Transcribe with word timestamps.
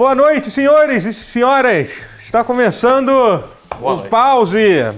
Boa 0.00 0.14
noite, 0.14 0.50
senhores 0.50 1.04
e 1.04 1.12
senhoras. 1.12 1.90
Está 2.18 2.42
começando 2.42 3.12
Boa 3.78 3.92
o 3.92 3.96
noite. 3.98 4.08
Pause. 4.08 4.94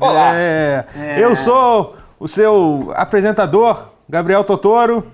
Olá. 0.00 0.32
É, 0.34 0.84
Eu 1.16 1.36
sou 1.36 1.94
o 2.18 2.26
seu 2.26 2.92
apresentador, 2.96 3.86
Gabriel 4.08 4.42
Totoro. 4.42 5.06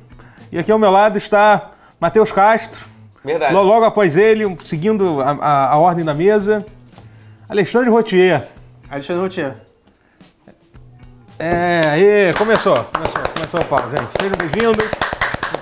E 0.51 0.59
aqui 0.59 0.73
ao 0.73 0.79
meu 0.79 0.91
lado 0.91 1.19
está 1.19 1.73
Matheus 2.01 2.33
Castro. 2.33 2.87
Verdade. 3.23 3.53
Lo- 3.53 3.61
Logo 3.63 3.85
após 3.85 4.17
ele, 4.17 4.57
seguindo 4.65 5.21
a, 5.21 5.33
a- 5.33 5.73
a 5.73 5.77
ordem 5.77 6.07
da 6.07 6.15
mesa, 6.15 6.65
Alexandre 7.47 7.91
Rotier. 7.91 8.49
Alexandre 8.91 9.21
Routier. 9.21 9.57
É, 11.39 11.83
aí, 11.87 12.33
começou, 12.39 12.83
começou, 12.85 13.23
começou 13.35 13.61
o 13.61 13.65
pause, 13.67 13.95
gente. 13.95 14.11
Sejam 14.19 14.39
bem-vindos 14.39 15.12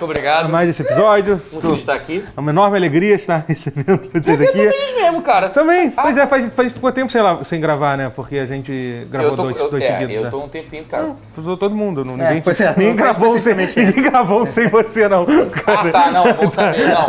Muito 0.01 0.11
obrigado. 0.17 0.49
mais 0.49 0.67
esse 0.69 0.81
episódio. 0.81 1.39
Muito 1.51 1.61
feliz 1.61 1.79
estar 1.79 1.93
aqui. 1.93 2.23
É 2.35 2.39
uma 2.39 2.49
enorme 2.51 2.75
alegria 2.77 3.13
estar 3.15 3.45
recebendo 3.47 4.09
vocês 4.11 4.27
Eu 4.27 4.37
tô 4.37 4.43
aqui. 4.43 4.69
feliz 4.69 4.95
mesmo, 4.95 5.21
cara. 5.21 5.47
Também, 5.49 5.93
Ah, 5.95 6.01
pois 6.01 6.17
é, 6.17 6.25
faz, 6.27 6.53
faz 6.53 6.73
ficou 6.73 6.91
tempo 6.91 7.15
lá, 7.21 7.43
sem 7.43 7.61
gravar, 7.61 7.95
né? 7.97 8.11
Porque 8.15 8.37
a 8.39 8.45
gente 8.47 9.05
gravou 9.11 9.31
eu 9.31 9.35
tô, 9.35 9.43
dois, 9.43 9.57
eu, 9.57 9.69
dois 9.69 9.83
é, 9.83 9.91
seguidos. 9.91 10.15
eu 10.15 10.23
né? 10.23 10.29
tô 10.31 10.39
um 10.43 10.49
tempinho, 10.49 10.85
cara. 10.85 11.11
Usou 11.37 11.55
todo 11.55 11.75
mundo, 11.75 12.03
não, 12.03 12.15
É, 12.15 12.27
ninguém, 12.29 12.41
pois 12.41 12.59
é, 12.59 12.65
não 12.65 12.71
ninguém, 12.77 12.87
foi 12.97 13.03
gravou 13.03 13.39
sem, 13.39 13.55
ninguém 13.55 14.03
gravou 14.03 14.45
sem 14.47 14.67
você, 14.67 15.07
não. 15.07 15.23
Ah, 15.23 15.59
Cara. 15.61 15.91
tá, 15.91 16.11
não, 16.11 16.33
bom 16.33 16.51
saber, 16.51 16.87
não. 16.87 17.05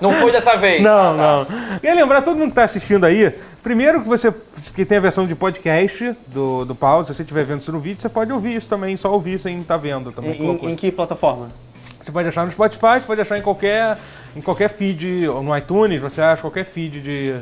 Não 0.00 0.12
foi 0.12 0.30
dessa 0.30 0.56
vez. 0.56 0.80
Não, 0.82 0.90
Ah, 1.14 1.44
tá. 1.46 1.54
não. 1.54 1.78
Queria 1.80 1.94
lembrar 1.94 2.22
todo 2.22 2.36
mundo 2.36 2.46
que 2.46 2.52
está 2.52 2.64
assistindo 2.64 3.04
aí, 3.04 3.34
primeiro 3.62 4.00
que 4.00 4.08
você 4.08 4.32
que 4.74 4.84
tem 4.84 4.98
a 4.98 5.00
versão 5.00 5.26
de 5.26 5.34
podcast 5.34 6.16
do, 6.28 6.64
do 6.64 6.74
Pause, 6.74 7.08
se 7.08 7.14
você 7.14 7.22
estiver 7.22 7.44
vendo 7.44 7.60
isso 7.60 7.72
no 7.72 7.80
vídeo, 7.80 8.00
você 8.00 8.08
pode 8.08 8.32
ouvir 8.32 8.56
isso 8.56 8.68
também, 8.68 8.96
só 8.96 9.12
ouvir 9.12 9.38
sem 9.38 9.60
estar 9.60 9.76
vendo 9.76 10.12
também. 10.12 10.32
Em, 10.32 10.70
em 10.70 10.76
que 10.76 10.90
plataforma? 10.92 11.50
Você 12.08 12.12
pode 12.12 12.28
achar 12.28 12.44
no 12.44 12.50
Spotify, 12.50 13.00
você 13.00 13.06
pode 13.06 13.20
achar 13.20 13.38
em 13.38 13.42
qualquer, 13.42 13.98
em 14.34 14.40
qualquer 14.40 14.70
feed, 14.70 15.28
ou 15.28 15.42
no 15.42 15.56
iTunes, 15.56 16.00
você 16.00 16.22
acha 16.22 16.40
qualquer 16.40 16.64
feed 16.64 17.02
de, 17.02 17.34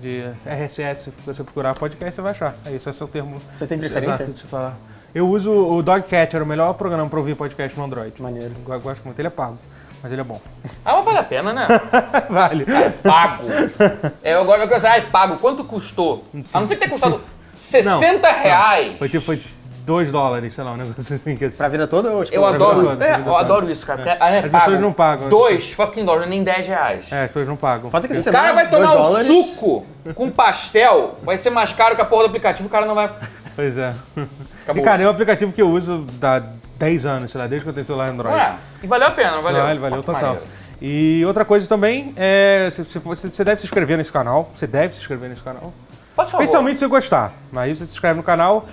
de 0.00 0.24
RSS, 0.44 1.04
se 1.04 1.12
você 1.24 1.44
procurar 1.44 1.74
podcast, 1.74 2.14
você 2.14 2.20
vai 2.20 2.32
achar. 2.32 2.56
É 2.64 2.72
isso, 2.72 2.90
esse 2.90 3.00
é 3.00 3.04
o 3.04 3.08
termo. 3.08 3.36
Você 3.54 3.66
tem 3.66 3.78
preferência? 3.78 4.24
Exato 4.24 4.32
de 4.32 4.42
falar. 4.42 4.76
Eu 5.14 5.28
uso 5.28 5.52
o 5.52 5.82
Dogcatcher, 5.82 6.42
o 6.42 6.46
melhor 6.46 6.74
programa 6.74 7.08
para 7.08 7.18
ouvir 7.18 7.36
podcast 7.36 7.78
no 7.78 7.84
Android. 7.84 8.20
Maneiro. 8.20 8.54
Eu 8.68 8.80
gosto 8.80 9.04
muito, 9.04 9.18
ele 9.18 9.28
é 9.28 9.30
pago, 9.30 9.56
mas 10.02 10.12
ele 10.12 10.20
é 10.20 10.24
bom. 10.24 10.40
Ah, 10.84 10.94
mas 10.96 11.04
vale 11.04 11.18
a 11.18 11.22
pena, 11.22 11.52
né? 11.52 11.66
vale. 12.30 12.66
Pago. 13.02 13.44
É, 14.22 14.34
agora 14.34 14.62
eu 14.64 14.68
quero 14.68 14.80
saber, 14.80 14.94
ai, 14.94 15.10
pago, 15.10 15.36
quanto 15.38 15.64
custou? 15.64 16.24
A 16.52 16.60
não 16.60 16.68
ser 16.68 16.74
que 16.74 16.80
tenha 16.80 16.90
custado 16.92 17.20
60 17.56 18.30
reais. 18.30 18.98
Foi 18.98 19.08
tipo, 19.08 19.24
foi 19.24 19.42
2 19.84 20.10
dólares, 20.10 20.52
sei 20.52 20.64
lá, 20.64 20.72
um 20.72 20.76
negócio 20.76 21.14
assim. 21.14 21.36
Que... 21.36 21.48
Pra 21.48 21.68
vida 21.68 21.86
toda 21.86 22.10
ou 22.10 22.24
tipo... 22.24 22.36
Eu 22.36 22.44
adoro, 22.44 22.82
toda, 22.82 23.06
é, 23.06 23.14
eu 23.14 23.24
toda. 23.24 23.38
adoro 23.38 23.70
isso, 23.70 23.86
cara. 23.86 24.02
É, 24.02 24.08
é, 24.08 24.38
As 24.40 24.50
pago. 24.50 24.64
pessoas 24.64 24.80
não 24.80 24.92
pagam. 24.92 25.28
Dois 25.28 25.72
fucking 25.72 26.04
dólares, 26.04 26.28
nem 26.28 26.42
10 26.42 26.66
reais. 26.66 27.06
É, 27.12 27.22
as 27.22 27.26
pessoas 27.28 27.46
não 27.48 27.56
pagam. 27.56 27.90
Falta 27.90 28.08
que 28.08 28.14
essa 28.14 28.28
O 28.28 28.32
cara 28.32 28.52
vai 28.52 28.68
tomar 28.68 28.92
um 28.92 28.96
dólares. 28.96 29.26
suco 29.26 29.86
com 30.14 30.30
pastel, 30.30 31.16
vai 31.22 31.38
ser 31.38 31.50
mais 31.50 31.72
caro 31.72 31.94
que 31.94 32.02
a 32.02 32.04
porra 32.04 32.24
do 32.24 32.28
aplicativo, 32.28 32.66
o 32.68 32.70
cara 32.70 32.84
não 32.84 32.94
vai. 32.94 33.08
Pois 33.54 33.78
é. 33.78 33.94
Acabou. 34.64 34.82
E 34.82 34.84
cara, 34.84 35.02
é 35.02 35.06
um 35.06 35.10
aplicativo 35.10 35.52
que 35.52 35.62
eu 35.62 35.70
uso 35.70 36.04
há 36.20 36.42
10 36.78 37.06
anos, 37.06 37.30
sei 37.30 37.40
lá, 37.40 37.46
desde 37.46 37.64
que 37.64 37.70
eu 37.70 37.74
tenho 37.74 37.86
celular 37.86 38.10
Android. 38.10 38.36
É, 38.38 38.54
e 38.82 38.86
valeu 38.86 39.08
a 39.08 39.10
pena, 39.10 39.38
valeu? 39.40 39.62
Vale, 39.62 39.78
valeu 39.78 40.00
que 40.00 40.06
total. 40.06 40.22
maneiro. 40.22 40.46
E 40.80 41.24
outra 41.26 41.44
coisa 41.44 41.66
também, 41.66 42.12
é, 42.16 42.68
você 43.02 43.42
deve 43.44 43.60
se 43.60 43.66
inscrever 43.66 43.96
nesse 43.96 44.12
canal, 44.12 44.50
você 44.54 44.66
deve 44.66 44.92
se 44.94 45.00
inscrever 45.00 45.30
nesse 45.30 45.42
canal. 45.42 45.72
Posso 46.14 46.32
falar? 46.32 46.44
Especialmente 46.44 46.74
se 46.78 46.80
você 46.84 46.88
gostar. 46.88 47.32
Aí 47.54 47.74
você 47.74 47.86
se 47.86 47.92
inscreve 47.92 48.16
no 48.18 48.22
canal 48.22 48.66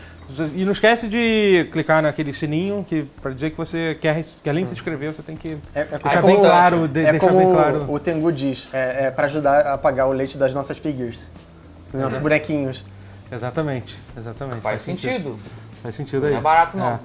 e 0.53 0.65
não 0.65 0.71
esquece 0.71 1.07
de 1.07 1.67
clicar 1.71 2.01
naquele 2.01 2.33
sininho 2.33 2.85
que 2.87 3.03
para 3.21 3.31
dizer 3.31 3.51
que 3.51 3.57
você 3.57 3.97
quer, 4.01 4.21
que 4.41 4.49
além 4.49 4.63
de 4.63 4.69
se 4.69 4.75
inscrever, 4.75 5.13
você 5.13 5.21
tem 5.21 5.35
que 5.37 5.57
É, 5.73 5.81
é, 5.81 5.85
deixar 5.85 6.19
é 6.19 6.21
bem 6.21 6.35
como- 6.35 6.47
claro, 6.47 6.87
de, 6.87 6.99
é 7.01 7.11
deixar 7.11 7.19
como 7.27 7.37
bem 7.39 7.53
claro. 7.53 7.85
o 7.89 7.99
Tengu 7.99 8.31
diz, 8.31 8.67
é, 8.73 9.05
é 9.07 9.11
pra 9.11 9.25
ajudar 9.25 9.59
a 9.61 9.77
pagar 9.77 10.07
o 10.07 10.11
leite 10.13 10.37
das 10.37 10.53
nossas 10.53 10.77
figures. 10.77 11.27
Dos 11.92 12.02
nossos 12.02 12.19
bonequinhos. 12.19 12.86
Exatamente, 13.31 13.97
exatamente. 14.17 14.59
Faz 14.61 14.81
sentido. 14.81 15.37
Faz 15.81 15.95
sentido 15.95 16.25
aí. 16.25 16.31
Não 16.33 16.39
é 16.39 16.42
barato, 16.42 16.77
não. 16.77 16.99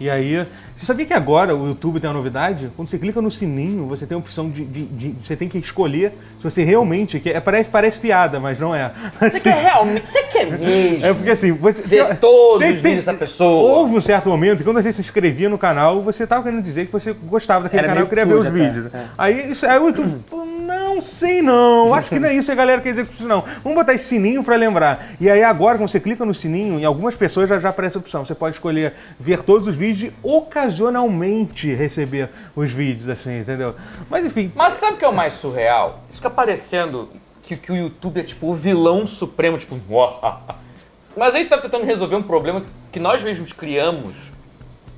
E 0.00 0.10
aí, 0.10 0.44
você 0.74 0.84
sabia 0.84 1.06
que 1.06 1.12
agora 1.14 1.54
o 1.54 1.68
YouTube 1.68 2.00
tem 2.00 2.10
uma 2.10 2.16
novidade? 2.16 2.68
Quando 2.74 2.88
você 2.88 2.98
clica 2.98 3.20
no 3.22 3.30
sininho, 3.30 3.86
você 3.86 4.04
tem 4.04 4.16
a 4.16 4.18
opção 4.18 4.50
de, 4.50 4.64
de- 4.64 4.86
de- 4.86 5.14
você 5.24 5.36
tem 5.36 5.48
que 5.48 5.58
escolher 5.58 6.10
se 6.38 6.42
você 6.44 6.64
realmente 6.64 7.20
quer. 7.20 7.36
é, 7.36 7.40
Parece, 7.40 7.70
parece 7.70 8.00
piada, 8.00 8.40
mas 8.40 8.58
não 8.58 8.74
é. 8.74 8.90
Você 9.20 9.38
quer 9.38 9.62
realmente. 9.62 10.08
Você 10.08 10.22
quer 10.24 10.46
mesmo? 10.58 11.06
É 11.06 11.14
porque 11.14 11.30
assim, 11.30 11.52
você. 11.52 11.82
Ver 11.82 12.16
todos 12.16 12.66
os 12.68 12.74
vídeos 12.80 12.96
dessa 13.04 13.14
pessoa. 13.14 13.50
Houve 13.78 13.96
um 13.96 14.00
certo 14.00 14.28
momento 14.28 14.58
que 14.58 14.64
quando 14.64 14.82
você 14.82 14.90
se 14.90 15.00
inscrevia 15.00 15.48
no 15.48 15.56
canal, 15.58 16.00
você 16.02 16.24
estava 16.24 16.42
querendo 16.42 16.62
dizer 16.64 16.86
que 16.86 16.92
você 16.92 17.12
gostava 17.12 17.64
daquele 17.64 17.80
Era 17.84 17.88
canal 17.92 18.04
e 18.04 18.08
queria 18.08 18.26
ver 18.26 18.34
os 18.34 18.46
até, 18.46 18.58
vídeos. 18.58 18.92
é. 18.92 19.04
Aí, 19.16 19.52
isso, 19.52 19.64
aí 19.66 19.78
o 19.78 19.86
YouTube, 19.86 20.16
falou, 20.28 20.46
não 20.46 20.81
sei 21.00 21.40
não, 21.40 21.94
acho 21.94 22.08
que 22.10 22.18
não 22.18 22.28
é 22.28 22.34
isso 22.34 22.46
que 22.46 22.52
a 22.52 22.56
galera 22.56 22.82
quer 22.82 22.90
dizer 22.90 23.06
com 23.06 23.12
isso 23.12 23.28
não. 23.28 23.44
Vamos 23.62 23.74
botar 23.76 23.94
esse 23.94 24.04
sininho 24.04 24.42
pra 24.42 24.56
lembrar. 24.56 25.12
E 25.20 25.30
aí 25.30 25.42
agora, 25.42 25.78
quando 25.78 25.88
você 25.88 26.00
clica 26.00 26.24
no 26.24 26.34
sininho, 26.34 26.78
em 26.78 26.84
algumas 26.84 27.16
pessoas 27.16 27.48
já, 27.48 27.58
já 27.58 27.68
aparece 27.68 27.96
a 27.96 28.00
opção. 28.00 28.24
Você 28.24 28.34
pode 28.34 28.56
escolher 28.56 28.94
ver 29.18 29.42
todos 29.42 29.66
os 29.66 29.76
vídeos 29.76 30.12
e 30.12 30.14
ocasionalmente 30.22 31.72
receber 31.72 32.28
os 32.54 32.70
vídeos, 32.72 33.08
assim, 33.08 33.40
entendeu? 33.40 33.74
Mas 34.10 34.26
enfim, 34.26 34.52
Mas 34.54 34.74
sabe 34.74 34.94
o 34.94 34.98
que 34.98 35.04
é 35.04 35.08
o 35.08 35.14
mais 35.14 35.34
surreal? 35.34 36.00
Isso 36.08 36.18
fica 36.18 36.30
parecendo 36.30 37.08
que, 37.42 37.56
que 37.56 37.72
o 37.72 37.76
YouTube 37.76 38.20
é 38.20 38.24
tipo 38.24 38.48
o 38.48 38.54
vilão 38.54 39.06
supremo, 39.06 39.58
tipo. 39.58 39.80
Mas 41.16 41.34
aí 41.34 41.44
tá 41.44 41.58
tentando 41.58 41.84
resolver 41.84 42.16
um 42.16 42.22
problema 42.22 42.64
que 42.90 42.98
nós 42.98 43.22
mesmos 43.22 43.52
criamos. 43.52 44.14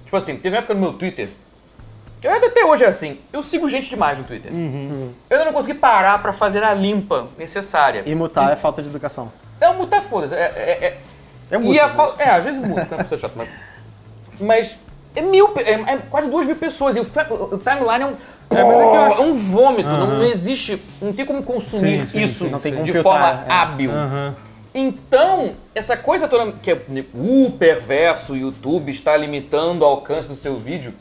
Tipo 0.05 0.17
assim, 0.17 0.37
teve 0.37 0.55
uma 0.55 0.59
época 0.59 0.75
no 0.75 0.81
meu 0.81 0.93
Twitter. 0.93 1.29
Que 2.41 2.47
até 2.47 2.65
hoje 2.65 2.85
é 2.85 2.87
assim. 2.89 3.19
Eu 3.33 3.43
sigo 3.43 3.69
gente 3.69 3.91
demais 3.91 4.17
no 4.17 4.25
Twitter. 4.25 4.51
Uhum. 4.51 5.11
Eu 5.29 5.37
ainda 5.37 5.45
não 5.47 5.53
consegui 5.53 5.75
parar 5.79 6.23
pra 6.23 6.33
fazer 6.33 6.63
a 6.65 6.73
limpa 6.73 7.27
necessária. 7.37 8.03
E 8.07 8.15
mutar 8.15 8.51
é 8.51 8.57
falta 8.57 8.83
de 8.83 8.89
educação. 8.89 9.31
É 9.61 9.69
um 9.69 9.75
muta 9.75 10.01
foda-se. 10.01 10.35
É, 10.35 10.39
é, 10.39 10.85
é, 10.87 10.99
Eu 11.51 11.63
e 11.65 11.79
a 11.79 11.91
fal- 11.91 12.15
É, 12.19 12.31
às 12.31 12.43
vezes 12.43 12.67
muda, 12.67 12.81
é 12.81 12.95
uma 12.95 13.05
pessoa 13.05 13.21
chata, 13.21 13.35
mas. 13.37 13.51
Mas 14.41 14.79
é 15.15 15.21
mil, 15.21 15.53
é, 15.57 15.73
é 15.73 15.99
quase 16.11 16.31
duas 16.31 16.47
mil 16.47 16.57
pessoas. 16.57 16.97
E 16.97 17.01
o, 17.01 17.03
o- 17.03 17.59
timeline 17.59 18.05
é 18.05 18.07
um. 18.07 18.15
É, 18.51 18.63
mas 18.65 18.81
é 18.81 18.91
que 18.91 18.97
eu 18.97 19.01
acho- 19.03 19.23
é 19.23 19.25
um 19.27 19.35
vômito, 19.35 19.89
não, 19.91 20.07
não 20.19 20.25
existe. 20.25 20.81
Não 21.03 21.13
tem 21.13 21.27
como 21.27 21.43
consumir 21.43 22.01
Sim, 22.01 22.07
sim, 22.09 22.23
isso 22.23 22.45
sim, 22.47 22.51
Não 22.51 22.59
tem 22.59 22.73
de 22.73 22.79
como 22.79 22.91
filtrar, 22.93 23.13
forma 23.35 23.45
é. 23.47 23.53
hábil. 23.53 23.91
aham. 23.91 24.35
Então, 24.75 25.53
essa 25.75 25.97
coisa 25.97 26.27
toda 26.27 26.51
que 26.53 26.71
é 26.71 26.83
o 27.15 27.51
perverso 27.53 28.35
YouTube 28.35 28.91
está 28.91 29.15
limitando 29.17 29.83
o 29.85 29.87
alcance 29.87 30.27
do 30.27 30.35
seu 30.35 30.57
vídeo 30.59 30.93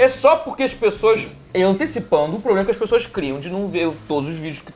é 0.00 0.08
só 0.08 0.36
porque 0.36 0.62
as 0.62 0.72
pessoas, 0.72 1.26
é 1.52 1.62
antecipando 1.62 2.36
o 2.36 2.40
problema 2.40 2.64
que 2.64 2.70
as 2.70 2.76
pessoas 2.76 3.04
criam 3.06 3.38
de 3.38 3.50
não 3.50 3.68
ver 3.68 3.92
todos 4.08 4.28
os 4.30 4.36
vídeos. 4.36 4.62
que- 4.62 4.72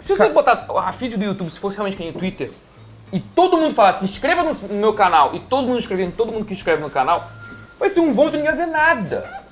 Se 0.00 0.16
você 0.16 0.28
botar 0.30 0.66
a 0.78 0.92
feed 0.92 1.16
do 1.16 1.24
YouTube, 1.24 1.50
se 1.50 1.58
fosse 1.58 1.76
realmente 1.76 1.96
que 1.98 2.02
nem 2.04 2.12
Twitter, 2.12 2.50
e 3.12 3.20
todo 3.20 3.58
mundo 3.58 3.74
falasse, 3.74 3.98
se 4.00 4.04
inscreva 4.06 4.42
no, 4.42 4.56
meu 4.74 4.94
canal, 4.94 5.34
e 5.34 5.40
todo 5.40 5.66
mundo 5.66 5.78
inscrevendo, 5.78 6.14
todo 6.16 6.32
mundo 6.32 6.44
que 6.46 6.54
inscreve 6.54 6.80
no 6.82 6.88
canal, 6.88 7.30
vai 7.78 7.90
ser 7.90 8.00
um 8.00 8.12
vômito 8.14 8.36
e 8.36 8.40
ninguém 8.40 8.56
vai 8.56 8.66
ver 8.66 8.72
nada. 8.72 9.42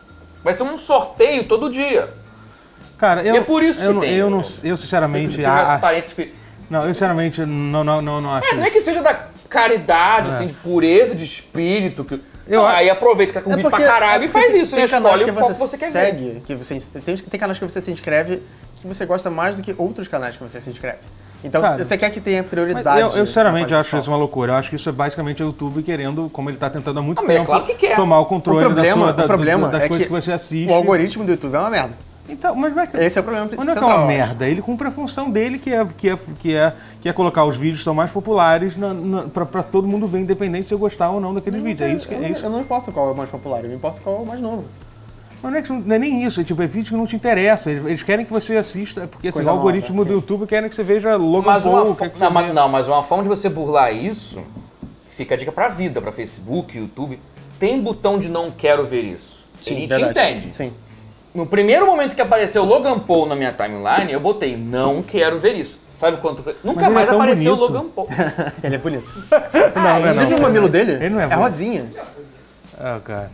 Vai 0.42 0.54
ser 0.54 0.62
um 0.62 0.78
sorteio 0.78 1.44
todo 1.44 1.68
dia. 1.70 2.08
Cara, 2.96 3.22
eu, 3.22 3.34
E 3.34 3.38
é 3.38 3.40
por 3.42 3.62
isso 3.62 3.78
que 3.80 3.84
eu, 3.84 3.92
não- 3.92 4.00
tem, 4.00 4.14
eu, 4.14 4.30
não, 4.30 4.42
eu 4.64 4.76
sinceramente 4.76 5.36
acho, 5.44 6.14
que- 6.14 6.32
não, 6.70 6.86
eu 6.86 6.94
sinceramente 6.94 7.44
não, 7.44 7.84
não, 7.84 8.00
não, 8.00 8.20
não 8.22 8.34
acho 8.34 8.48
É, 8.48 8.56
não 8.56 8.64
é 8.64 8.70
que 8.70 8.80
seja 8.80 9.02
da 9.02 9.26
caridade, 9.48 10.30
assim, 10.30 10.46
de 10.46 10.52
pureza 10.54 11.14
de 11.14 11.24
espírito. 11.24 12.04
Que... 12.04 12.20
Eu 12.50 12.66
aí 12.66 12.90
aproveita 12.90 13.32
que 13.32 13.38
tá 13.38 13.44
com 13.44 13.54
vídeo 13.54 13.70
pra 13.70 13.78
caralho 13.78 14.24
é 14.24 14.26
e 14.26 14.28
faz 14.28 14.54
isso, 14.54 14.74
né? 14.74 14.82
Tem 14.82 14.90
canais 14.90 15.20
Escolhe 15.20 15.32
que 15.32 15.40
você, 15.40 15.54
você 15.54 15.78
quer 15.78 15.86
ver. 15.86 15.92
segue, 15.92 16.42
que 16.44 16.54
você, 16.56 16.80
tem, 17.00 17.16
tem 17.16 17.40
canais 17.40 17.58
que 17.58 17.64
você 17.64 17.80
se 17.80 17.90
inscreve 17.92 18.42
que 18.76 18.86
você 18.88 19.06
gosta 19.06 19.30
mais 19.30 19.56
do 19.56 19.62
que 19.62 19.74
outros 19.78 20.08
canais 20.08 20.36
que 20.36 20.42
você 20.42 20.60
se 20.60 20.68
inscreve. 20.70 20.98
Então, 21.44 21.62
Cara, 21.62 21.82
você 21.82 21.96
quer 21.96 22.10
que 22.10 22.20
tenha 22.20 22.42
prioridade. 22.42 23.00
eu, 23.00 23.08
eu 23.10 23.24
sinceramente 23.26 23.72
acho 23.74 23.96
isso 23.96 24.10
uma 24.10 24.16
loucura. 24.16 24.52
Eu 24.52 24.56
acho 24.56 24.68
que 24.68 24.76
isso 24.76 24.88
é 24.88 24.92
basicamente 24.92 25.42
o 25.42 25.46
YouTube 25.46 25.82
querendo, 25.82 26.28
como 26.32 26.50
ele 26.50 26.56
está 26.56 26.68
tentando 26.68 26.98
há 26.98 27.02
muito 27.02 27.20
Ah, 27.22 27.24
é 27.24 27.28
tempo, 27.28 27.46
claro 27.46 27.64
que 27.64 27.74
quer. 27.74 27.96
tomar 27.96 28.18
o 28.20 28.26
controle 28.26 28.58
O 28.58 28.66
problema, 28.66 28.96
da 28.96 29.02
sua, 29.04 29.12
da, 29.14 29.24
o 29.24 29.26
problema 29.26 29.66
do- 29.68 29.72
das 29.72 29.82
é 29.84 29.88
coisas 29.88 30.06
que, 30.06 30.12
que, 30.14 30.20
você 30.20 30.32
assiste. 30.32 30.68
o 30.70 30.74
algoritmo 30.74 31.24
do 31.24 31.30
YouTube 31.30 31.54
é 31.54 31.58
uma 31.58 31.70
merda. 31.70 31.94
Então, 32.30 32.54
mas 32.54 32.74
não 32.74 32.82
é 32.82 32.86
que, 32.86 32.96
Esse 32.96 33.18
é 33.18 33.20
o 33.20 33.24
problema 33.24 33.48
mas 33.56 33.66
não 33.66 33.72
é 33.72 33.76
que 33.76 33.82
é 33.82 33.86
uma 33.86 34.06
merda. 34.06 34.48
Ele 34.48 34.62
cumpre 34.62 34.86
a 34.88 34.90
função 34.90 35.30
dele, 35.30 35.58
que 35.58 35.72
é, 35.72 35.84
que 35.96 36.08
é, 36.10 36.18
que 36.38 36.54
é, 36.54 36.72
que 37.02 37.08
é 37.08 37.12
colocar 37.12 37.44
os 37.44 37.56
vídeos 37.56 37.78
que 37.80 37.84
são 37.84 37.94
mais 37.94 38.10
populares 38.12 38.76
na, 38.76 38.94
na, 38.94 39.22
para 39.24 39.62
todo 39.62 39.86
mundo 39.88 40.06
ver, 40.06 40.20
independente 40.20 40.68
se 40.68 40.74
eu 40.74 40.78
gostar 40.78 41.10
ou 41.10 41.20
não 41.20 41.34
daqueles 41.34 41.60
vídeos. 41.62 41.88
É 41.90 41.92
isso 41.94 42.06
que 42.08 42.14
eu, 42.14 42.18
é 42.18 42.22
não- 42.22 42.28
isso. 42.28 42.44
eu 42.44 42.50
não 42.50 42.60
importo 42.60 42.92
qual 42.92 43.08
é 43.08 43.12
o 43.12 43.16
mais 43.16 43.28
popular, 43.30 43.62
eu 43.64 43.68
me 43.70 43.74
importo 43.76 44.00
qual 44.00 44.16
é 44.16 44.18
o 44.20 44.26
mais 44.26 44.40
novo. 44.40 44.64
Mas 45.42 45.52
não 45.52 45.58
é, 45.58 45.62
que, 45.62 45.72
não 45.72 45.94
é 45.96 45.98
nem 45.98 46.22
isso, 46.24 46.40
é, 46.40 46.44
tipo, 46.44 46.60
é 46.62 46.66
vídeo 46.66 46.90
que 46.90 46.96
não 46.96 47.06
te 47.06 47.16
interessa. 47.16 47.70
Eles, 47.70 47.84
eles 47.86 48.02
querem 48.02 48.26
que 48.26 48.32
você 48.32 48.56
assista, 48.58 49.06
porque 49.06 49.28
assim, 49.28 49.42
o 49.42 49.48
algoritmo 49.50 49.96
nova, 49.96 50.04
do 50.04 50.10
sim. 50.10 50.14
YouTube 50.20 50.46
querem 50.46 50.68
que 50.68 50.74
você 50.76 50.82
veja 50.82 51.16
Logan 51.16 51.46
Mas 51.52 51.62
Paul. 51.62 51.94
fo- 51.94 52.04
não, 52.18 52.30
mas, 52.30 52.54
não, 52.54 52.68
mas 52.68 52.86
uma 52.88 53.02
forma 53.02 53.22
de 53.22 53.28
você 53.30 53.48
burlar 53.48 53.94
isso, 53.94 54.38
fica 55.16 55.34
a 55.34 55.38
dica 55.38 55.50
pra 55.50 55.68
vida, 55.68 56.00
pra 56.00 56.12
Facebook, 56.12 56.76
YouTube. 56.76 57.18
Tem 57.58 57.80
botão 57.80 58.18
de 58.18 58.28
não 58.28 58.50
quero 58.50 58.84
ver 58.84 59.02
isso. 59.02 59.40
Ele 59.66 59.86
te 59.88 60.00
entende. 60.02 60.54
Sim. 60.54 60.72
No 61.32 61.46
primeiro 61.46 61.86
momento 61.86 62.14
que 62.16 62.20
apareceu 62.20 62.64
Logan 62.64 62.98
Paul 62.98 63.26
na 63.26 63.36
minha 63.36 63.52
timeline, 63.52 64.12
eu 64.12 64.18
botei 64.18 64.56
não 64.56 65.00
quero 65.02 65.38
ver 65.38 65.54
isso. 65.54 65.78
Sabe 65.88 66.16
quanto 66.16 66.42
foi? 66.42 66.56
Nunca 66.64 66.86
é 66.86 66.88
mais 66.88 67.08
tão 67.08 67.20
apareceu 67.20 67.56
bonito. 67.56 67.72
Logan 67.72 67.88
Paul. 67.90 68.08
Ele 68.64 68.74
é 68.74 68.78
bonito. 68.78 69.08
Não, 69.76 69.82
não 70.00 70.06
é 70.08 70.12
Você 70.14 70.20
não. 70.20 70.28
viu 70.28 70.38
o 70.38 70.42
mamilo 70.42 70.68
dele? 70.68 70.92
Ele 70.92 71.10
não 71.10 71.20
é 71.20 71.24
É 71.24 71.26
bonito. 71.28 71.40
rosinha. 71.40 71.92
Ah, 72.78 72.98
cara. 73.04 73.30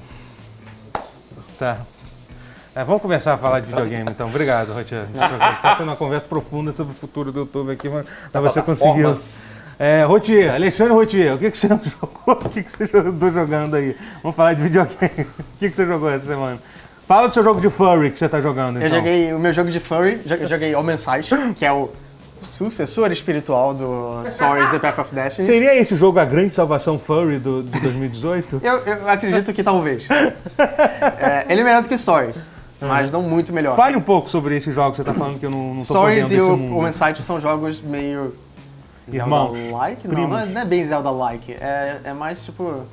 Tá. 1.59 1.79
É, 2.75 2.85
vamos 2.85 3.01
começar 3.01 3.33
a 3.35 3.39
falar 3.39 3.61
de 3.61 3.69
videogame, 3.69 4.11
então. 4.11 4.29
Obrigado, 4.29 4.73
Rotier. 4.75 5.07
Está 5.15 5.77
tendo 5.77 5.89
uma 5.89 5.97
conversa 5.97 6.27
profunda 6.29 6.73
sobre 6.73 6.93
o 6.93 6.97
futuro 6.97 7.33
do 7.33 7.41
YouTube 7.41 7.73
aqui, 7.73 7.89
mas 7.89 8.05
mas 8.33 8.43
você 8.43 8.61
conseguiu. 8.61 9.19
É, 9.79 10.05
Rotier, 10.05 10.55
Alexandre 10.55 10.93
Rotier, 10.93 11.35
o 11.35 11.39
que, 11.39 11.51
que 11.51 11.57
você 11.59 11.69
jogou? 12.01 12.35
O 12.45 12.49
que, 12.51 12.63
que 12.63 12.71
você 12.71 12.91
andou 12.99 13.31
jogando 13.31 13.77
aí? 13.77 13.97
Vamos 14.23 14.37
falar 14.37 14.53
de 14.55 14.63
videogame. 14.63 14.99
O 15.21 15.59
que, 15.59 15.71
que 15.71 15.77
você 15.77 15.87
jogou 15.87 16.11
essa 16.11 16.27
semana? 16.27 16.59
Fala 17.07 17.29
do 17.29 17.35
seu 17.35 17.43
jogo 17.43 17.61
de 17.61 17.71
furry 17.71 18.11
que 18.11 18.19
você 18.19 18.27
está 18.27 18.41
jogando, 18.41 18.79
então. 18.79 18.89
Eu 18.89 18.95
joguei 18.97 19.33
o 19.33 19.39
meu 19.39 19.53
jogo 19.53 19.71
de 19.71 19.79
furry, 19.79 20.21
joguei 20.49 20.75
Omen 20.75 20.99
Sight, 20.99 21.31
que 21.55 21.65
é 21.65 21.73
o 21.73 21.89
sucessor 22.43 23.13
espiritual 23.13 23.73
do 23.73 24.23
Stories 24.27 24.71
The 24.71 24.79
Path 24.81 24.99
of 24.99 25.15
Destiny. 25.15 25.47
Seria 25.47 25.77
esse 25.77 25.95
jogo 25.97 26.19
a 26.19 26.25
grande 26.25 26.55
salvação 26.55 26.99
furry 26.99 27.39
do, 27.39 27.63
de 27.63 27.81
2018? 27.81 28.61
Eu, 28.65 28.79
eu 28.79 29.09
acredito 29.09 29.53
que 29.53 29.63
talvez. 29.63 30.07
É, 30.59 31.47
ele 31.49 31.61
é 31.61 31.65
melhor 31.65 31.83
do 31.83 31.89
que 31.89 31.97
Stories, 31.97 32.49
mas 32.81 33.13
não 33.13 33.23
muito 33.23 33.53
melhor. 33.53 33.77
Fale 33.77 33.97
um 33.97 34.01
pouco 34.01 34.29
sobre 34.29 34.57
esses 34.57 34.75
jogos 34.75 34.99
que 34.99 35.05
você 35.05 35.09
está 35.09 35.15
falando 35.15 35.39
que 35.39 35.47
eu 35.47 35.51
não, 35.51 35.75
não 35.75 35.83
tô 35.83 35.95
Stories 35.95 36.33
e 36.33 36.41
o 36.41 36.57
mundo. 36.57 36.77
Omen 36.79 36.93
Sight 36.93 37.23
são 37.23 37.41
jogos 37.41 37.81
meio 37.81 38.35
Zelda-like? 39.09 40.09
Não, 40.09 40.29
não 40.29 40.39
é, 40.39 40.47
não 40.47 40.61
é 40.61 40.65
bem 40.65 40.85
Zelda-like. 40.85 41.53
É, 41.53 42.01
é 42.03 42.13
mais 42.13 42.45
tipo... 42.45 42.85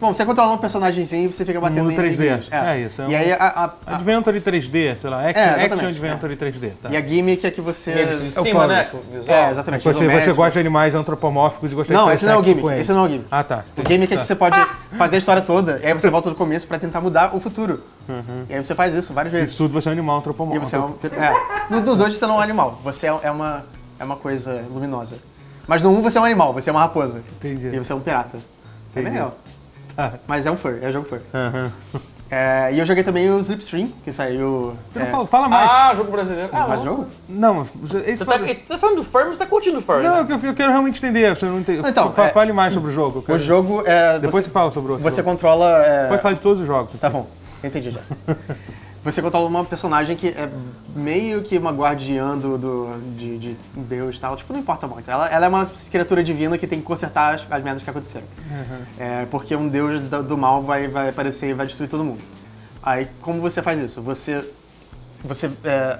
Bom, 0.00 0.12
você 0.12 0.24
controla 0.26 0.52
um 0.52 0.58
personagemzinho 0.58 1.24
e 1.26 1.32
você 1.32 1.44
fica 1.44 1.60
batendo 1.60 1.84
Mundo 1.84 1.92
em 1.92 1.96
3D. 1.96 2.14
amiguinhos. 2.28 2.48
É 2.52 2.80
isso, 2.80 3.00
é 3.00 3.04
e 3.04 3.08
um- 3.14 3.16
aí 3.18 3.32
a, 3.32 3.36
a- 3.36 3.64
a- 3.86 3.94
Adventure 3.94 4.40
3D, 4.40 4.96
sei 4.96 5.08
lá, 5.08 5.28
Action, 5.28 5.40
É, 5.42 5.64
action 5.64 5.88
Adventure 5.88 6.36
3D. 6.36 6.70
Tá. 6.82 6.90
e 6.90 6.96
a 6.96 7.00
gimmick 7.00 7.46
é 7.46 7.50
que 7.50 7.60
você... 7.60 7.92
Eu 8.34 8.42
cima, 8.44 8.60
falo. 8.60 8.72
né? 8.72 8.90
É, 9.26 9.50
exatamente. 9.50 9.82
Você, 9.84 9.92
você 9.94 10.04
isométrico. 10.04 10.36
gosta 10.36 10.52
de 10.52 10.58
animais 10.58 10.94
antropomórficos 10.94 11.72
e 11.72 11.74
gosta 11.74 11.92
Não, 11.92 12.00
de 12.00 12.04
fazer 12.10 12.14
esse 12.16 12.26
não 12.26 12.32
é 12.32 12.36
o 12.36 12.44
gimmick. 12.44 12.68
Esse 12.80 12.92
não 12.92 13.00
é 13.00 13.02
o 13.04 13.08
gimmick. 13.08 13.26
Ah, 13.30 13.44
tá. 13.44 13.64
O 13.76 13.82
game 13.82 14.04
é 14.04 14.06
que 14.06 14.16
Tá. 14.16 14.22
você 14.22 14.34
pode 14.34 14.56
fazer 14.98 15.16
a 15.16 15.18
história 15.20 15.40
toda, 15.42 15.80
e 15.82 15.86
aí 15.86 15.94
você 15.94 16.10
volta 16.10 16.28
do 16.28 16.34
começo 16.36 16.66
pra 16.66 16.78
tentar 16.78 17.00
mudar 17.00 17.34
o 17.34 17.40
futuro. 17.40 17.82
E 18.48 18.54
aí 18.54 18.62
você 18.62 18.74
faz 18.74 18.92
isso 18.94 19.14
várias 19.14 19.32
vezes. 19.32 19.50
Isso 19.50 19.58
tudo 19.58 19.72
você 19.72 19.88
é 19.88 19.90
um 19.90 19.92
animal 19.92 20.16
E 20.16 20.18
antropomórfico. 20.18 20.66
você 20.66 20.76
é 20.76 20.80
um. 20.80 20.94
É. 21.24 21.66
No, 21.70 21.80
no 21.80 21.96
2 21.96 22.18
você 22.18 22.26
não 22.26 22.34
é 22.34 22.38
um 22.38 22.40
animal, 22.42 22.80
você 22.84 23.06
é, 23.06 23.18
é 23.22 23.30
uma, 23.30 23.64
é 23.98 24.04
uma 24.04 24.16
coisa 24.16 24.64
luminosa. 24.70 25.16
Mas 25.66 25.82
no 25.82 25.90
1 25.90 25.98
um 25.98 26.02
você 26.02 26.18
é 26.18 26.20
um 26.20 26.24
animal, 26.24 26.52
você 26.52 26.68
é 26.68 26.72
uma 26.72 26.80
raposa. 26.82 27.22
Entendi. 27.36 27.68
E 27.74 27.78
você 27.78 27.92
é 27.92 27.96
um 27.96 28.00
pirata. 28.00 28.36
É 28.94 29.00
Entendi. 29.00 29.14
legal. 29.14 29.38
Tá. 29.96 30.14
Mas 30.26 30.46
é 30.46 30.50
um 30.50 30.56
fur, 30.56 30.78
é 30.82 30.88
um 30.88 30.92
jogo 30.92 31.06
fur. 31.06 31.20
Aham. 31.32 31.72
É, 32.30 32.70
e 32.72 32.78
eu 32.80 32.86
joguei 32.86 33.04
também 33.04 33.30
o 33.30 33.38
Slipstream, 33.38 33.92
que 34.02 34.10
saiu. 34.12 34.74
É, 34.96 35.04
fala, 35.04 35.26
fala 35.26 35.48
mais. 35.48 35.70
Ah, 35.70 35.94
jogo 35.94 36.10
brasileiro. 36.10 36.48
Ah, 36.52 36.66
mais 36.66 36.80
não. 36.82 36.84
jogo? 36.92 37.06
Não, 37.28 37.54
mas 37.54 37.72
você, 37.80 38.16
tá, 38.16 38.24
fala- 38.24 38.38
você 38.46 38.54
tá 38.54 38.78
falando 38.78 38.96
do 38.96 39.04
Furry, 39.04 39.24
mas 39.26 39.32
você 39.34 39.38
tá 39.38 39.46
curtindo 39.46 39.78
o 39.78 39.82
Furry, 39.82 40.02
Não, 40.02 40.24
né? 40.24 40.34
eu, 40.34 40.48
eu 40.48 40.54
quero 40.54 40.70
realmente 40.72 40.98
entender. 40.98 41.36
Você 41.36 41.46
não 41.46 41.60
entende. 41.60 41.86
Então, 41.86 42.10
Fa- 42.12 42.26
é- 42.26 42.30
Fale 42.30 42.52
mais 42.52 42.72
sobre 42.72 42.90
o 42.90 42.92
jogo. 42.92 43.22
quero- 43.22 43.36
O 43.36 43.38
jogo 43.40 43.82
é. 43.86 44.18
Depois 44.18 44.42
você, 44.42 44.48
você 44.48 44.50
fala 44.50 44.70
sobre 44.72 44.88
o 44.90 44.94
outro. 44.94 45.08
você 45.08 45.18
jogo. 45.18 45.30
controla. 45.30 45.84
é, 45.86 46.08
Pode 46.08 46.22
falar 46.22 46.34
de 46.34 46.40
todos 46.40 46.60
os 46.60 46.66
jogos. 46.66 46.98
Tá 46.98 47.08
bom, 47.10 47.28
entendi 47.62 47.90
já. 47.90 48.00
Você 49.04 49.20
controla 49.20 49.46
uma 49.46 49.64
personagem 49.66 50.16
que 50.16 50.28
é 50.28 50.48
meio 50.96 51.42
que 51.42 51.58
uma 51.58 51.70
guardiã 51.70 52.38
do, 52.38 52.56
do- 52.56 53.14
de, 53.16 53.38
de 53.38 53.56
Deus 53.76 54.16
e 54.16 54.20
tal. 54.20 54.34
Tipo, 54.34 54.54
não 54.54 54.60
importa 54.60 54.86
muito. 54.86 55.10
Ela, 55.10 55.28
ela 55.28 55.44
é 55.44 55.48
uma 55.48 55.66
criatura 55.90 56.24
divina 56.24 56.56
que 56.56 56.66
tem 56.66 56.78
que 56.80 56.86
consertar 56.86 57.34
as, 57.34 57.46
as 57.50 57.62
merdas 57.62 57.82
que 57.82 57.90
aconteceram. 57.90 58.26
É, 58.98 59.26
porque 59.26 59.54
um 59.54 59.68
Deus 59.68 60.00
do, 60.00 60.22
do 60.22 60.38
mal 60.38 60.62
vai, 60.62 60.88
vai 60.88 61.10
aparecer 61.10 61.50
e 61.50 61.52
vai 61.54 61.66
destruir 61.66 61.88
todo 61.88 62.02
mundo. 62.02 62.20
Aí, 62.82 63.06
como 63.20 63.42
você 63.42 63.60
faz 63.62 63.78
isso? 63.78 64.00
Você, 64.00 64.42
você 65.22 65.50
é, 65.64 65.98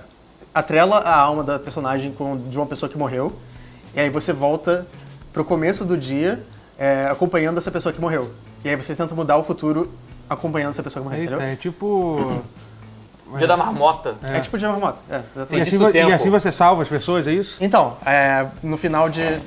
atrela 0.55 0.99
a 1.01 1.15
alma 1.15 1.45
da 1.45 1.59
personagem 1.59 2.11
com 2.11 2.39
de 2.49 2.57
uma 2.57 2.67
pessoa 2.67 2.89
que 2.89 2.97
morreu. 2.97 3.35
E 3.95 4.01
aí 4.01 4.09
você 4.09 4.33
volta 4.33 4.87
pro 5.31 5.45
começo 5.45 5.85
do 5.85 5.97
dia 5.99 6.43
é, 6.79 7.07
acompanhando 7.11 7.59
essa 7.59 7.71
pessoa 7.71 7.93
que 7.93 8.01
morreu. 8.01 8.33
E 8.65 8.69
aí 8.71 8.77
você 8.77 8.95
tenta 8.95 9.15
mudar 9.15 9.37
o 9.37 9.43
futuro 9.45 9.93
acompanhando 10.29 10.71
essa 10.71 10.83
pessoa 10.83 11.03
que 11.03 11.09
morreu, 11.11 11.21
Eita, 11.23 11.35
entendeu? 11.35 11.53
é 11.53 11.57
tipo. 11.57 12.43
Dia 13.39 13.47
da 13.47 13.57
marmota. 13.57 14.17
É, 14.23 14.39
tipo 14.41 14.59
de 14.59 14.67
marmota. 14.67 15.01
É, 15.11 15.15
E 15.15 15.19
exatamente. 15.37 15.45
assim, 15.55 15.63
Isso 15.63 15.79
do 15.79 15.85
vo- 15.85 15.89
e 15.91 15.93
tempo. 15.93 16.13
assim 16.13 16.31
você 16.31 16.53
salva 16.53 16.83
as 16.83 16.89
pessoas, 16.89 17.27
é 17.27 17.33
isso? 17.33 17.63
Então, 17.65 17.97
é, 18.05 18.47
no 18.63 18.77
final 18.77 19.09
de. 19.09 19.41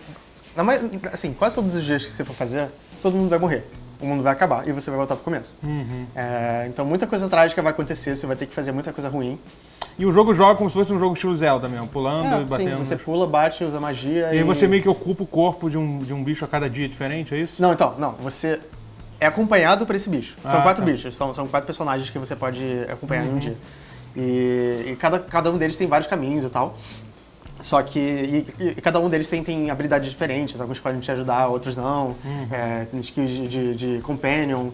Na, 0.55 0.63
mai- 0.63 0.79
assim, 1.13 1.33
quase 1.33 1.55
todos 1.55 1.75
os 1.75 1.83
dias 1.83 2.03
que 2.03 2.11
você 2.11 2.25
for 2.25 2.33
fazer, 2.33 2.69
todo 3.01 3.15
mundo 3.15 3.29
vai 3.29 3.37
morrer. 3.39 3.69
O 4.01 4.05
mundo 4.05 4.21
vai 4.23 4.31
acabar 4.33 4.67
e 4.67 4.71
você 4.71 4.89
vai 4.91 4.97
voltar 4.97 5.15
pro 5.15 5.23
começo. 5.23 5.55
Uhum. 5.63 6.05
É, 6.15 6.65
então 6.67 6.85
muita 6.85 7.07
coisa 7.07 7.27
trágica 7.27 7.61
vai 7.63 7.71
acontecer, 7.71 8.15
você 8.15 8.27
vai 8.27 8.35
ter 8.35 8.45
que 8.45 8.53
fazer 8.53 8.71
muita 8.71 8.93
coisa 8.93 9.09
ruim. 9.09 9.39
E 9.97 10.05
o 10.05 10.11
jogo 10.11 10.35
joga 10.35 10.55
como 10.55 10.69
se 10.69 10.75
fosse 10.75 10.93
um 10.93 10.99
jogo 10.99 11.15
estilo 11.15 11.35
Zelda 11.35 11.67
mesmo, 11.67 11.87
pulando 11.87 12.25
É, 12.27 12.35
e 12.35 12.39
sim, 12.41 12.45
batendo. 12.45 12.77
você 12.77 12.95
pula, 12.95 13.25
bate, 13.25 13.63
usa 13.63 13.79
magia 13.79 14.27
E 14.33 14.37
aí 14.37 14.43
você 14.43 14.67
meio 14.67 14.83
que 14.83 14.89
ocupa 14.89 15.23
o 15.23 15.27
corpo 15.27 15.67
de 15.69 15.77
um, 15.79 15.97
de 15.97 16.13
um 16.13 16.23
bicho 16.23 16.45
a 16.45 16.47
cada 16.47 16.69
dia 16.69 16.87
diferente, 16.87 17.33
é 17.33 17.39
isso? 17.39 17.59
Não, 17.59 17.73
então, 17.73 17.95
não. 17.97 18.11
Você 18.19 18.59
é 19.19 19.25
acompanhado 19.25 19.85
por 19.85 19.95
esse 19.95 20.09
bicho. 20.09 20.35
São 20.43 20.59
Ah, 20.59 20.63
quatro 20.63 20.83
tá. 20.85 20.91
bichos, 20.91 21.15
são, 21.15 21.33
são 21.33 21.47
quatro 21.47 21.65
personagens 21.65 22.09
que 22.09 22.19
você 22.19 22.35
pode 22.35 22.63
acompanhar 22.89 23.23
Uhum. 23.25 23.31
em 23.31 23.35
um 23.35 23.39
dia. 23.39 23.57
E, 24.15 24.85
e 24.91 24.95
cada, 24.99 25.19
cada 25.19 25.51
um 25.51 25.57
deles 25.57 25.77
tem 25.77 25.87
vários 25.87 26.07
caminhos 26.07 26.43
e 26.43 26.49
tal. 26.49 26.75
Só 27.59 27.81
que. 27.81 27.99
E, 27.99 28.45
e 28.77 28.81
cada 28.81 28.99
um 28.99 29.09
deles 29.09 29.27
tem, 29.29 29.43
tem 29.43 29.71
habilidades 29.71 30.11
diferentes. 30.11 30.61
Alguns 30.61 30.79
podem 30.79 30.99
te 30.99 31.11
ajudar, 31.11 31.47
outros 31.47 31.75
não. 31.75 32.15
Uhum. 32.23 32.47
É, 32.51 32.85
tem 32.85 32.99
skills 32.99 33.31
de, 33.31 33.47
de, 33.47 33.75
de 33.95 34.01
companion. 34.01 34.69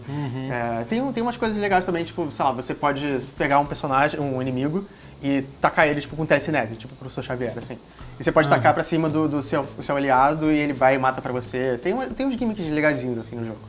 É, 0.50 0.84
tem, 0.84 1.00
um- 1.00 1.10
tem 1.10 1.22
umas 1.22 1.36
coisas 1.38 1.56
legais 1.56 1.84
também, 1.86 2.04
tipo, 2.04 2.30
sei 2.30 2.44
lá, 2.44 2.52
você 2.52 2.74
pode 2.74 3.20
pegar 3.38 3.58
um 3.58 3.64
personagem, 3.64 4.20
um 4.20 4.40
inimigo, 4.42 4.84
e 5.22 5.42
tacar 5.62 5.88
ele, 5.88 6.02
tipo, 6.02 6.14
com 6.14 6.26
telecinese, 6.26 6.74
tipo 6.76 6.92
o 6.92 6.96
professor 6.98 7.24
Xavier, 7.24 7.54
assim. 7.56 7.78
E 8.20 8.22
você 8.24 8.30
pode 8.30 8.50
tacar 8.50 8.74
pra 8.74 8.82
cima 8.82 9.08
do, 9.08 9.26
do 9.26 9.40
seu, 9.40 9.66
seu 9.80 9.96
aliado 9.96 10.52
e 10.52 10.56
ele 10.56 10.74
vai 10.74 10.94
e 10.94 10.98
mata 10.98 11.22
pra 11.22 11.32
você. 11.32 11.78
Tem, 11.82 11.94
uma- 11.94 12.06
tem 12.06 12.26
uns 12.26 12.34
gimmicks 12.38 12.68
legaisinhos, 12.68 13.16
assim, 13.16 13.34
no 13.36 13.46
jogo. 13.46 13.60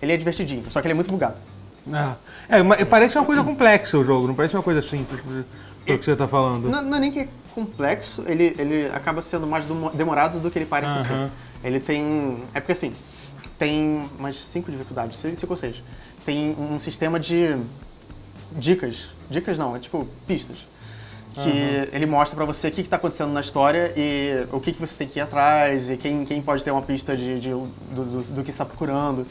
Ele 0.00 0.12
é 0.12 0.16
divertidinho, 0.16 0.64
só 0.70 0.80
que 0.80 0.86
ele 0.86 0.92
é 0.92 0.94
muito 0.94 1.10
bugado. 1.10 1.36
Ah. 1.92 2.14
É, 2.48 2.62
mas 2.62 2.82
parece 2.88 3.16
uma 3.16 3.24
coisa 3.24 3.42
complexa 3.44 3.96
o 3.98 4.04
jogo, 4.04 4.26
não 4.26 4.34
parece 4.34 4.54
uma 4.56 4.62
coisa 4.62 4.82
simples, 4.82 5.20
pelo 5.20 5.98
que 5.98 6.04
você 6.04 6.16
tá 6.16 6.26
falando. 6.28 6.68
Não, 6.68 6.82
não 6.82 6.96
é 6.96 7.00
nem 7.00 7.12
que 7.12 7.20
é 7.20 7.28
complexo, 7.54 8.24
ele, 8.26 8.54
ele 8.58 8.86
acaba 8.92 9.22
sendo 9.22 9.46
mais 9.46 9.64
demo- 9.66 9.90
demorado 9.90 10.38
do 10.40 10.50
que 10.50 10.58
ele 10.58 10.66
parece 10.66 11.06
ser. 11.06 11.30
Ele 11.64 11.80
tem. 11.80 12.42
É 12.52 12.60
porque 12.60 12.72
assim, 12.72 12.92
tem 13.58 14.08
umas 14.18 14.36
cinco 14.36 14.70
dificuldades, 14.70 15.18
cinco 15.18 15.52
ou 15.52 15.56
seis. 15.56 15.82
Tem 16.24 16.54
um 16.58 16.78
sistema 16.78 17.18
de 17.20 17.56
dicas. 18.52 19.10
Dicas 19.30 19.56
não, 19.58 19.74
é 19.76 19.78
tipo 19.78 20.06
pistas. 20.26 20.58
Que 21.34 21.90
ele 21.94 22.06
mostra 22.06 22.34
pra 22.34 22.46
você 22.46 22.68
o 22.68 22.70
que, 22.72 22.82
que 22.82 22.88
tá 22.88 22.96
acontecendo 22.96 23.30
na 23.30 23.40
história 23.40 23.92
e 23.94 24.46
o 24.50 24.58
que, 24.58 24.72
que 24.72 24.80
você 24.80 24.96
tem 24.96 25.06
que 25.06 25.18
ir 25.18 25.22
atrás 25.22 25.90
e 25.90 25.96
quem, 25.98 26.24
quem 26.24 26.40
pode 26.40 26.64
ter 26.64 26.70
uma 26.70 26.80
pista 26.80 27.14
de, 27.14 27.38
de- 27.38 27.50
do, 27.50 27.70
do, 27.94 28.22
do 28.36 28.42
que 28.42 28.48
está 28.50 28.64
procurando. 28.64 29.26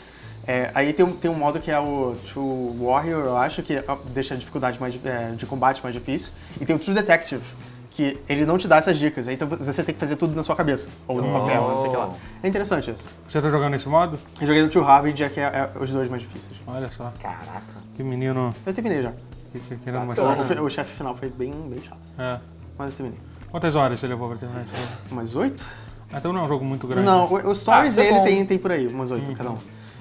É, 0.47 0.69
aí 0.75 0.93
tem 0.93 1.05
um, 1.05 1.11
tem 1.11 1.29
um 1.31 1.33
modo 1.35 1.59
que 1.59 1.71
é 1.71 1.79
o 1.79 2.15
True 2.27 2.77
Warrior, 2.79 3.25
eu 3.25 3.37
acho, 3.37 3.63
que 3.63 3.83
ó, 3.87 3.97
deixa 4.13 4.33
a 4.35 4.37
dificuldade 4.37 4.79
mais, 4.79 4.97
é, 5.03 5.31
de 5.31 5.45
combate 5.45 5.81
mais 5.81 5.95
difícil. 5.95 6.31
E 6.61 6.65
tem 6.65 6.75
o 6.75 6.79
True 6.79 6.93
Detective, 6.93 7.41
que 7.89 8.19
ele 8.29 8.45
não 8.45 8.57
te 8.57 8.67
dá 8.67 8.75
essas 8.77 8.97
dicas, 8.97 9.27
então 9.27 9.47
você 9.47 9.83
tem 9.83 9.93
que 9.95 9.99
fazer 9.99 10.17
tudo 10.17 10.35
na 10.35 10.43
sua 10.43 10.55
cabeça, 10.55 10.89
ou 11.07 11.21
no 11.21 11.31
papel, 11.31 11.63
ou 11.63 11.71
não 11.71 11.79
sei 11.79 11.87
o 11.87 11.91
que 11.91 11.97
lá. 11.97 12.13
É 12.43 12.47
interessante 12.47 12.91
isso. 12.91 13.07
Você 13.27 13.41
tá 13.41 13.49
jogando 13.49 13.71
nesse 13.71 13.89
modo? 13.89 14.19
Eu 14.39 14.45
joguei 14.45 14.61
no 14.61 14.69
True 14.69 14.83
Harvard, 14.83 15.29
que 15.29 15.39
é, 15.39 15.43
é 15.43 15.71
os 15.81 15.89
dois 15.89 16.07
mais 16.09 16.21
difíceis. 16.21 16.55
Olha 16.67 16.89
só, 16.91 17.11
Caraca. 17.19 17.61
que 17.95 18.03
menino 18.03 18.53
Eu 18.65 18.73
terminei 18.73 19.01
já. 19.01 19.13
que- 19.51 19.59
que- 19.61 19.77
querendo 19.77 20.05
Bacana. 20.07 20.61
O, 20.61 20.69
chefe 20.69 20.95
final 20.95 21.15
foi 21.15 21.29
bem, 21.29 21.51
bem 21.69 21.81
chato, 21.81 21.97
É. 22.19 22.39
mas 22.77 22.91
eu 22.91 22.97
terminei. 22.97 23.19
Quantas 23.49 23.73
horas 23.73 23.99
você 23.99 24.05
levou 24.05 24.27
pra 24.27 24.37
terminar 24.37 24.61
esse 24.63 24.71
jogo? 24.79 24.91
Umas 25.11 25.35
oito? 25.35 25.65
Ah, 26.13 26.17
Então 26.19 26.31
não 26.31 26.41
é 26.41 26.43
um 26.43 26.47
jogo 26.47 26.63
muito 26.63 26.85
grande. 26.85 27.05
Não, 27.05 27.25
o, 27.25 27.49
o 27.49 27.55
Stories 27.55 27.97
Ah, 27.97 28.03
tá 28.03 28.07
ele 28.09 28.19
tem, 28.21 28.45
tem 28.45 28.57
por 28.59 28.71
aí, 28.71 28.85
umas 28.85 29.09
oito 29.11 29.31
cada 29.33 29.49
um. 29.51 29.57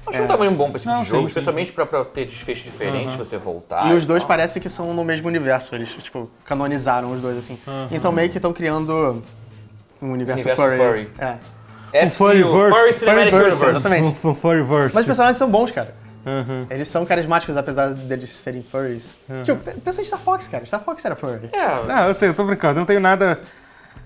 Acho 0.06 0.22
um 0.22 0.26
tamanho 0.26 0.50
bom 0.52 0.66
pra 0.70 0.76
esse 0.76 0.84
tipo 0.84 0.94
Não, 0.96 1.02
de 1.02 1.08
jogo, 1.08 1.20
sim, 1.22 1.22
sim. 1.22 1.26
especialmente 1.28 1.72
pra, 1.72 1.86
pra 1.86 2.04
ter 2.04 2.26
desfecho 2.26 2.64
diferente, 2.64 3.08
Aham. 3.08 3.16
você 3.18 3.36
voltar. 3.38 3.90
E 3.90 3.96
os 3.96 4.04
dois 4.06 4.22
tal. 4.22 4.28
parecem 4.28 4.60
que 4.60 4.68
são 4.68 4.92
no 4.92 5.04
mesmo 5.04 5.28
universo, 5.28 5.74
eles, 5.74 5.88
tipo, 5.90 6.30
canonizaram 6.44 7.10
os 7.12 7.20
dois, 7.20 7.36
assim. 7.38 7.58
Então 7.90 8.12
meio 8.12 8.28
que 8.30 8.36
estão 8.38 8.52
criando 8.52 9.22
um 10.02 10.12
universo, 10.12 10.46
Universo 10.48 10.76
furry. 10.78 11.08
furry. 11.08 11.10
É. 11.18 12.06
FCU, 12.06 12.16
Furryverse. 12.16 12.74
Furry 12.78 12.92
Cinematic 12.92 13.30
Furryverse, 13.30 13.64
Universe. 13.64 13.70
exatamente. 13.70 14.26
Um 14.26 14.34
Furryverse. 14.34 14.94
Mas 14.94 15.02
os 15.02 15.06
personagens 15.06 15.36
são 15.36 15.48
bons, 15.50 15.70
cara. 15.70 15.94
Aham. 16.26 16.66
Eles 16.70 16.88
são 16.88 17.04
carismáticos, 17.06 17.56
apesar 17.56 17.90
deles 17.94 18.30
serem 18.30 18.62
furries. 18.62 19.14
Tipo, 19.44 19.60
pe- 19.62 19.72
pensa 19.80 20.00
em 20.00 20.04
Star 20.04 20.18
Fox, 20.18 20.48
cara. 20.48 20.64
Star 20.66 20.80
Fox 20.82 21.04
era 21.04 21.14
furry. 21.14 21.50
É, 21.52 21.84
Não, 21.86 22.08
eu 22.08 22.14
sei, 22.14 22.30
eu 22.30 22.34
tô 22.34 22.44
brincando, 22.44 22.72
eu 22.74 22.80
não 22.80 22.86
tenho 22.86 22.98
nada... 23.00 23.40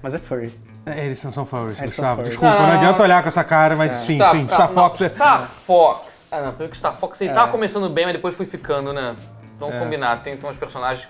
Mas 0.03 0.15
é 0.15 0.19
furry. 0.19 0.53
É, 0.97 1.07
eles 1.07 1.23
não 1.25 1.33
são 1.33 1.45
furries, 1.45 1.81
Eles 1.81 1.95
são 1.95 2.05
Gustavo. 2.05 2.17
furries. 2.23 2.31
Desculpa, 2.39 2.59
não 2.63 2.67
Não. 2.69 2.75
adianta 2.77 3.03
olhar 3.03 3.23
com 3.23 3.29
essa 3.29 3.45
cara, 3.45 3.77
mas 3.77 3.93
sim, 3.93 4.15
Star- 4.17 4.31
sim, 4.33 4.47
Star 4.49 4.61
não, 4.69 4.69
Fox 4.75 5.01
é... 5.01 5.09
Star 5.11 5.49
Fox. 5.67 6.27
Ah, 6.31 6.41
não, 6.43 6.53
pelo 6.53 6.69
que 6.69 6.77
Star 6.77 6.95
Fox 6.97 7.21
ele 7.21 7.33
tava 7.33 7.51
começando 7.51 7.89
bem, 7.89 8.05
mas 8.05 8.15
depois 8.15 8.35
foi 8.35 8.47
ficando, 8.47 8.93
né? 8.93 9.17
Vamos 9.59 9.75
É. 9.75 9.79
combinar, 9.79 10.23
tem, 10.23 10.37
tem 10.37 10.51
uns 10.51 10.57
personagens. 10.57 11.09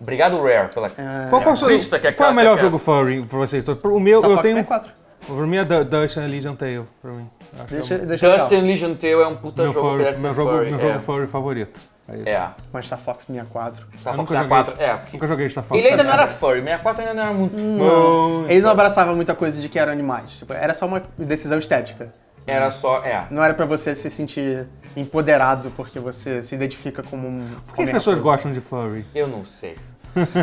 Obrigado, 0.00 0.40
Rare, 0.42 0.68
pela. 0.72 0.88
Qual, 0.90 1.40
qual, 1.42 1.42
é 1.42 1.52
o 1.52 1.56
seu- 1.56 1.68
Crista, 1.68 1.98
que 1.98 2.06
é 2.06 2.12
qual 2.12 2.28
é 2.28 2.32
o 2.32 2.34
melhor 2.34 2.54
que 2.54 2.60
é- 2.60 2.62
jogo 2.64 2.78
furry 2.78 3.22
pra 3.24 3.38
vocês 3.38 3.64
todos? 3.64 3.82
O 3.84 3.98
meu, 3.98 4.18
Star 4.18 4.30
eu 4.30 4.36
Fox 4.36 4.46
tenho... 4.48 4.56
64. 4.58 4.92
Pra 5.26 5.34
mim 5.46 5.56
é 5.56 5.64
Du- 5.64 5.84
Dust 5.84 6.16
and 6.16 6.24
Elysian 6.24 6.54
Tale, 6.54 6.84
pra 7.02 7.10
mim. 7.10 7.28
Acho 7.58 7.66
Deixa, 7.66 7.94
é 7.94 7.98
deixa 7.98 8.26
eu 8.26 8.38
Dust 8.38 8.52
and 8.52 8.60
Legion 8.60 8.94
Tale 8.94 9.12
é 9.14 9.26
um 9.26 9.34
puta 9.36 9.62
meu, 9.64 9.72
jogo, 9.72 9.88
furry, 9.88 10.18
meu 10.20 10.34
jogo, 10.34 10.50
furry. 10.52 10.70
meu 10.70 10.78
é. 10.78 10.82
jogo 10.92 11.00
furry 11.00 11.26
favorito. 11.26 11.80
É. 12.24 12.30
É. 12.30 12.48
Mas 12.72 12.86
Star 12.86 12.98
Fox 12.98 13.24
64. 13.26 13.86
Star 14.00 14.12
Eu 14.14 14.16
Fox 14.16 14.30
nunca 14.30 14.34
64. 14.34 14.72
joguei. 14.72 14.86
É. 14.86 14.96
porque 14.96 15.16
Nunca 15.16 15.26
joguei 15.26 15.48
Star 15.50 15.64
Fox. 15.64 15.78
Ele 15.78 15.88
ainda 15.90 16.02
não 16.04 16.12
era 16.12 16.26
furry, 16.26 16.60
64 16.62 17.02
ainda 17.02 17.14
não 17.14 17.22
era 17.22 17.32
muito. 17.32 17.60
Não. 17.60 18.44
Ele 18.48 18.60
não 18.62 18.70
abraçava 18.70 19.14
muita 19.14 19.34
coisa 19.34 19.60
de 19.60 19.68
que 19.68 19.78
eram 19.78 19.92
animais. 19.92 20.30
Tipo, 20.30 20.52
era 20.54 20.72
só 20.72 20.86
uma 20.86 21.02
decisão 21.18 21.58
estética. 21.58 22.12
Era 22.46 22.70
só. 22.70 23.04
É. 23.04 23.24
Não 23.30 23.44
era 23.44 23.52
pra 23.52 23.66
você 23.66 23.94
se 23.94 24.10
sentir 24.10 24.66
empoderado 24.96 25.70
porque 25.76 25.98
você 25.98 26.40
se 26.42 26.54
identifica 26.54 27.02
como 27.02 27.28
um. 27.28 27.46
Por 27.66 27.76
que 27.76 27.82
as 27.82 27.90
pessoas 27.90 28.18
gostam 28.20 28.52
de 28.52 28.60
furry? 28.60 29.04
Eu 29.14 29.28
não 29.28 29.44
sei. 29.44 29.76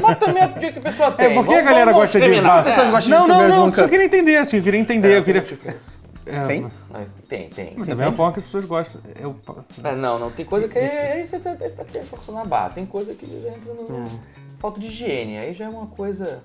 Mas 0.01 0.17
também 0.19 0.43
é 0.43 0.47
porque 0.47 0.71
que 0.71 0.79
a 0.79 0.81
pessoa 0.83 1.11
tem. 1.11 1.25
É, 1.25 1.33
por 1.33 1.47
que 1.47 1.53
a 1.55 1.61
galera 1.63 1.91
gosta 1.91 2.19
de. 2.19 2.25
As 2.39 2.63
pessoas 2.63 2.87
É. 2.87 2.91
gostam 2.91 3.23
de- 3.23 3.27
Não, 3.27 3.39
não, 3.49 3.67
não, 3.67 3.73
eu 3.75 3.89
queria 3.89 4.05
entender, 4.05 4.37
assim, 4.37 4.57
eu 4.57 4.63
queria 4.63 4.79
entender, 4.79 5.13
É, 5.13 5.17
eu 5.17 5.23
queria... 5.23 5.43
tipo 6.25 6.29
isso. 6.29 6.43
É, 6.43 6.47
Tem? 6.47 6.67
Mas 6.89 7.11
tem, 7.29 7.49
tem. 7.49 7.75
Da 7.75 7.95
mesma 7.95 8.11
forma 8.11 8.33
que 8.33 8.39
as 8.39 8.45
pessoas 8.45 8.65
gostam. 8.65 9.01
Eu, 9.19 9.35
É, 9.83 9.95
não, 9.95 10.19
não. 10.19 10.31
Tem 10.31 10.45
coisa 10.45 10.67
que 10.67 10.77
aí 10.79 11.25
você 11.25 11.39
tá, 11.39 11.53
você 11.55 11.69
tá 11.69 11.83
querendo 11.85 12.07
forçando 12.07 12.39
a 12.39 12.43
barra. 12.45 12.69
Tem 12.69 12.85
coisa 12.85 13.13
que 13.13 13.25
já 13.25 13.49
entra 13.49 13.73
no. 13.73 14.09
Falta 14.59 14.79
de 14.79 14.87
higiene. 14.87 15.37
Aí 15.37 15.53
já 15.53 15.65
é 15.65 15.69
uma 15.69 15.87
coisa. 15.87 16.41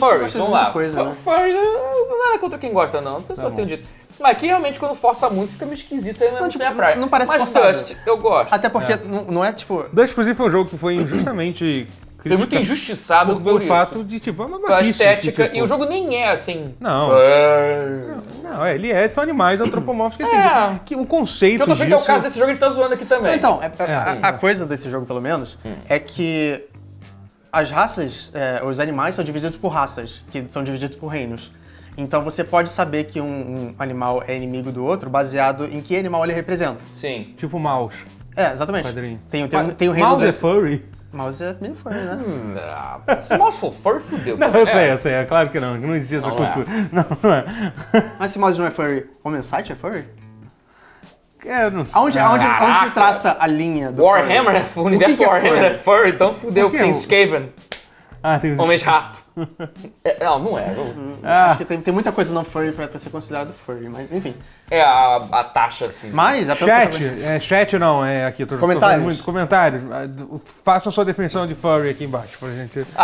Furries, 0.00 0.32
vamos 0.32 0.50
lá. 0.52 0.70
Coisa, 0.72 1.04
né? 1.04 1.12
Furry, 1.12 1.52
não 1.52 2.18
nada 2.26 2.38
contra 2.38 2.58
quem 2.58 2.72
gosta, 2.72 3.00
não. 3.00 3.18
A 3.18 3.20
pessoa 3.20 3.50
Tá 3.50 3.56
tem 3.56 3.64
um 3.64 3.68
jeito. 3.68 3.86
Mas 4.18 4.32
aqui 4.32 4.46
realmente 4.46 4.80
quando 4.80 4.94
força 4.94 5.28
muito 5.28 5.52
fica 5.52 5.66
meio 5.66 5.74
esquisito 5.76 6.24
aí 6.24 6.30
não, 6.30 6.40
Não, 6.40 6.46
é 6.46 6.48
tipo, 6.48 6.64
minha 6.64 6.74
praia. 6.74 6.96
não 6.96 7.06
parece 7.06 7.32
Mas 7.32 7.42
forçado. 7.42 7.72
Dust, 7.72 7.94
eu 8.06 8.16
gosto. 8.16 8.52
Até 8.52 8.68
porque 8.70 8.96
não, 9.04 9.24
não 9.24 9.44
é 9.44 9.52
tipo. 9.52 9.84
Dust, 9.92 10.12
inclusive, 10.12 10.34
foi 10.34 10.46
um 10.48 10.50
jogo 10.50 10.70
que 10.70 10.78
foi 10.78 10.94
injustamente 10.94 11.86
Foi 12.28 12.36
muito 12.36 12.56
injustiçado 12.56 13.32
por, 13.34 13.38
por, 13.38 13.44
pelo 13.44 13.58
isso. 13.58 13.68
fato 13.68 14.04
de, 14.04 14.20
tipo, 14.20 14.42
é 14.42 14.46
uma 14.46 14.60
Pela 14.60 14.82
estética. 14.82 15.32
que, 15.32 15.42
tipo, 15.44 15.56
E 15.56 15.62
o 15.62 15.66
jogo 15.66 15.84
nem 15.84 16.14
é 16.16 16.30
assim. 16.30 16.74
Não. 16.80 17.08
Furry. 17.10 18.42
Não, 18.42 18.64
é, 18.64 18.74
ele 18.74 18.90
é, 18.90 19.08
são 19.12 19.22
animais 19.22 19.60
antropomórficos. 19.60 20.28
que, 20.30 20.36
É. 20.36 20.46
assim, 20.46 20.80
que 20.84 20.96
o 20.96 21.04
conceito 21.06 21.60
Eu 21.62 21.66
tô 21.66 21.72
achando 21.72 21.86
que 21.88 21.92
é 21.92 21.96
o 21.96 21.98
disso- 21.98 22.06
caso 22.06 22.22
desse 22.24 22.38
jogo, 22.38 22.50
ele 22.50 22.58
tá 22.58 22.68
zoando 22.70 22.94
aqui 22.94 23.04
também. 23.04 23.34
Então, 23.34 23.60
é- 23.62 23.72
É. 23.82 23.94
a, 23.94 24.10
a 24.28 24.32
coisa 24.32 24.66
desse 24.66 24.88
jogo, 24.90 25.06
pelo 25.06 25.20
menos, 25.20 25.58
Hum. 25.64 25.72
é 25.88 25.98
que 25.98 26.64
as 27.52 27.70
raças, 27.70 28.30
é, 28.34 28.62
os 28.64 28.78
animais 28.80 29.14
são 29.14 29.24
divididos 29.24 29.56
por 29.56 29.68
raças, 29.68 30.22
que 30.30 30.44
são 30.48 30.62
divididos 30.62 30.96
por 30.96 31.06
reinos. 31.08 31.50
Então 31.98 32.22
você 32.22 32.44
pode 32.44 32.70
saber 32.70 33.04
que 33.04 33.18
um, 33.22 33.24
um 33.26 33.74
animal 33.78 34.22
é 34.26 34.36
inimigo 34.36 34.70
do 34.70 34.84
outro 34.84 35.08
baseado 35.08 35.64
em 35.64 35.80
que 35.80 35.96
animal 35.96 36.22
ele 36.24 36.34
representa. 36.34 36.84
Sim. 36.94 37.32
Tipo 37.38 37.58
mouse. 37.58 37.96
É, 38.36 38.52
exatamente. 38.52 38.86
Quadrinho. 38.86 39.18
Tem, 39.30 39.48
tem, 39.48 39.58
um- 39.60 39.70
tem 39.70 39.88
o 39.88 39.92
reino 39.92 40.10
mouse 40.10 40.26
desse... 40.26 40.38
é 40.38 40.40
furry? 40.42 40.84
Mouse 41.16 41.42
é 41.42 41.56
meio 41.60 41.74
furry, 41.74 41.96
né? 41.96 42.14
Hum, 42.26 42.54
ah, 42.58 43.20
Se 43.20 43.36
mouse 43.36 43.58
for 43.58 43.72
furry, 43.72 44.00
fudeu. 44.00 44.36
Não, 44.36 44.48
eu 44.48 44.62
É. 44.62 44.66
sei, 44.66 44.92
eu 44.92 44.98
sei. 44.98 45.12
É 45.14 45.24
claro 45.24 45.50
que 45.50 45.58
não. 45.58 45.80
que 45.80 45.86
Não 45.86 45.94
existia 45.96 46.18
essa 46.18 46.28
Não 46.28 46.34
é. 46.44 46.52
cultura. 46.52 46.66
Não, 46.92 47.06
não 47.22 47.32
é. 47.34 47.44
Mas 48.18 48.30
se 48.32 48.38
mouse 48.38 48.58
não 48.58 48.66
é 48.66 48.70
furry, 48.70 49.06
Homem 49.24 49.42
Site 49.42 49.72
é 49.72 49.74
furry? 49.74 50.04
É, 51.44 51.70
não 51.70 51.84
sei. 51.86 51.94
Aonde, 52.00 52.18
aonde, 52.18 52.44
aonde 52.44 52.90
traça 52.90 53.36
a 53.38 53.46
linha 53.46 53.92
do 53.92 54.02
Warhammer, 54.02 54.64
furry? 54.64 54.78
é, 54.78 54.80
o 54.80 54.82
universo 54.84 55.16
que 55.16 55.24
é 55.24 55.28
Warhammer 55.28 55.54
furry? 55.54 55.66
é 55.66 55.74
furry, 55.74 56.10
então 56.10 56.34
fudeu, 56.34 56.70
que 56.70 56.78
tem 56.78 56.90
Skaven, 56.90 57.52
Ah, 58.22 58.38
tem 58.38 58.52
os... 58.54 58.58
Homens-Rato. 58.58 59.18
É, 60.04 60.24
não, 60.24 60.38
não 60.38 60.58
é. 60.58 60.74
não- 60.74 61.18
Ah. 61.22 61.46
Acho 61.46 61.58
que 61.58 61.64
tem, 61.64 61.80
tem 61.80 61.92
muita 61.92 62.10
coisa 62.12 62.32
não 62.32 62.44
furry 62.44 62.72
pra, 62.72 62.88
pra 62.88 62.98
ser 62.98 63.10
considerado 63.10 63.52
furry, 63.52 63.88
mas 63.88 64.10
enfim. 64.10 64.34
É 64.70 64.82
a, 64.82 65.16
a 65.30 65.44
taxa, 65.44 65.86
assim. 65.88 66.10
Mas 66.10 66.48
a 66.48 66.56
pergunta 66.56 66.78
Chat, 66.92 66.92
também- 67.08 67.24
é, 67.24 67.38
chat 67.38 67.78
não, 67.78 68.04
é 68.04 68.26
aqui. 68.26 68.42
eu 68.42 68.46
Tô, 68.46 68.54
tô 68.56 68.60
Comentários. 68.60 68.96
vendo 68.98 69.04
muito 69.04 69.22
comentários. 69.24 69.82
Ah, 69.90 70.08
Façam 70.64 70.90
sua 70.90 71.04
definição 71.04 71.46
de 71.46 71.54
furry 71.54 71.90
aqui 71.90 72.04
embaixo 72.04 72.38
pra 72.38 72.48
gente. 72.48 72.86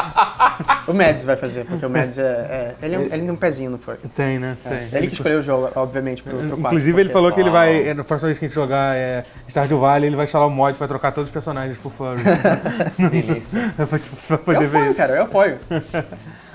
O 0.86 0.92
Mads 0.92 1.24
vai 1.24 1.36
fazer, 1.36 1.64
porque 1.64 1.86
o 1.86 1.90
Mads 1.90 2.18
é, 2.18 2.22
é- 2.22 2.76
ele, 2.84 2.94
é 2.96 2.98
um- 2.98 3.02
ele 3.02 3.18
tem 3.22 3.30
um 3.30 3.36
pezinho 3.36 3.70
no 3.70 3.78
furry. 3.78 3.98
Tem, 4.16 4.38
né? 4.38 4.56
Tem. 4.64 4.88
Ele 4.92 5.06
que 5.06 5.14
escolheu 5.14 5.38
o 5.38 5.42
jogo, 5.42 5.70
obviamente, 5.76 6.22
pro, 6.24 6.36
pro 6.36 6.58
Inclusive, 6.58 6.90
ele 7.00 7.08
porque- 7.08 7.12
falou 7.12 7.30
que 7.32 7.38
ele 7.40 7.48
Uau. 7.50 7.58
vai, 7.58 7.88
é, 7.88 7.94
na 7.94 8.02
próxima 8.02 8.26
vez 8.28 8.38
que 8.38 8.44
a 8.46 8.48
gente 8.48 8.54
jogar 8.54 8.96
é, 8.96 9.22
Stardew 9.48 9.78
Valley, 9.78 10.08
ele 10.08 10.16
vai 10.16 10.24
instalar 10.24 10.48
um 10.48 10.50
mod 10.50 10.76
pra 10.76 10.88
trocar 10.88 11.12
todos 11.12 11.28
os 11.28 11.32
personagens 11.32 11.78
por 11.78 11.92
furry. 11.92 12.20
Delícia. 13.10 13.72
pra, 13.88 13.98
tipo, 13.98 14.16
você 14.20 14.28
vai 14.30 14.38
Eu 14.38 14.44
poder 14.44 14.66
ver 14.68 14.76
apoio, 14.78 14.84
isso. 14.90 14.94
cara, 14.96 15.12
eu 15.14 15.22
apoio. 15.22 15.58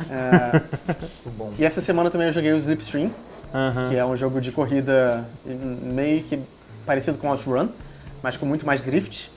É, 0.10 0.62
e 1.58 1.66
essa 1.66 1.82
semana 1.82 2.10
também 2.10 2.28
eu 2.28 2.34
joguei 2.34 2.52
o 2.54 2.58
Slipstream, 2.58 3.12
que 3.90 3.96
é 3.96 4.06
um 4.06 4.16
jogo 4.16 4.40
de 4.42 4.52
corrida 4.52 5.28
meio 5.46 6.22
que 6.24 6.40
parecido 6.86 7.18
com 7.18 7.30
Outrun, 7.30 7.70
mas 8.22 8.38
com 8.38 8.46
muito 8.46 8.66
mais 8.66 8.82
drift. 8.84 9.32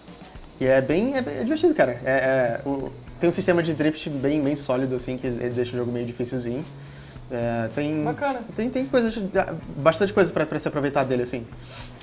E 0.60 0.66
é 0.66 0.80
bem, 0.80 1.16
é 1.16 1.22
bem- 1.22 1.36
é 1.38 1.42
divertido, 1.42 1.74
cara. 1.74 1.98
É, 2.04 2.10
é, 2.12 2.60
o- 2.68 2.90
tem 3.18 3.28
um 3.28 3.32
sistema 3.32 3.62
de 3.62 3.72
drift 3.74 4.08
bem, 4.10 4.42
bem 4.42 4.54
sólido, 4.56 4.94
assim, 4.96 5.16
que 5.16 5.26
ele 5.26 5.50
deixa 5.50 5.74
o 5.74 5.78
jogo 5.78 5.90
meio 5.90 6.04
dificilzinho. 6.06 6.64
É, 7.30 7.68
tem, 7.74 8.02
Bacana. 8.02 8.40
Tem, 8.56 8.68
tem 8.68 8.84
coisas, 8.86 9.16
bastante 9.76 10.12
coisa 10.12 10.32
pra, 10.32 10.44
pra 10.44 10.58
se 10.58 10.66
aproveitar 10.66 11.04
dele, 11.04 11.22
assim. 11.22 11.46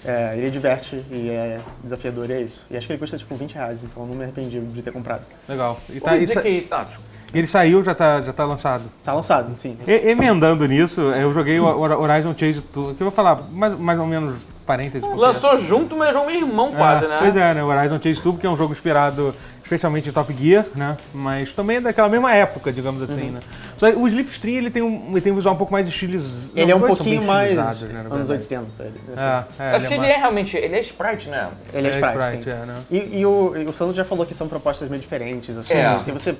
É, 0.05 0.35
ele 0.37 0.49
diverte 0.49 1.03
e 1.11 1.29
é 1.29 1.59
desafiador 1.83 2.29
e 2.29 2.33
é 2.33 2.41
isso. 2.41 2.65
E 2.71 2.77
acho 2.77 2.87
que 2.87 2.93
ele 2.93 2.99
custa 2.99 3.17
tipo 3.17 3.35
20 3.35 3.53
reais, 3.55 3.83
então 3.83 4.03
eu 4.03 4.07
não 4.09 4.15
me 4.15 4.23
arrependi 4.23 4.59
de 4.59 4.81
ter 4.81 4.91
comprado. 4.91 5.23
Legal. 5.49 5.79
E 5.89 5.99
tá, 5.99 6.17
dizer 6.17 6.33
sa- 6.35 6.41
que... 6.41 6.65
Ah, 6.71 6.85
tipo, 6.85 7.01
ele 7.33 7.47
saiu, 7.47 7.83
já 7.83 7.93
tá, 7.95 8.21
já 8.21 8.33
tá 8.33 8.45
lançado. 8.45 8.83
Tá 9.03 9.13
lançado, 9.13 9.55
sim. 9.55 9.77
E- 9.87 10.09
emendando 10.11 10.65
nisso, 10.65 11.01
eu 11.01 11.33
joguei 11.33 11.59
o 11.59 11.65
Hor- 11.65 11.99
Horizon 11.99 12.33
Chase 12.37 12.61
Tour, 12.61 12.93
que 12.95 13.01
eu 13.01 13.07
vou 13.07 13.11
falar 13.11 13.41
mais, 13.51 13.77
mais 13.77 13.99
ou 13.99 14.05
menos 14.05 14.37
parênteses. 14.65 15.01
porque- 15.01 15.17
lançou 15.19 15.57
junto, 15.57 15.95
mas 15.95 16.15
é 16.15 16.19
um 16.19 16.29
irmão 16.29 16.73
quase, 16.73 17.05
É, 17.05 17.07
né? 17.07 17.17
Pois 17.19 17.35
é, 17.35 17.53
né? 17.53 17.63
O 17.63 17.67
Horizon 17.67 17.99
Chase 18.01 18.21
Turbo, 18.21 18.39
que 18.39 18.45
é 18.45 18.49
um 18.49 18.57
jogo 18.57 18.73
inspirado 18.73 19.33
especialmente 19.63 20.07
em 20.07 20.11
Top 20.13 20.33
Gear, 20.37 20.65
né? 20.73 20.95
Mas 21.13 21.51
também 21.51 21.75
é 21.77 21.81
daquela 21.81 22.07
mesma 22.07 22.33
época, 22.33 22.71
digamos 22.71 23.01
Uhum. 23.09 23.15
assim, 23.15 23.29
né? 23.31 23.39
Só 23.77 23.91
que 23.91 23.97
o 23.97 24.07
Slipstream, 24.07 24.55
ele 24.59 24.69
tem 24.69 24.81
um, 24.81 25.09
ele 25.11 25.19
tem 25.19 25.31
um 25.31 25.35
visual 25.35 25.55
um 25.55 25.57
pouco 25.57 25.73
mais 25.73 25.85
estilizado. 25.87 26.33
Ele 26.55 26.71
é 26.71 26.75
um 26.75 26.79
pouquinho 26.79 27.21
mais 27.23 27.53
né, 27.53 27.61
anos 27.61 27.79
verdade. 27.81 28.31
80. 28.31 28.83
ele- 28.83 28.93
assim. 29.13 29.25
É, 29.59 29.63
é, 29.63 29.75
Acho 29.75 29.87
que 29.89 29.93
é 29.93 29.97
ele 29.97 30.05
é 30.05 30.17
realmente... 30.17 30.55
Ele 30.55 30.75
é 30.75 30.79
sprite, 30.79 31.27
né? 31.29 31.49
Ele 31.73 31.87
é 31.87 31.89
É 31.89 31.93
sprite, 31.93 32.17
sprite, 32.17 32.43
sim. 32.45 32.49
é, 32.49 32.65
né? 32.65 32.75
E, 32.89 33.19
e 33.19 33.25
o, 33.25 33.53
e 33.57 33.65
o 33.65 33.73
Sandro 33.73 33.93
já 33.93 34.05
falou 34.05 34.25
que 34.25 34.33
são 34.33 34.47
propostas 34.47 34.87
meio 34.89 35.01
diferentes, 35.01 35.57
assim. 35.57 35.73
É. 35.77 35.99
Se 35.99 36.11
você 36.13 36.33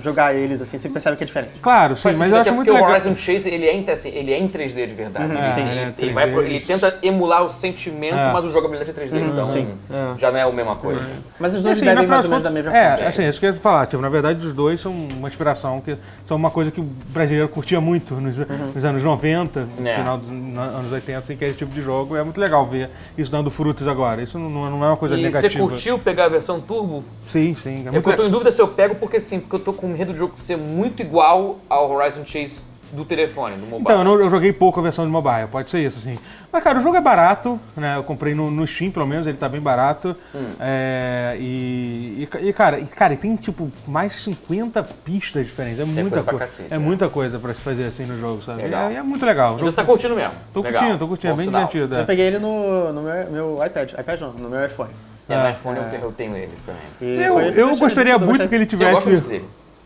jogar 0.00 0.34
eles, 0.34 0.60
assim, 0.60 0.78
você 0.78 0.88
percebe 0.88 1.16
que 1.16 1.24
é 1.24 1.26
diferente. 1.26 1.52
Claro, 1.60 1.96
sim, 1.96 2.08
mas 2.08 2.16
sentido, 2.18 2.34
eu 2.34 2.40
acho 2.40 2.52
muito 2.54 2.66
porque 2.68 2.80
legal. 2.80 2.90
o 2.90 2.92
Horizon 2.92 3.16
Chase, 3.16 3.48
ele 3.48 3.66
é, 3.66 3.74
em, 3.74 3.90
assim, 3.90 4.08
ele 4.10 4.32
é 4.32 4.38
em 4.38 4.48
3D 4.48 4.86
de 4.86 4.94
verdade. 4.94 5.32
Uhum, 5.34 5.42
ele, 5.44 5.52
sim. 5.52 5.60
ele- 5.62 5.70
Ele 5.70 5.80
é 5.80 5.94
ele 5.98 6.12
vai 6.12 6.30
pro- 6.30 6.40
3D. 6.42 6.46
ele 6.50 6.60
tenta 6.60 6.98
emular 7.02 7.42
o 7.44 7.48
sentimento, 7.48 8.16
É. 8.16 8.32
mas 8.32 8.44
o 8.44 8.50
jogabilidade 8.50 8.90
é 8.90 8.94
3D, 8.94 9.20
então 9.20 9.50
sim. 9.50 9.68
É. 9.90 10.18
já 10.18 10.30
não 10.30 10.38
é 10.38 10.42
a 10.42 10.50
mesma 10.52 10.76
coisa. 10.76 11.00
Mas 11.38 11.54
os 11.54 11.62
dois 11.62 11.76
Assim, 11.78 11.84
devem 11.86 12.06
mais 12.06 12.24
ou 12.24 12.30
menos 12.30 12.44
da 12.44 12.50
mesma 12.50 12.76
É, 12.76 12.90
fonte. 12.90 13.02
assim, 13.04 13.28
isso 13.28 13.40
que 13.40 13.46
eu 13.46 13.50
ia 13.52 13.56
falar. 13.56 13.86
Tipo, 13.86 14.02
na 14.02 14.08
verdade, 14.08 14.46
os 14.46 14.52
dois 14.54 14.80
são 14.80 14.92
uma 14.92 15.28
inspiração, 15.28 15.80
que 15.80 15.96
são 16.26 16.36
uma 16.36 16.50
coisa 16.50 16.70
que 16.70 16.80
o 16.80 16.84
brasileiro 16.84 17.48
curtia 17.48 17.80
muito 17.80 18.14
nos, 18.14 18.36
nos 18.74 18.84
anos 18.84 19.02
90, 19.02 19.66
no 19.78 19.86
É. 19.88 19.96
final 19.96 20.18
dos 20.18 20.30
anos 20.30 20.92
80, 20.92 21.18
assim, 21.18 21.36
que 21.36 21.44
é 21.44 21.48
esse 21.48 21.58
tipo 21.58 21.72
de 21.72 21.80
jogo. 21.80 22.16
É 22.16 22.22
muito 22.22 22.40
legal 22.40 22.64
ver 22.64 22.90
isso 23.18 23.30
dando 23.30 23.50
frutos 23.50 23.86
agora. 23.88 24.22
Isso 24.22 24.38
não, 24.38 24.48
não 24.70 24.84
é 24.84 24.88
uma 24.88 24.96
coisa 24.96 25.14
E 25.16 25.18
você 25.18 25.24
negativa. 25.26 25.68
curtiu 25.68 25.98
pegar 25.98 26.24
a 26.24 26.28
versão 26.28 26.60
turbo? 26.60 27.04
Sim, 27.22 27.54
sim. 27.54 27.84
É 27.84 27.88
É 27.88 27.90
muito 27.90 28.08
eu 28.10 28.16
tô 28.16 28.24
em 28.24 28.30
dúvida 28.30 28.50
se 28.50 28.60
eu 28.62 28.68
pego, 28.68 28.94
porque 28.94 29.20
sim, 29.20 29.40
porque 29.40 29.56
eu 29.56 29.60
tô 29.60 29.73
com 29.74 29.88
medo 29.88 30.12
do 30.12 30.18
jogo 30.18 30.34
ser 30.38 30.56
muito 30.56 31.00
igual 31.02 31.58
ao 31.68 31.90
Horizon 31.90 32.24
Chase 32.24 32.58
do 32.92 33.04
telefone, 33.04 33.56
do 33.56 33.62
mobile. 33.62 33.80
Então, 33.80 33.98
eu, 33.98 34.04
não- 34.04 34.20
eu 34.20 34.30
joguei 34.30 34.52
pouco 34.52 34.78
a 34.78 34.82
versão 34.84 35.04
de 35.04 35.10
mobile, 35.10 35.48
pode 35.50 35.68
ser 35.68 35.80
isso, 35.80 35.98
assim. 35.98 36.16
Mas, 36.52 36.62
cara, 36.62 36.78
o 36.78 36.82
jogo 36.82 36.96
é 36.96 37.00
barato, 37.00 37.58
né? 37.76 37.96
Eu 37.96 38.04
comprei 38.04 38.34
no, 38.36 38.52
no 38.52 38.64
Steam, 38.64 38.92
pelo 38.92 39.04
menos, 39.04 39.26
ele 39.26 39.36
tá 39.36 39.48
bem 39.48 39.60
barato. 39.60 40.14
Hum. 40.32 40.46
É, 40.60 41.36
e, 41.40 42.28
e, 42.40 42.48
e, 42.48 42.52
cara, 42.52 42.78
e, 42.78 42.84
cara, 42.86 43.16
tem, 43.16 43.34
tipo, 43.34 43.68
mais 43.88 44.12
de 44.12 44.20
50 44.20 44.80
pistas 45.04 45.44
diferentes. 45.44 45.80
É 45.80 45.84
muita 45.84 46.02
coisa 46.10 46.22
pra 46.22 46.32
coisa. 46.34 46.44
cacete, 46.46 46.68
É 46.72 46.78
né? 46.78 46.84
muita 46.84 47.08
coisa 47.08 47.38
pra 47.40 47.52
se 47.52 47.60
fazer 47.60 47.84
assim 47.86 48.06
no 48.06 48.16
jogo, 48.20 48.42
sabe? 48.42 48.62
Legal. 48.62 48.88
É, 48.90 48.94
é 48.94 49.02
muito 49.02 49.26
legal. 49.26 49.54
Então 49.56 49.68
você 49.68 49.74
tá 49.76 49.84
curtindo 49.84 50.14
mesmo. 50.14 50.34
Tô 50.52 50.60
Legal. 50.60 50.80
curtindo, 50.80 50.98
tô 51.00 51.08
curtindo, 51.08 51.28
é 51.28 51.32
Bom 51.32 51.36
bem 51.38 51.46
sinal. 51.46 51.60
divertido. 51.66 51.94
Eu 51.96 52.02
É. 52.02 52.04
peguei 52.04 52.26
ele 52.26 52.38
no, 52.38 52.92
no 52.92 53.02
meu, 53.02 53.30
meu 53.56 53.66
iPad. 53.66 53.90
iPad 53.98 54.20
não, 54.20 54.32
no 54.34 54.48
meu 54.50 54.64
iPhone. 54.64 54.90
É, 55.28 55.36
no 55.36 55.46
É. 55.46 55.50
iPhone 55.50 55.78
eu, 55.78 56.00
eu 56.00 56.12
tenho 56.12 56.36
ele 56.36 56.52
também. 56.64 56.82
Eu, 57.00 57.40
eu 57.40 57.50
divertido, 57.50 57.76
gostaria 57.80 58.12
eu 58.12 58.20
muito 58.20 58.48
que 58.48 58.54
ele 58.54 58.62
eu 58.64 58.68
tivesse. 58.68 59.22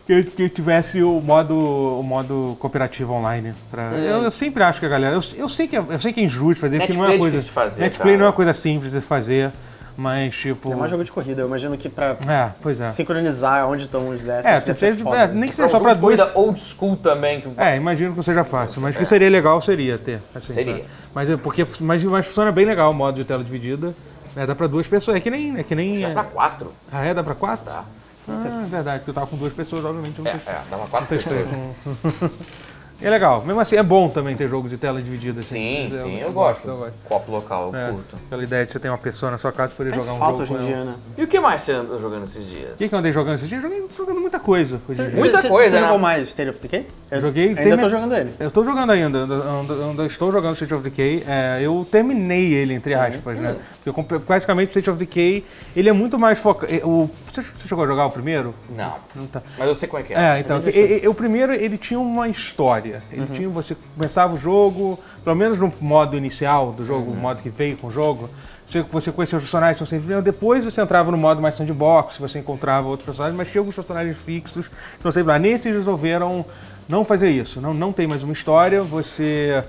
Que, 0.09 0.23
que 0.23 0.49
tivesse 0.49 1.03
o 1.03 1.21
modo, 1.21 1.53
o 1.55 2.01
modo 2.01 2.57
cooperativo 2.59 3.13
online. 3.13 3.53
pra- 3.69 3.91
eu, 3.93 4.23
eu 4.23 4.31
sempre 4.31 4.63
acho 4.63 4.79
que 4.79 4.85
a 4.87 4.89
galera. 4.89 5.13
Eu, 5.15 5.21
eu 5.37 5.47
sei 5.47 5.67
que 5.67 5.75
é, 5.77 5.83
eu 5.87 5.99
sei 5.99 6.11
que 6.11 6.19
é 6.19 6.23
injusto 6.23 6.59
fazer, 6.61 6.79
porque 6.79 6.93
não 6.93 7.05
é 7.05 7.09
é 7.09 7.11
uma 7.11 7.19
coisa. 7.19 7.37
difícil 7.37 7.47
de 7.49 7.53
fazer, 7.53 7.81
Netplay 7.81 8.05
cara. 8.07 8.17
não 8.17 8.25
é 8.25 8.27
uma 8.29 8.33
coisa 8.33 8.51
simples 8.51 8.91
de 8.91 9.01
fazer, 9.01 9.51
mas 9.95 10.35
tipo. 10.35 10.71
É 10.71 10.75
mais 10.75 10.89
jogo 10.89 11.03
de 11.03 11.11
corrida. 11.11 11.43
Eu 11.43 11.47
imagino 11.47 11.77
que 11.77 11.87
pra 11.87 12.17
É, 12.27 12.51
pois 12.59 12.81
é. 12.81 12.89
sincronizar 12.89 13.69
onde 13.69 13.83
estão 13.83 14.09
os 14.09 14.27
assets 14.27 14.45
É, 14.47 14.51
deve 14.53 14.65
tem 14.65 14.75
ser 14.77 14.91
que 14.93 14.97
ser- 14.97 15.03
foda. 15.03 15.17
é, 15.17 15.27
nem 15.27 15.47
que 15.47 15.55
seja 15.55 15.67
Pra 15.69 15.77
só 15.77 15.83
pra 15.83 15.93
duas. 15.93 16.17
corrida 16.17 16.31
old 16.33 16.59
school 16.59 16.97
também. 16.97 17.41
Que... 17.41 17.49
É, 17.55 17.77
imagino 17.77 18.15
que 18.15 18.23
seja 18.23 18.43
fácil, 18.43 18.81
mas 18.81 18.97
que 18.97 19.05
seria 19.05 19.29
legal 19.29 19.61
seria 19.61 19.95
ter. 19.99 20.23
assim, 20.33 20.53
Seria. 20.53 20.73
sabe? 20.77 20.85
Mas 21.13 21.29
é 21.29 21.37
porque 21.37 21.63
mas, 21.81 22.03
mas 22.03 22.25
funciona 22.25 22.51
bem 22.51 22.65
legal 22.65 22.89
o 22.89 22.95
modo 22.95 23.13
de 23.13 23.25
tela 23.25 23.43
dividida. 23.43 23.93
né, 24.35 24.47
dá 24.47 24.55
pra 24.55 24.65
duas 24.65 24.87
pessoas. 24.87 25.17
É 25.17 25.19
que 25.19 25.29
nem. 25.29 25.55
É 25.59 25.61
que 25.61 25.75
nem 25.75 26.01
Dá 26.01 26.09
pra 26.09 26.23
quatro. 26.23 26.73
Ah, 26.91 27.05
é? 27.05 27.13
Dá 27.13 27.23
pra 27.23 27.35
quatro? 27.35 27.63
Tá. 27.65 27.83
Ah, 28.31 28.61
é 28.63 28.65
verdade, 28.67 28.99
porque 28.99 29.09
eu 29.11 29.13
tava 29.15 29.27
com 29.27 29.37
duas 29.37 29.53
pessoas, 29.53 29.83
obviamente 29.85 30.17
eu 30.19 30.23
não 30.23 30.31
É, 30.31 30.33
testei. 30.35 30.53
é, 30.53 30.61
dá 30.69 30.77
pra 30.77 30.87
quatro 30.87 31.07
testei 31.07 31.43
pessoas. 31.43 32.31
É 33.01 33.09
legal. 33.09 33.41
Mesmo 33.45 33.61
assim, 33.61 33.77
é 33.77 33.81
bom 33.83 34.09
também 34.09 34.35
ter 34.35 34.49
jogo 34.49 34.67
de 34.67 34.75
tela 34.75 35.01
dividida. 35.01 35.39
Assim. 35.39 35.87
Sim, 35.89 35.97
sim, 36.03 36.19
eu, 36.19 36.27
eu 36.27 36.33
gosto. 36.33 36.67
eu 36.67 36.75
gosto. 36.79 36.93
Copo 37.05 37.31
local, 37.31 37.69
eu 37.73 37.79
É, 37.79 37.91
curto. 37.91 38.17
aquela 38.27 38.43
ideia 38.43 38.65
de 38.65 38.71
você 38.73 38.77
ter 38.77 38.89
uma 38.89 38.97
pessoa 38.97 39.31
na 39.31 39.37
sua 39.37 39.53
casa 39.53 39.71
e 39.71 39.75
poder 39.77 39.91
Tem 39.91 39.99
jogar 39.99 40.11
um 40.15 40.17
falta 40.17 40.45
jogo 40.45 40.59
hoje 40.59 40.67
em 40.67 40.73
dia, 40.75 40.83
né? 40.83 40.95
E 41.17 41.23
o 41.23 41.27
que 41.27 41.39
mais 41.39 41.61
você 41.61 41.71
anda 41.71 41.97
jogando 41.97 42.25
esses 42.25 42.45
dias? 42.45 42.71
O 42.73 42.75
que, 42.75 42.89
que 42.89 42.93
eu 42.93 42.99
andei 42.99 43.13
jogando 43.13 43.35
esses 43.35 43.47
dias? 43.47 43.63
Eu 43.63 43.69
Joguei 43.69 43.87
jogando 43.95 44.19
muita 44.19 44.37
coisa. 44.37 44.81
dia. 44.89 45.09
Muita 45.17 45.37
Você- 45.41 45.47
coisa, 45.47 45.69
Você 45.69 45.75
né? 45.77 45.81
jogou 45.83 45.97
mais 45.97 46.27
State 46.27 46.49
of 46.49 46.59
Decay? 46.59 46.87
Eu 47.09 47.21
Joguei, 47.21 47.47
Ainda 47.47 47.61
termi- 47.63 47.77
tô 47.83 47.89
jogando 47.89 48.15
ele. 48.17 48.33
Eu 48.37 48.51
tô 48.51 48.63
jogando 48.65 48.89
ainda, 48.91 49.21
ainda, 49.21 49.35
ainda- 49.49 49.73
ainda 49.85 50.05
estou 50.05 50.29
jogando 50.33 50.55
State 50.55 50.73
of 50.73 50.83
Decay. 50.83 51.23
É, 51.25 51.59
eu 51.61 51.87
terminei 51.89 52.53
ele, 52.53 52.73
entre 52.73 52.93
aspas, 52.95 53.37
né? 53.39 53.55
Porque 53.79 53.89
eu 53.89 53.93
comprei- 53.93 54.19
basicamente 54.19 54.69
State 54.69 54.89
of 54.89 54.99
Decay, 54.99 55.45
ele 55.75 55.87
é 55.89 55.93
muito 55.93 56.19
mais 56.19 56.37
focado. 56.39 56.71
Você, 57.21 57.41
você 57.41 57.67
chegou 57.67 57.83
a 57.83 57.87
jogar 57.87 58.05
o 58.05 58.11
primeiro? 58.11 58.53
Não. 58.75 58.95
Não 59.15 59.25
tá. 59.25 59.41
Mas 59.57 59.67
eu 59.67 59.75
sei 59.75 59.87
como 59.87 60.01
é 60.01 60.05
que 60.05 60.13
é. 60.13 60.17
É, 60.35 60.39
então, 60.39 60.61
e- 60.67 61.01
e- 61.03 61.07
o 61.07 61.13
primeiro 61.13 61.53
ele 61.53 61.77
tinha 61.77 61.99
uma 61.99 62.27
história. 62.27 63.01
Ele 63.11 63.25
tinha, 63.27 63.47
você 63.49 63.75
começava 63.95 64.35
o 64.35 64.37
jogo, 64.37 64.99
pelo 65.23 65.35
menos 65.35 65.57
no 65.59 65.71
modo 65.79 66.17
inicial 66.17 66.73
do 66.73 66.85
jogo, 66.85 67.11
o 67.11 67.15
modo 67.15 67.41
que 67.41 67.49
veio 67.49 67.77
com 67.77 67.87
o 67.87 67.91
jogo, 67.91 68.29
você, 68.67 68.81
você 68.81 69.11
conhecia 69.11 69.37
os 69.37 69.43
personagens 69.43 69.77
que 69.77 69.83
estão 69.83 69.97
sempre 69.97 70.13
vendo, 70.13 70.23
depois 70.23 70.63
você 70.65 70.79
entrava 70.81 71.09
no 71.09 71.17
modo 71.17 71.41
mais 71.41 71.55
sandbox, 71.55 72.17
você 72.19 72.37
encontrava 72.39 72.87
outros 72.87 73.05
personagens, 73.05 73.35
mas 73.37 73.49
tinha 73.49 73.61
alguns 73.61 73.73
personagens 73.75 74.17
fixos 74.17 74.67
que 74.67 74.75
estão 74.97 75.11
sempre 75.11 75.29
lá. 75.31 75.39
Nesse 75.39 75.69
eles 75.69 75.79
resolveram 75.79 76.45
não 76.87 77.03
fazer 77.05 77.29
isso, 77.29 77.59
não, 77.61 77.73
não 77.73 77.91
tem 77.93 78.05
mais 78.07 78.23
uma 78.23 78.33
história, 78.33 78.83
você 78.83 79.63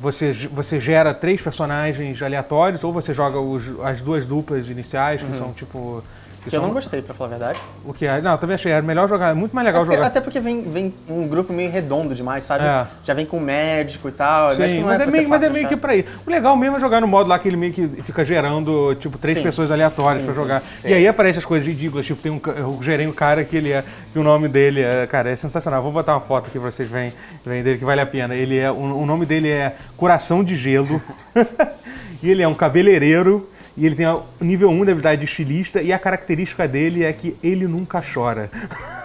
você, 0.00 0.32
você 0.32 0.78
gera 0.78 1.14
três 1.14 1.40
personagens 1.40 2.20
aleatórios, 2.22 2.84
ou 2.84 2.92
você 2.92 3.14
joga 3.14 3.38
os, 3.38 3.64
as 3.80 4.00
duas 4.00 4.24
duplas 4.26 4.68
iniciais, 4.68 5.22
que 5.22 5.38
são 5.38 5.52
tipo. 5.52 6.02
Que 6.48 6.54
Eu 6.54 6.60
são, 6.60 6.68
não 6.68 6.74
gostei, 6.74 7.02
pra 7.02 7.12
falar 7.12 7.26
a 7.28 7.30
verdade. 7.38 7.60
O 7.84 7.92
que 7.92 8.06
é? 8.06 8.20
Não, 8.20 8.30
eu 8.32 8.38
também 8.38 8.54
achei. 8.54 8.70
Era 8.70 8.80
melhor 8.80 9.08
jogar. 9.08 9.30
É 9.30 9.34
muito 9.34 9.52
mais 9.52 9.66
É 9.66 9.70
legal 9.70 9.82
porque- 9.82 9.96
jogar. 9.96 10.06
até 10.06 10.20
porque 10.20 10.38
vem, 10.38 10.62
vem 10.62 10.94
um 11.08 11.26
grupo 11.26 11.52
meio 11.52 11.70
redondo 11.72 12.14
demais, 12.14 12.44
sabe? 12.44 12.64
É. 12.64 12.86
Já 13.02 13.14
vem 13.14 13.26
com 13.26 13.40
médico 13.40 14.08
e 14.08 14.12
tal. 14.12 14.54
Sim, 14.54 14.82
mas, 14.84 15.00
é 15.00 15.02
pra 15.02 15.12
meio, 15.12 15.28
mas 15.28 15.42
é 15.42 15.50
meio 15.50 15.68
que 15.68 15.76
pra 15.76 15.96
ir. 15.96 16.06
O 16.24 16.30
legal 16.30 16.56
mesmo 16.56 16.76
é 16.76 16.80
jogar 16.80 17.00
no 17.00 17.08
modo 17.08 17.28
lá 17.28 17.36
que 17.38 17.48
ele 17.48 17.56
meio 17.56 17.72
que 17.72 17.88
fica 18.04 18.24
gerando, 18.24 18.94
tipo, 19.00 19.18
três 19.18 19.36
Sim. 19.38 19.42
pessoas 19.42 19.72
aleatórias 19.72 20.20
Sim, 20.20 20.24
pra 20.24 20.34
sim, 20.34 20.40
jogar. 20.40 20.62
E 20.84 20.94
aí 20.94 21.08
aparecem 21.08 21.38
as 21.40 21.44
coisas 21.44 21.66
ridículas, 21.66 22.06
tipo, 22.06 22.22
tem 22.22 22.30
um, 22.30 22.40
eu 22.56 22.78
gerei 22.80 23.06
um 23.08 23.12
cara 23.12 23.44
que 23.44 23.56
ele 23.56 23.72
é, 23.72 23.82
que 24.12 24.18
o 24.18 24.22
nome 24.22 24.46
dele 24.46 24.82
é, 24.82 25.04
cara, 25.08 25.30
é 25.30 25.34
sensacional. 25.36 25.82
Vou 25.82 25.90
botar 25.90 26.12
uma 26.14 26.20
foto 26.20 26.46
aqui 26.46 26.60
pra 26.60 26.70
vocês 26.70 26.88
verem, 26.88 27.12
verem 27.44 27.62
dele 27.64 27.78
que 27.78 27.84
vale 27.84 28.00
a 28.00 28.06
pena. 28.06 28.34
Ele 28.36 28.56
é, 28.56 28.70
o, 28.70 28.74
o 28.76 29.04
nome 29.04 29.26
dele 29.26 29.50
é 29.50 29.74
Coração 29.96 30.44
de 30.44 30.54
Gelo. 30.56 31.02
e 32.22 32.30
ele 32.30 32.42
é 32.42 32.48
um 32.48 32.54
cabeleireiro. 32.54 33.48
E 33.76 33.84
ele 33.84 33.94
tem 33.94 34.06
o 34.06 34.24
nível 34.40 34.70
1 34.70 34.84
da 34.84 34.92
habilidade 34.92 35.20
de 35.20 35.26
estilista. 35.26 35.82
E 35.82 35.92
a 35.92 35.98
característica 35.98 36.66
dele 36.66 37.04
é 37.04 37.12
que 37.12 37.36
ele 37.42 37.66
nunca 37.66 38.02
chora. 38.02 38.50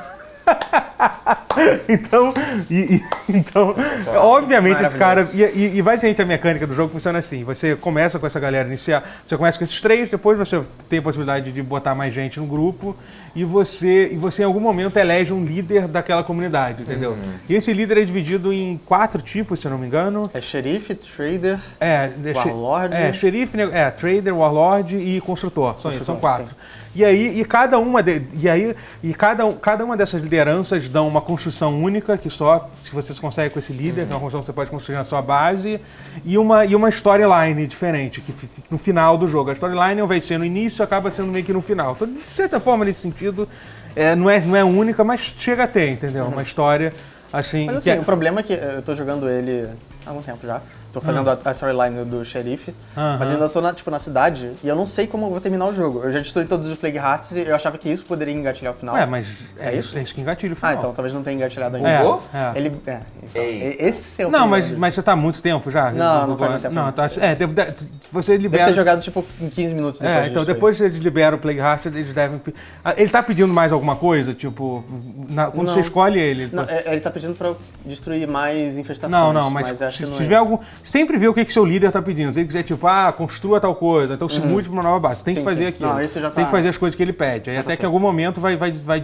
então, 1.87 2.33
e- 2.69 2.95
e- 2.95 3.03
então 3.29 3.75
obviamente 4.15 4.81
esse 4.81 4.95
cara. 4.97 5.27
E, 5.33 5.77
e, 5.77 5.81
basicamente 5.81 6.21
a 6.21 6.25
mecânica 6.25 6.65
do 6.65 6.73
jogo 6.75 6.91
funciona 6.91 7.19
assim: 7.19 7.43
você 7.43 7.75
começa 7.75 8.19
com 8.19 8.25
essa 8.25 8.39
galera 8.39 8.67
inicial, 8.67 9.01
você 9.25 9.37
começa 9.37 9.57
com 9.57 9.63
esses 9.63 9.79
três, 9.81 10.09
depois 10.09 10.37
você 10.37 10.61
tem 10.89 10.99
a 10.99 11.01
possibilidade 11.01 11.51
de 11.51 11.61
botar 11.61 11.95
mais 11.95 12.13
gente 12.13 12.39
no 12.39 12.45
grupo 12.45 12.95
e 13.35 13.43
você, 13.43 14.09
e 14.11 14.17
você 14.17 14.41
em 14.41 14.45
algum 14.45 14.59
momento 14.59 14.97
elege 14.97 15.31
um 15.31 15.43
líder 15.43 15.87
daquela 15.87 16.23
comunidade, 16.23 16.83
entendeu? 16.83 17.17
E 17.47 17.55
esse 17.55 17.71
líder 17.73 17.97
é 17.99 18.03
dividido 18.05 18.51
em 18.51 18.79
quatro 18.85 19.21
tipos, 19.21 19.59
se 19.59 19.67
eu 19.67 19.71
não 19.71 19.77
me 19.77 19.87
engano. 19.87 20.29
É 20.33 20.41
xerife, 20.41 20.95
trader. 20.95 21.59
É, 21.79 22.09
é, 22.23 22.33
Warlord. 22.33 22.95
É, 22.95 23.13
xerife, 23.13 23.57
né, 23.57 23.69
é, 23.71 23.89
trader, 23.91 24.35
warlord 24.35 24.95
e 24.97 25.21
construtor. 25.21 25.79
São, 25.79 25.91
isso, 25.91 26.03
são 26.03 26.15
Construtor, 26.15 26.45
quatro. 26.47 26.55
E 26.93 27.05
aí, 27.05 27.39
e 27.39 27.45
cada 27.45 27.79
uma 27.79 28.03
de, 28.03 28.21
e 28.33 28.49
aí, 28.49 28.75
e 29.01 29.13
cada, 29.13 29.49
cada 29.53 29.85
uma 29.85 29.95
dessas 29.95 30.21
lideranças 30.21 30.89
dão 30.89 31.07
uma 31.07 31.21
construção 31.21 31.81
única 31.81 32.17
que 32.17 32.29
só 32.29 32.69
se 32.83 32.91
você 32.91 33.13
consegue 33.13 33.53
com 33.53 33.59
esse 33.59 33.71
líder, 33.71 34.05
que 34.05 34.11
é 34.11 34.15
uma 34.15 34.19
construção 34.19 34.41
que 34.41 34.45
você 34.47 34.53
pode 34.53 34.69
construir 34.69 34.95
na 34.95 35.05
sua 35.05 35.21
base, 35.21 35.79
e 36.25 36.37
uma 36.37 36.65
e 36.65 36.75
uma 36.75 36.89
storyline 36.89 37.65
diferente 37.65 38.19
que 38.19 38.33
no 38.69 38.77
final 38.77 39.17
do 39.17 39.25
jogo. 39.25 39.51
A 39.51 39.53
storyline 39.53 40.01
de 40.05 40.21
ser 40.25 40.37
no 40.37 40.43
início, 40.43 40.83
acaba 40.83 41.09
sendo 41.09 41.31
meio 41.31 41.45
que 41.45 41.53
no 41.53 41.61
final. 41.61 41.93
Então, 41.93 42.07
de 42.07 42.35
certa 42.35 42.59
forma, 42.59 42.83
nesse 42.83 42.99
sentido, 42.99 43.47
é, 43.95 44.13
não 44.13 44.29
é 44.29 44.41
não 44.41 44.55
é 44.57 44.63
única, 44.63 45.01
mas 45.03 45.21
chega 45.21 45.63
a 45.63 45.67
ter, 45.67 45.89
entendeu? 45.91 46.25
Uma 46.25 46.43
história 46.43 46.93
assim, 47.31 47.67
Mas 47.67 47.83
que 47.85 47.89
assim, 47.89 47.99
é- 47.99 48.01
o 48.01 48.05
problema 48.05 48.41
é 48.41 48.43
que 48.43 48.53
eu 48.53 48.81
tô 48.81 48.93
jogando 48.95 49.29
ele 49.29 49.69
há 50.05 50.09
algum 50.09 50.21
tempo 50.21 50.45
já. 50.45 50.61
Tô 50.91 50.99
fazendo 50.99 51.29
a, 51.29 51.37
a 51.45 51.51
storyline 51.51 52.03
do 52.03 52.23
xerife, 52.25 52.73
Aham. 52.97 53.17
mas 53.19 53.29
ainda 53.31 53.47
tô 53.47 53.61
na, 53.61 53.73
tipo, 53.73 53.89
na 53.89 53.97
cidade 53.99 54.51
e 54.63 54.67
eu 54.67 54.75
não 54.75 54.85
sei 54.85 55.07
como 55.07 55.25
eu 55.27 55.29
vou 55.29 55.39
terminar 55.39 55.65
o 55.67 55.73
jogo. 55.73 56.01
Eu 56.03 56.11
já 56.11 56.19
destruí 56.19 56.45
todos 56.45 56.67
os 56.67 56.77
Plague 56.77 56.97
Hearts 56.97 57.31
e 57.31 57.41
eu 57.47 57.55
achava 57.55 57.77
que 57.77 57.89
isso 57.89 58.03
poderia 58.05 58.33
engatilhar 58.33 58.73
o 58.73 58.77
final. 58.77 58.97
É, 58.97 59.05
mas 59.05 59.25
é, 59.57 59.69
É 59.69 59.71
isso? 59.71 59.79
isso? 59.89 59.97
é 59.97 60.01
isso 60.01 60.13
que 60.15 60.21
engatilha 60.21 60.51
o 60.53 60.57
Ah, 60.57 60.59
final. 60.59 60.73
então 60.73 60.93
talvez 60.93 61.13
não 61.13 61.23
tenha 61.23 61.37
engatilhado 61.37 61.77
ainda. 61.77 61.89
É, 61.89 61.93
é. 61.95 62.51
Ele. 62.55 62.71
É, 62.85 62.99
então, 63.23 63.43
esse 63.87 64.21
é 64.21 64.27
o 64.27 64.31
Não, 64.31 64.47
mas, 64.47 64.69
mas 64.71 64.93
você 64.93 65.01
tá 65.01 65.13
há 65.13 65.15
muito 65.15 65.41
tempo 65.41 65.71
já? 65.71 65.91
Não, 65.91 66.27
não 66.27 66.37
faz 66.37 66.51
muito 66.51 66.61
tempo, 66.63 66.75
Não, 66.75 66.91
tá, 66.91 67.07
é, 67.19 67.35
deve- 67.35 67.53
deve- 67.53 67.73
você 68.11 68.31
Deve 68.33 68.43
libera. 68.43 68.65
ter 68.65 68.73
jogado 68.73 69.01
tipo 69.01 69.23
em 69.39 69.49
15 69.49 69.73
minutos 69.73 70.01
depois. 70.01 70.17
é, 70.17 70.21
de 70.23 70.29
então 70.29 70.39
destruir. 70.41 70.55
depois 70.55 70.77
que 70.77 70.83
eles 70.83 70.97
liberam 70.99 71.37
o 71.37 71.39
Plague 71.39 71.59
Heart, 71.59 71.85
eles 71.85 72.13
devem. 72.13 72.41
Ah, 72.83 72.93
Ele 72.97 73.09
tá 73.09 73.23
pedindo 73.23 73.53
mais 73.53 73.71
alguma 73.71 73.95
coisa? 73.95 74.33
Tipo, 74.33 74.83
na- 75.29 75.47
quando 75.49 75.67
Não. 75.67 75.73
você 75.73 75.79
escolhe 75.81 76.19
ele. 76.19 76.49
Não, 76.51 76.63
é- 76.63 76.83
ele 76.91 76.99
tá 77.01 77.09
pedindo 77.09 77.33
pra 77.35 77.47
eu 77.49 77.57
destruir 77.85 78.27
mais 78.27 78.77
infestações. 78.77 79.11
Não, 79.19 79.31
não, 79.31 79.49
mas, 79.49 79.81
acho 79.81 79.97
se, 79.97 80.03
que 80.03 80.09
não 80.09 80.17
se 80.17 80.23
é 80.23 80.25
tiver 80.25 80.35
isso. 80.41 80.43
algum. 80.51 80.63
Sempre 80.83 81.17
vê 81.17 81.27
o 81.27 81.33
que, 81.33 81.45
que 81.45 81.53
seu 81.53 81.63
líder 81.63 81.91
tá 81.91 82.01
pedindo. 82.01 82.33
Se 82.33 82.39
ele 82.39 82.47
quiser, 82.47 82.63
tipo, 82.63 82.87
ah, 82.87 83.13
construa 83.15 83.59
tal 83.59 83.75
coisa, 83.75 84.15
então 84.15 84.27
se 84.27 84.39
mude 84.39 84.67
pra 84.67 84.73
uma 84.73 84.83
nova 84.83 84.99
base. 84.99 85.19
Você 85.19 85.25
tem 85.25 85.33
que 85.35 85.39
Uhum. 85.41 85.45
Sim, 85.45 85.49
fazer 85.49 85.63
sim. 85.63 85.69
aquilo. 85.69 85.89
Não, 85.89 86.01
isso 86.01 86.19
já 86.19 86.29
Tem 86.31 86.43
tá- 86.43 86.49
que 86.49 86.55
fazer 86.55 86.69
as 86.69 86.77
coisas 86.77 86.95
que 86.95 87.03
ele 87.03 87.13
pede. 87.13 87.49
Aí 87.51 87.57
até 87.57 87.75
que 87.77 87.83
em 87.83 87.85
algum 87.85 87.99
momento 87.99 88.41
vai, 88.41 88.55
vai, 88.55 88.71
vai, 88.71 89.01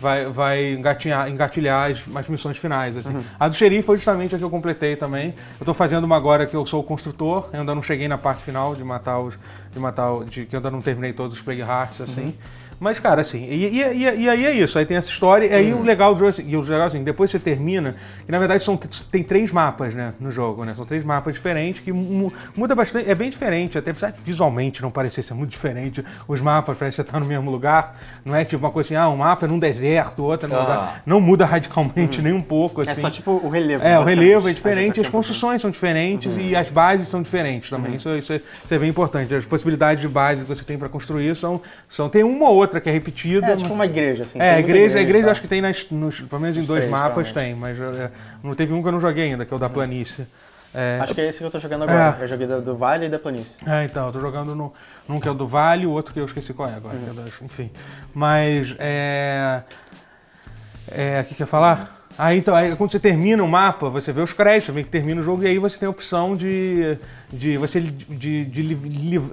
vai, 0.00 0.26
vai 0.26 0.72
engatinhar, 0.74 1.28
engatilhar 1.28 1.90
as, 1.90 2.04
as 2.14 2.28
missões 2.28 2.56
finais. 2.58 2.96
Assim. 2.96 3.12
Uhum. 3.14 3.22
A 3.40 3.48
do 3.48 3.54
xerife 3.54 3.82
foi 3.82 3.96
justamente 3.96 4.34
a 4.34 4.38
que 4.38 4.44
eu 4.44 4.50
completei 4.50 4.94
também. 4.96 5.34
Eu 5.58 5.66
tô 5.66 5.74
fazendo 5.74 6.04
uma 6.04 6.16
agora 6.16 6.46
que 6.46 6.54
eu 6.56 6.64
sou 6.64 6.80
o 6.80 6.84
construtor, 6.84 7.48
eu 7.52 7.60
ainda 7.60 7.74
não 7.74 7.82
cheguei 7.82 8.06
na 8.08 8.18
parte 8.18 8.42
final 8.42 8.74
de 8.74 8.84
matar 8.84 9.18
os. 9.18 9.38
De 9.72 9.78
matar 9.80 10.24
de, 10.24 10.46
que 10.46 10.54
eu 10.54 10.58
ainda 10.58 10.70
não 10.70 10.80
terminei 10.80 11.12
todos 11.12 11.34
os 11.34 11.42
Plague 11.42 11.60
Hearts, 11.60 12.00
assim. 12.00 12.26
Uhum. 12.26 12.32
Mas, 12.78 12.98
cara, 12.98 13.20
assim, 13.22 13.44
e, 13.48 13.66
e- 13.66 14.04
e- 14.04 14.20
e 14.22 14.28
aí 14.28 14.44
é 14.46 14.52
isso. 14.52 14.78
Aí 14.78 14.84
tem 14.84 14.96
essa 14.96 15.08
história, 15.08 15.46
e 15.46 15.52
aí 15.52 15.72
Uhum. 15.72 15.80
o 15.80 15.82
legal 15.84 16.12
do 16.12 16.18
jogo, 16.18 16.30
assim, 16.30 16.44
e 16.46 16.56
o 16.56 16.60
legal 16.60 16.86
assim, 16.86 17.02
depois 17.02 17.30
você 17.30 17.38
termina, 17.38 17.96
e 18.28 18.30
na 18.32 18.38
verdade 18.38 18.62
são, 18.62 18.76
tem 18.76 19.22
três 19.22 19.50
mapas, 19.50 19.94
né, 19.94 20.12
no 20.20 20.30
jogo, 20.30 20.64
né? 20.64 20.74
São 20.76 20.84
três 20.84 21.02
mapas 21.04 21.34
diferentes 21.34 21.80
que 21.80 21.92
mu- 21.92 22.32
muda 22.56 22.74
bastante, 22.74 23.08
é 23.10 23.14
bem 23.14 23.30
diferente, 23.30 23.78
até 23.78 23.90
apesar 23.92 24.10
de 24.10 24.20
visualmente 24.20 24.82
não 24.82 24.90
parecer 24.90 25.22
ser 25.22 25.32
muito 25.34 25.50
diferente, 25.50 26.04
os 26.28 26.40
mapas 26.40 26.76
parece 26.76 26.96
que 26.96 27.02
você 27.06 27.12
tá 27.12 27.18
no 27.18 27.26
mesmo 27.26 27.50
lugar, 27.50 27.98
não 28.24 28.34
é 28.36 28.44
tipo 28.44 28.64
uma 28.64 28.70
coisa 28.72 28.88
assim, 28.88 28.94
ah, 28.96 29.08
um 29.08 29.16
mapa 29.16 29.46
é 29.46 29.48
num 29.48 29.58
deserto, 29.58 30.22
outro 30.22 30.46
é 30.46 30.50
num 30.52 30.56
Ah. 30.56 30.62
lugar. 30.62 31.02
Não 31.06 31.20
muda 31.20 31.46
radicalmente 31.46 32.20
nem 32.20 32.32
um 32.32 32.42
pouco, 32.42 32.82
assim. 32.82 32.90
É 32.90 32.94
só 32.94 33.08
tipo 33.10 33.30
o 33.42 33.48
relevo. 33.48 33.82
É, 33.84 33.98
o 33.98 34.02
relevo 34.04 34.48
é 34.48 34.52
diferente, 34.52 35.00
as 35.00 35.08
construções 35.08 35.62
são 35.62 35.70
diferentes 35.70 36.36
e 36.38 36.54
as 36.54 36.70
bases 36.70 37.08
são 37.08 37.22
diferentes 37.22 37.70
também. 37.70 37.94
Isso, 37.96 38.08
isso 38.10 38.32
é, 38.32 38.40
isso 38.64 38.74
é 38.74 38.78
bem 38.78 38.90
importante. 38.90 39.34
As 39.34 39.46
possibilidades 39.46 40.02
de 40.02 40.08
base 40.08 40.42
que 40.42 40.48
você 40.48 40.62
tem 40.62 40.76
para 40.76 40.88
construir 40.88 41.34
são, 41.36 41.60
são. 41.88 42.08
Tem 42.08 42.22
uma 42.22 42.48
ou 42.48 42.56
outra 42.56 42.65
que 42.80 42.88
é 42.88 42.92
repetida. 42.92 43.46
É 43.46 43.50
mas- 43.50 43.62
tipo 43.62 43.74
uma 43.74 43.84
igreja, 43.86 44.24
assim. 44.24 44.38
é, 44.40 44.42
a 44.50 44.54
tem 44.54 44.64
muita 44.64 44.70
igreja, 44.78 44.98
a 44.98 45.02
igreja 45.02 45.24
tá? 45.26 45.30
acho 45.32 45.40
que 45.40 45.48
tem 45.48 45.60
nas, 45.60 45.90
nos, 45.90 46.20
pelo 46.20 46.40
menos 46.40 46.56
em 46.56 46.62
dois 46.62 46.80
três, 46.80 46.90
mapas 46.90 47.32
tem, 47.32 47.54
mas 47.54 47.78
é, 47.80 48.10
não 48.42 48.54
teve 48.54 48.72
um 48.74 48.82
que 48.82 48.88
eu 48.88 48.92
não 48.92 49.00
joguei 49.00 49.24
ainda, 49.30 49.44
que 49.46 49.52
é 49.52 49.56
o 49.56 49.60
da 49.60 49.68
planície. 49.68 50.26
É, 50.74 50.98
Acho 51.00 51.14
que 51.14 51.20
é 51.22 51.28
esse 51.28 51.38
que 51.38 51.44
eu 51.44 51.50
tô 51.50 51.58
jogando 51.58 51.84
agora. 51.84 52.18
É. 52.20 52.24
Eu 52.24 52.28
joguei 52.28 52.46
do, 52.46 52.60
do 52.60 52.76
Vale 52.76 53.06
e 53.06 53.08
da 53.08 53.18
Planície. 53.18 53.56
é, 53.66 53.84
então, 53.84 54.08
eu 54.08 54.12
tô 54.12 54.20
jogando 54.20 54.54
no, 54.54 54.74
num 55.08 55.18
que 55.18 55.26
é 55.26 55.30
o 55.30 55.34
do 55.34 55.46
Vale, 55.46 55.86
o 55.86 55.90
outro 55.90 56.12
que 56.12 56.20
eu 56.20 56.26
esqueci 56.26 56.52
qual 56.52 56.68
é 56.68 56.74
agora, 56.74 56.96
é 56.96 57.08
Uhum. 57.10 57.14
das- 57.14 57.40
enfim. 57.40 57.70
Mas, 58.12 58.74
é... 58.78 59.62
É, 60.90 61.20
o 61.20 61.24
que 61.24 61.34
que 61.34 61.42
eu 61.42 61.44
ia 61.44 61.48
falar? 61.50 62.06
Aí, 62.18 62.38
então, 62.38 62.54
aí, 62.54 62.74
quando 62.76 62.90
você 62.92 63.00
termina 63.00 63.42
o 63.42 63.48
mapa, 63.48 63.88
você 63.90 64.12
vê 64.12 64.20
os 64.22 64.32
créditos, 64.32 64.74
vê 64.74 64.82
que 64.82 64.90
termina 64.90 65.20
o 65.20 65.24
jogo, 65.24 65.42
e 65.42 65.46
aí 65.46 65.58
você 65.58 65.78
tem 65.78 65.86
a 65.86 65.90
opção 65.90 66.36
de, 66.36 66.98
de 67.32 67.56
você 67.56 67.80
de, 67.80 68.44
de 68.44 68.62
li- 68.62 68.74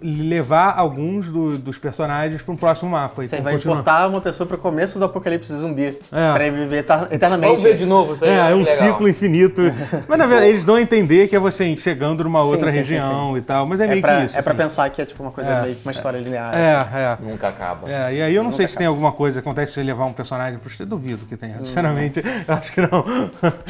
li- 0.01 0.29
levar 0.29 0.73
alguns 0.77 1.29
do- 1.29 1.58
dos 1.58 1.77
personagens 1.77 2.41
para 2.41 2.53
um 2.53 2.58
próximo 2.58 2.89
mapa. 2.91 3.15
Você 3.25 3.36
Então, 3.36 3.43
vai 3.43 3.53
continua- 3.53 3.73
importar 3.75 4.08
uma 4.08 4.19
pessoa 4.21 4.47
pro 4.47 4.58
começo 4.58 4.97
do 4.97 5.06
apocalipse 5.06 5.53
zumbi. 5.56 5.97
É. 6.12 6.34
Pra 6.34 6.47
ele 6.47 6.58
viver 6.58 6.77
eter- 6.79 7.08
eternamente. 7.12 7.47
Vamos 7.49 7.63
ver 7.63 7.75
de 7.75 7.86
novo 7.86 8.13
isso 8.15 8.25
aí. 8.25 8.32
É, 8.32 8.51
é 8.51 8.56
um 8.56 8.63
legal. 8.63 8.75
ciclo 8.75 9.08
infinito. 9.08 9.62
Mas 10.08 10.17
na 10.19 10.25
verdade, 10.25 10.49
eles 10.51 10.65
dão 10.65 10.75
a 10.75 10.82
entender 10.82 11.27
que 11.27 11.36
é 11.36 11.39
você 11.39 11.75
chegando 11.77 12.23
numa 12.23 12.43
outra 12.43 12.71
sim, 12.71 12.84
sim, 12.84 12.95
região 12.95 13.38
e 13.38 13.41
tal. 13.41 13.65
Mas 13.65 13.79
é 13.79 13.86
É 13.86 13.88
meio 13.88 14.01
pra, 14.01 14.17
que 14.21 14.25
isso. 14.27 14.38
é 14.38 14.41
pra 14.41 14.53
assim. 14.53 14.63
pensar 14.63 14.89
que 14.89 15.01
é 15.01 15.06
tipo 15.06 15.21
uma 15.21 15.32
coisa 15.32 15.51
É. 15.51 15.62
meio 15.62 15.75
que 15.75 15.86
uma 15.86 15.91
história 15.91 16.17
linear. 16.17 16.49
assim. 16.53 16.97
É, 16.97 16.99
é. 16.99 17.17
Nunca 17.32 17.47
acaba. 17.49 17.89
É, 17.89 18.13
e 18.15 18.21
aí 18.21 18.34
eu 18.36 18.43
não 18.43 18.51
sei 18.51 18.63
Nunca 18.65 18.71
se 18.71 18.77
tem 18.77 18.88
alguma 18.88 19.12
coisa 19.12 19.41
que 19.41 19.47
acontece 19.47 19.71
se 19.73 19.75
você 19.79 19.84
levar 19.84 20.06
um 20.06 20.13
personagem 20.13 20.58
pro 20.60 20.71
eu 20.79 20.86
duvido 20.88 21.25
que 21.27 21.38
tenha. 21.38 21.58
Sinceramente, 21.63 22.19
eu 22.47 22.53
acho 22.56 22.71
que 22.71 22.82
não. 22.82 23.06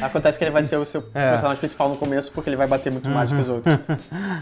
Acontece 0.02 0.38
que 0.38 0.44
ele 0.46 0.52
vai 0.52 0.64
ser 0.64 0.78
o 0.78 0.86
seu 0.86 1.04
É. 1.14 1.32
personagem 1.32 1.60
principal 1.60 1.90
no 1.90 1.98
começo 1.98 2.32
porque 2.32 2.50
ele 2.50 2.56
vai 2.58 2.68
bater 2.68 2.92
muito 2.92 3.10
mais 3.10 3.30
do 3.30 3.36
que 3.36 3.42
os 3.42 3.50
outros. 3.50 3.78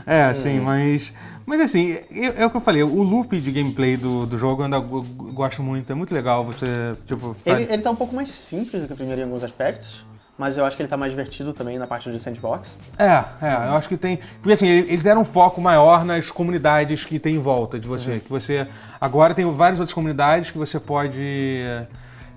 É, 0.06 0.34
sim, 0.34 0.60
mas. 0.60 1.14
Mas 1.46 1.60
assim, 1.62 1.94
é, 2.12 2.44
é 2.44 2.46
o 2.46 2.50
que 2.50 2.58
eu 2.58 2.62
falei, 2.62 2.84
o 2.84 3.02
loop 3.02 3.40
de 3.40 3.52
gameplay 3.52 3.98
do, 3.98 4.26
do 4.26 4.38
jogo 4.38 4.62
eu 4.62 4.66
ainda 4.66 4.80
go- 4.80 5.02
gosto 5.34 5.62
muito, 5.64 5.92
é 5.92 5.96
muito 5.96 6.14
legal 6.14 6.46
você, 6.46 6.66
tipo. 7.06 7.34
ficar- 7.34 7.60
Ele, 7.60 7.74
ele 7.74 7.82
tá 7.82 7.90
um 7.92 7.96
pouco 7.96 8.16
mais 8.16 8.30
simples 8.30 8.82
do 8.84 8.88
que 8.88 8.94
o 8.94 8.96
primeiro 8.96 9.22
em 9.22 9.24
alguns 9.26 9.44
aspectos, 9.44 10.06
mas 10.38 10.56
eu 10.58 10.64
acho 10.64 10.78
que 10.78 10.84
ele 10.84 10.88
tá 10.90 10.96
mais 10.96 11.12
divertido 11.12 11.52
também 11.52 11.78
na 11.80 11.88
parte 11.88 12.10
de 12.12 12.20
sandbox. 12.20 12.76
É, 12.98 13.06
é, 13.42 13.54
eu 13.70 13.74
acho 13.76 13.90
que 13.90 13.98
tem. 13.98 14.20
Porque 14.40 14.54
assim, 14.54 14.68
ele- 14.68 14.92
eles 14.94 15.04
deram 15.04 15.22
um 15.22 15.26
foco 15.26 15.60
maior 15.60 16.06
nas 16.06 16.30
comunidades 16.30 17.04
que 17.04 17.18
tem 17.20 17.36
em 17.36 17.40
volta 17.40 17.80
de 17.80 17.88
você. 17.88 18.20
Que 18.20 18.30
você. 18.30 18.68
Agora 19.00 19.34
tem 19.34 19.44
várias 19.52 19.80
outras 19.80 19.94
comunidades 19.94 20.52
que 20.52 20.58
você 20.58 20.80
pode. 20.80 21.20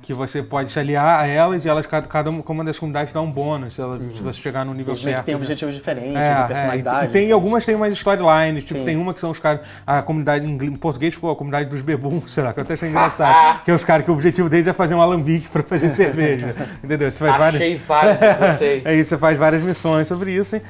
Que 0.05 0.13
você 0.13 0.43
pode 0.43 0.71
se 0.71 0.79
aliar 0.79 1.19
a 1.23 1.27
elas 1.27 1.65
e 1.65 1.69
elas, 1.69 1.87
cada, 1.87 2.07
cada 2.07 2.29
uma 2.31 2.63
das 2.63 2.79
comunidades 2.79 3.13
dá 3.15 3.23
um 3.23 3.31
bônus 3.31 3.73
se, 3.75 3.81
ela- 3.81 3.99
se 3.99 4.23
você 4.23 4.39
chegar 4.39 4.63
no 4.63 4.75
nível 4.75 4.93
Eles 4.93 5.03
certo. 5.03 5.19
que 5.21 5.25
têm 5.25 5.35
né? 5.35 5.41
objetivos 5.41 5.75
diferentes 5.75 6.15
É, 6.15 6.19
e 6.19 6.43
é, 6.43 6.43
personalidade. 6.47 7.07
e 7.07 7.09
tem 7.11 7.33
algumas 7.33 7.65
tem 7.65 7.75
umas 7.75 7.93
storylines, 7.95 8.65
tipo, 8.65 8.81
Sim. 8.81 8.85
tem 8.85 8.97
uma 8.99 9.15
que 9.15 9.21
são 9.21 9.31
os 9.31 9.39
caras, 9.39 9.63
a 9.87 10.03
comunidade 10.03 10.45
em 10.45 10.63
em 10.67 10.77
português 10.77 11.15
ficou 11.15 11.31
a 11.31 11.37
comunidade 11.37 11.71
dos 11.71 11.81
bebuns, 11.81 12.31
sei 12.35 12.43
lá, 12.45 12.53
que 12.53 12.61
eu 12.61 12.65
até 12.65 12.75
achei 12.75 12.91
engraçado, 12.91 13.63
que 13.65 13.71
é 13.71 13.75
os 13.75 13.83
caras 13.83 14.05
que 14.05 14.11
o 14.11 14.15
objetivo 14.15 14.49
deles 14.51 14.67
é 14.67 14.75
fazer 14.75 14.95
um 14.95 15.01
alambique 15.01 15.49
pra 15.49 15.63
fazer 15.63 15.89
cerveja, 15.97 16.55
entendeu? 16.85 17.11
Você 17.11 17.19
faz 17.25 17.39
várias, 17.39 17.55
Achei 17.63 17.77
vários, 17.79 18.19
gostei. 18.49 18.83
Aí 18.85 19.03
você 19.05 19.17
faz 19.17 19.39
várias 19.39 19.63
missões 19.63 20.07
sobre 20.07 20.33
isso, 20.33 20.55
hein? 20.57 20.63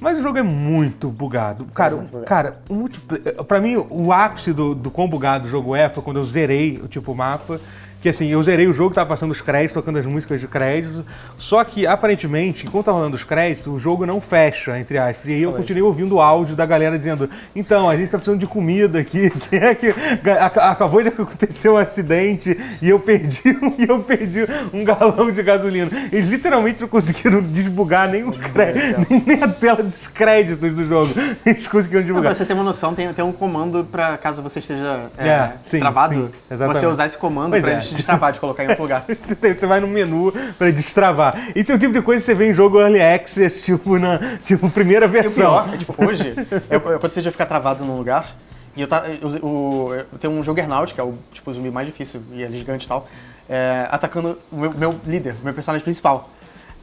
Mas 0.00 0.18
o 0.18 0.22
jogo 0.22 0.38
é 0.38 0.42
muito 0.42 1.08
bugado. 1.10 1.66
Cara, 1.74 1.96
muito 1.96 2.06
bugado. 2.10 2.24
cara 2.26 2.60
o 2.70 2.74
multiplayer, 2.74 3.42
pra 3.44 3.60
mim, 3.60 3.76
o 3.90 4.12
ápice 4.12 4.52
do, 4.52 4.74
do 4.74 4.90
quão 4.92 5.08
bugado 5.08 5.46
o 5.46 5.50
jogo 5.50 5.74
é 5.76 5.88
foi 5.88 6.02
quando 6.02 6.18
eu 6.18 6.24
zerei 6.24 6.80
o 6.82 6.88
tipo 6.88 7.14
mapa. 7.14 7.60
Que 8.00 8.08
assim, 8.08 8.28
eu 8.28 8.40
zerei 8.44 8.68
o 8.68 8.72
jogo, 8.72 8.94
tava 8.94 9.08
passando 9.08 9.32
os 9.32 9.40
créditos, 9.40 9.74
tocando 9.74 9.98
as 9.98 10.06
músicas 10.06 10.40
de 10.40 10.46
créditos. 10.46 11.02
Só 11.36 11.64
que, 11.64 11.84
aparentemente, 11.84 12.64
enquanto 12.64 12.84
tava 12.86 12.98
rolando 12.98 13.16
os 13.16 13.24
créditos, 13.24 13.66
o 13.66 13.76
jogo 13.76 14.06
não 14.06 14.20
fecha, 14.20 14.78
entre 14.78 14.96
aspas. 14.98 15.26
E 15.28 15.34
aí 15.34 15.42
eu 15.42 15.52
continuei 15.52 15.82
ouvindo 15.82 16.14
o 16.14 16.20
áudio 16.20 16.54
da 16.54 16.64
galera 16.64 16.96
dizendo: 16.96 17.28
então, 17.56 17.90
a 17.90 17.96
gente 17.96 18.08
tá 18.10 18.16
precisando 18.18 18.38
de 18.38 18.46
comida 18.46 19.00
aqui. 19.00 19.30
Quem 19.50 19.58
é 19.58 19.74
que. 19.74 19.88
ac- 19.88 20.58
Acabou 20.60 21.02
de 21.02 21.08
acontecer 21.08 21.68
um 21.70 21.76
acidente 21.76 22.56
e 22.80 22.88
eu 22.88 23.00
perdi, 23.00 23.40
um- 23.60 23.74
e 23.76 23.88
eu 23.88 23.98
perdi 24.00 24.46
um 24.72 24.84
galão 24.84 25.30
de 25.32 25.42
gasolina. 25.42 25.90
Eles 26.12 26.28
literalmente 26.28 26.80
não 26.80 26.88
conseguiram 26.88 27.42
desbugar 27.42 28.08
nem, 28.08 28.22
o 28.22 28.30
cré- 28.32 28.74
nem 29.26 29.42
a 29.42 29.48
tela 29.48 29.82
dos 29.82 30.06
créditos 30.06 30.70
do 30.72 30.86
jogo. 30.86 31.12
Eles 31.44 31.66
conseguiram 31.66 32.02
Não, 32.02 32.06
desbugar. 32.06 32.30
pra 32.30 32.34
você 32.36 32.44
ter 32.44 32.54
uma 32.54 32.62
noção, 32.62 32.94
tem, 32.94 33.12
tem 33.12 33.24
um 33.24 33.32
comando 33.32 33.84
pra 33.90 34.16
caso 34.18 34.40
você 34.40 34.60
esteja 34.60 35.10
é, 35.18 35.28
É, 35.28 35.52
sim, 35.64 35.80
travado, 35.80 36.32
sim, 36.48 36.56
você 36.56 36.86
usar 36.86 37.06
esse 37.06 37.18
comando 37.18 37.50
Pois 37.50 37.62
pra 37.62 37.72
é. 37.72 37.87
Te 37.88 37.94
destravar, 37.94 38.32
de 38.32 38.40
colocar 38.40 38.64
em 38.64 38.68
outro 38.68 38.82
lugar. 38.82 39.04
Você, 39.20 39.34
tem- 39.34 39.54
você 39.54 39.66
vai 39.66 39.80
no 39.80 39.86
menu 39.88 40.32
pra 40.58 40.70
destravar. 40.70 41.50
Isso 41.54 41.72
é 41.72 41.74
o 41.74 41.78
tipo 41.78 41.92
de 41.92 42.02
coisa 42.02 42.20
que 42.20 42.26
você 42.26 42.34
vê 42.34 42.50
em 42.50 42.54
jogo 42.54 42.80
Early 42.80 43.00
Access, 43.00 43.62
tipo, 43.62 43.98
na 43.98 44.38
tipo, 44.44 44.68
primeira 44.70 45.06
E 45.06 45.08
o 45.08 45.12
versão. 45.12 45.32
pior 45.32 45.70
é, 45.72 45.76
tipo, 45.76 45.94
hoje, 46.04 46.34
eu, 46.70 46.80
eu 46.80 46.96
aconteceu 46.96 47.22
de 47.22 47.28
eu 47.28 47.32
ficar 47.32 47.46
travado 47.46 47.84
num 47.84 47.96
lugar, 47.96 48.34
e 48.76 48.80
eu, 48.82 48.86
tá, 48.86 49.04
eu, 49.20 49.28
o- 49.46 49.94
eu 49.94 50.18
tenho 50.18 50.32
um 50.32 50.42
Juggernaut, 50.42 50.92
que 50.94 51.00
é 51.00 51.04
o, 51.04 51.14
tipo, 51.32 51.50
o 51.50 51.54
zumbi 51.54 51.70
mais 51.70 51.86
difícil, 51.86 52.20
e 52.32 52.42
é 52.44 52.50
gigante 52.50 52.86
e 52.86 52.88
tal, 52.88 53.08
é, 53.48 53.86
atacando 53.90 54.38
o 54.52 54.56
meu, 54.56 54.72
meu 54.74 55.00
líder, 55.06 55.34
o 55.40 55.44
meu 55.44 55.54
personagem 55.54 55.82
principal. 55.84 56.30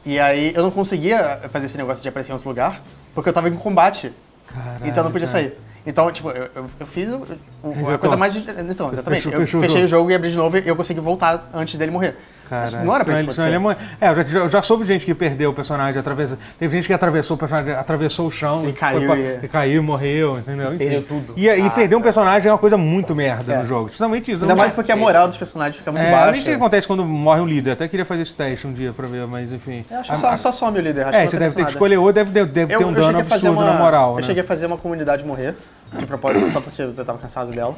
E 0.04 0.18
aí 0.20 0.52
eu 0.54 0.62
não 0.62 0.70
conseguia 0.70 1.40
fazer 1.50 1.66
esse 1.66 1.76
negócio 1.76 2.02
de 2.02 2.08
aparecer 2.08 2.30
em 2.30 2.34
outro 2.34 2.48
lugar, 2.48 2.80
porque 3.14 3.28
eu 3.28 3.32
tava 3.32 3.48
em 3.48 3.56
combate, 3.56 4.12
Caralho, 4.46 4.80
então 4.86 4.98
eu 4.98 5.04
não 5.04 5.10
podia 5.12 5.26
cara. 5.26 5.40
sair. 5.42 5.58
Então, 5.86 6.10
tipo, 6.10 6.30
eu, 6.30 6.48
eu, 6.54 6.66
eu 6.80 6.86
fiz 6.86 7.08
o, 7.10 7.18
o- 7.62 7.90
a 7.94 7.98
coisa 7.98 8.16
mais... 8.16 8.34
Então, 8.36 8.90
exatamente. 8.90 9.22
Fechou- 9.22 9.32
eu 9.32 9.40
fechou 9.46 9.60
o 9.60 9.62
fechei 9.62 9.84
o 9.84 9.88
jogo 9.88 10.10
e 10.10 10.14
abri 10.14 10.30
de 10.30 10.36
novo 10.36 10.56
e 10.58 10.66
eu 10.66 10.74
consegui 10.74 10.98
voltar 11.00 11.48
antes 11.54 11.78
dele 11.78 11.92
morrer. 11.92 12.16
Caralho, 12.48 12.84
não 12.84 12.94
era 12.94 13.04
pra 13.04 13.14
isso 13.14 13.22
acontecer. 13.24 13.48
ele 13.48 13.56
é 13.68 13.76
É, 14.00 14.10
eu 14.10 14.14
já, 14.16 14.22
já, 14.22 14.38
eu 14.40 14.48
já 14.48 14.62
soube 14.62 14.84
de 14.84 14.92
gente 14.92 15.04
que 15.04 15.14
perdeu 15.14 15.50
o 15.50 15.54
personagem, 15.54 15.98
atravessa, 15.98 16.38
teve 16.58 16.76
gente 16.76 16.86
que 16.86 16.92
atravessou 16.92 17.36
o 17.36 17.38
personagem, 17.38 17.72
atravessou 17.74 18.26
o 18.26 18.30
chão 18.30 18.68
E 18.68 18.72
caiu 18.72 19.06
pra- 19.06 19.16
e- 19.16 19.40
e 19.44 19.48
caiu, 19.48 19.82
morreu, 19.82 20.38
entendeu? 20.38 20.68
Enfim. 20.68 20.78
Perdeu 20.78 21.02
tudo. 21.02 21.34
E, 21.36 21.46
e 21.46 21.60
Ah, 21.66 21.70
perder 21.70 21.96
um 21.96 21.98
tá. 21.98 22.04
personagem 22.04 22.48
é 22.48 22.52
uma 22.52 22.58
coisa 22.58 22.76
muito 22.76 23.14
merda 23.14 23.52
É. 23.54 23.58
no 23.58 23.66
jogo. 23.66 23.88
Justamente 23.88 24.30
isso. 24.30 24.42
Ainda 24.42 24.54
não 24.54 24.56
mais 24.56 24.70
sei- 24.72 24.76
porque 24.76 24.92
a 24.92 24.96
moral 24.96 25.26
dos 25.28 25.36
personagens 25.36 25.76
fica 25.76 25.90
muito 25.90 26.02
É, 26.02 26.06
eu 26.06 26.10
nem 26.12 26.20
baixa. 26.26 26.34
sei 26.42 26.52
o 26.54 26.56
que 26.56 26.62
acontece 26.62 26.86
quando 26.86 27.04
morre 27.04 27.40
um 27.40 27.46
líder. 27.46 27.72
Até 27.72 27.88
queria 27.88 28.04
fazer 28.04 28.22
esse 28.22 28.34
teste 28.34 28.66
um 28.66 28.72
dia 28.72 28.92
pra 28.92 29.06
ver, 29.06 29.26
mas 29.26 29.50
enfim. 29.52 29.84
Eu 29.90 29.98
acho 30.00 30.12
A- 30.12 30.16
só, 30.16 30.28
a- 30.30 30.36
só 30.36 30.52
some 30.52 30.78
o 30.78 30.82
líder. 30.82 31.06
Acho 31.06 31.18
é, 31.18 31.24
que 31.24 31.30
você 31.30 31.36
não 31.36 31.40
deve 31.40 31.54
ter 31.56 31.64
que 31.64 31.70
escolher 31.72 31.96
outro, 31.96 32.12
deve, 32.14 32.30
deve, 32.30 32.50
deve 32.52 32.76
ter 32.76 32.84
um 32.84 32.92
dano 32.92 33.18
absurdo 33.18 33.60
na 33.64 33.72
moral, 33.74 34.10
Eu 34.12 34.16
né? 34.16 34.22
cheguei 34.22 34.42
a 34.42 34.46
fazer 34.46 34.66
uma 34.66 34.76
comunidade 34.78 35.24
morrer, 35.24 35.54
de 35.98 36.06
propósito, 36.06 36.50
só 36.50 36.60
porque 36.60 36.82
eu 36.82 36.92
tava 37.04 37.18
cansado 37.18 37.52
dela. 37.52 37.74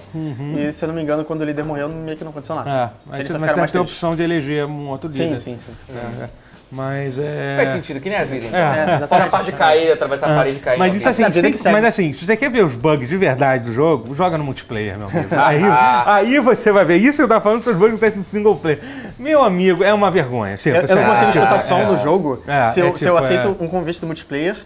E 0.57 0.72
se 0.72 0.85
eu 0.85 0.88
não 0.88 0.94
me 0.94 1.02
engano, 1.02 1.24
quando 1.24 1.42
o 1.42 1.44
líder 1.44 1.64
morreu, 1.64 1.88
meio 1.88 2.16
que 2.16 2.24
não 2.24 2.31
aconteceu 2.31 2.54
nada. 2.54 2.70
Uhum. 2.70 3.14
É, 3.14 3.22
mas, 3.38 3.57
mas 3.57 3.72
ter 3.72 3.78
a 3.78 3.83
opção 3.83 4.14
de 4.14 4.22
eleger 4.22 4.66
um 4.66 4.88
outro 4.88 5.12
Sim, 5.12 5.24
líder. 5.24 5.40
sim, 5.40 5.59
sim. 5.59 5.72
É, 5.90 6.24
é. 6.24 6.28
Mas 6.70 7.18
é. 7.18 7.57
Faz 7.57 7.72
sentido, 7.72 7.98
que 7.98 8.11
nem 8.11 8.18
a 8.18 8.24
vida. 8.24 8.46
Então. 8.46 8.59
É. 8.59 9.00
É, 9.02 9.07
Fora 9.07 9.24
a 9.24 9.28
parte 9.28 9.46
de 9.46 9.52
cair, 9.52 9.90
atravessar 9.90 10.31
a 10.31 10.37
parede 10.37 10.59
e 10.59 10.61
cair. 10.61 10.78
Mas 10.78 10.94
isso 10.94 11.09
alguém. 11.09 11.26
assim, 11.26 11.38
é 11.46 11.50
que 11.50 11.68
mas 11.70 11.85
assim, 11.85 12.12
se 12.12 12.26
você 12.26 12.37
quer 12.37 12.50
ver 12.50 12.64
os 12.64 12.76
bugs 12.76 13.09
de 13.09 13.16
verdade 13.16 13.64
do 13.64 13.72
jogo, 13.72 14.14
joga 14.14 14.37
no 14.37 14.44
multiplayer, 14.44 14.98
meu 14.98 15.09
amigo. 15.09 15.28
Aí, 15.38 15.62
aí 16.04 16.40
você 16.40 16.70
vai 16.70 16.85
ver. 16.85 16.96
Isso 16.96 17.16
que 17.18 17.22
eu 17.22 17.28
tava 17.28 17.40
falando, 17.40 17.62
seus 17.62 17.76
bugs 17.76 17.92
no 17.92 17.98
teste 17.98 18.18
do 18.18 18.24
single 18.24 18.57
player. 18.57 18.81
Meu 19.18 19.42
amigo, 19.42 19.83
é 19.83 19.94
uma 19.94 20.11
vergonha. 20.11 20.57
Eu, 20.64 20.74
eu 20.74 20.96
não 20.96 21.07
consigo 21.07 21.31
escutar 21.31 21.57
É, 21.57 21.59
som 21.59 21.78
é. 21.78 21.87
no 21.87 21.96
jogo 21.96 22.42
É, 22.46 22.66
se, 22.66 22.81
eu, 22.81 22.88
é 22.88 22.98
se 22.98 23.04
eu 23.07 23.14
tipo, 23.14 23.16
aceito 23.16 23.57
é. 23.61 23.64
um 23.64 23.68
convite 23.68 24.00
do 24.00 24.07
multiplayer 24.07 24.57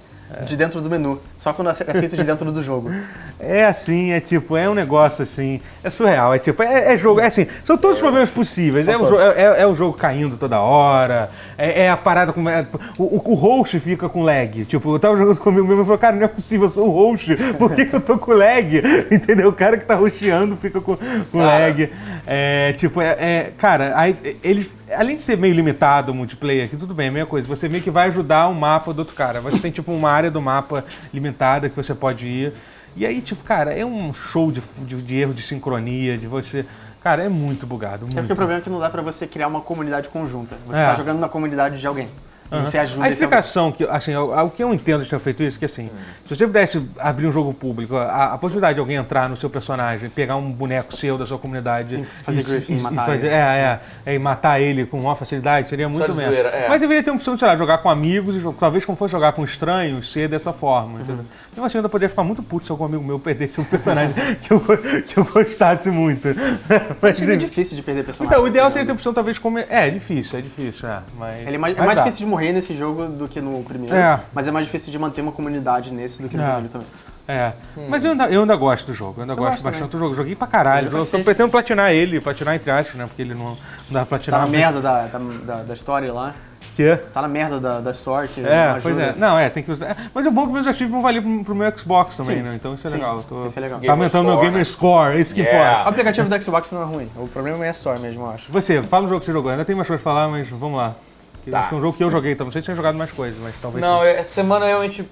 de 0.46 0.56
dentro 0.56 0.80
do 0.80 0.88
menu. 0.90 1.20
Só 1.38 1.52
quando 1.52 1.66
eu 1.68 1.72
ace- 1.72 1.84
aceito 1.88 2.16
de 2.16 2.24
dentro 2.24 2.50
do 2.50 2.62
jogo. 2.62 2.90
É 3.38 3.64
assim, 3.66 4.12
é 4.12 4.20
tipo, 4.20 4.56
é 4.56 4.68
um 4.68 4.74
negócio 4.74 5.22
assim, 5.22 5.60
é 5.82 5.90
surreal, 5.90 6.32
é 6.34 6.38
tipo, 6.38 6.62
é, 6.62 6.92
é 6.92 6.96
jogo, 6.96 7.20
é 7.20 7.26
assim, 7.26 7.46
são 7.64 7.76
todos 7.76 7.96
os 7.96 8.00
problemas 8.00 8.30
possíveis, 8.30 8.86
é 8.88 8.96
o, 8.96 9.20
é, 9.20 9.42
é- 9.42 9.60
é 9.62 9.66
o 9.66 9.74
jogo 9.74 9.94
caindo 9.96 10.36
toda 10.36 10.60
hora, 10.60 11.30
é, 11.62 11.82
é 11.82 11.90
a 11.90 11.96
parada 11.96 12.32
com, 12.32 12.48
é, 12.48 12.66
o, 12.98 13.30
o, 13.30 13.34
host 13.34 13.78
fica 13.78 14.08
com 14.08 14.24
lag, 14.24 14.64
tipo, 14.64 14.92
eu 14.92 14.98
tava 14.98 15.16
jogando 15.16 15.38
comigo 15.38 15.64
mesmo 15.64 15.82
e 15.82 15.84
falei, 15.84 16.00
cara, 16.00 16.16
não 16.16 16.24
é 16.24 16.28
possível, 16.28 16.66
eu 16.66 16.68
sou 16.68 16.88
o 16.88 16.90
host, 16.90 17.36
por 17.56 17.72
que, 17.72 17.86
que 17.86 17.94
eu 17.94 18.00
tô 18.00 18.18
com 18.18 18.32
lag, 18.32 18.82
entendeu, 19.14 19.48
o 19.48 19.52
cara 19.52 19.78
que 19.78 19.86
tá 19.86 19.96
hosteando 19.96 20.56
fica 20.56 20.80
com, 20.80 20.96
com 21.30 21.38
lag, 21.38 21.88
é, 22.26 22.72
tipo, 22.72 23.00
é, 23.00 23.10
é- 23.10 23.52
cara, 23.56 23.92
aí, 23.96 24.16
eles, 24.42 24.74
além 24.92 25.14
de 25.14 25.22
ser 25.22 25.36
meio 25.36 25.54
limitado 25.54 26.10
o 26.10 26.14
multiplayer, 26.14 26.68
que 26.68 26.76
tudo 26.76 26.94
bem, 26.94 27.06
é 27.06 27.10
a 27.10 27.12
mesma 27.12 27.28
coisa, 27.28 27.46
você 27.46 27.68
meio 27.68 27.84
que 27.84 27.92
vai 27.92 28.08
ajudar 28.08 28.48
o 28.48 28.54
mapa 28.54 28.92
do 28.92 28.98
outro 28.98 29.14
cara, 29.14 29.40
você 29.40 29.60
tem 29.60 29.70
tipo 29.70 29.92
uma 29.92 30.10
área 30.10 30.32
do 30.32 30.42
mapa 30.42 30.84
limitada 31.14 31.68
que 31.68 31.76
você 31.76 31.94
pode 31.94 32.26
ir, 32.26 32.52
e 32.94 33.06
aí, 33.06 33.20
tipo, 33.22 33.42
cara, 33.42 33.72
é 33.72 33.86
um 33.86 34.12
show 34.12 34.52
de, 34.52 34.60
de, 34.80 35.00
de 35.00 35.16
erro 35.16 35.32
de 35.32 35.42
sincronia, 35.42 36.18
de 36.18 36.26
você. 36.26 36.66
Cara, 37.02 37.24
é 37.24 37.28
muito 37.28 37.66
bugado. 37.66 38.02
Muito. 38.02 38.16
É 38.16 38.20
porque 38.20 38.32
o 38.32 38.36
problema 38.36 38.60
é 38.60 38.62
que 38.62 38.70
não 38.70 38.78
dá 38.78 38.88
pra 38.88 39.02
você 39.02 39.26
criar 39.26 39.48
uma 39.48 39.60
comunidade 39.60 40.08
conjunta. 40.08 40.56
Você 40.66 40.78
É. 40.80 40.84
tá 40.86 40.94
jogando 40.94 41.18
na 41.18 41.28
comunidade 41.28 41.80
de 41.80 41.86
alguém. 41.86 42.08
E 42.52 42.60
você 42.60 42.78
ajuda 42.78 43.04
A 43.04 43.08
esse 43.08 43.22
explicação, 43.22 43.72
que, 43.72 43.84
assim, 43.84 44.14
o, 44.14 44.50
que 44.50 44.62
eu 44.62 44.72
entendo 44.74 45.04
de 45.04 45.10
ter 45.10 45.18
feito 45.18 45.42
isso, 45.42 45.58
que 45.58 45.64
assim, 45.64 45.90
se 46.26 46.36
você 46.36 46.46
pudesse 46.46 46.82
abrir 46.98 47.26
um 47.26 47.32
jogo 47.32 47.54
público, 47.54 47.96
a, 47.96 48.34
a 48.34 48.38
possibilidade 48.38 48.74
de 48.74 48.80
alguém 48.80 48.96
entrar 48.96 49.28
no 49.28 49.36
seu 49.36 49.48
personagem, 49.48 50.10
pegar 50.10 50.36
um 50.36 50.50
boneco 50.50 50.94
seu 50.96 51.16
da 51.16 51.24
sua 51.24 51.38
comunidade 51.38 51.94
E 51.94 52.04
fazer 52.24 52.42
griefing, 52.42 52.78
matar 52.78 53.06
fazer, 53.06 53.26
ele. 53.26 53.34
é, 53.34 53.80
é, 54.04 54.12
é, 54.12 54.14
e 54.14 54.18
matar 54.18 54.60
ele 54.60 54.84
com 54.84 54.98
maior 54.98 55.14
facilidade, 55.16 55.68
seria 55.68 55.88
muito 55.88 56.12
zoeira, 56.12 56.48
é. 56.48 56.68
Mas 56.68 56.80
deveria 56.80 57.02
ter 57.02 57.10
uma 57.10 57.16
opção 57.16 57.34
de, 57.34 57.40
sei 57.40 57.48
lá, 57.48 57.56
jogar 57.56 57.78
com 57.78 57.88
amigos 57.88 58.36
e 58.36 58.54
talvez 58.58 58.84
como 58.84 58.96
for 58.96 59.08
jogar 59.08 59.32
com 59.32 59.44
estranhos, 59.44 60.12
ser 60.12 60.28
dessa 60.28 60.52
forma, 60.52 61.00
entendeu? 61.00 61.24
Mesmo 61.52 61.66
assim, 61.66 61.76
eu 61.76 61.80
ainda 61.80 61.88
poderia 61.88 62.08
ficar 62.08 62.24
muito 62.24 62.42
puto 62.42 62.66
se 62.66 62.72
algum 62.72 62.84
amigo 62.84 63.02
meu 63.02 63.18
perdesse 63.18 63.60
um 63.60 63.64
personagem 63.64 64.14
que, 64.40 64.52
eu, 64.52 64.60
que 65.06 65.18
eu 65.18 65.24
gostasse 65.24 65.90
muito. 65.90 66.28
Mas, 67.00 67.28
É 67.28 67.36
difícil 67.36 67.76
de 67.76 67.82
perder 67.82 68.04
personagem. 68.04 68.32
então, 68.32 68.44
o 68.44 68.48
ideal 68.48 68.66
assim, 68.66 68.74
seria 68.74 68.86
ter 68.86 68.90
a 68.90 68.94
né? 68.94 68.98
opção, 68.98 69.14
talvez, 69.14 69.38
como. 69.38 69.58
É, 69.58 69.66
é 69.68 69.90
difícil, 69.90 70.38
é 70.38 70.42
difícil, 70.42 70.88
é. 70.88 71.00
Mas, 71.18 71.46
Ele 71.46 71.56
é 71.56 71.58
mais, 71.58 71.78
é 71.78 71.82
mais 71.82 71.98
difícil 71.98 72.24
de 72.24 72.26
morrer 72.26 72.41
nesse 72.50 72.74
jogo 72.74 73.06
do 73.06 73.28
que 73.28 73.40
no 73.40 73.62
primeiro, 73.62 73.94
É. 73.94 74.18
mas 74.32 74.48
é 74.48 74.50
mais 74.50 74.64
difícil 74.66 74.90
de 74.90 74.98
manter 74.98 75.20
uma 75.20 75.32
comunidade 75.32 75.92
nesse 75.92 76.22
do 76.22 76.28
que 76.30 76.36
no 76.36 76.42
É. 76.42 76.46
primeiro 76.46 76.68
também. 76.70 76.86
É, 77.28 77.52
mas 77.88 78.02
eu 78.04 78.10
ainda, 78.10 78.24
eu 78.26 78.40
ainda 78.40 78.56
gosto 78.56 78.86
do 78.86 78.94
jogo, 78.94 79.14
eu 79.18 79.22
ainda 79.22 79.34
gosto 79.36 79.50
gosto 79.52 79.62
bastante 79.62 79.90
do 79.92 79.98
jogo. 79.98 80.14
Joguei 80.14 80.34
pra 80.34 80.46
caralho. 80.48 80.88
Eu 80.90 80.98
Eu 80.98 81.06
tô 81.06 81.18
pretendendo 81.20 81.50
platinar 81.52 81.92
ele, 81.92 82.20
platinar 82.20 82.56
entre 82.56 82.68
aspas, 82.70 82.96
né? 82.96 83.06
Porque 83.06 83.22
ele 83.22 83.32
não, 83.32 83.44
não 83.50 83.56
dá 83.90 84.00
pra 84.04 84.18
Tá 84.18 84.24
platinar. 84.24 84.40
na 84.40 84.46
merda 84.48 84.80
da, 84.80 85.06
da, 85.06 85.62
da, 85.62 85.72
história 85.74 86.12
lá. 86.12 86.34
Que? 86.74 86.96
Tá 86.96 87.22
na 87.22 87.28
merda 87.28 87.60
da, 87.60 87.80
da 87.80 87.90
store 87.92 88.26
que 88.28 88.40
É, 88.40 88.72
não 88.72 88.80
pois 88.80 88.98
é. 88.98 89.14
Não, 89.16 89.38
é, 89.38 89.48
tem 89.50 89.62
que 89.62 89.70
usar. 89.70 89.90
é, 89.90 89.96
Mas 90.12 90.26
o 90.26 90.30
bom 90.32 90.42
é 90.42 90.46
que 90.46 90.52
meus 90.52 90.66
ativos 90.66 90.90
vão 90.90 91.00
valer 91.00 91.22
pro, 91.22 91.44
pro 91.44 91.54
meu 91.54 91.78
Xbox 91.78 92.16
também, 92.16 92.36
Sim. 92.38 92.42
né? 92.42 92.54
Então 92.56 92.74
isso 92.74 92.86
é 92.86 92.90
Sim, 92.90 92.96
legal. 92.96 93.16
eu 93.18 93.22
Tô, 93.22 93.46
isso 93.46 93.58
é 93.58 93.62
legal. 93.62 93.80
Tá 93.80 93.92
aumentando 93.92 94.24
meu 94.28 94.40
Gamer 94.40 94.66
Score, 94.66 95.16
é 95.16 95.20
isso 95.20 95.32
que 95.34 95.42
importa. 95.42 95.84
O 95.84 95.88
aplicativo 95.88 96.28
do 96.28 96.42
Xbox 96.42 96.72
não 96.72 96.82
é 96.82 96.84
ruim. 96.86 97.08
O 97.16 97.28
problema 97.28 97.64
é 97.64 97.68
a 97.68 97.72
store 97.72 98.00
mesmo, 98.00 98.22
eu 98.22 98.30
acho. 98.30 98.50
Você, 98.50 98.82
fala 98.82 99.04
o 99.06 99.08
jogo 99.08 99.20
que 99.20 99.26
você 99.26 99.32
jogou. 99.32 99.50
Ainda 99.52 99.64
tem 99.64 99.76
mais 99.76 99.86
coisas 99.86 100.02
pra 100.02 100.12
falar, 100.12 100.28
mas 100.28 100.48
vamos 100.48 100.76
lá. 100.76 100.96
Que 101.44 101.50
Tá. 101.50 101.60
Acho 101.60 101.68
que 101.70 101.74
é 101.74 101.78
um 101.78 101.80
jogo 101.80 101.96
que 101.96 102.04
eu 102.04 102.10
joguei, 102.10 102.32
então 102.32 102.44
não 102.44 102.52
sei 102.52 102.62
se 102.62 102.66
tinha 102.66 102.76
jogado 102.76 102.96
mais 102.96 103.10
coisas, 103.10 103.38
mas 103.42 103.54
talvez. 103.60 103.80
Não, 103.84 103.98
sim. 104.00 104.04
eu- 104.04 104.10
essa 104.10 104.32
semana 104.34 104.66
realmente. 104.66 105.04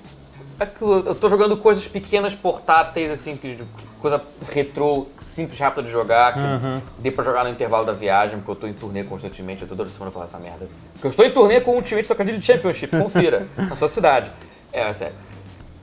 aquilo, 0.58 1.02
Eu 1.06 1.14
tô 1.14 1.28
jogando 1.30 1.56
coisas 1.56 1.88
pequenas, 1.88 2.34
portáteis, 2.34 3.10
assim, 3.10 3.34
que, 3.34 3.58
coisa 3.98 4.22
retrô, 4.52 5.06
simples, 5.22 5.58
rápida 5.58 5.82
de 5.84 5.90
jogar, 5.90 6.34
que 6.34 6.38
Aham. 6.38 6.82
dê 6.98 7.10
pra 7.10 7.24
jogar 7.24 7.44
no 7.44 7.50
intervalo 7.50 7.86
da 7.86 7.92
viagem, 7.94 8.36
porque 8.38 8.50
eu 8.50 8.54
tô 8.56 8.66
em 8.66 8.74
turnê 8.74 9.02
constantemente, 9.02 9.62
eu 9.62 9.68
tô 9.68 9.74
toda 9.74 9.88
semana 9.88 10.10
falando 10.12 10.28
essa 10.28 10.38
merda. 10.38 10.68
Porque 10.92 11.06
eu 11.06 11.10
estou 11.10 11.24
em 11.24 11.30
turnê 11.32 11.60
com 11.62 11.70
o 11.70 11.74
Ultimate 11.76 12.06
Trocadilho 12.06 12.42
Championship, 12.42 12.94
confira, 12.94 13.46
na 13.56 13.74
sua 13.74 13.88
cidade. 13.88 14.30
É, 14.70 14.82
é 14.82 14.92
sério. 14.92 15.14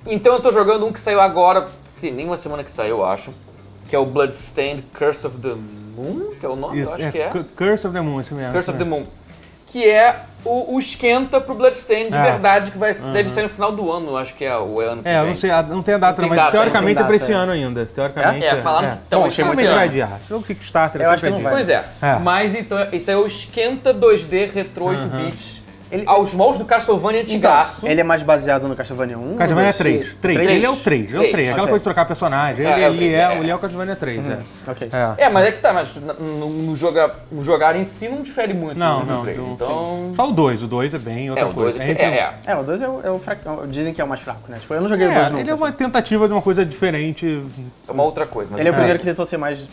Então 0.06 0.34
eu 0.36 0.42
tô 0.42 0.52
jogando 0.52 0.86
um 0.86 0.92
que 0.94 1.00
saiu 1.00 1.20
agora, 1.20 1.64
que 1.96 2.02
tem 2.02 2.14
nem 2.14 2.28
uma 2.28 2.38
semana 2.38 2.64
que 2.64 2.72
saiu, 2.72 2.98
eu 3.00 3.06
acho, 3.06 3.34
que 3.90 3.96
é 3.96 4.00
o 4.00 4.06
Bloodstained 4.06 4.84
Curse 4.96 5.26
of 5.26 5.38
the 5.40 5.56
Moon, 5.96 6.36
que 6.40 6.46
é 6.46 6.50
o 6.50 6.56
nome, 6.56 6.78
eu 6.78 6.84
Isso, 6.84 6.94
acho 6.94 7.02
é, 7.02 7.12
que 7.12 7.18
é. 7.20 7.30
Cu- 7.30 7.44
Curse 7.58 7.88
of 7.88 7.94
the 7.96 8.02
Moon, 8.02 8.22
esse 8.22 8.32
mesmo. 8.34 8.54
Curse 8.54 8.70
of 8.70 8.78
the. 8.78 8.86
Moon. 8.86 9.06
Que 9.68 9.86
é 9.88 10.22
o, 10.46 10.76
o 10.76 10.80
esquenta 10.80 11.42
pro 11.42 11.54
Bloodstained 11.54 12.10
de 12.10 12.16
É. 12.16 12.22
verdade, 12.22 12.72
que 12.72 12.78
vai, 12.78 12.94
deve 12.94 13.30
sair 13.30 13.44
no 13.44 13.50
final 13.50 13.70
do 13.72 13.92
ano, 13.92 14.16
acho 14.16 14.34
que 14.34 14.46
é 14.46 14.58
o 14.58 14.80
ano 14.80 15.04
que 15.04 15.10
É, 15.10 15.18
eu 15.18 15.22
vem. 15.24 15.30
não 15.32 15.36
sei, 15.36 15.52
a- 15.52 15.62
não 15.62 15.84
tem 15.84 15.96
a 15.96 15.98
data, 15.98 16.22
Não 16.22 16.30
mas 16.30 16.38
data, 16.38 16.52
teoricamente 16.54 16.96
tem 16.96 17.04
é 17.04 17.08
pra 17.08 17.16
esse 17.18 17.28
data, 17.28 17.38
ano 17.44 17.52
ainda. 17.52 17.86
Teoricamente. 17.86 18.46
É, 18.46 18.56
falaram 18.58 18.92
que 18.92 18.98
tão 19.10 19.20
Bom, 19.22 19.28
achei 19.28 19.44
muito 19.44 19.58
Provavelmente 19.58 19.66
esse 19.66 19.74
vai 19.76 20.06
ano. 20.06 20.14
adiar. 20.14 20.20
Jogo 20.30 20.46
Kickstarter. 20.46 21.02
Eu 21.02 21.10
é 21.12 21.14
acho 21.14 21.24
que 21.24 21.30
não 21.30 21.42
vai. 21.44 21.52
Pois 21.54 21.68
é. 21.70 21.84
É. 22.02 22.14
Mas 22.20 22.56
então, 22.56 22.78
esse 22.94 23.12
é 23.12 23.18
o 23.18 23.28
esquenta 23.28 23.94
2D 23.94 24.50
retro 24.54 24.86
8 24.86 25.02
bits. 25.08 25.57
Ele- 25.92 26.04
Aos 26.06 26.34
moldes 26.34 26.60
do 26.60 26.66
Castlevania 26.66 27.22
antigaço. 27.22 27.78
Então, 27.80 27.90
ele 27.90 28.02
é 28.02 28.04
mais 28.04 28.22
baseado 28.24 28.68
no 28.68 28.76
Castlevania 28.76 29.18
1? 29.18 29.36
Castlevania 29.38 29.56
ou 29.58 29.64
dois? 29.64 29.78
3. 29.78 30.00
3. 30.22 30.38
Três? 30.38 30.52
Ele 30.52 30.66
é 30.66 30.70
o 30.70 30.76
3. 30.76 31.06
Ele 31.08 31.16
é 31.16 31.18
o 31.18 31.22
3. 31.22 31.32
Três, 31.32 31.48
Aquela 31.50 31.64
ok. 31.64 31.70
coisa 31.72 31.80
de 31.80 31.84
trocar 31.84 32.06
personagem. 32.06 32.66
É, 32.66 32.72
Ele, 32.74 32.82
é 32.84 32.90
o 32.90 32.94
ele 32.94 33.14
é, 33.14 33.18
é. 33.22 33.38
ele 33.40 33.50
é 33.52 33.56
o 33.56 33.60
Castlevania 33.60 33.96
3. 33.96 34.30
É. 34.30 34.40
Ok. 34.68 34.90
É. 35.18 35.24
É, 35.26 35.30
mas 35.30 35.48
é 35.48 35.52
que 35.52 35.60
tá, 35.60 35.72
mas 35.74 35.96
no, 35.96 36.50
no- 36.50 36.76
joga, 36.76 37.16
no 37.32 37.44
jogar 37.44 37.76
em 37.76 37.86
si 37.86 38.08
não 38.10 38.22
difere 38.22 38.54
muito 38.54 38.78
Não, 38.78 39.00
do 39.02 39.06
não. 39.06 39.22
3. 39.22 39.38
do- 39.38 39.46
Então. 39.52 40.12
Só 40.16 40.30
o 40.30 40.32
2. 40.32 40.64
O 40.64 40.68
2 40.68 40.94
é 40.94 41.00
bem 41.00 41.30
outra 41.30 41.46
É, 41.46 41.48
o 41.48 41.54
2 41.54 41.76
coisa. 41.76 41.84
é, 41.84 41.92
entre- 41.92 42.06
é, 42.06 42.08
é. 42.10 42.34
É, 42.52 42.56
o 42.56 42.64
2 42.64 42.82
é 42.82 42.88
o, 42.90 43.02
é 43.04 43.12
o 43.12 43.20
fraco. 43.20 43.68
Dizem 43.68 43.94
que 43.94 44.02
é 44.02 44.04
o 44.04 44.08
mais 44.08 44.22
fraco, 44.22 44.42
né? 44.50 44.58
Tipo, 44.60 44.74
eu 44.74 44.82
não 44.82 44.90
joguei 44.90 45.08
o 45.08 45.12
É, 45.12 45.16
2 45.16 45.28
nunca. 45.32 45.42
ele 45.42 45.52
é 45.52 45.56
uma 45.56 45.68
assim. 45.70 45.78
tentativa 45.78 46.28
de 46.28 46.34
uma 46.34 46.42
coisa 46.42 46.66
diferente. 46.66 47.44
É 47.88 47.92
uma 47.92 48.04
outra 48.04 48.26
coisa. 48.26 48.50
Mas 48.52 48.60
Ele 48.60 48.70
é 48.70 48.72
o 48.72 48.74
É. 48.74 48.78
primeiro 48.78 49.00
que 49.00 49.06
tentou 49.06 49.26
ser 49.26 49.38
mais 49.38 49.66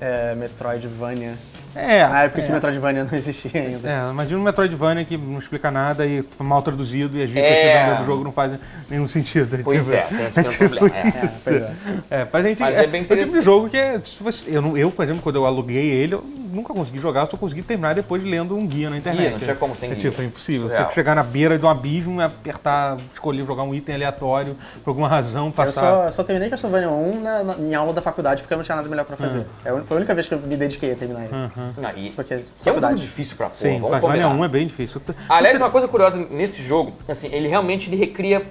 é, 0.00 0.34
Metroidvania. 0.34 1.34
É, 1.76 2.06
Na 2.06 2.22
época 2.22 2.40
é. 2.40 2.46
que 2.46 2.52
Metroidvania 2.52 3.02
não 3.02 3.18
existia 3.18 3.60
ainda. 3.60 3.90
É, 3.90 4.08
imagina 4.10 4.38
um 4.38 4.42
Metroidvania 4.44 5.04
que 5.04 5.16
não 5.16 5.38
explica 5.38 5.72
nada 5.72 6.06
e 6.06 6.22
foi 6.22 6.46
mal 6.46 6.62
traduzido 6.62 7.16
e 7.18 7.22
as 7.24 7.28
dicas 7.28 7.42
É. 7.44 7.96
do 7.98 8.04
jogo 8.06 8.22
não 8.22 8.30
fazem 8.30 8.60
nenhum 8.88 9.08
sentido. 9.08 9.58
Pois 9.64 9.90
é, 9.90 10.02
tem 10.02 10.26
esse 10.26 10.38
mesmo 10.62 10.76
problema. 10.78 10.96
É. 10.96 11.08
É, 11.08 11.12
pois 11.42 11.46
é. 11.62 11.70
É, 12.10 12.24
pra 12.24 12.42
gente, 12.42 12.60
Mas 12.60 12.76
é, 12.78 12.84
é 12.84 12.86
bem 12.86 13.00
o 13.00 13.04
tipo 13.04 13.14
de 13.16 13.20
interessante. 13.22 13.44
jogo 13.44 13.68
que 13.68 13.76
é, 13.76 14.00
se 14.04 14.22
você- 14.22 14.44
eu, 14.46 14.78
eu, 14.78 14.90
por 14.92 15.02
exemplo, 15.02 15.20
quando 15.20 15.34
eu 15.36 15.46
aluguei 15.46 15.90
ele, 15.90 16.14
eu 16.14 16.24
nunca 16.54 16.72
consegui 16.72 16.98
jogar, 16.98 17.26
só 17.26 17.36
consegui 17.36 17.62
terminar 17.62 17.94
depois 17.94 18.22
lendo 18.22 18.56
um 18.56 18.66
guia 18.66 18.88
na 18.88 18.96
internet. 18.98 19.32
não 19.32 19.38
tinha 19.38 19.54
como 19.56 19.74
sem 19.76 19.90
é, 19.90 19.94
guia. 19.94 20.10
Tipo, 20.10 20.22
é 20.22 20.24
impossível. 20.26 20.68
Surreal. 20.68 20.88
Você 20.88 20.94
chegar 20.94 21.14
na 21.14 21.22
beira 21.22 21.58
de 21.58 21.66
um 21.66 21.68
abismo, 21.68 22.20
apertar, 22.20 22.96
escolher 23.12 23.44
jogar 23.44 23.62
um 23.64 23.74
item 23.74 23.94
aleatório, 23.96 24.56
por 24.82 24.90
alguma 24.90 25.08
razão, 25.08 25.46
Eu 25.46 25.52
passar... 25.52 25.80
só, 25.80 26.10
só 26.10 26.22
terminei 26.24 26.48
Castlevania 26.48 26.88
1 26.90 27.20
na, 27.20 27.44
na- 27.44 27.54
em 27.58 27.74
aula 27.74 27.92
da 27.92 28.00
faculdade 28.00 28.42
porque 28.42 28.54
eu 28.54 28.58
não 28.58 28.64
tinha 28.64 28.76
nada 28.76 28.88
melhor 28.88 29.04
pra 29.04 29.16
fazer. 29.16 29.40
Hum. 29.40 29.44
É 29.64 29.70
foi 29.84 29.96
a 29.96 29.98
única 29.98 30.14
vez 30.14 30.26
que 30.26 30.34
eu 30.34 30.38
me 30.38 30.56
dediquei 30.56 30.92
a 30.92 30.96
terminar 30.96 31.24
ele. 31.24 31.32
Não, 31.76 31.90
e- 31.96 32.10
Porque 32.10 32.36
que 32.60 32.68
é 32.68 32.72
um 32.72 32.80
jogo 32.80 32.94
difícil 32.94 33.36
pra 33.36 33.46
pôr, 33.48 33.56
Sim, 33.56 33.74
vamos 33.78 33.90
Castlevania 33.90 34.24
combinar. 34.24 34.40
1 34.42 34.44
é 34.44 34.48
bem 34.48 34.66
difícil. 34.66 35.02
Aliás, 35.28 35.56
uma 35.58 35.70
coisa 35.70 35.88
curiosa 35.88 36.16
nesse 36.30 36.62
jogo, 36.62 36.92
assim, 37.08 37.28
ele 37.32 37.48
realmente 37.48 37.88
ele 37.90 37.96
recria 37.96 38.42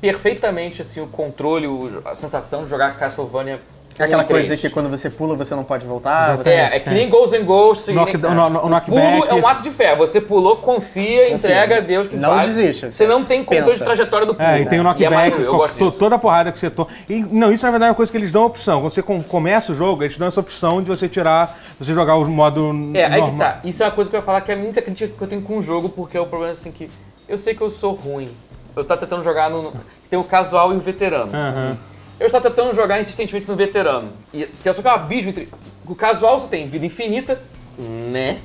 perfeitamente 0.00 0.82
assim 0.82 1.00
o 1.00 1.06
controle, 1.06 1.66
a 2.04 2.14
sensação 2.14 2.64
de 2.64 2.70
jogar 2.70 2.96
Castlevania. 2.98 3.60
É 3.96 4.04
aquela 4.04 4.24
1 4.24 4.26
3. 4.26 4.48
coisa 4.48 4.60
que 4.60 4.68
quando 4.70 4.88
você 4.90 5.08
pula 5.08 5.36
você 5.36 5.54
não 5.54 5.62
pode 5.62 5.86
voltar. 5.86 6.36
Você... 6.36 6.50
É, 6.50 6.76
é 6.76 6.80
que 6.80 6.90
nem 6.90 7.08
Ghosts 7.08 7.40
and 7.40 7.44
Ghosts. 7.44 7.94
Knock- 7.94 8.10
que 8.10 8.16
nem- 8.18 8.34
no- 8.34 8.50
no- 8.50 8.64
o 8.64 8.68
knockback. 8.68 9.20
pulo 9.20 9.30
é 9.30 9.34
um 9.34 9.46
ato 9.46 9.62
de 9.62 9.70
fé. 9.70 9.94
Você 9.94 10.20
pulou, 10.20 10.56
confia, 10.56 11.30
entrega 11.32 11.76
a 11.76 11.80
Deus 11.80 12.08
que 12.08 12.16
Não 12.16 12.30
faz. 12.30 12.46
desiste. 12.48 12.90
Você 12.90 13.06
não 13.06 13.24
tem 13.24 13.44
controle 13.44 13.66
Pensa. 13.66 13.78
de 13.78 13.84
trajetória 13.84 14.26
do 14.26 14.34
pulo. 14.34 14.48
É, 14.48 14.60
e 14.62 14.66
tem 14.66 14.78
o 14.78 14.82
é 14.82 14.84
knockback, 14.84 15.14
maneiro, 15.14 15.68
eu 15.78 15.92
toda 15.92 16.16
a 16.16 16.18
porrada 16.18 16.50
que 16.50 16.58
você 16.58 16.68
toma. 16.70 16.88
E, 17.08 17.20
não, 17.20 17.52
isso 17.52 17.64
na 17.64 17.70
verdade 17.70 17.88
é 17.88 17.90
uma 17.90 17.94
coisa 17.94 18.10
que 18.10 18.18
eles 18.18 18.32
dão 18.32 18.42
a 18.42 18.46
opção. 18.46 18.80
Quando 18.80 18.92
você 18.92 19.02
com- 19.02 19.22
começa 19.22 19.70
o 19.70 19.74
jogo, 19.76 20.02
eles 20.02 20.18
dão 20.18 20.26
essa 20.26 20.40
opção 20.40 20.82
de 20.82 20.88
você 20.88 21.08
tirar, 21.08 21.56
você 21.78 21.94
jogar 21.94 22.16
o 22.16 22.28
modo 22.28 22.72
É, 22.94 23.04
aí 23.04 23.12
que 23.12 23.18
normal. 23.20 23.38
tá. 23.38 23.60
Isso 23.62 23.82
é 23.82 23.86
uma 23.86 23.92
coisa 23.92 24.10
que 24.10 24.16
eu 24.16 24.18
ia 24.20 24.24
falar 24.24 24.40
que 24.40 24.50
é 24.50 24.54
a 24.56 24.58
única 24.58 24.82
crítica 24.82 25.12
que 25.16 25.22
eu 25.22 25.28
tenho 25.28 25.42
com 25.42 25.58
o 25.58 25.62
jogo, 25.62 25.88
porque 25.88 26.16
é 26.16 26.20
o 26.20 26.26
problema 26.26 26.52
assim 26.52 26.72
que 26.72 26.90
eu 27.28 27.38
sei 27.38 27.54
que 27.54 27.60
eu 27.60 27.70
sou 27.70 27.92
ruim. 27.94 28.30
Eu 28.74 28.84
tava 28.84 28.98
tentando 29.00 29.22
jogar 29.22 29.48
no. 29.48 29.72
Tem 30.10 30.18
o 30.18 30.24
casual 30.24 30.72
e 30.72 30.76
o 30.76 30.80
veterano. 30.80 31.30
Aham. 31.32 31.76
Eu 32.18 32.26
estava 32.26 32.48
tentando 32.48 32.74
jogar 32.74 33.00
insistentemente 33.00 33.48
no 33.48 33.56
veterano. 33.56 34.12
E, 34.32 34.46
porque 34.46 34.72
só 34.72 34.82
que 34.82 34.88
é 34.88 34.90
um 34.90 34.94
abismo 34.94 35.30
entre. 35.30 35.48
O 35.86 35.94
casual 35.94 36.38
você 36.38 36.48
tem 36.48 36.66
vida 36.68 36.86
infinita, 36.86 37.40
né? 37.78 38.40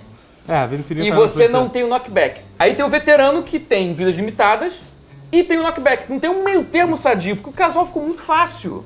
É, 0.48 0.66
vida 0.68 0.82
infinita 0.82 1.06
E 1.06 1.10
é 1.10 1.14
você 1.14 1.48
não 1.48 1.70
tem 1.70 1.84
o 1.84 1.88
knockback. 1.88 2.42
Aí 2.58 2.74
tem 2.74 2.84
o 2.84 2.90
veterano 2.90 3.44
que 3.44 3.60
tem 3.60 3.94
vidas 3.94 4.16
limitadas 4.16 4.74
e 5.32 5.44
tem 5.44 5.60
o 5.60 5.64
knockback. 5.64 6.10
Não 6.10 6.20
tem 6.20 6.30
um 6.30 6.44
meio 6.44 6.64
termo 6.64 6.98
sadio, 6.98 7.36
porque 7.36 7.50
o 7.50 7.54
casual 7.54 7.86
ficou 7.86 8.04
muito 8.04 8.22
fácil. 8.22 8.84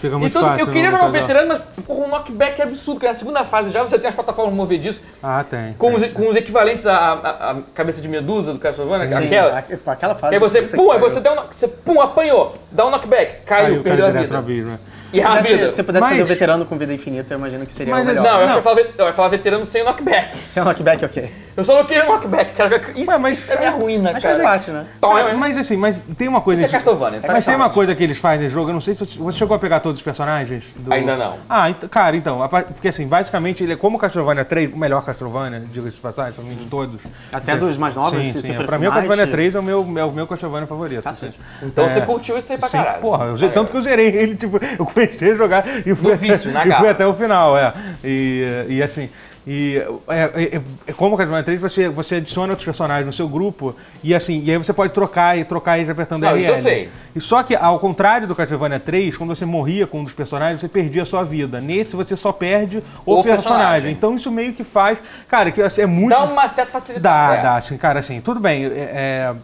Fica 0.00 0.18
muito 0.18 0.36
então 0.36 0.48
fácil. 0.48 0.62
eu 0.66 0.72
queria 0.72 0.90
jogar 0.90 1.04
casual. 1.04 1.20
veterano, 1.20 1.48
mas 1.48 1.84
porra, 1.86 2.06
o 2.06 2.08
knockback 2.08 2.60
é 2.60 2.64
absurdo, 2.64 3.00
cara. 3.00 3.12
Na 3.12 3.18
segunda 3.18 3.44
fase 3.44 3.70
já 3.70 3.82
você 3.82 3.98
tem 3.98 4.08
as 4.08 4.14
plataformas 4.14 4.54
movediças 4.54 5.00
Ah, 5.22 5.44
tem. 5.48 5.74
com 5.74 5.94
os, 5.94 6.04
com 6.12 6.28
os 6.28 6.36
equivalentes 6.36 6.86
à, 6.86 6.96
à- 6.96 7.50
à 7.50 7.56
cabeça 7.74 8.00
de 8.00 8.08
medusa 8.08 8.52
do 8.52 8.58
Castlevania, 8.58 9.08
Sim, 9.18 9.26
aquela. 9.26 9.58
aqu- 9.58 9.90
aquela 9.90 10.14
fase. 10.14 10.34
Aí 10.34 10.40
você, 10.40 10.62
puta 10.62 10.76
pum, 10.76 10.86
que 10.86 10.92
aí 10.92 10.98
você 11.00 11.20
dá 11.20 11.32
um, 11.32 11.36
você, 11.52 11.68
pum, 11.68 12.00
apanhou, 12.00 12.54
dá 12.72 12.86
um 12.86 12.90
knockback, 12.90 13.44
caiu, 13.44 13.66
Caiu, 13.66 13.82
perdeu 13.82 14.06
a 14.06 14.12
caiu 14.12 14.22
vida. 14.22 14.38
abismo. 14.38 14.78
E 15.12 15.14
Se 15.16 15.20
a 15.22 15.28
pudesse, 15.28 15.54
vida. 15.56 15.72
se 15.72 15.82
pudesse 15.82 16.02
Mas- 16.04 16.10
fazer 16.12 16.22
o 16.22 16.26
veterano 16.26 16.64
com 16.64 16.78
vida 16.78 16.94
infinita, 16.94 17.34
eu 17.34 17.38
imagino 17.38 17.66
que 17.66 17.74
seria 17.74 17.92
Mas 17.92 18.04
o 18.04 18.10
melhor. 18.10 18.22
Não, 18.22 18.40
eu, 18.42 18.48
ia 18.48 18.62
falar, 18.62 19.12
falar 19.12 19.28
veterano 19.28 19.66
sem 19.66 19.82
knockback. 19.82 20.36
Sem 20.46 20.62
o 20.62 20.66
knockback, 20.66 21.04
ok. 21.04 21.32
Eu 21.56 21.64
só 21.64 21.74
não 21.76 21.84
queria 21.84 22.04
knockback, 22.04 22.54
cara. 22.54 22.80
Isso, 22.96 23.10
Ué, 23.10 23.18
mas- 23.18 23.38
isso 23.38 23.52
é 23.52 23.58
minha 23.58 23.70
ruína, 23.70 24.12
Mas 24.12 24.22
faz 24.22 24.36
cara. 24.36 24.48
parte, 24.48 24.70
né? 24.70 24.86
Tom, 25.00 25.12
Mas, 25.14 25.26
é- 25.28 25.32
mas 25.34 25.58
assim, 25.58 25.76
mas 25.76 26.00
tem 26.16 26.28
uma 26.28 26.40
coisa. 26.40 26.62
Isso 26.64 26.70
é 26.74 26.78
Castlevania, 26.78 27.20
faz 27.20 27.32
mas 27.32 27.44
tem 27.44 27.54
uma 27.54 27.70
coisa 27.70 27.94
que 27.94 28.02
eles 28.02 28.18
fazem 28.18 28.40
nesse 28.40 28.54
jogo, 28.54 28.70
eu 28.70 28.74
não 28.74 28.80
sei 28.80 28.94
se 28.94 29.00
você, 29.18 29.32
chegou 29.38 29.54
a 29.56 29.58
pegar 29.58 29.80
todos 29.80 29.98
os 29.98 30.02
personagens. 30.02 30.64
do- 30.76 30.92
Ainda 30.92 31.16
não. 31.16 31.36
Ah, 31.48 31.68
ent- 31.70 31.88
cara, 31.90 32.16
então, 32.16 32.38
porque 32.48 32.88
assim, 32.88 33.06
basicamente 33.06 33.62
ele 33.62 33.72
é 33.72 33.76
como 33.76 33.96
o 33.96 34.00
Castlevania 34.00 34.44
3, 34.44 34.72
o 34.72 34.76
melhor 34.76 35.04
Castlevania, 35.04 35.60
diga-se 35.72 35.96
de 35.96 36.02
passagem, 36.02 36.32
pra 36.32 36.44
mim 36.44 36.54
de 36.54 36.66
todos. 36.66 37.00
Até 37.32 37.56
dos 37.56 37.76
mais 37.76 37.94
novos, 37.94 38.18
sim, 38.20 38.32
se 38.32 38.42
sim. 38.42 38.54
for 38.54 38.64
Pra 38.64 38.78
mim 38.78 38.86
o 38.86 38.92
Castlevania 38.92 39.26
3 39.26 39.54
é 39.54 39.58
o 39.58 39.62
meu, 39.62 39.80
é 39.98 40.04
o 40.04 40.12
meu 40.12 40.26
Castlevania 40.26 40.66
favorito. 40.66 41.02
Cacete. 41.02 41.38
Então 41.62 41.84
É. 41.84 41.88
você 41.88 42.00
curtiu 42.02 42.38
isso 42.38 42.52
aí 42.52 42.58
pra 42.58 42.68
Sim, 42.68 42.78
caralho. 42.78 43.00
porra, 43.02 43.24
eu, 43.26 43.52
tanto 43.52 43.70
que 43.70 43.76
eu 43.76 43.80
zerei 43.82 44.06
ele, 44.08 44.34
tipo, 44.36 44.58
eu 44.78 44.86
comecei 44.86 45.32
a 45.32 45.34
jogar 45.34 45.64
e 45.86 45.94
fui, 45.94 46.12
No 46.12 46.16
vício, 46.16 46.50
na 46.52 46.66
e 46.66 46.72
fui 46.72 46.88
até 46.88 47.06
o 47.06 47.14
final, 47.14 47.56
é. 47.58 47.72
E, 48.04 48.66
e 48.68 48.82
assim, 48.82 49.10
e 49.46 49.82
é, 50.08 50.18
é, 50.56 50.62
é, 50.86 50.92
como 50.92 51.14
o 51.14 51.18
Castlevania 51.18 51.44
3, 51.44 51.60
você, 51.60 51.88
você 51.88 52.16
adiciona 52.16 52.52
outros 52.52 52.64
personagens 52.64 53.06
no 53.06 53.12
seu 53.12 53.26
grupo 53.28 53.74
e 54.04 54.14
assim, 54.14 54.42
e 54.44 54.50
aí 54.50 54.56
você 54.56 54.72
pode 54.72 54.92
trocar 54.92 55.38
e 55.38 55.44
trocar 55.44 55.78
eles 55.78 55.88
apertando 55.88 56.22
Não, 56.22 56.32
RL. 56.32 56.40
isso 56.40 56.50
eu 56.50 56.56
sei. 56.58 56.90
E 57.16 57.20
só 57.20 57.42
que, 57.42 57.56
ao 57.56 57.78
contrário 57.78 58.28
do 58.28 58.34
Castlevania 58.34 58.78
3, 58.78 59.16
quando 59.16 59.34
você 59.34 59.46
morria 59.46 59.86
com 59.86 60.00
um 60.00 60.04
dos 60.04 60.12
personagens, 60.12 60.60
você 60.60 60.68
perdia 60.68 61.02
a 61.02 61.06
sua 61.06 61.24
vida. 61.24 61.60
Nesse, 61.60 61.96
você 61.96 62.16
só 62.16 62.32
perde 62.32 62.78
o, 62.78 63.14
O 63.14 63.22
personagem. 63.22 63.36
personagem. 63.36 63.92
Então 63.92 64.14
isso 64.14 64.30
meio 64.30 64.52
que 64.52 64.62
faz. 64.62 64.98
Cara, 65.28 65.50
que 65.50 65.62
assim, 65.62 65.82
é 65.82 65.86
muito. 65.86 66.10
Dá 66.10 66.24
uma 66.24 66.48
certa 66.48 66.72
facilidade. 66.72 67.32
Dá, 67.32 67.38
é. 67.38 67.42
dá, 67.42 67.56
assim, 67.56 67.76
cara, 67.78 67.98
assim, 68.00 68.20
tudo 68.20 68.40
bem. 68.40 68.66
É, 68.66 68.68
é, 68.68 69.34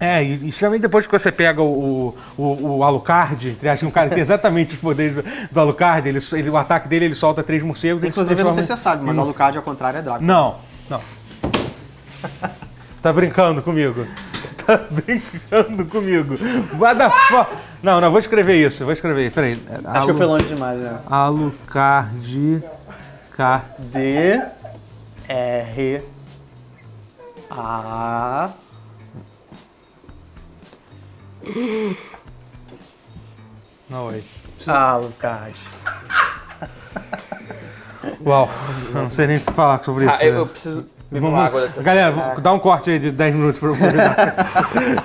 e, 0.00 0.34
e 0.34 0.38
principalmente 0.38 0.82
depois 0.82 1.06
que 1.06 1.12
você 1.12 1.32
pega 1.32 1.60
o, 1.60 2.14
o, 2.36 2.42
o 2.78 2.84
Alucard, 2.84 3.56
aspas, 3.56 3.82
um 3.82 3.90
cara 3.90 4.08
que 4.08 4.14
tem 4.14 4.22
exatamente 4.22 4.74
os 4.74 4.80
poderes 4.80 5.16
do, 5.16 5.24
do 5.50 5.60
Alucard, 5.60 6.08
ele, 6.08 6.20
ele- 6.32 6.50
o 6.50 6.56
ataque 6.56 6.88
dele 6.88 7.06
ele 7.06 7.14
solta 7.14 7.42
três 7.42 7.62
morcegos. 7.62 8.04
Inclusive, 8.04 8.40
eu 8.40 8.44
não 8.44 8.52
sei 8.52 8.62
se 8.62 8.68
você 8.68 8.76
sabe, 8.76 9.04
mas 9.04 9.18
o 9.18 9.20
Alucard, 9.22 9.56
ao 9.58 9.64
contrário, 9.64 9.98
é 9.98 10.02
Drácula. 10.02 10.26
Não, 10.26 10.56
não. 10.88 11.00
Você 11.40 13.02
tá 13.02 13.12
brincando 13.12 13.62
comigo? 13.62 14.06
Você 14.32 14.54
tá 14.54 14.76
brincando 14.90 15.84
comigo? 15.86 16.36
Fuck? 16.36 17.56
Não, 17.82 18.00
não, 18.00 18.10
vou 18.10 18.18
escrever 18.18 18.54
isso, 18.56 18.84
vou 18.84 18.92
escrever 18.92 19.26
isso. 19.26 19.34
Peraí. 19.34 19.60
Acho 19.84 20.06
que 20.06 20.10
eu 20.12 20.16
fui 20.16 20.26
longe 20.26 20.46
demais 20.46 20.78
né? 20.78 20.90
nessa. 20.92 21.14
Alucard. 21.14 22.62
K. 23.36 23.64
D, 23.78 24.42
R, 25.28 26.02
A. 27.50 28.50
Não, 33.88 34.06
oi. 34.06 34.24
Alucard. 34.66 35.54
Uau, 38.24 38.48
eu 38.88 38.94
não 39.02 39.10
sei 39.10 39.26
nem 39.26 39.36
o 39.38 39.40
que 39.40 39.52
falar 39.52 39.82
sobre 39.82 40.06
isso. 40.06 40.16
Ah, 40.20 40.24
eu, 40.24 40.34
eu 40.34 40.46
preciso 40.46 40.86
beber 41.10 41.26
uma 41.26 41.44
água 41.44 41.62
daqui. 41.62 41.82
Galera, 41.82 42.12
vou 42.12 42.40
dar 42.40 42.52
um 42.52 42.58
corte 42.58 42.90
aí 42.90 42.98
de 42.98 43.10
10 43.10 43.34
minutos 43.34 43.58
pra 43.60 43.68
eu 43.70 43.76
poder 43.76 43.96
dar 43.96 44.34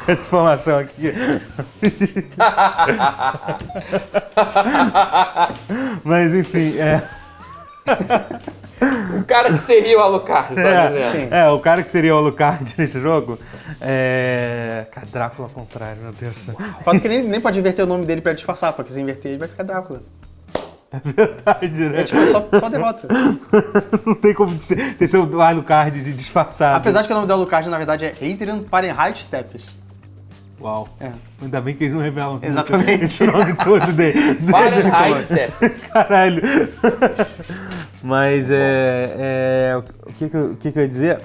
essa 0.07 0.21
informação 0.21 0.79
aqui. 0.79 1.13
Mas 6.03 6.33
enfim, 6.33 6.77
é, 6.77 7.01
O 9.19 9.23
cara 9.23 9.53
que 9.53 9.59
seria 9.59 9.97
o 9.97 10.01
Alucard, 10.01 10.59
é? 10.59 11.11
Sim. 11.11 11.27
é, 11.31 11.47
o 11.49 11.59
cara 11.59 11.83
que 11.83 11.91
seria 11.91 12.13
o 12.13 12.17
Alucard 12.17 12.73
nesse 12.77 12.99
jogo 12.99 13.37
é. 13.79 14.85
Cara, 14.91 15.07
Drácula 15.11 15.47
ao 15.47 15.53
contrário, 15.53 16.01
meu 16.01 16.13
Deus 16.13 16.35
do 16.35 16.39
céu. 16.41 16.55
Foda 16.83 16.99
que 16.99 17.07
nem, 17.07 17.21
nem 17.23 17.41
pode 17.41 17.59
inverter 17.59 17.85
o 17.85 17.87
nome 17.87 18.05
dele 18.05 18.21
pra 18.21 18.33
disfarçar, 18.33 18.73
porque 18.73 18.93
se 18.93 18.99
inverter 18.99 19.31
ele 19.31 19.39
vai 19.39 19.47
ficar 19.47 19.63
Drácula. 19.63 20.01
Verdade, 21.03 21.89
né? 21.89 22.01
É 22.01 22.03
tipo, 22.03 22.23
só, 22.25 22.47
só 22.59 22.69
derrota. 22.69 23.07
Não 24.05 24.13
tem 24.13 24.33
como 24.33 24.61
ser, 24.61 24.95
ser 25.07 25.17
o 25.17 25.41
Alucard 25.41 25.99
de 26.03 26.13
disfarçado. 26.13 26.77
Apesar 26.77 27.01
de 27.01 27.07
que 27.07 27.13
o 27.13 27.15
nome 27.15 27.27
do 27.27 27.33
Alucard, 27.33 27.67
na 27.67 27.77
verdade, 27.77 28.05
é 28.05 28.09
Adrian 28.11 28.61
Fahrenheit 28.69 29.23
Steppes. 29.23 29.73
Uau. 30.61 30.87
É. 30.99 31.11
Ainda 31.41 31.59
bem 31.59 31.75
que 31.75 31.83
eles 31.83 31.95
não 31.95 32.01
revelam. 32.01 32.39
Exatamente. 32.41 33.05
esse 33.05 33.25
nome 33.25 33.53
todo 33.55 33.91
dele. 33.91 34.35
Fahrenheit 34.49 35.25
Step. 35.25 35.69
Caralho. 35.91 36.41
Mas 38.03 38.51
é. 38.51 39.15
é, 39.71 39.77
o, 39.77 40.11
que 40.13 40.29
que 40.29 40.35
eu, 40.35 40.55
que 40.57 40.71
que 40.71 40.77
eu 40.79 40.83
ia 40.83 40.89
dizer? 40.89 41.21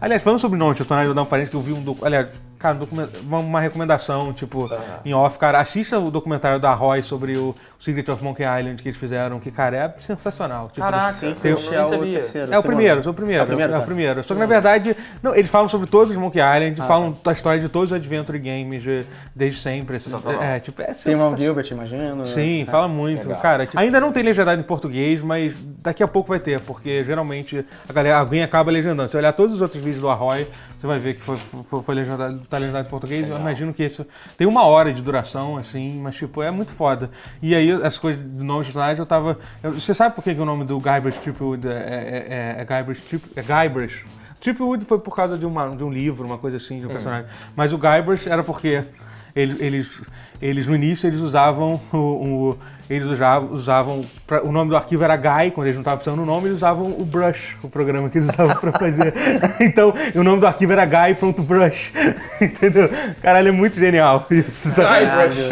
Aliás, 0.00 0.22
falando 0.22 0.38
sobre 0.38 0.58
nomes 0.58 0.78
eu 1.02 1.08
vou 1.08 1.14
dar 1.14 1.22
um 1.22 1.26
parênteses 1.26 1.50
que 1.50 1.56
eu 1.56 1.60
vi 1.60 1.72
um. 1.72 1.82
docu- 1.82 2.04
Aliás, 2.06 2.28
cara, 2.58 2.74
um 2.74 2.78
uma, 3.22 3.38
uma 3.38 3.60
recomendação, 3.60 4.32
tipo, 4.32 4.68
em 5.04 5.12
off, 5.12 5.38
cara, 5.38 5.60
assista 5.60 5.98
o 5.98 6.10
documentário 6.10 6.60
da 6.60 6.72
Roy 6.72 7.02
sobre 7.02 7.36
o 7.36 7.54
Secret 7.84 8.10
of 8.10 8.24
Monkey 8.24 8.42
Island 8.44 8.82
que 8.82 8.88
eles 8.88 8.98
fizeram, 8.98 9.38
que, 9.38 9.50
cara, 9.50 9.76
é 9.76 9.94
sensacional. 10.02 10.68
Tipo, 10.68 10.80
Caraca, 10.80 11.18
tem- 11.20 11.52
Esse 11.52 11.74
é 11.74 11.82
o 11.84 11.88
sabia. 11.90 12.12
terceiro. 12.12 12.46
é 12.52 12.58
o 12.58 12.60
segundo. 12.62 12.74
primeiro, 12.76 13.02
é 13.02 13.08
o 13.10 13.14
primeiro. 13.14 13.40
É 13.40 13.44
o 13.44 13.46
primeiro, 13.46 13.72
é 13.72 13.76
o 13.76 13.80
tá. 13.80 13.86
primeiro. 13.86 14.24
Só 14.24 14.34
que 14.34 14.40
na 14.40 14.46
verdade, 14.46 14.96
não, 15.22 15.34
eles 15.34 15.50
falam 15.50 15.68
sobre 15.68 15.86
todos 15.86 16.10
os 16.12 16.16
Monkey 16.16 16.38
Island, 16.40 16.76
falam 16.86 17.16
da 17.22 17.32
história 17.32 17.60
de 17.60 17.68
todos 17.68 17.90
os 17.90 17.96
Adventure 17.96 18.38
Games 18.38 18.82
de- 18.82 19.04
desde 19.34 19.60
sempre. 19.60 19.96
assim, 19.96 20.10
é, 20.40 20.60
tipo, 20.60 20.80
é 20.82 20.86
Tem 20.86 21.14
o 21.14 21.36
Gilbert, 21.36 21.66
imagino. 21.70 22.24
Sim, 22.26 22.64
fala 22.66 22.88
muito. 22.88 23.26
Legal. 23.28 23.42
Cara, 23.42 23.66
tipo, 23.66 23.78
ainda 23.78 24.00
não 24.00 24.12
tem 24.12 24.22
legendado 24.22 24.60
em 24.60 24.64
português, 24.64 25.22
mas 25.22 25.54
daqui 25.82 26.02
a 26.02 26.08
pouco 26.08 26.30
vai 26.30 26.40
ter, 26.40 26.60
porque 26.60 27.04
geralmente 27.04 27.64
a 27.88 27.92
galera, 27.92 28.18
alguém 28.18 28.42
acaba 28.42 28.70
legendando. 28.70 29.08
Se 29.10 29.16
olhar 29.16 29.32
todos 29.32 29.54
os 29.54 29.60
outros 29.60 29.82
vídeos 29.82 30.00
do 30.00 30.08
Arroy, 30.08 30.46
você 30.78 30.86
vai 30.86 30.98
ver 30.98 31.14
que 31.14 31.20
foi, 31.20 31.36
foi, 31.36 31.82
foi 31.82 31.94
legendado, 31.94 32.40
tá 32.48 32.58
legendado 32.58 32.86
em 32.86 32.90
português. 32.90 33.28
Eu 33.28 33.36
imagino 33.38 33.72
que 33.72 33.84
isso 33.84 34.06
tem 34.36 34.46
uma 34.46 34.64
hora 34.64 34.92
de 34.92 35.02
duração, 35.02 35.56
assim, 35.56 35.98
mas 36.02 36.14
tipo, 36.16 36.42
é 36.42 36.50
muito 36.50 36.70
foda. 36.72 37.10
E 37.42 37.54
aí, 37.54 37.73
as 37.82 37.98
coisas 37.98 38.22
do 38.24 38.44
nome 38.44 38.60
de 38.60 38.66
personagem, 38.72 38.98
eu 39.00 39.06
tava. 39.06 39.38
eu- 39.62 39.72
você 39.72 39.94
sabe 39.94 40.14
por 40.14 40.22
que, 40.22 40.34
que 40.34 40.40
o 40.40 40.44
nome 40.44 40.64
do 40.64 40.78
Guybrush 40.78 41.18
Tripwood 41.20 41.66
é, 41.66 41.70
é, 41.72 41.76
é, 42.58 42.60
é 42.60 42.64
Guybrush 42.64 43.00
Trip, 43.08 43.24
é 43.36 43.42
Guybrush? 43.42 44.04
Tripwood 44.40 44.84
foi 44.84 44.98
por 44.98 45.16
causa 45.16 45.38
de, 45.38 45.46
uma, 45.46 45.74
de 45.74 45.82
um 45.82 45.90
livro, 45.90 46.26
uma 46.26 46.36
coisa 46.38 46.58
assim, 46.58 46.78
de 46.80 46.84
um 46.86 46.88
personagem. 46.90 47.26
Mas 47.56 47.72
o 47.72 47.78
Guybrush 47.78 48.26
era 48.28 48.42
porque 48.44 48.84
eles, 49.34 49.60
eles, 49.60 50.02
eles 50.40 50.66
no 50.68 50.74
início 50.74 51.06
eles 51.06 51.20
usavam 51.20 51.80
o, 51.92 51.96
o- 51.96 52.58
eles 52.88 53.06
usavam, 53.06 53.50
usavam 53.52 54.04
pra- 54.26 54.42
o 54.42 54.52
nome 54.52 54.70
do 54.70 54.76
arquivo 54.76 55.02
era 55.04 55.16
Guy, 55.16 55.50
quando 55.52 55.66
eles 55.66 55.76
não 55.76 55.82
estavam 55.82 55.98
precisando 55.98 56.20
do 56.20 56.26
nome, 56.26 56.48
eles 56.48 56.56
usavam 56.58 56.86
o 56.86 57.04
Brush, 57.04 57.56
o 57.62 57.68
programa 57.68 58.08
que 58.10 58.18
eles 58.18 58.28
usavam 58.28 58.56
pra 58.56 58.72
fazer. 58.72 59.12
então, 59.60 59.94
o 60.14 60.22
nome 60.22 60.40
do 60.40 60.46
arquivo 60.46 60.72
era 60.72 60.84
Guy.brush. 60.84 61.92
Entendeu? 62.40 62.90
Caralho, 63.22 63.48
é 63.48 63.52
muito 63.52 63.78
genial 63.78 64.26
isso. 64.30 64.68
sabe? 64.70 65.06
Guybrush. 65.06 65.48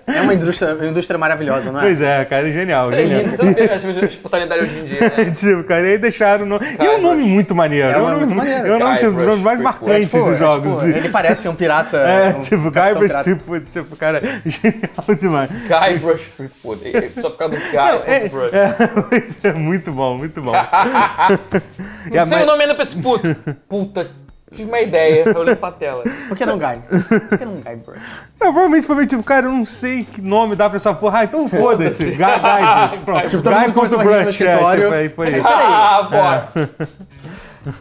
É 0.12 0.20
uma 0.22 0.34
indústria, 0.34 0.74
uma 0.74 0.86
indústria 0.86 1.16
maravilhosa, 1.16 1.70
não 1.70 1.78
é? 1.80 1.82
Pois 1.82 2.00
é, 2.00 2.24
cara, 2.24 2.48
é 2.48 2.52
genial. 2.52 2.86
Isso 2.86 2.94
é 2.94 3.02
genial. 3.02 3.20
lindo, 3.22 3.30
você 3.36 3.44
não 3.44 3.54
vê 3.94 4.00
a 4.00 4.04
espontaneidade 4.06 4.62
hoje 4.64 4.78
em 4.80 4.84
dia, 4.84 5.00
né? 5.00 5.30
Tipo, 5.30 5.64
cara, 5.64 5.86
e 5.86 5.90
aí 5.92 5.98
deixaram 5.98 6.44
o 6.44 6.48
nome. 6.48 6.66
E 6.78 6.84
é 6.84 6.90
um 6.96 7.00
nome 7.00 7.22
muito 7.22 7.54
maneiro. 7.54 7.88
É 7.88 7.96
um 7.96 8.00
É 8.00 8.02
um 8.02 8.06
nome 8.06 8.18
muito 8.18 8.34
maneiro. 8.34 8.66
É 8.66 8.76
um 8.76 8.78
nome 8.80 8.98
tipo, 8.98 9.12
dos 9.12 9.24
nomes 9.26 9.40
mais 9.42 9.60
marcantes 9.60 10.08
Tipo, 10.08 10.24
dos 10.24 10.34
é, 10.34 10.38
jogos. 10.38 10.78
tipo, 10.80 10.98
ele 10.98 11.08
parece 11.10 11.48
um 11.48 11.54
pirata. 11.54 11.96
É, 11.96 12.28
um 12.30 12.40
tipo, 12.40 12.70
Guybrush, 12.70 13.22
tipo, 13.24 13.60
tipo, 13.60 13.96
cara, 13.96 14.20
genial 14.44 15.14
demais. 15.18 15.49
Guybrush 15.68 16.32
Threepwood. 16.36 16.80
É- 16.96 17.10
é 17.16 17.20
Só 17.20 17.30
por 17.30 17.38
causa 17.38 17.54
do 17.56 17.60
Guy 17.60 18.02
É, 18.06 18.28
Brush. 18.28 18.52
é, 18.52 19.48
é, 19.48 19.52
muito 19.52 19.92
bom, 19.92 20.16
muito 20.18 20.40
bom. 20.42 20.52
Não 22.12 22.26
sei 22.26 22.38
ma- 22.38 22.42
o 22.44 22.46
nome 22.46 22.62
ainda 22.62 22.74
pra 22.74 22.82
esse 22.84 22.96
puto. 22.96 23.34
Puta, 23.68 24.10
tive 24.54 24.64
uma 24.68 24.80
ideia. 24.80 25.24
Eu 25.26 25.38
olhei 25.38 25.54
pra 25.56 25.70
tela. 25.72 26.02
Por 26.28 26.36
que 26.36 26.44
não 26.46 26.58
Guy? 26.58 26.82
Por 27.28 27.38
que 27.38 27.44
não 27.44 27.54
Guybrush? 27.56 27.98
Não, 28.40 28.52
provavelmente 28.52 28.86
foi 28.86 28.96
meio 28.96 29.08
tipo, 29.08 29.22
cara, 29.22 29.46
eu 29.46 29.52
não 29.52 29.64
sei 29.64 30.04
que 30.04 30.20
nome 30.22 30.56
dá 30.56 30.68
pra 30.68 30.76
essa 30.76 30.92
porra. 30.94 31.20
Ah, 31.20 31.24
então 31.24 31.48
foda-se. 31.48 32.04
Guy, 32.04 32.16
Guy, 32.16 32.18
Brush, 32.88 33.04
pronto. 33.04 33.28
Tipo, 33.30 33.42
todo 33.42 33.54
mundo 33.54 33.64
Guy 33.66 33.72
começou 33.74 34.00
a 34.00 34.02
rir 34.02 34.08
no 34.08 34.14
Brush, 34.14 34.26
é, 34.26 34.30
escritório. 34.30 34.82
tipo, 34.84 34.94
aí 34.94 35.08
foi. 35.10 35.40
Ah, 35.44 36.02
bora. 36.10 36.48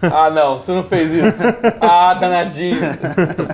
Ah, 0.01 0.29
não, 0.29 0.57
você 0.59 0.71
não 0.73 0.83
fez 0.83 1.11
isso. 1.11 1.41
Ah, 1.79 2.13
danadinho. 2.15 2.79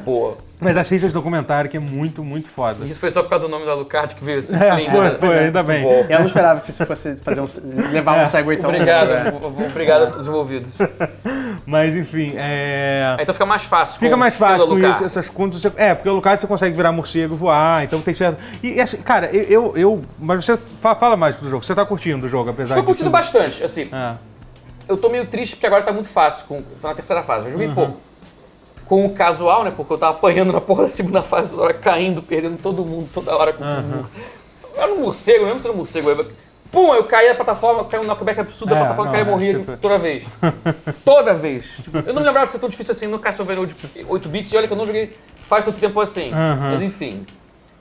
Pô. 0.03 0.35
Mas 0.59 0.77
assiste 0.77 1.03
esse 1.05 1.13
documentário 1.13 1.69
que 1.69 1.75
é 1.75 1.79
muito, 1.79 2.23
muito 2.23 2.47
foda. 2.47 2.85
Isso 2.85 2.99
foi 2.99 3.11
só 3.11 3.21
por 3.21 3.29
causa 3.29 3.43
do 3.45 3.51
nome 3.51 3.65
do 3.65 3.71
Alucard 3.71 4.15
que 4.15 4.23
veio 4.23 4.39
esse 4.39 4.55
É, 4.55 4.89
foi, 4.89 5.03
né? 5.09 5.17
foi, 5.19 5.39
ainda 5.39 5.61
bem. 5.61 5.83
bom. 5.83 6.05
Eu 6.09 6.19
não 6.19 6.25
esperava 6.25 6.61
que 6.61 6.71
você 6.71 6.85
fosse 6.85 7.17
fazer 7.17 7.41
um, 7.41 7.45
levar 7.91 8.21
um 8.21 8.25
segue 8.25 8.55
tão 8.57 8.69
Obrigado, 8.69 9.11
é. 9.11 9.33
obrigado 9.67 10.03
a 10.03 10.05
todos 10.07 10.21
os 10.21 10.27
envolvidos. 10.27 10.71
Mas 11.65 11.95
enfim, 11.95 12.33
é. 12.37 13.15
Aí, 13.17 13.23
Então 13.23 13.33
fica 13.33 13.45
mais 13.45 13.63
fácil. 13.63 13.99
Fica 13.99 14.11
com 14.11 14.17
mais 14.17 14.35
fácil 14.35 14.67
com 14.67 14.79
isso, 14.79 15.03
essas 15.03 15.27
contas. 15.29 15.59
Você, 15.61 15.71
é, 15.75 15.93
porque 15.93 16.09
o 16.09 16.13
Lucas 16.13 16.39
você 16.39 16.47
consegue 16.47 16.75
virar 16.75 16.91
morcego 16.91 17.33
e 17.33 17.37
voar, 17.37 17.83
então 17.83 17.99
tem 18.01 18.13
certo. 18.13 18.37
E 18.63 18.79
assim, 18.79 18.97
cara, 18.97 19.27
eu, 19.33 19.75
eu, 19.75 20.01
Mas 20.17 20.45
você 20.45 20.55
fa- 20.57 20.95
fala 20.95 21.17
mais 21.17 21.35
do 21.37 21.49
jogo. 21.49 21.63
Você 21.65 21.75
tá 21.75 21.85
curtindo 21.85 22.27
o 22.27 22.29
jogo, 22.29 22.51
apesar 22.51 22.75
Tô 22.75 22.81
de. 22.81 22.85
curtindo 22.87 23.09
tudo. 23.09 23.13
bastante, 23.13 23.63
assim. 23.63 23.89
É. 23.91 24.13
Eu 24.87 24.95
tô 24.97 25.09
meio 25.09 25.25
triste 25.25 25.55
porque 25.55 25.65
agora 25.65 25.81
tá 25.83 25.91
muito 25.91 26.07
fácil. 26.09 26.45
Com, 26.47 26.61
tô 26.81 26.87
na 26.87 26.93
terceira 26.93 27.23
fase, 27.23 27.47
eu 27.47 27.51
joguei 27.53 27.69
pouco. 27.69 27.97
Com 28.87 29.05
o 29.05 29.13
casual, 29.15 29.63
né? 29.63 29.73
Porque 29.75 29.91
eu 29.93 29.97
tava 29.97 30.17
apanhando 30.17 30.53
na 30.53 30.61
porra 30.61 30.83
da 30.83 30.89
segunda 30.89 31.21
fase, 31.23 31.49
toda 31.49 31.63
hora 31.63 31.73
caindo, 31.73 32.21
perdendo 32.21 32.57
todo 32.61 32.85
mundo, 32.85 33.09
toda 33.13 33.35
hora 33.35 33.51
com 33.53 33.63
o 33.63 33.67
Eu 34.75 34.81
era 34.83 34.93
um 34.93 34.99
morcego, 35.01 35.45
mesmo 35.45 35.59
sendo 35.59 35.73
um 35.73 35.77
morcego. 35.77 36.09
Eu, 36.09 36.27
pum, 36.71 36.93
eu 36.93 37.03
caí 37.05 37.29
na 37.29 37.35
plataforma, 37.35 37.83
caí 37.85 37.99
num 37.99 38.05
knockback 38.07 38.39
absurdo, 38.41 38.73
É, 38.73 38.77
a 38.77 38.79
plataforma 38.81 39.05
não, 39.11 39.17
caía 39.17 39.25
e 39.27 39.29
morria 39.31 39.59
tipo- 39.59 39.77
toda 39.77 39.97
vez. 39.97 40.23
toda 41.03 41.33
vez. 41.33 41.65
Tipo, 41.83 41.97
eu 41.97 42.13
não 42.13 42.21
me 42.21 42.27
lembrava 42.27 42.45
de 42.45 42.51
ser 42.51 42.59
tão 42.59 42.69
difícil 42.69 42.91
assim 42.91 43.07
no 43.07 43.17
Castlevania 43.17 43.65
de 43.67 43.75
8 44.07 44.29
bits, 44.29 44.51
e 44.53 44.57
olha 44.57 44.67
que 44.67 44.73
eu 44.73 44.77
não 44.77 44.85
joguei 44.85 45.17
faz 45.47 45.65
tanto 45.65 45.79
tempo 45.79 45.99
assim. 45.99 46.31
Aham. 46.31 46.71
Mas 46.73 46.81
enfim. 46.81 47.25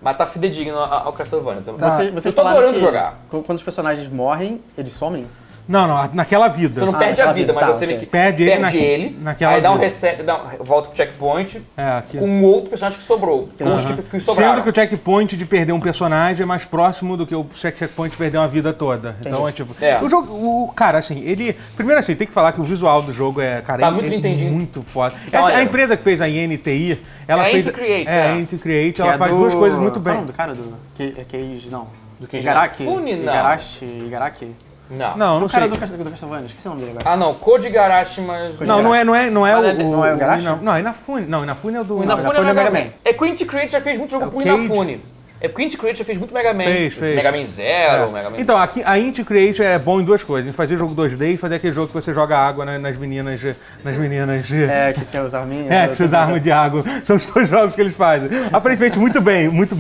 Mas 0.01 0.17
tá 0.19 0.27
fidedigno 0.27 0.79
ao 0.79 1.13
Castlevania. 1.15 1.63
Você, 1.63 2.09
eu 2.09 2.13
vocês 2.13 2.35
tô 2.35 2.43
falaram 2.43 2.59
adorando 2.59 2.79
que 2.79 2.85
jogar. 2.85 3.19
qu- 3.31 3.43
quando 3.43 3.57
os 3.59 3.65
personagens 3.65 4.07
morrem, 4.09 4.61
eles 4.77 4.93
somem? 4.93 5.27
Não, 5.67 5.89
não, 5.89 6.11
naquela 6.13 6.47
vida. 6.49 6.75
Você 6.75 6.85
não 6.85 6.95
Ah, 6.95 6.99
perde 6.99 7.21
a 7.23 7.27
vida, 7.27 7.35
vida, 7.35 7.53
mas 7.55 7.63
tá, 7.63 7.69
você 7.69 7.77
ok. 7.85 7.87
meio 7.87 8.01
que 8.01 8.07
Perde 8.07 8.43
ele 8.43 8.59
naque- 8.59 8.77
ele, 8.77 9.19
naquela 9.23 9.53
aí 9.55 9.63
dá 9.63 9.73
um 9.73 9.79
reset, 9.79 10.23
dá 10.23 10.37
um- 10.37 10.63
volta 10.65 10.89
pro 10.89 10.97
checkpoint 10.97 11.63
É, 11.77 11.83
aqui. 11.99 12.19
com 12.19 12.27
um 12.27 12.45
outro 12.45 12.69
personagem 12.71 12.99
que 12.99 13.05
sobrou. 13.05 13.49
Com 13.59 13.75
os 13.75 13.85
que, 13.85 14.03
que 14.03 14.21
sobraram. 14.21 14.55
Sendo 14.57 14.63
que 14.65 14.69
o 14.71 14.75
checkpoint 14.75 15.37
de 15.37 15.45
perder 15.47 15.73
um 15.73 15.81
personagem 15.81 16.43
é 16.43 16.47
mais 16.47 16.65
próximo 16.67 17.17
do 17.17 17.27
que 17.27 17.35
o 17.35 17.47
checkpoint 17.55 18.11
de 18.13 18.17
perder 18.19 18.37
uma 18.39 18.49
vida 18.49 18.73
toda. 18.75 19.17
Então 19.25 19.49
é 19.49 19.53
tipo. 19.53 19.75
É. 19.83 19.99
O 20.03 20.09
jogo. 20.11 20.33
O, 20.35 20.69
cara, 20.75 20.99
assim, 20.99 21.21
ele. 21.25 21.57
Primeiro 21.77 21.99
assim, 21.99 22.15
tem 22.15 22.27
que 22.27 22.33
falar 22.35 22.53
que 22.53 22.61
o 22.61 22.65
visual 22.65 23.01
do 23.01 23.13
jogo 23.13 23.41
é. 23.41 23.63
Cara, 23.63 23.81
Tá 23.81 23.87
ele- 23.87 23.95
muito 23.95 24.07
ele 24.07 24.15
é 24.15 24.19
Nintendinho. 24.19 24.53
muito 24.53 24.83
foda. 24.83 25.15
Tá 25.31 25.47
a, 25.47 25.63
empresa 25.63 25.97
que 25.97 26.05
fez 26.05 26.21
a 26.21 26.29
INTI, 26.29 27.01
ela 27.27 27.45
É 27.45 27.49
a 27.49 27.51
fez. 27.51 27.71
Create, 27.71 28.09
é, 28.11 28.15
é. 28.15 28.31
a 28.33 28.37
Inti 28.37 28.57
Create, 28.59 29.01
ela 29.01 29.15
é 29.15 29.17
faz 29.19 29.31
do- 29.33 29.39
duas 29.39 29.55
coisas 29.55 29.79
muito 29.79 29.99
Qual 29.99 30.01
é 30.01 30.01
o 30.01 30.05
bem. 30.05 30.15
nome 30.17 30.27
do 30.27 30.33
cara 30.37 30.55
do. 30.55 30.75
Que, 30.95 31.15
é 31.19 31.25
Keiji, 31.25 31.71
não. 31.71 31.89
Do 32.21 32.29
Igaraki? 32.37 32.83
Inafune, 32.83 33.17
não. 33.17 33.23
Igarashi? 33.23 33.85
Não. 34.97 35.17
Não, 35.17 35.37
o 35.37 35.41
não 35.41 35.49
cara 35.49 35.65
sei. 35.65 35.71
do, 35.71 36.05
do 36.05 36.11
Castlevania, 36.11 36.47
esqueci 36.47 36.67
o 36.67 36.71
nome 36.71 36.83
dele 36.83 36.93
agora. 36.99 37.11
Ah, 37.15 37.17
não. 37.17 37.35
Code 37.35 37.69
Garashi, 37.71 38.21
mas... 38.21 38.57
Code 38.57 38.67
Não, 38.69 38.83
não 38.83 38.95
é, 38.95 39.05
não 39.05 39.15
é, 39.15 39.31
não 39.31 39.47
é 39.47 39.55
Mas 39.55 39.65
o, 39.65 39.67
é- 39.69 39.85
o- 39.85 39.91
não 39.91 40.05
é 40.07 40.15
o 40.15 40.17
Garashi? 40.17 40.45
Não, 40.45 40.57
não, 40.57 40.79
Inafune. 40.79 41.27
Não, 41.27 41.43
Inafune 41.45 41.77
é 41.77 41.81
o 41.81 41.85
do. 41.85 41.99
O 41.99 42.03
Inafune 42.03 42.25
Inafune 42.31 42.47
é 42.47 42.51
é 42.51 42.55
Mega 42.55 42.71
Man. 42.71 42.91
É 43.05 43.13
que 43.13 43.23
o 43.23 43.27
Inti 43.27 43.45
Create 43.45 43.73
já 43.73 43.81
fez 43.81 43.99
muito 43.99 44.11
jogo 44.11 44.25
É 44.25 44.29
o 44.29 44.31
com 44.31 44.39
o 44.39 44.43
Cage. 44.45 44.57
Inafune. 44.65 45.01
É 45.45 45.49
porque 45.49 45.63
o 45.63 45.67
Inti 45.67 45.77
Create 45.77 45.99
já 45.99 46.05
fez 46.05 46.17
muito 46.19 46.33
Mega 46.33 46.55
Man. 46.55 46.65
Fez, 46.65 46.95
fez. 46.95 47.17
Mega 47.17 47.31
Man 47.33 47.47
Zero, 47.47 48.03
É. 48.05 48.09
Mega 48.09 48.31
Man... 48.31 48.37
Então, 48.39 48.57
aqui, 48.57 48.83
a 48.85 48.99
Inti 48.99 49.23
Create 49.25 49.63
é 49.63 49.79
bom 49.79 50.01
em 50.01 50.05
duas 50.05 50.23
coisas. 50.23 50.49
Em 50.49 50.53
fazer 50.53 50.77
jogo 50.77 50.95
2D 50.95 51.35
e 51.35 51.37
fazer 51.37 51.57
aquele 51.57 51.73
jogo 51.73 51.89
que 51.89 51.95
você 51.95 52.13
joga 52.13 52.39
água 52.39 52.65
na- 52.65 52.79
nas 52.79 52.97
meninas. 52.97 53.41
Nas 53.85 53.97
meninas. 53.97 54.51
É, 54.51 54.93
que 54.93 55.05
você 55.05 55.19
usa 55.21 55.41
arminhas. 55.41 55.71
É, 55.71 55.85
eu 55.85 55.89
que 55.91 55.97
você 55.97 56.05
usa 56.05 56.19
arma 56.19 56.41
de 56.41 56.51
água. 56.51 56.83
São 57.05 57.17
os 57.17 57.27
dois 57.27 57.49
jogos 57.49 57.75
que 57.75 57.81
eles 57.81 57.95
fazem. 57.95 58.29
Aparentemente 58.53 58.99
muito 58.99 59.21
bem, 59.21 59.49
muito, 59.49 59.77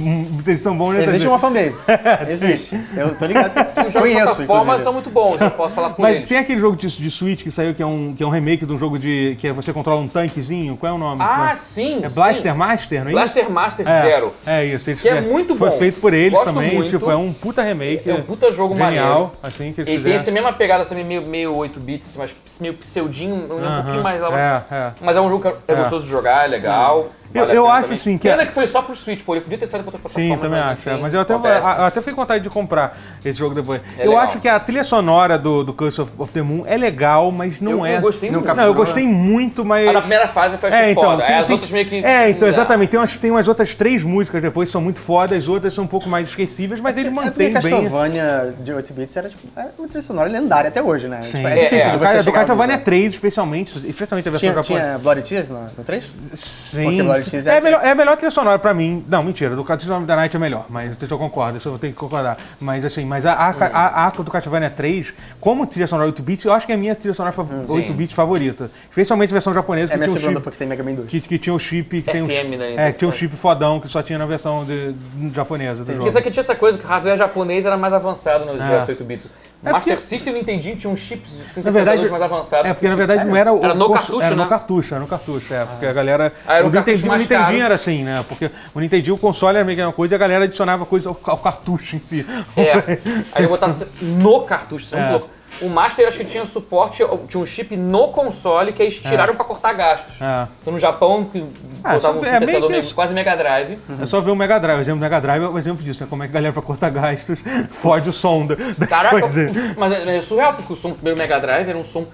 eles 0.47 0.61
são 0.61 0.77
bons 0.77 0.93
nessas 0.95 1.09
Existe 1.15 1.29
uma 1.29 1.39
fanbase. 1.39 1.85
Existe. 2.29 2.79
Eu 2.97 3.15
tô 3.17 3.27
ligado. 3.27 3.53
Os 3.87 3.93
jogos 3.93 4.11
de 4.11 4.17
plataforma 4.17 4.79
são 4.81 4.93
muito 4.93 5.11
bons, 5.11 5.41
eu 5.41 5.51
posso 5.51 5.75
falar 5.75 5.91
por 5.91 6.03
Mas 6.03 6.17
eles. 6.17 6.29
tem 6.29 6.39
aquele 6.39 6.61
jogo 6.61 6.77
de, 6.77 6.89
de 6.89 7.11
Switch 7.11 7.43
que 7.43 7.51
saiu 7.51 7.75
que 7.75 7.83
é, 7.83 7.87
um, 7.87 8.15
que 8.17 8.23
é 8.23 8.27
um 8.27 8.31
remake 8.31 8.67
de 8.67 8.73
um 8.73 8.79
jogo 8.79 8.99
de. 8.99 9.37
que 9.41 9.49
é 9.49 9.53
você 9.53 9.73
controla 9.73 10.01
um 10.01 10.09
tanquezinho. 10.09 10.77
Qual 10.77 10.93
é 10.93 10.95
o 10.95 10.99
nome? 10.99 11.23
Ah, 11.23 11.53
sim, 11.57 12.01
É 12.05 12.09
sim. 12.09 12.15
Blaster 12.15 12.55
Master, 12.55 13.01
não 13.01 13.07
é 13.07 13.11
isso? 13.11 13.15
Blaster 13.21 13.51
Master 13.51 13.89
É, 13.89 14.03
Zero. 14.03 14.35
É 14.47 14.65
isso. 14.65 14.85
Que 14.85 14.91
é 14.91 14.95
fizeram- 14.97 15.23
muito 15.55 15.59
Foi 15.59 15.71
bom. 15.71 15.79
feito 15.79 16.01
por 16.01 16.13
eles 16.13 16.33
Gosto 16.33 16.47
também. 16.55 16.75
muito. 16.75 16.91
Tipo, 16.91 17.11
é 17.11 17.17
um 17.17 17.33
puta 17.33 17.63
remake. 17.63 18.11
É 18.11 18.15
um 18.15 18.23
puta 18.23 18.53
jogo 18.53 18.75
genial, 18.75 18.91
maneiro. 18.91 19.33
assim 19.43 19.73
que 19.73 19.81
eles 19.81 19.89
Ele 19.89 19.97
tem 19.97 19.99
fizeram. 19.99 20.17
essa 20.17 20.31
mesma 20.31 20.53
pegada, 20.53 20.83
essa 20.83 20.95
meio, 20.95 21.23
meio 21.23 21.55
8 21.55 21.81
bits, 21.81 22.09
assim, 22.09 22.19
mas 22.19 22.35
meio 22.61 22.75
pseudinho, 22.75 23.35
um 23.51 23.59
Aham, 23.59 23.83
pouquinho 23.83 24.03
mais 24.03 24.21
lá. 24.21 24.65
É, 24.71 24.75
é. 24.75 24.93
Mas 25.01 25.17
é 25.17 25.21
um 25.21 25.29
jogo 25.29 25.43
que 25.43 25.49
é, 25.49 25.75
É. 25.75 25.77
gostoso 25.77 26.05
de 26.05 26.11
jogar, 26.11 26.45
é 26.45 26.49
legal. 26.49 26.99
Eu- 26.99 27.24
vale 27.33 27.53
a 27.53 27.55
eu 27.55 27.63
pena 27.63 27.75
acho, 27.75 27.83
também. 27.85 27.97
sim, 27.97 28.19
que 28.19 28.29
Pena 28.29 28.43
é- 28.43 28.47
que 28.47 28.53
foi 28.53 28.67
só 28.67 28.83
pro 28.83 28.95
Switch, 28.97 29.23
pô. 29.25 29.35
Ele 29.35 29.41
podia 29.43 29.59
ter 29.59 29.67
saído 29.67 29.89
pra 29.89 29.97
outra 29.97 30.09
Sim, 30.11 30.29
plataforma. 30.29 30.43
também 30.43 30.61
acho. 30.61 30.89
é. 30.89 30.93
enfim, 30.93 31.03
Mas 31.03 31.15
eu 31.15 31.21
até, 31.21 31.35
eu 31.35 31.85
até 31.85 32.01
fiquei 32.01 32.15
com 32.15 32.21
vontade 32.21 32.43
de 32.45 32.51
comprar 32.51 32.99
esse 33.25 33.39
jogo 33.39 33.55
depois. 33.55 33.81
É 33.99 34.03
eu 34.07 34.11
legal. 34.11 34.25
acho 34.25 34.39
que 34.41 34.49
a 34.49 34.59
trilha 34.61 34.85
sonora 34.85 35.39
do, 35.39 35.65
do 35.65 35.73
Curse 35.73 36.01
of, 36.01 36.13
of 36.19 36.33
the 36.33 36.43
Moon 36.43 36.65
é 36.67 36.77
legal, 36.77 37.31
mas 37.33 37.61
não 37.61 37.73
eu, 37.73 37.87
é. 37.87 37.97
eu 37.97 38.01
gostei 38.03 38.31
Não 38.31 38.41
muito. 38.41 38.47
Não, 38.49 38.53
eu 38.55 38.57
Capturou, 38.69 38.85
gostei 38.87 39.07
muito, 39.07 39.65
mas. 39.65 39.89
A 39.89 39.93
da 39.93 40.01
primeira 40.01 40.29
fase 40.29 40.57
foi 40.59 40.71
É, 40.71 40.91
então. 40.91 41.03
foda. 41.03 41.25
tem- 41.25 41.35
Aí 41.35 41.41
as 41.41 41.47
tem- 41.47 41.55
outras 41.55 41.71
meio 41.71 41.87
que. 41.87 42.05
É, 42.05 42.31
então, 42.31 42.47
exatamente. 42.49 42.91
Tem 42.91 43.01
umas, 43.01 43.17
tem 43.17 43.31
umas 43.31 43.49
outras 43.49 43.75
três 43.75 44.03
músicas 44.03 44.43
depois 44.43 44.69
que 44.69 44.73
são 44.73 44.81
muito 44.81 45.01
fodas, 45.01 45.39
as 45.39 45.49
outras 45.49 45.75
são 45.75 45.85
um 45.85 45.89
pouco 45.89 46.09
mais 46.09 46.29
esquecíveis, 46.29 46.81
mas 46.81 46.97
ele 46.97 47.09
É 47.09 47.11
porque 47.11 47.25
mantém 47.27 47.53
bem. 47.53 47.55
Castlevania 47.55 48.55
de 48.61 48.73
8 48.73 48.93
bits 48.93 49.17
era 49.17 49.29
tipo, 49.29 49.49
é 49.59 49.67
uma 49.79 49.89
trilha 49.89 50.03
sonora 50.03 50.29
lendária 50.29 50.69
até 50.69 50.83
hoje, 50.83 51.09
né? 51.09 51.21
Sim. 51.23 51.39
Tipo, 51.39 51.49
É, 51.49 51.53
é 51.59 51.63
difícil 51.65 51.87
é, 51.87 51.91
de 51.91 51.97
O 51.97 52.01
você 52.09 52.23
do 52.23 52.33
Castlevania 52.33 52.77
no- 52.77 52.83
3, 52.83 53.13
especialmente, 53.15 53.89
especialmente 53.89 54.29
a 54.29 54.31
versão 54.31 54.51
Tinha, 54.51 54.63
japonesa. 54.63 54.87
tinha 54.87 54.99
Bloody 54.99 55.23
Tears 55.23 55.51
no 55.51 55.71
3? 55.85 56.05
Sim, 56.35 57.03
É, 57.33 57.55
é- 57.55 57.59
a 57.59 57.61
melhor, 57.61 57.81
é 57.85 57.91
a 57.91 57.95
melhor 57.95 58.17
trilha 58.17 58.31
sonora 58.31 58.59
pra 58.59 58.73
mim. 58.75 59.05
Não, 59.09 59.23
mentira, 59.23 59.55
do 59.57 59.65
Castlevania 59.65 60.07
da 60.07 60.17
Night 60.17 60.37
é 60.37 60.39
melhor, 60.39 60.67
mas 60.69 60.97
eu 61.11 61.19
concordo, 61.19 61.59
isso 61.59 61.69
eu 61.69 61.79
ter 61.79 61.89
que 61.89 61.95
concordar. 61.95 62.37
Mas 62.61 62.85
assim, 62.85 63.05
mas 63.05 63.25
a, 63.27 63.33
a, 63.33 63.49
a, 63.51 64.07
a 64.07 64.11
do 64.11 64.31
Castlevania 64.31 64.71
3, 64.71 65.13
como 65.41 65.67
trilha 65.67 65.87
sonora 65.87 66.07
8 66.09 66.23
bits, 66.23 66.45
eu 66.45 66.53
acho 66.53 66.67
que 66.67 66.73
é 66.73 66.75
a 66.75 66.79
minha 66.79 66.95
trilha 66.95 67.15
sonora 67.15 67.33
fa- 67.33 67.45
8 67.69 67.93
bits 67.93 68.15
favorita. 68.15 68.71
Especialmente 68.89 69.31
a 69.31 69.35
versão 69.35 69.53
japonesa, 69.55 69.93
É 69.93 69.95
que 69.95 69.99
minha 69.99 70.07
tinha, 70.09 70.17
um 70.17 70.21
segunda 70.21 70.39
chip, 70.39 70.45
porque 70.45 70.59
tem 70.59 70.67
Mega 70.69 70.83
Man 70.83 70.95
2. 70.95 71.09
que, 71.09 71.21
que 71.21 71.39
tinha 71.39 71.55
um 71.55 71.59
chip 71.59 72.03
que 72.03 72.11
tem 72.13 72.23
um, 72.23 72.27
FM, 72.27 72.59
né, 72.59 72.89
é, 72.89 72.93
que 72.93 72.99
tinha 72.99 73.09
um 73.09 73.13
chip 73.13 73.35
fodão 73.37 73.81
que 73.81 73.89
só 73.89 74.03
tinha 74.03 74.19
na 74.19 74.27
versão 74.27 74.65
de, 74.65 74.95
japonesa 75.33 75.85
do 75.85 75.93
jogo. 75.93 76.09
isso 76.09 76.19
aqui 76.19 76.31
tinha 76.31 76.43
essa 76.43 76.55
coisa 76.55 76.79
que 76.79 76.85
o 76.85 76.89
hardware 76.89 77.17
japonês 77.17 77.65
era 77.67 77.77
mais 77.77 77.93
avançado 77.93 78.45
no 78.45 78.61
É. 78.63 78.79
GS 78.81 78.89
8 78.89 79.05
bits. 79.05 79.25
O 79.27 79.31
É 79.65 79.73
Master 79.73 79.95
porque- 79.97 80.07
System 80.09 80.33
e 80.33 80.37
o 80.37 80.39
Nintendinho 80.39 80.77
tinham 80.77 80.95
chips 80.97 81.31
sintetizadores 81.53 82.11
mais 82.11 82.23
avançados. 82.23 82.71
é 82.71 82.75
porque 82.75 82.89
na 82.89 82.97
verdade 82.97 83.25
não 83.25 83.35
era 83.37 83.53
o 83.53 83.65
Era 83.65 83.75
no 83.75 83.87
cons- 83.87 83.97
cartucho, 83.99 84.23
era 84.23 84.37
no 84.37 84.43
né? 84.43 84.49
cartucho, 84.49 84.95
era 84.95 85.01
no 85.01 85.07
cartucho, 85.09 85.55
é, 85.55 85.65
porque 85.65 85.87
a 85.87 85.93
galera 85.93 86.33
Ah, 86.47 86.57
era 86.59 86.67
o 86.67 86.71
cartucho 86.71 86.97
Nintendinho, 86.97 87.13
o 87.13 87.17
Nintendinho 87.19 87.65
era 87.65 87.75
assim, 87.75 88.05
né? 88.05 88.25
Porque 88.29 88.51
o 88.75 88.81
Nintendinho, 88.81 89.15
o 89.17 89.19
console 89.19 89.57
era 89.57 89.65
meio 89.65 89.77
que 89.79 89.83
uma 89.85 89.93
coisa 89.93 90.15
e 90.15 90.17
a 90.17 90.19
galera 90.19 90.45
adicionava 90.45 90.85
coisa 90.85 91.09
ao, 91.09 91.19
ao 91.25 91.39
cartucho 91.39 91.97
em 91.97 92.01
si. 92.01 92.27
É. 92.57 92.99
Aí 93.33 93.45
eu 93.45 93.49
botasse 93.49 93.79
no 94.03 94.43
cartucho, 94.43 94.85
isso 94.85 94.97
é 94.97 95.01
É. 95.01 95.23
O 95.61 95.69
Master 95.69 96.07
acho 96.09 96.19
que 96.19 96.25
tinha 96.25 96.45
suporte, 96.47 97.03
tinha 97.29 97.43
um 97.43 97.47
chip 97.47 97.77
no 97.77 98.09
console 98.09 98.73
que 98.73 98.83
eles 98.83 99.01
tiraram 99.01 99.35
pra 99.37 99.45
cortar 99.45 99.73
gastos. 99.73 100.21
É. 100.21 100.49
Então 100.61 100.73
no 100.73 100.79
Japão, 100.81 101.25
que 101.25 101.45
Ah, 101.83 101.95
botavam 101.95 102.21
um 102.21 102.25
é 102.25 102.31
meio 102.31 102.41
sintetizador 102.51 102.81
que 102.83 102.95
quase 102.95 103.15
Mega 103.15 103.37
Drive. 103.37 103.79
É 104.01 104.07
só 104.07 104.21
ver 104.21 104.31
o 104.31 104.37
Mega 104.37 104.59
Drive. 104.59 104.79
O 104.79 104.81
exemplo 104.81 104.99
do 104.99 105.03
Mega 105.03 105.21
Drive 105.21 105.43
é 105.43 105.47
o 105.49 105.59
exemplo 105.59 105.85
disso, 105.85 106.03
né? 106.03 106.07
Como 106.11 106.23
é 106.23 106.27
que 106.27 106.33
a 106.33 106.35
galera 106.35 106.53
pra 106.53 106.63
cortar 106.63 106.91
gastos 106.91 107.39
fode 107.71 108.09
o 108.09 108.13
som 108.13 108.47
da- 108.47 108.55
das 108.55 108.89
Caraca, 108.89 109.21
coisas. 109.21 109.51
o- 109.77 109.81
mas 109.81 109.93
é, 109.93 110.17
é 110.17 110.21
surreal, 110.21 110.55
porque 110.55 110.73
o 110.73 110.77
som 110.77 110.89
do 110.91 110.95
primeiro 110.97 111.19
Mega 111.19 111.39
Drive 111.41 111.69
era 111.69 111.79
um 111.79 111.85
som 111.85 112.07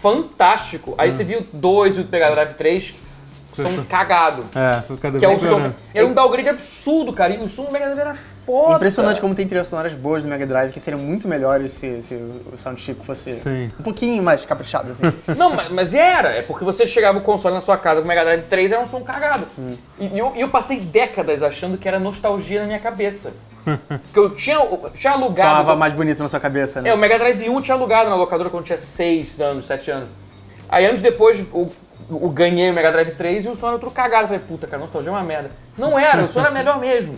fantástico. 0.00 0.94
Aí 0.98 1.10
você 1.10 1.24
viu 1.24 1.40
o 1.40 1.46
2 1.52 1.98
e 1.98 2.00
o 2.00 2.06
Mega 2.10 2.30
Drive 2.30 2.54
3, 2.54 2.94
som 3.56 3.84
cagado. 3.84 4.44
É, 4.56 4.82
cada 5.00 5.18
Que 5.18 5.24
é 5.24 5.28
o 5.28 5.38
som. 5.38 5.72
Era 5.92 6.06
um 6.06 6.12
downgrade 6.12 6.48
absurdo, 6.48 7.12
cara. 7.12 7.34
E 7.34 7.38
o 7.38 7.48
som 7.48 7.64
do 7.64 7.72
Mega 7.72 7.86
Drive 7.86 8.00
era 8.00 8.14
foda. 8.14 8.76
Impressionante 8.76 9.20
como 9.20 9.34
tem 9.34 9.46
trilhas 9.46 9.66
sonoras 9.66 9.94
boas 9.94 10.22
no 10.22 10.28
Mega 10.28 10.46
Drive 10.46 10.72
que 10.72 10.80
seriam 10.80 11.00
muito 11.00 11.28
melhores 11.28 11.72
se, 11.72 12.02
se 12.02 12.14
o 12.14 12.56
sound 12.56 12.80
chip 12.80 13.04
fosse 13.04 13.38
Sim. 13.40 13.70
um 13.78 13.82
pouquinho 13.82 14.22
mais 14.22 14.44
caprichado, 14.46 14.92
assim. 14.92 15.12
Não, 15.36 15.54
mas, 15.54 15.70
mas 15.70 15.94
era. 15.94 16.30
É 16.30 16.42
porque 16.42 16.64
você 16.64 16.86
chegava 16.86 17.18
o 17.18 17.20
console 17.20 17.54
na 17.54 17.60
sua 17.60 17.76
casa 17.76 18.00
com 18.00 18.04
o 18.04 18.08
Mega 18.08 18.24
Drive 18.24 18.42
3 18.42 18.72
era 18.72 18.80
um 18.80 18.86
som 18.86 19.00
cagado. 19.00 19.46
E, 19.98 20.06
e 20.06 20.18
eu, 20.18 20.32
eu 20.36 20.48
passei 20.48 20.80
décadas 20.80 21.42
achando 21.42 21.76
que 21.76 21.86
era 21.86 21.98
nostalgia 21.98 22.60
na 22.60 22.66
minha 22.66 22.80
cabeça. 22.80 23.32
Porque 23.66 24.18
eu 24.18 24.30
tinha, 24.30 24.56
eu 24.56 24.90
tinha 24.94 25.12
alugado. 25.12 25.36
Soava 25.36 25.76
mais 25.76 25.92
bonito 25.92 26.22
na 26.22 26.28
sua 26.28 26.40
cabeça, 26.40 26.80
né? 26.80 26.90
É, 26.90 26.94
o 26.94 26.98
Mega 26.98 27.18
Drive 27.18 27.48
1 27.48 27.54
eu 27.54 27.62
tinha 27.62 27.74
alugado 27.74 28.08
na 28.08 28.16
locadora 28.16 28.48
quando 28.48 28.62
eu 28.62 28.66
tinha 28.66 28.78
6 28.78 29.40
anos, 29.40 29.66
7 29.66 29.90
anos. 29.90 30.08
Aí 30.68 30.84
anos 30.84 31.00
depois 31.00 31.38
eu, 31.38 31.70
eu 32.08 32.28
ganhei 32.28 32.70
o 32.70 32.74
Mega 32.74 32.92
Drive 32.92 33.10
3 33.12 33.44
e 33.44 33.48
o 33.48 33.54
som 33.56 33.66
era 33.66 33.74
outro 33.76 33.90
cagado. 33.90 34.24
Eu 34.24 34.28
falei, 34.28 34.42
puta, 34.46 34.66
cara, 34.66 34.80
nostalgia 34.82 35.10
é 35.10 35.12
uma 35.14 35.22
merda. 35.22 35.50
Não 35.76 35.98
era, 35.98 36.24
o 36.24 36.28
som 36.28 36.40
era 36.40 36.50
melhor 36.50 36.78
mesmo. 36.80 37.14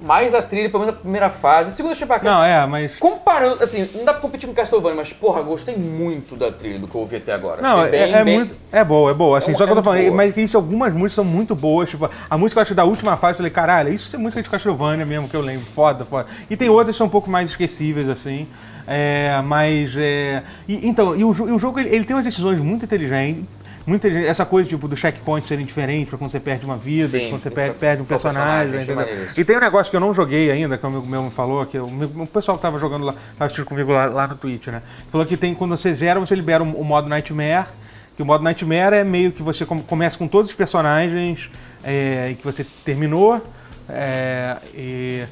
Mas 0.00 0.34
a 0.34 0.42
trilha, 0.42 0.68
pelo 0.68 0.84
menos 0.84 0.96
a 0.98 1.00
primeira 1.00 1.30
fase, 1.30 1.70
a 1.70 1.72
segunda 1.72 1.94
bacana. 2.06 2.30
Não, 2.36 2.44
é, 2.44 2.66
mas. 2.66 2.98
Comparando, 2.98 3.62
assim, 3.64 3.88
não 3.94 4.04
dá 4.04 4.12
pra 4.12 4.20
competir 4.20 4.46
com 4.46 4.54
Castlevania, 4.54 4.96
mas, 4.96 5.12
porra, 5.12 5.40
gostei 5.42 5.74
muito 5.76 6.36
da 6.36 6.52
trilha 6.52 6.78
do 6.78 6.86
que 6.86 6.94
eu 6.94 7.00
ouvi 7.00 7.16
até 7.16 7.32
agora. 7.32 7.62
Não, 7.62 7.84
é, 7.84 7.88
bem- 7.90 8.12
é 8.14 8.24
bem- 8.24 8.38
muito. 8.38 8.54
É 8.70 8.84
boa, 8.84 9.10
é 9.10 9.14
boa. 9.14 9.38
Assim, 9.38 9.52
É 9.52 9.54
só 9.54 9.64
que 9.64 9.72
eu 9.72 9.76
tô 9.76 9.82
falando, 9.82 10.02
boa. 10.02 10.14
mas 10.16 10.34
que 10.34 10.40
isso, 10.42 10.56
algumas 10.56 10.92
músicas 10.92 11.14
são 11.14 11.24
muito 11.24 11.54
boas. 11.54 11.88
Tipo, 11.88 12.10
a 12.28 12.36
música 12.38 12.58
eu 12.58 12.62
acho 12.62 12.74
da 12.74 12.84
última 12.84 13.16
fase, 13.16 13.34
eu 13.34 13.36
falei, 13.38 13.50
caralho, 13.52 13.88
isso 13.92 14.14
é 14.14 14.18
música 14.18 14.42
de 14.42 14.50
Castlevania 14.50 15.06
mesmo, 15.06 15.28
que 15.28 15.34
eu 15.36 15.40
lembro. 15.40 15.64
Foda, 15.66 16.04
foda. 16.04 16.26
E 16.50 16.56
tem 16.56 16.68
outras 16.68 16.94
que 16.94 16.98
são 16.98 17.06
um 17.06 17.10
pouco 17.10 17.30
mais 17.30 17.48
esquecíveis, 17.50 18.08
assim. 18.08 18.46
É, 18.86 19.40
mas. 19.44 19.94
É, 19.96 20.42
e- 20.66 20.86
então, 20.88 21.14
e 21.16 21.24
o, 21.24 21.30
e 21.30 21.52
o 21.52 21.58
jogo 21.58 21.78
ele, 21.80 21.88
ele 21.94 22.04
tem 22.04 22.14
umas 22.16 22.24
decisões 22.24 22.58
muito 22.60 22.84
inteligentes. 22.84 23.44
Muito 23.88 24.02
inteligentes. 24.06 24.30
Essa 24.30 24.44
coisa, 24.44 24.68
tipo, 24.68 24.86
dos 24.86 24.98
checkpoints 25.00 25.48
serem 25.48 25.64
diferentes 25.64 26.10
pra 26.10 26.18
quando 26.18 26.30
você 26.30 26.38
perde 26.38 26.64
uma 26.66 26.76
vida, 26.76 27.08
Sim, 27.08 27.30
quando 27.30 27.40
você 27.40 27.48
e 27.48 27.52
perde, 27.52 28.02
um 28.02 28.04
personagem, 28.04 28.84
personagem. 28.84 29.14
E 29.36 29.44
tem 29.44 29.56
um 29.56 29.60
negócio 29.60 29.90
que 29.90 29.96
eu 29.96 30.00
não 30.00 30.12
joguei 30.12 30.50
ainda, 30.50 30.76
que 30.76 30.84
o 30.84 30.88
amigo 30.88 31.06
meu 31.06 31.22
me 31.22 31.30
falou, 31.30 31.64
que 31.64 31.78
o, 31.78 31.86
o 31.86 32.26
pessoal 32.26 32.58
que 32.58 32.62
tava 32.62 32.78
jogando 32.78 33.06
lá, 33.06 33.12
tava 33.12 33.46
assistindo 33.46 33.64
comigo 33.64 33.90
lá, 33.90 34.04
lá 34.04 34.26
no 34.28 34.36
Twitch, 34.36 34.66
né? 34.66 34.82
Falou 35.10 35.26
que 35.26 35.36
tem, 35.38 35.54
quando 35.54 35.74
você 35.76 35.94
zera, 35.94 36.20
você 36.20 36.34
libera 36.34 36.62
o, 36.62 36.80
o 36.80 36.84
modo 36.84 37.08
Nightmare, 37.08 37.66
que 38.14 38.22
o 38.22 38.26
modo 38.26 38.44
Nightmare 38.44 38.94
é 38.96 39.04
meio 39.04 39.32
que 39.32 39.42
você 39.42 39.64
come- 39.64 39.82
começa 39.82 40.18
com 40.18 40.28
todos 40.28 40.50
os 40.50 40.56
personagens 40.56 41.50
é, 41.82 42.28
e 42.32 42.34
que 42.34 42.44
você 42.44 42.66
terminou. 42.84 43.42
É, 43.88 44.58
e, 44.74 45.24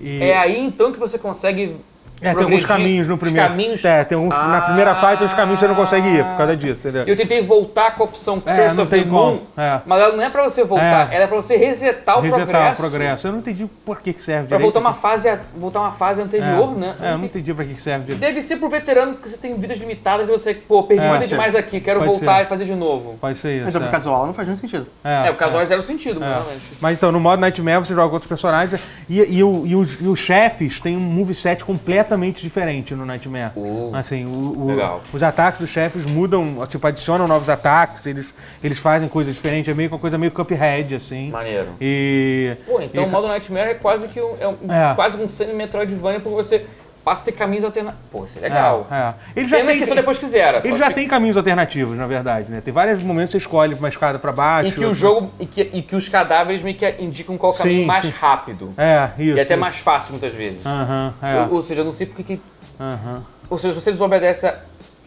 e- 0.00 0.22
É 0.22 0.38
aí 0.38 0.60
então 0.60 0.92
que 0.92 0.98
você 1.00 1.18
consegue. 1.18 1.76
É, 2.28 2.34
tem 2.34 2.42
alguns 2.44 2.64
caminhos 2.64 3.08
no 3.08 3.14
os 3.14 3.20
primeiro. 3.20 3.48
caminhos. 3.48 3.84
É, 3.84 4.04
tem 4.04 4.16
alguns, 4.16 4.36
na 4.36 4.60
primeira 4.60 4.94
fase 4.94 5.18
tem 5.18 5.26
uns 5.26 5.34
caminhos 5.34 5.60
que 5.60 5.66
você 5.66 5.68
não 5.68 5.74
consegue 5.74 6.08
ir 6.08 6.24
por 6.24 6.36
causa 6.36 6.56
disso, 6.56 6.80
entendeu? 6.80 7.04
Eu 7.06 7.16
tentei 7.16 7.42
voltar 7.42 7.94
com 7.94 8.02
a 8.02 8.06
opção 8.06 8.42
É, 8.46 8.54
Curse 8.62 8.76
não 8.76 8.84
of 8.84 8.90
the 8.90 8.96
tem 8.98 9.08
como, 9.08 9.24
Moon, 9.32 9.40
é. 9.56 9.80
mas 9.86 10.02
ela 10.02 10.16
não 10.16 10.22
é 10.24 10.30
pra 10.30 10.42
você 10.44 10.64
voltar, 10.64 11.12
É. 11.12 11.14
ela 11.16 11.24
é 11.24 11.26
pra 11.26 11.36
você 11.36 11.56
resetar 11.56 12.18
o 12.18 12.20
Resetar 12.22 12.46
progresso. 12.46 12.72
o 12.72 12.76
progresso. 12.76 13.26
Eu 13.26 13.32
não 13.32 13.38
entendi 13.40 13.66
por 13.84 14.00
que, 14.00 14.12
que 14.12 14.22
serve 14.22 14.48
Pra 14.48 14.56
direito. 14.58 14.72
voltar 14.72 14.80
uma 14.88 14.94
fase, 14.94 15.28
a- 15.28 15.38
voltar 15.56 15.80
uma 15.80 15.92
fase 15.92 16.20
anterior, 16.22 16.72
é, 16.76 16.80
né? 16.80 16.94
É, 17.02 17.12
eu 17.12 17.18
não 17.18 17.24
entendi 17.26 17.52
pra 17.54 17.64
que 17.64 17.74
que 17.74 17.82
serve 17.82 18.04
direito. 18.04 18.20
Deve 18.20 18.42
ser 18.42 18.56
pro 18.56 18.68
veterano 18.68 19.14
que 19.16 19.28
você 19.28 19.36
tem 19.36 19.54
vidas 19.54 19.78
limitadas 19.78 20.28
e 20.28 20.30
você, 20.32 20.54
pô, 20.54 20.82
perdi 20.82 21.04
É, 21.04 21.12
vida 21.12 21.26
demais 21.26 21.54
aqui, 21.54 21.80
quero 21.80 22.00
Pode 22.00 22.10
voltar 22.12 22.36
ser. 22.38 22.42
e 22.42 22.44
fazer 22.46 22.64
de 22.64 22.74
novo. 22.74 23.16
Pode 23.20 23.38
ser 23.38 23.58
isso. 23.58 23.68
Então, 23.68 23.80
pro 23.80 23.88
é. 23.88 23.92
casual 23.92 24.26
não 24.26 24.34
faz 24.34 24.48
muito 24.48 24.60
sentido. 24.60 24.86
É, 25.02 25.30
o 25.30 25.34
casual 25.34 25.62
é 25.62 25.66
zero 25.66 25.82
sentido, 25.82 26.22
É. 26.22 26.26
realmente. 26.28 26.62
Mas 26.80 26.96
então, 26.96 27.10
no 27.12 27.20
modo 27.20 27.40
Nightmare 27.40 27.78
você 27.84 27.94
joga 27.94 28.12
outros 28.12 28.28
personagens 28.28 28.80
e, 29.08 29.20
e, 29.20 29.38
e 29.38 29.44
os, 29.74 30.00
e 30.00 30.06
os 30.06 30.18
chefes 30.18 30.80
têm 30.80 30.96
um 30.96 31.00
moveset 31.00 31.62
completamente 32.14 32.42
diferente 32.42 32.94
no 32.94 33.04
Nightmare. 33.04 33.52
Uh, 33.56 33.90
assim, 33.94 34.24
o- 34.24 34.62
o- 34.62 34.66
legal. 34.68 35.02
os 35.12 35.22
ataques 35.22 35.60
dos 35.60 35.70
chefes 35.70 36.06
mudam, 36.06 36.66
tipo, 36.68 36.86
adicionam 36.86 37.26
novos 37.26 37.48
ataques, 37.48 38.06
eles, 38.06 38.32
eles 38.62 38.78
fazem 38.78 39.08
coisas 39.08 39.34
diferentes, 39.34 39.68
é 39.70 39.74
meio 39.74 39.88
que 39.88 39.94
uma 39.94 40.00
coisa 40.00 40.16
meio 40.16 40.32
Cuphead, 40.32 40.94
assim. 40.94 41.30
Maneiro. 41.30 41.68
E. 41.80 42.56
Pô, 42.66 42.80
então 42.80 43.04
e- 43.04 43.06
o 43.06 43.10
modo 43.10 43.26
Nightmare 43.28 43.70
é 43.70 43.74
quase 43.74 44.08
que 44.08 44.20
um, 44.20 44.34
é 44.40 44.48
um- 44.48 44.72
É. 44.72 44.94
quase 44.94 45.20
um 45.22 45.28
semi-Metroidvania 45.28 46.20
porque 46.20 46.36
você 46.36 46.66
passa 47.04 47.22
a 47.22 47.24
ter 47.26 47.32
caminhos 47.32 47.64
alternativos. 47.64 48.06
Pô, 48.10 48.24
isso 48.24 48.38
é 48.38 48.42
legal. 48.42 48.86
É, 48.90 48.94
é. 48.94 49.14
Ele 49.36 49.48
já 49.48 49.56
Pena 49.58 49.70
tem, 49.70 49.78
que 49.80 49.86
só 49.86 49.94
depois 49.94 50.18
que 50.18 50.26
zera. 50.26 50.60
ele 50.64 50.78
já 50.78 50.86
ser- 50.86 50.94
tem 50.94 51.06
caminhos 51.06 51.36
alternativos, 51.36 51.96
na 51.96 52.06
verdade, 52.06 52.50
né? 52.50 52.62
Tem 52.64 52.72
vários 52.72 53.02
momentos 53.02 53.28
que 53.28 53.32
você 53.32 53.44
escolhe 53.44 53.74
uma 53.74 53.88
escada 53.88 54.18
pra 54.18 54.32
baixo. 54.32 54.70
E 54.70 54.72
que 54.72 54.84
o 54.84 54.94
jogo. 54.94 55.30
E 55.38 55.46
que, 55.46 55.60
e 55.72 55.82
que 55.82 55.94
os 55.94 56.08
cadáveres 56.08 56.62
meio 56.62 56.76
que 56.76 56.88
indicam 56.98 57.36
qual 57.36 57.52
o 57.52 57.54
caminho 57.56 57.80
Sim, 57.82 57.86
mais 57.86 58.04
sim. 58.06 58.10
rápido. 58.18 58.72
É, 58.78 59.10
isso. 59.18 59.36
E 59.36 59.40
até 59.40 59.54
isso. 59.54 59.60
mais 59.60 59.76
fácil 59.76 60.12
muitas 60.12 60.32
vezes. 60.34 60.64
Aham, 60.64 61.14
é. 61.22 61.40
Ou, 61.42 61.54
ou 61.56 61.62
seja, 61.62 61.82
eu 61.82 61.84
não 61.84 61.92
sei 61.92 62.06
porque 62.06 62.22
que. 62.22 62.40
aham. 62.80 63.22
Ou 63.50 63.58
seja, 63.58 63.74
se 63.74 63.80
você 63.82 63.90
desobedece 63.92 64.46
a, 64.46 64.56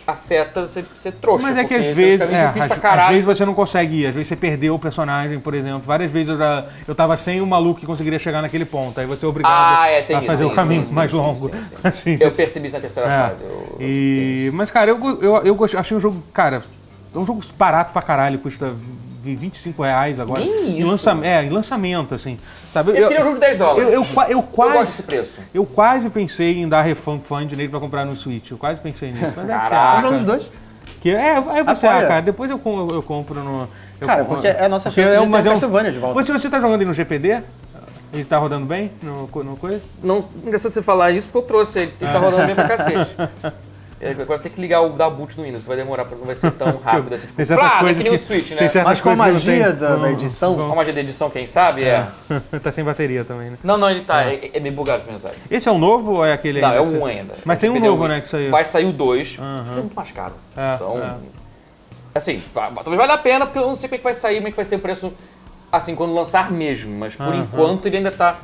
a 0.08 0.16
seta, 0.16 0.66
você, 0.66 0.82
você 0.96 1.12
trouxa. 1.12 1.44
Mas 1.46 1.58
é 1.58 1.66
que 1.66 1.74
às 1.74 1.86
uns 1.86 1.94
vezes, 1.94 2.28
é, 2.30 2.46
às, 2.46 3.08
vezes 3.10 3.26
você 3.26 3.46
não 3.46 3.54
consegue 3.54 3.98
ir, 4.04 4.08
às 4.08 4.14
vezes 4.14 4.30
você 4.30 4.38
perdeu 4.38 4.74
o 4.74 4.80
personagem, 4.80 5.38
por 5.38 5.54
exemplo. 5.54 5.82
Várias 5.86 6.10
vezes 6.10 6.30
eu, 6.30 6.38
já, 6.38 6.66
eu 6.88 6.96
tava 6.96 7.18
sem 7.18 7.42
o 7.42 7.46
maluco 7.46 7.82
que 7.82 7.86
conseguiria 7.86 8.18
chegar 8.18 8.42
naquele 8.42 8.64
ponto. 8.64 8.98
Aí 9.02 9.06
você 9.06 9.26
é 9.26 9.28
obrigado 9.28 9.52
Ah, 9.54 9.90
é, 9.90 10.08
a 10.16 10.22
fazer 10.22 10.46
o 10.46 10.52
caminho 10.52 10.84
isso, 10.84 10.94
mais 10.94 11.10
isso, 11.10 11.18
longo. 11.20 11.52
Assim, 11.84 12.18
Eu 12.22 12.32
percebi 12.32 12.68
isso 12.68 12.78
na 12.78 12.82
terceira 12.82 13.10
é. 13.10 13.12
fase. 13.12 13.44
eu- 13.44 13.78
E, 13.82 14.50
mas, 14.54 14.72
cara, 14.72 14.92
eu, 14.92 15.22
eu, 15.22 15.36
eu 15.46 15.66
achei 15.78 15.98
um 15.98 16.00
jogo, 16.00 16.24
cara, 16.34 16.62
é 17.14 17.18
um 17.20 17.26
jogo 17.26 17.42
barato 17.58 17.92
pra 17.92 18.02
caralho, 18.02 18.40
custa 18.40 18.74
25 19.36 19.84
reais 19.84 20.20
agora. 20.20 20.42
Que 20.42 20.48
Em, 20.48 20.80
isso? 20.80 20.88
lança, 20.88 21.18
é, 21.24 21.44
em 21.44 21.50
lançamento, 21.50 22.16
assim. 22.16 22.40
Sabe? 22.74 22.92
Eu 22.92 23.08
queria 23.08 23.22
um 23.22 23.24
jogo 23.26 23.36
de 23.36 23.42
10 23.42 23.58
dólares. 23.58 23.94
Eu, 23.94 24.04
eu, 24.04 24.08
eu 24.24 24.30
Eu 24.30 24.44
quase. 24.44 24.74
gosto 24.74 24.88
desse 24.92 25.04
preço. 25.04 25.40
Eu 25.54 25.66
quase 25.66 26.10
pensei 26.10 26.58
em 26.62 26.68
dar 26.70 26.82
refund 26.82 27.22
fund 27.24 27.52
nele 27.54 27.70
pra 27.70 27.80
comprar 27.80 28.06
no 28.06 28.16
Switch. 28.16 28.52
Eu 28.52 28.58
quase 28.58 28.80
pensei 28.80 29.12
nisso. 29.12 29.34
Mas 29.36 29.46
é 29.50 29.52
Caraca. 29.54 29.76
ah, 29.76 29.96
Comprando 30.02 30.16
os 30.20 30.26
dois. 30.26 30.52
que 31.02 31.10
é, 31.10 31.36
aí 31.38 31.64
você, 31.64 31.88
Apoia. 31.88 32.06
ah, 32.06 32.08
cara, 32.08 32.22
depois 32.22 32.50
eu, 32.52 32.60
eu 32.94 33.02
compro 33.04 33.44
no. 33.44 33.68
eu 34.00 34.08
Cara, 34.08 34.20
compro- 34.24 34.36
porque 34.42 34.48
é 34.48 34.66
a 34.66 34.70
nossa 34.70 34.90
chance 34.92 35.02
é 35.16 35.20
de 35.20 35.28
um- 35.28 35.32
ter 35.32 35.38
é 35.38 35.42
um- 35.42 35.44
Castlevania 35.44 35.92
de 35.92 36.00
volta. 36.00 36.24
Você, 36.24 36.32
você 36.34 36.50
tá 36.50 36.60
jogando 36.60 36.80
aí 36.82 36.86
no 36.88 36.94
GPD? 36.94 37.42
Ele 38.14 38.24
tá 38.24 38.38
rodando 38.38 38.66
bem 38.66 38.90
no, 39.04 39.28
no 39.44 39.58
coisa? 39.58 39.82
Não, 40.02 40.24
engraçado 40.46 40.72
você 40.72 40.82
falar 40.82 41.12
isso 41.12 41.28
porque 41.28 41.40
eu 41.40 41.42
trouxe 41.42 41.80
ele. 41.80 41.94
Ele 42.00 42.10
tá 42.12 42.18
rodando 42.20 42.46
bem 42.46 42.56
pra 42.56 42.68
cacete. 42.68 43.16
É, 44.00 44.12
Agora 44.12 44.40
tem 44.40 44.52
que 44.52 44.62
ligar 44.62 44.82
o 44.82 44.90
da 44.90 45.10
boot 45.10 45.36
no 45.38 45.44
Windows, 45.44 45.64
vai 45.64 45.76
demorar, 45.76 46.06
não 46.06 46.26
vai 46.26 46.36
ser 46.36 46.52
tão 46.52 46.78
rápido 46.86 47.16
assim. 47.16 47.26
Tem 47.36 47.46
Tipo, 47.46 47.46
certas 47.48 47.68
plá, 47.70 47.78
é 47.78 47.80
coisas 47.82 47.98
que 47.98 48.04
nem 48.10 48.14
o 48.14 48.20
Switch, 48.22 48.50
né? 48.52 48.58
tem 48.58 48.70
certas 48.70 48.84
Mas 48.92 49.02
com 49.02 49.10
a 49.10 49.16
magia 49.16 49.74
da, 49.74 49.96
da 49.96 50.12
edição, 50.12 50.56
Com 50.56 50.72
a 50.72 50.76
magia 50.76 50.94
da 50.94 51.02
edição, 51.02 51.30
quem 51.32 51.48
sabe, 51.48 51.84
é. 51.84 52.06
tá 52.62 52.72
sem 52.72 52.84
bateria 52.84 53.24
também, 53.26 53.50
né? 53.52 53.58
Não, 53.64 53.76
não, 53.76 53.90
ele 53.90 54.02
tá. 54.02 54.24
É, 54.24 54.52
é 54.54 54.60
meio 54.60 54.76
bugado 54.76 55.02
essa 55.02 55.12
mensagem. 55.12 55.38
Esse 55.50 55.68
é 55.68 55.72
o 55.72 55.80
novo 55.80 56.14
ou 56.18 56.26
é 56.26 56.32
aquele 56.34 56.62
Não, 56.62 56.70
ainda 56.70 56.80
é 56.80 57.00
1 57.00 57.06
ainda. 57.08 57.34
Mas 57.44 57.58
tem 57.58 57.70
um 57.72 57.80
novo, 57.80 58.08
né, 58.08 58.22
que 58.22 58.30
saiu. 58.30 58.52
Vai 58.52 58.66
sair 58.66 58.86
o 58.86 58.92
2, 58.94 59.38
Aham. 59.40 59.64
que 59.64 59.72
é 59.72 59.82
muito 59.82 59.96
mais 59.96 60.12
caro. 60.12 60.34
É, 60.56 60.76
Então, 60.76 60.98
é. 61.00 61.16
assim, 62.14 62.42
talvez 62.54 62.98
valha 62.98 63.14
a 63.16 63.18
pena, 63.18 63.46
porque 63.48 63.58
eu 63.58 63.68
não 63.68 63.76
sei 63.76 63.90
como 63.90 63.96
é 63.96 63.98
que 63.98 64.04
vai 64.04 64.14
sair, 64.14 64.36
como 64.36 64.48
é 64.48 64.52
que 64.52 64.58
vai 64.58 64.66
ser 64.66 64.76
o 64.76 64.80
preço, 64.80 65.12
assim, 65.72 65.96
quando 65.96 66.14
lançar 66.14 66.52
mesmo. 66.52 66.96
Mas 67.00 67.16
por 67.16 67.26
Aham. 67.30 67.38
enquanto 67.38 67.88
ele 67.88 67.98
ainda 67.98 68.12
tá, 68.12 68.36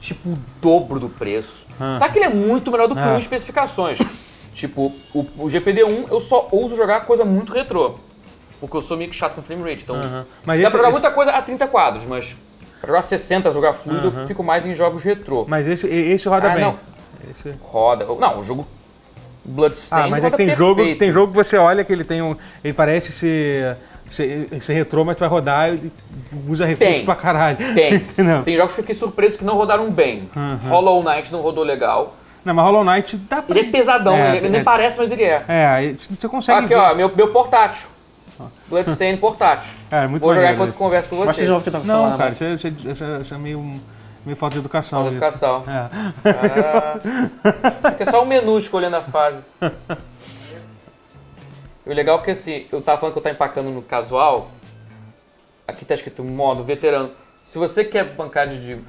tipo, 0.00 0.30
o 0.30 0.38
dobro 0.62 0.98
do 0.98 1.10
preço. 1.10 1.66
Aham. 1.78 1.98
Tá 1.98 2.08
que 2.08 2.18
ele 2.18 2.24
é 2.24 2.30
muito 2.30 2.70
melhor 2.72 2.88
do 2.88 2.94
que 2.94 3.02
É. 3.02 3.06
um 3.06 3.16
em 3.16 3.20
especificações. 3.20 3.98
Tipo, 4.54 4.92
o, 5.12 5.20
o 5.38 5.46
GPD1 5.46 6.06
eu 6.10 6.20
só 6.20 6.48
ouso 6.50 6.76
jogar 6.76 7.00
coisa 7.00 7.24
muito 7.24 7.52
retrô. 7.52 7.96
Porque 8.60 8.76
eu 8.76 8.82
sou 8.82 8.96
meio 8.96 9.10
que 9.10 9.16
chato 9.16 9.34
com 9.34 9.42
frame 9.42 9.62
rate. 9.68 9.82
Então. 9.82 9.96
Mas 10.44 10.62
dá 10.62 10.70
pra 10.70 10.78
jogar 10.78 10.90
muita 10.90 11.10
coisa 11.10 11.32
a 11.32 11.42
30 11.42 11.66
quadros, 11.66 12.04
mas 12.06 12.34
pra 12.80 12.88
jogar 12.88 13.02
60, 13.02 13.52
jogar 13.52 13.72
fluido, 13.74 14.12
eu 14.20 14.26
fico 14.26 14.42
mais 14.42 14.64
em 14.64 14.74
jogos 14.74 15.02
retrô. 15.02 15.44
Mas 15.46 15.66
esse, 15.66 15.86
esse 15.86 16.28
roda 16.28 16.50
Ah, 16.50 16.54
bem. 16.54 16.64
não. 16.64 16.78
Esse- 17.30 17.54
Roda. 17.60 18.04
Não, 18.06 18.40
o 18.40 18.44
jogo 18.44 18.66
Bloodstained 19.44 20.06
Ah, 20.06 20.10
mas 20.10 20.24
é 20.24 20.30
que 20.30 20.36
tem 20.36 20.54
jogo, 20.56 20.96
tem 20.96 21.12
jogo 21.12 21.32
que 21.32 21.36
você 21.36 21.56
olha 21.58 21.84
que 21.84 21.92
ele 21.92 22.04
tem 22.04 22.22
um. 22.22 22.36
Ele 22.62 22.72
parece 22.72 23.12
ser. 23.12 23.76
Ser 24.10 24.48
retrô, 24.74 25.04
mas 25.04 25.16
tu 25.16 25.20
vai 25.20 25.28
rodar 25.28 25.74
e 25.74 25.90
usa 26.46 26.64
recursos 26.66 26.96
Tem. 26.96 27.04
pra 27.04 27.16
caralho. 27.16 27.56
Tem. 27.74 27.98
Tem 28.44 28.56
jogos 28.56 28.74
que 28.74 28.80
eu 28.80 28.84
fiquei 28.84 28.94
surpreso 28.94 29.38
que 29.38 29.44
não 29.44 29.56
rodaram 29.56 29.90
bem. 29.90 30.28
Hollow 30.68 31.02
Knight 31.02 31.32
não 31.32 31.40
rodou 31.40 31.64
legal. 31.64 32.14
Não, 32.44 32.52
mas 32.54 32.64
Hollow 32.66 32.84
Knight 32.84 33.16
dá 33.16 33.40
pra. 33.40 33.56
Ele 33.58 33.68
é 33.68 33.70
pesadão, 33.72 34.14
É, 34.14 34.36
ele 34.36 34.48
nem 34.50 34.60
é. 34.60 34.64
parece, 34.64 34.98
mas 34.98 35.10
ele 35.10 35.22
é. 35.24 35.44
É, 35.48 35.92
você 35.94 36.28
consegue. 36.28 36.58
Aqui, 36.66 36.68
ver. 36.68 36.76
ó, 36.80 36.94
meu, 36.94 37.14
meu 37.14 37.32
portátil. 37.32 37.88
Bloodstained 38.68 39.18
portátil. 39.20 39.70
É, 39.90 40.06
muito 40.06 40.22
Vou 40.22 40.34
jogar 40.34 40.52
enquanto 40.52 40.70
esse. 40.70 40.78
converso 40.78 41.08
com 41.08 41.16
você. 41.24 41.42
de 41.42 41.48
novo 41.48 41.62
que 41.64 41.70
tá 41.70 41.78
com 41.78 41.84
o 41.84 41.86
celular 41.86 42.02
Não, 42.04 42.10
na 42.12 42.18
cara, 42.18 42.32
isso 42.32 42.44
é, 42.44 42.54
isso 42.54 42.66
é- 42.66 42.92
isso 42.92 43.04
é- 43.04 43.20
isso 43.20 43.34
é 43.34 43.38
meio, 43.38 43.80
meio 44.26 44.36
falta 44.36 44.54
de 44.54 44.58
educação. 44.60 45.02
Falta 45.04 45.10
de 45.12 45.16
isso. 45.16 45.24
educação. 45.24 45.64
É. 45.68 45.88
Ah, 46.30 47.94
é 47.98 48.04
só 48.10 48.22
um 48.22 48.26
menu 48.26 48.58
escolhendo 48.58 48.96
a 48.96 49.02
fase. 49.02 49.38
E 51.86 51.90
o 51.90 51.94
legal 51.94 52.18
é 52.18 52.22
que 52.22 52.30
assim, 52.32 52.66
eu 52.72 52.80
tava 52.82 52.98
falando 52.98 53.12
que 53.14 53.18
eu 53.18 53.22
tava 53.22 53.34
empacando 53.34 53.70
no 53.70 53.82
casual. 53.82 54.48
Aqui 55.68 55.84
tá 55.84 55.94
escrito 55.94 56.24
modo 56.24 56.64
veterano. 56.64 57.10
Se 57.44 57.58
você 57.58 57.84
quer 57.84 58.04
bancar 58.04 58.48
de, 58.48 58.74
de 58.76 58.80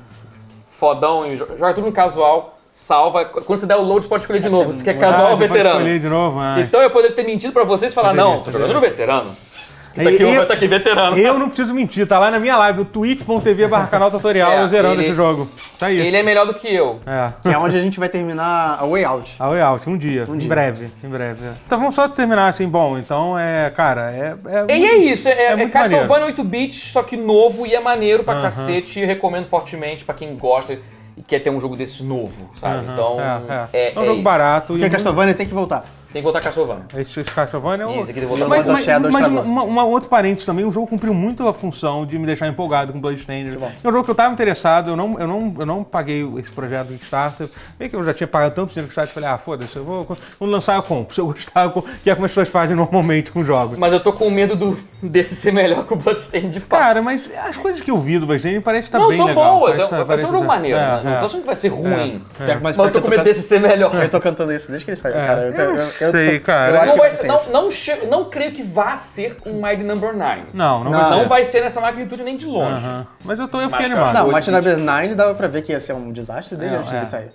fodão 0.72 1.26
e 1.26 1.38
jo- 1.38 1.48
joga 1.58 1.74
tudo 1.74 1.88
no 1.88 1.94
casual, 1.94 2.55
salva. 2.76 3.24
Quando 3.26 3.60
você 3.60 3.66
der 3.66 3.78
o 3.78 3.82
load, 3.82 4.04
você 4.04 4.10
pode 4.10 4.24
escolher 4.24 4.42
de 4.42 4.50
novo. 4.50 4.74
Se 4.74 4.84
quer 4.84 4.98
Ah, 4.98 5.00
casual 5.00 5.32
ou 5.32 5.38
você 5.38 5.48
pode 5.48 5.54
veterano. 5.54 5.80
escolher 5.80 6.00
de 6.00 6.10
novo, 6.10 6.40
ah. 6.40 6.58
então 6.60 6.82
eu 6.82 6.90
poderia 6.92 7.16
ter 7.16 7.24
mentido 7.26 7.54
pra 7.54 7.64
vocês 7.64 7.92
e 7.92 7.96
falar, 7.96 8.10
Poderia, 8.10 8.30
não, 8.32 8.42
tô 8.42 8.52
jogando 8.52 8.74
no 8.74 8.82
veterano. 8.82 9.32
Tá 9.96 10.02
aqui, 10.10 10.24
eu, 10.24 10.46
tá 10.46 10.54
aqui, 10.56 10.68
veterano. 10.68 11.18
eu 11.18 11.40
não 11.40 11.48
preciso 11.48 11.74
mentir, 11.74 12.06
tá 12.06 12.20
lá 12.20 12.30
na 12.30 12.38
minha 12.38 12.58
live, 12.58 12.80
no 12.80 12.84
twitch.tv 12.84 13.68
barra 13.68 13.88
canal 13.88 14.12
tutorial, 14.12 14.52
É, 14.60 14.62
eu 14.62 14.68
zerando 14.68 14.96
ele- 14.96 15.06
esse 15.06 15.16
jogo. 15.16 15.50
Tá 15.80 15.86
aí. 15.86 15.98
Ele 15.98 16.18
é 16.18 16.22
melhor 16.22 16.46
do 16.46 16.54
que 16.54 16.68
eu. 16.68 17.00
É. 17.06 17.32
Que 17.42 17.48
é 17.48 17.58
onde 17.58 17.78
a 17.78 17.80
gente 17.80 17.98
vai 17.98 18.10
terminar 18.10 18.78
a 18.82 18.86
Way 18.86 19.06
Out. 19.06 19.36
A 19.40 19.48
Way 19.48 19.62
Out, 19.62 19.90
um 19.90 19.98
dia. 19.98 20.26
em 20.28 20.38
dia. 20.38 20.50
breve, 20.50 20.90
em 21.02 21.08
breve. 21.08 21.46
é. 21.46 21.54
Então 21.66 21.80
vamos 21.80 21.96
só 21.96 22.10
terminar 22.10 22.50
assim, 22.50 22.68
bom, 22.68 22.98
então 22.98 23.40
é, 23.40 23.70
cara, 23.70 24.12
é... 24.12 24.36
é 24.68 24.78
E 24.78 24.86
é 24.86 24.98
isso, 24.98 25.30
é, 25.30 25.32
É 25.32 25.54
é 25.54 25.70
Castlevania 25.70 26.26
8 26.26 26.44
bits, 26.44 26.92
só 26.92 27.02
que 27.02 27.16
novo 27.16 27.66
e 27.66 27.74
é 27.74 27.80
maneiro 27.80 28.22
pra 28.26 28.42
cacete. 28.42 29.00
E 29.00 29.06
recomendo 29.06 29.46
fortemente 29.46 30.04
pra 30.04 30.14
quem 30.14 30.36
gosta 30.36 30.78
e 31.18 31.22
quer 31.22 31.40
ter 31.40 31.50
um 31.50 31.60
jogo 31.60 31.76
desses 31.76 32.02
novo, 32.02 32.50
sabe? 32.60 32.86
Aham, 32.86 32.94
Então, 32.94 33.18
é, 33.22 33.68
é, 33.74 33.88
é. 33.88 33.94
É 33.94 34.00
um 34.00 34.04
é 34.04 34.06
jogo 34.06 34.14
isso. 34.16 34.24
barato. 34.24 34.68
Porque 34.74 34.86
e 34.86 34.90
Castlevania 34.90 35.34
tem 35.34 35.46
que 35.46 35.54
voltar. 35.54 35.86
Tem 36.16 36.22
que 36.22 36.32
voltar 36.32 36.40
Castlevania. 36.40 36.86
Esse, 36.96 37.20
esse 37.20 37.30
Castlevania 37.30 37.84
é 37.84 37.88
um... 37.88 37.92
Isso, 37.92 38.04
aqui 38.04 38.14
tem 38.14 38.24
que 38.24 38.26
voltar 38.30 38.48
Mas- 38.48 38.66
Mas- 38.70 38.86
Shadow 38.86 39.12
mas 39.12 39.22
estragou. 39.22 39.44
uma, 39.52 39.64
uma, 39.64 39.84
outro 39.84 40.08
parênteses 40.08 40.46
também, 40.46 40.64
o 40.64 40.72
jogo 40.72 40.88
cumpriu 40.88 41.14
muito 41.14 41.46
a 41.46 41.54
função 41.54 42.06
de 42.06 42.18
me 42.18 42.26
deixar 42.26 42.48
empolgado 42.48 42.94
com 42.94 43.02
Bloodstained. 43.02 43.58
É 43.84 43.86
um 43.86 43.92
jogo 43.92 44.06
que 44.06 44.12
eu 44.12 44.14
estava 44.14 44.32
interessado, 44.34 44.92
eu 44.92 44.96
não, 44.96 45.20
eu, 45.20 45.28
não, 45.28 45.54
eu 45.60 45.66
não 45.66 45.84
paguei 45.84 46.26
esse 46.40 46.50
projeto 46.50 46.88
do 46.88 46.94
Kickstarter. 46.94 47.50
Bem 47.78 47.90
que 47.90 47.98
eu 47.98 48.02
já 48.02 48.14
tinha 48.14 48.28
pagado 48.28 48.56
tanto 48.56 48.70
dinheiro 48.70 48.84
no 48.84 48.88
Kickstarter, 48.88 49.14
falei, 49.14 49.28
ah, 49.30 49.38
foda-se, 49.38 49.76
eu 49.76 49.84
vou, 49.84 50.08
vou 50.40 50.48
lançar 50.48 50.78
eu 50.78 50.84
compro. 50.84 51.14
Se 51.14 51.20
eu 51.20 51.26
gostar, 51.28 51.66
eu 51.66 51.72
compro, 51.72 51.92
que 52.02 52.10
é 52.10 52.16
como 52.16 52.26
as 52.26 52.32
pessoas 52.32 52.48
fazem 52.48 52.78
normalmente 52.78 53.30
com 53.30 53.44
jogos. 53.44 53.78
Mas 53.78 53.92
eu 53.92 54.00
tô 54.00 54.14
com 54.14 54.30
medo 54.32 54.56
do, 54.56 54.80
desse 55.04 55.36
ser 55.36 55.52
melhor 55.52 55.86
que 55.86 55.92
o 55.92 55.98
Bloodstained 55.98 56.50
de 56.50 56.62
fato. 56.62 56.80
Cara, 56.80 57.02
mas 57.02 57.30
as 57.46 57.58
coisas 57.58 57.82
que 57.82 57.92
eu 57.92 57.98
vi 57.98 58.18
do 58.20 58.26
Bloodstained 58.26 58.62
parece 58.64 58.88
estar 58.88 59.00
não, 59.00 59.10
bem 59.10 59.18
são 59.18 59.26
legal. 59.26 59.60
boas. 59.60 59.76
Parece 59.76 59.82
é- 59.94 59.98
tá- 59.98 59.98
vai 59.98 60.00
ser 60.00 60.08
parece 60.08 60.26
um 60.28 60.32
jogo 60.32 60.48
tá- 60.48 60.48
maneiro. 60.48 60.78
é, 60.78 60.82
né? 60.82 61.02
Não 61.04 61.12
é. 61.12 61.20
tô 61.20 61.26
achando 61.26 61.42
que 61.42 61.48
vai 61.48 61.56
ser 61.58 61.68
ruim. 61.68 62.22
É, 62.40 62.56
Mas 62.64 62.78
eu 62.78 62.90
tô 62.90 63.02
com 63.02 63.10
medo 63.10 63.24
desse 63.26 63.42
ser 63.42 63.60
melhor. 63.60 63.94
Eu 63.94 64.08
tô 64.10 64.20
cantando 64.22 64.54
isso 64.54 64.70
desde 64.70 64.86
que 64.86 64.92
ele 64.92 64.96
saiu, 64.96 65.16
cara. 65.16 65.48
Eu, 65.48 65.66
eu 65.66 65.74
não 65.74 66.05
sei, 66.12 66.40
cara. 66.40 66.72
Eu 66.72 66.78
acho 66.78 66.86
Não, 66.88 66.94
que 66.94 67.00
vai 67.00 67.10
vai 67.10 67.18
ser, 67.18 67.28
não, 67.28 67.46
não, 67.64 67.72
che- 67.72 68.06
não 68.08 68.26
creio 68.26 68.52
que 68.54 68.64
vá 68.64 68.98
ser 68.98 69.38
um 69.46 69.62
Mighty 69.62 69.84
Number 69.84 70.16
9. 70.16 70.42
Não, 70.54 70.84
não, 70.84 70.92
Não. 70.92 71.00
vai 71.00 71.10
Não 71.12 71.20
ser. 71.22 71.28
vai 71.28 71.46
ser 71.46 71.62
nessa 71.62 71.82
magnitude 71.82 72.24
nem 72.24 72.38
de 72.38 72.46
longe. 72.46 72.86
Aham. 72.86 73.08
Mas 73.24 73.40
eu, 73.40 73.48
tô, 73.48 73.62
eu 73.62 73.70
fiquei 73.70 73.88
Mas, 73.88 73.96
animado. 73.98 74.14
Não, 74.26 74.32
Martin 74.32 74.52
Number 74.52 74.78
9 74.78 75.16
dava 75.16 75.36
pra 75.36 75.48
ver 75.48 75.62
que 75.62 75.72
ia 75.72 75.80
ser 75.80 75.94
um 75.94 76.12
desastre 76.12 76.56
dele 76.56 76.76
É, 76.76 76.78
antes 76.78 76.94
é. 76.94 77.00
de 77.02 77.10
sair. 77.10 77.30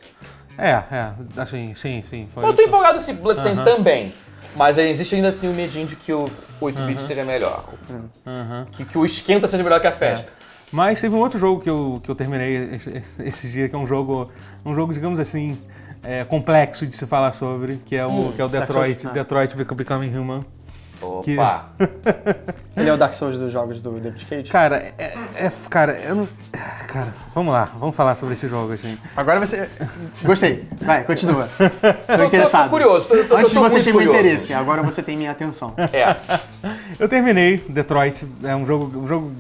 É, 0.58 0.70
é, 0.70 1.12
assim, 1.38 1.74
sim, 1.74 2.02
sim. 2.08 2.28
Foi, 2.32 2.44
Eu 2.44 2.52
tô 2.52 2.62
empolgado 2.62 2.98
esse 2.98 3.12
Bloodstained 3.12 3.64
também. 3.64 4.12
Mas 4.56 4.76
existe 4.78 5.14
ainda 5.14 5.28
assim 5.28 5.48
o 5.48 5.54
medinho 5.54 5.86
de 5.86 5.94
que 5.94 6.12
o 6.12 6.24
8-bit 6.60 7.00
seja 7.02 7.24
melhor. 7.24 7.64
Aham. 8.26 8.66
Que, 8.72 8.84
que 8.84 8.98
o 8.98 9.06
esquenta 9.06 9.46
seja 9.46 9.62
melhor 9.62 9.80
que 9.80 9.86
a 9.86 9.92
festa. 9.92 10.30
Mas 10.72 11.00
teve 11.00 11.14
um 11.14 11.18
outro 11.18 11.38
jogo 11.38 11.60
que 11.60 11.70
eu, 11.70 12.00
que 12.02 12.08
eu 12.10 12.14
terminei 12.14 12.74
esse, 12.74 13.02
esse 13.20 13.48
dia, 13.48 13.68
que 13.68 13.74
é 13.74 13.78
um 13.78 13.86
jogo, 13.86 14.30
um 14.64 14.74
jogo 14.74 14.92
digamos 14.92 15.18
assim, 15.18 15.58
é, 16.02 16.24
complexo 16.24 16.86
de 16.86 16.96
se 16.96 17.06
falar 17.06 17.32
sobre, 17.32 17.76
que 17.86 17.94
é 17.96 18.04
o, 18.06 18.32
que 18.34 18.40
é 18.40 18.44
o 18.44 18.48
Detroit, 18.48 19.00
Souls. 19.02 19.14
Detroit 19.14 19.54
Bec- 19.56 19.74
Becoming 19.74 20.16
Human. 20.16 20.44
Que- 21.24 21.34
Opa! 21.38 21.70
Ele 22.76 22.90
é 22.90 22.92
o 22.92 22.96
Dark 22.98 23.14
Souls 23.14 23.38
dos 23.38 23.50
jogos 23.50 23.80
do 23.80 23.90
David 23.98 24.26
Cage. 24.26 24.50
Cara, 24.50 24.92
é, 24.98 25.14
é- 25.34 25.52
cara, 25.70 25.98
eu 25.98 26.14
não... 26.14 26.28
Cara, 26.86 27.14
vamos 27.34 27.52
lá, 27.54 27.70
vamos 27.78 27.96
falar 27.96 28.14
sobre 28.16 28.34
esse 28.34 28.46
jogo, 28.48 28.72
assim. 28.74 28.98
Agora 29.16 29.40
você. 29.40 29.70
Gostei. 30.22 30.68
Vai, 30.82 31.04
continua. 31.04 31.48
Tô 31.58 32.16
tô 32.18 32.24
interessado. 32.24 32.68
curioso, 32.68 33.06
tô- 33.08 33.24
tô- 33.24 33.36
Antes 33.36 33.52
tô 33.54 33.60
você 33.60 33.80
tinha 33.80 33.94
meu 33.94 34.02
interesse, 34.10 34.52
agora 34.52 34.82
você 34.82 35.02
tem 35.02 35.16
minha 35.16 35.30
atenção. 35.30 35.72
É. 35.78 36.16
Eu 36.98 37.08
terminei 37.08 37.58
Detroit, 37.68 38.26
é 38.44 38.54
um 38.54 38.66
jogo, 38.66 38.98
um 38.98 39.06
jogo 39.08 39.32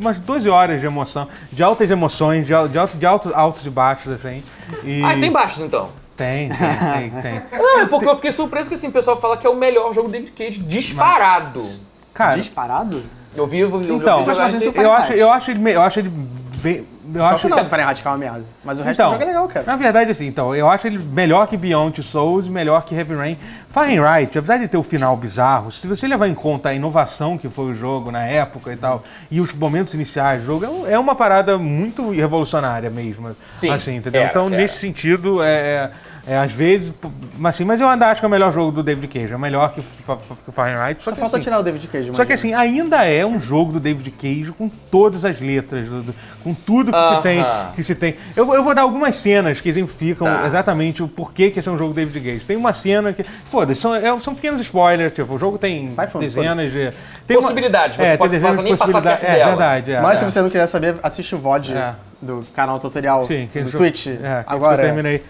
umas 0.00 0.18
12 0.18 0.48
horas 0.48 0.80
de 0.80 0.86
emoção, 0.86 1.28
de 1.52 1.62
altas 1.62 1.90
emoções, 1.90 2.46
de, 2.46 2.52
de, 2.68 2.78
altos, 2.78 2.98
de 2.98 3.06
altos, 3.06 3.32
altos 3.34 3.66
e 3.66 3.70
baixos, 3.70 4.12
assim. 4.12 4.42
E 4.82 5.02
Ah, 5.04 5.18
tem 5.18 5.30
baixos 5.32 5.62
então. 5.62 5.88
Tem, 6.16 6.48
tem, 6.48 7.10
tem, 7.10 7.20
tem. 7.22 7.42
Não, 7.58 7.80
é 7.82 7.86
porque 7.86 8.08
eu 8.08 8.14
fiquei 8.16 8.30
surpreso 8.32 8.68
que 8.68 8.74
assim, 8.76 8.88
o 8.88 8.92
pessoal 8.92 9.20
fala 9.20 9.36
que 9.36 9.46
é 9.46 9.50
o 9.50 9.56
melhor 9.56 9.92
jogo 9.92 10.08
do 10.08 10.12
David 10.12 10.30
Cage 10.32 10.60
disparado. 10.60 11.64
Cara, 12.12 12.36
Disparado? 12.36 13.02
Eu 13.36 13.46
vi, 13.48 13.58
eu 13.58 13.78
vi, 13.78 13.88
eu 13.88 13.96
Então, 13.96 14.24
vi 14.24 14.32
Mas 14.36 14.54
esse- 14.54 14.72
se 14.72 14.78
eu 14.78 14.92
acho, 14.92 15.12
eu 15.12 15.32
acho 15.32 15.50
ele, 15.50 15.58
me- 15.58 15.72
eu 15.72 15.82
acho 15.82 15.98
ele 15.98 16.08
bem... 16.08 16.86
Eu 17.12 17.24
Só 17.24 17.32
o 17.32 17.34
acho 17.34 17.38
final 17.40 17.64
do 17.64 17.68
Fahrenheit 17.68 18.00
que 18.00 18.06
é 18.06 18.10
uma 18.10 18.16
merda. 18.16 18.44
Mas 18.64 18.80
o 18.80 18.82
resto 18.82 19.02
do 19.02 19.10
jogo 19.10 19.22
é 19.22 19.26
legal, 19.26 19.48
cara. 19.48 19.66
Na 19.66 19.76
verdade, 19.76 20.10
assim, 20.10 20.26
então, 20.26 20.54
eu 20.54 20.68
acho 20.70 20.86
ele 20.86 20.98
melhor 20.98 21.46
que 21.46 21.56
Beyond 21.56 22.02
Souls, 22.02 22.48
melhor 22.48 22.82
que 22.84 22.94
Heavy 22.94 23.14
Rain. 23.14 23.38
Fahrenheit, 23.68 24.38
apesar 24.38 24.56
de 24.58 24.68
ter 24.68 24.76
o 24.76 24.82
final 24.84 25.16
bizarro, 25.16 25.72
se 25.72 25.86
você 25.88 26.06
levar 26.06 26.28
em 26.28 26.34
conta 26.34 26.68
a 26.68 26.74
inovação 26.74 27.36
que 27.36 27.48
foi 27.48 27.66
o 27.72 27.74
jogo 27.74 28.10
na 28.12 28.24
época 28.24 28.72
e 28.72 28.76
tal, 28.76 29.02
e 29.30 29.40
os 29.40 29.52
momentos 29.52 29.92
iniciais 29.94 30.40
do 30.42 30.46
jogo, 30.46 30.86
é 30.86 30.92
é 30.94 30.98
uma 30.98 31.16
parada 31.16 31.58
muito 31.58 32.10
revolucionária 32.12 32.88
mesmo. 32.88 33.34
Sim, 33.52 33.70
assim, 33.70 33.96
entendeu? 33.96 34.20
era, 34.22 34.30
então, 34.30 34.46
era. 34.46 34.56
nesse 34.56 34.78
sentido, 34.78 35.42
é, 35.42 35.90
é, 36.26 36.34
é, 36.34 36.38
às 36.38 36.52
vezes, 36.52 36.94
mas 37.36 37.56
assim, 37.56 37.64
mas 37.64 37.80
eu 37.80 37.88
ainda 37.88 38.06
acho 38.06 38.20
que 38.20 38.24
é 38.24 38.28
o 38.28 38.30
melhor 38.30 38.52
jogo 38.52 38.70
do 38.70 38.80
David 38.80 39.08
Cage, 39.08 39.32
é 39.34 39.36
melhor 39.36 39.72
que, 39.74 39.82
que, 39.82 40.02
que 40.04 40.48
o 40.50 40.52
Fahrenheit. 40.52 41.02
Só 41.02 41.10
Só 41.10 41.14
que, 41.16 41.20
falta 41.20 41.36
assim, 41.36 41.42
tirar 41.42 41.58
o 41.58 41.62
David 41.64 41.88
Cage. 41.88 42.06
só 42.14 42.24
que 42.24 42.32
imagina. 42.32 42.34
assim, 42.34 42.54
ainda 42.54 43.04
é 43.04 43.26
um 43.26 43.40
jogo 43.40 43.72
do 43.72 43.80
David 43.80 44.08
Cage 44.12 44.52
com 44.56 44.68
todas 44.68 45.24
as 45.24 45.40
letras, 45.40 45.88
do- 45.88 46.02
do- 46.04 46.14
com 46.44 46.54
tudo 46.54 46.92
que 46.92 46.98
se 46.98 47.12
Aham. 47.14 47.22
tem. 47.22 47.44
Que 47.74 47.82
se 47.82 47.94
tem. 47.96 48.14
Eu, 48.36 48.53
eu 48.54 48.62
vou 48.64 48.74
dar 48.74 48.82
algumas 48.82 49.16
cenas 49.16 49.60
que 49.60 49.68
exemplificam 49.68 50.26
Tá. 50.26 50.46
exatamente 50.46 51.02
o 51.02 51.08
porquê 51.08 51.50
que 51.50 51.58
esse 51.58 51.68
é 51.68 51.72
um 51.72 51.78
jogo 51.78 51.92
do 51.92 51.96
David 51.96 52.20
Cage. 52.20 52.44
Tem 52.44 52.56
uma 52.56 52.72
cena 52.72 53.12
que. 53.12 53.24
Foda-se, 53.50 53.80
são, 53.80 53.94
é- 53.94 54.20
são 54.20 54.34
pequenos 54.34 54.60
spoilers, 54.60 55.12
tipo, 55.12 55.32
o 55.34 55.38
jogo 55.38 55.58
tem 55.58 55.88
Vai 55.94 56.06
fundo, 56.08 56.22
dezenas 56.22 56.70
de. 56.72 56.92
Tem 57.26 57.36
Possibilidades, 57.40 57.96
você 57.96 58.02
é, 58.02 58.16
pode 58.16 58.30
tem 58.30 58.38
dezenas 58.40 58.56
passar- 58.56 58.62
de 58.62 58.68
nem 58.68 58.76
passar 58.76 59.24
É 59.24 59.36
dela. 59.38 59.50
verdade. 59.50 59.92
É, 59.92 60.00
Mas 60.00 60.14
é. 60.14 60.16
se 60.16 60.24
você 60.32 60.42
não 60.42 60.50
quiser 60.50 60.66
saber, 60.66 60.94
assiste 61.02 61.34
o 61.34 61.38
VOD 61.38 61.74
É. 61.74 61.94
do 62.20 62.44
canal 62.54 62.78
tutorial 62.78 63.24
Sim, 63.26 63.48
que 63.52 63.60
do 63.60 63.70
jogo- 63.70 63.78
Twitch. 63.84 64.06
É, 64.08 64.16
que 64.16 64.20
agora. 64.46 64.82
eu 64.82 64.86
terminei. 64.86 65.22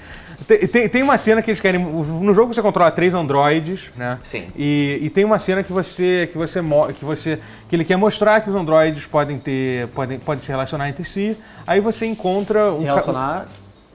Tem, 0.46 0.58
tem, 0.66 0.88
tem 0.88 1.02
uma 1.02 1.16
cena 1.16 1.40
que 1.40 1.50
eles 1.50 1.60
querem. 1.60 1.80
No 1.80 2.34
jogo 2.34 2.52
você 2.52 2.60
controla 2.60 2.90
três 2.90 3.14
androides, 3.14 3.80
né? 3.96 4.18
Sim. 4.24 4.44
E, 4.56 4.98
e 5.02 5.10
tem 5.10 5.24
uma 5.24 5.38
cena 5.38 5.62
que 5.62 5.72
você. 5.72 6.28
que 6.30 6.36
você 6.38 6.60
que 6.98 7.04
você. 7.04 7.38
que 7.68 7.76
ele 7.76 7.84
quer 7.84 7.96
mostrar 7.96 8.40
que 8.40 8.50
os 8.50 8.56
androides 8.56 9.06
podem 9.06 9.38
ter. 9.38 9.88
podem, 9.88 10.18
podem 10.18 10.42
se 10.44 10.50
relacionar 10.50 10.88
entre 10.88 11.04
si. 11.04 11.36
Aí 11.66 11.80
você 11.80 12.04
encontra 12.06 12.72
um. 12.72 12.78
Se 12.78 12.84
ca- 12.84 12.90
relacionar. 12.90 13.46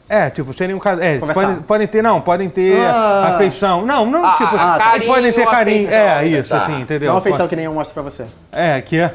É, 0.08 0.28
tipo, 0.32 0.52
serem 0.58 0.76
um 0.76 0.80
casal. 0.80 1.04
É, 1.04 1.20
podem, 1.20 1.56
podem 1.58 1.88
ter, 1.88 2.02
não, 2.02 2.20
podem 2.20 2.50
ter 2.50 2.80
Ah. 2.82 3.34
afeição. 3.36 3.86
Não, 3.86 4.08
não, 4.08 4.26
Ah, 4.26 4.32
tipo, 4.38 4.56
ah, 4.58 4.74
eles 4.74 4.84
carinho, 4.84 5.14
podem 5.14 5.34
ter 5.34 5.46
carinho. 5.46 5.86
afeição, 5.88 6.08
é, 6.08 6.28
isso, 6.28 6.50
tá. 6.50 6.58
assim, 6.58 6.82
entendeu? 6.82 7.08
Não 7.10 7.14
é 7.14 7.18
uma 7.18 7.22
feição 7.22 7.48
que 7.48 7.56
nem 7.56 7.66
eu 7.66 7.74
mostro 7.74 7.94
pra 7.94 8.02
você. 8.02 8.26
É, 8.52 8.82
que 8.82 8.98
é. 9.00 9.14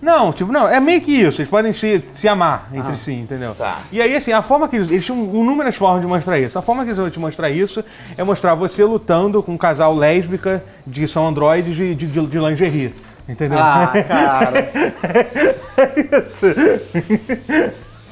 Não, 0.00 0.32
tipo, 0.32 0.52
não, 0.52 0.68
é 0.68 0.78
meio 0.78 1.00
que 1.00 1.10
isso. 1.12 1.40
Eles 1.40 1.50
podem 1.50 1.72
se, 1.72 2.02
se 2.12 2.28
amar 2.28 2.68
entre 2.72 2.96
si, 2.96 3.12
entendeu? 3.12 3.54
Tá. 3.54 3.78
E 3.90 4.00
aí, 4.00 4.14
assim, 4.14 4.32
a 4.32 4.42
forma 4.42 4.68
que 4.68 4.76
eles. 4.76 4.90
Eles 4.90 5.04
tinham 5.04 5.18
inúmeras 5.18 5.74
formas 5.76 6.00
de 6.00 6.06
mostrar 6.06 6.38
isso. 6.38 6.58
A 6.58 6.62
forma 6.62 6.84
que 6.84 6.90
eles 6.90 6.98
vão 6.98 7.10
te 7.10 7.18
mostrar 7.18 7.50
isso 7.50 7.84
é 8.16 8.22
mostrar 8.22 8.54
você 8.54 8.84
lutando 8.84 9.42
com 9.42 9.52
um 9.52 9.58
casal 9.58 9.94
lésbica 9.94 10.62
de 10.86 11.06
são 11.08 11.26
androides 11.26 11.74
de, 11.74 11.94
de, 11.94 12.06
de, 12.06 12.26
de 12.26 12.38
lingerie. 12.38 12.94
Entendeu? 13.28 13.58
Ah, 13.60 13.92
cara. 14.06 14.70
É 15.78 16.18
isso. 16.18 16.46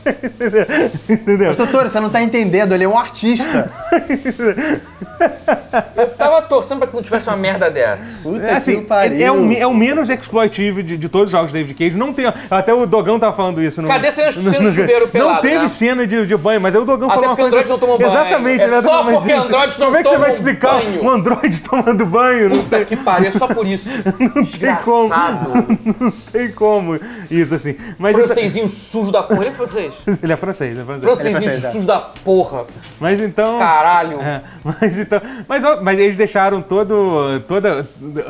entendeu? 1.09 1.49
Mas, 1.49 1.57
doutor, 1.57 1.89
você 1.89 2.01
não 2.01 2.11
tá 2.11 2.23
entendendo, 2.23 2.73
ele 2.75 2.85
é 2.85 2.89
um 2.89 2.99
artista. 2.99 3.71
Eu 5.97 6.09
tava 6.11 6.43
torcendo 6.43 6.79
pra 6.79 6.87
que 6.89 6.95
não 6.95 7.03
tivesse 7.03 7.29
uma 7.29 7.37
merda 7.37 7.71
dessa. 7.71 8.05
Puta 8.23 8.43
É 8.47 8.57
assim, 8.57 8.81
que 8.81 8.87
pariu. 8.87 9.19
é, 9.19 9.23
é 9.23 9.33
o, 9.33 9.53
é 9.53 9.67
o 9.67 9.75
menos 9.75 10.09
exploitivo 10.11 10.83
de, 10.83 10.97
de 10.97 11.09
todos 11.09 11.27
os 11.27 11.31
jogos 11.33 11.53
de 11.53 11.59
David 11.59 11.75
Cage. 11.75 11.97
Não 11.97 12.13
tem. 12.13 12.27
Até 12.51 12.73
o 12.73 12.87
Dogão 12.87 13.19
tava 13.19 13.35
falando 13.37 13.63
isso. 13.63 13.81
No, 13.83 13.89
Cadê 13.89 14.11
cena- 14.11 14.33
cena 14.33 14.71
de 14.71 14.75
chuveiro 14.77 15.09
pelado, 15.09 15.35
Não 15.35 15.41
teve 15.43 15.59
né? 15.63 15.69
cena 15.69 16.07
de, 16.07 16.27
de 16.27 16.37
banho, 16.37 16.61
mas 16.61 16.75
aí 16.75 16.81
o 16.81 16.85
Dogão 16.85 17.09
Até 17.09 17.15
falou 17.15 17.31
uma 17.31 17.37
porque 17.37 17.51
coisa. 17.51 17.57
androides 17.57 17.71
não 17.71 17.79
tomam 17.79 17.99
banho. 17.99 18.11
Exatamente, 18.11 18.65
É 18.65 18.69
né? 18.69 18.83
só 18.83 19.03
Mas, 19.03 19.15
porque 19.17 19.29
gente, 19.35 19.47
androides 19.47 19.79
não 19.79 19.87
Como 19.87 19.97
é 19.99 20.03
que 20.03 20.09
você 20.09 20.19
vai 20.19 20.31
explicar 20.31 20.73
banho. 20.75 21.05
um 21.05 21.11
androide 21.11 21.61
tomando 21.69 22.07
banho? 22.07 22.49
Não 22.51 22.57
Puta 22.63 22.85
que 22.85 22.97
pariu, 22.97 23.29
é 23.29 23.33
só 23.33 23.47
por 23.47 23.67
isso. 23.67 23.89
tem 24.59 24.77
como. 24.85 25.09
Não 26.01 26.11
tem 26.33 26.51
como 26.53 26.99
isso 27.31 27.55
assim. 27.55 27.77
Mas 27.99 28.17
Francesinho 28.17 28.69
sujo 28.69 29.11
da 29.11 29.23
porra. 29.23 29.41
Ele 29.43 29.51
é 29.51 29.53
francês. 29.53 29.95
ele 30.23 30.33
é 30.33 30.37
francês, 30.37 30.79
é 30.79 30.85
francês. 30.85 31.05
Francês, 31.05 31.65
é. 31.65 31.71
sujo 31.71 31.87
da 31.87 31.99
porra. 32.01 32.65
Mas 33.01 33.21
então. 33.21 33.59
Caralho. 33.59 34.21
É, 34.21 34.43
mas 34.65 34.99
então, 34.99 35.21
mas, 35.47 35.63
mas 35.83 35.99
eles 35.99 36.17
deixaram 36.17 36.63
todo, 36.63 37.41
toda, 37.49 37.87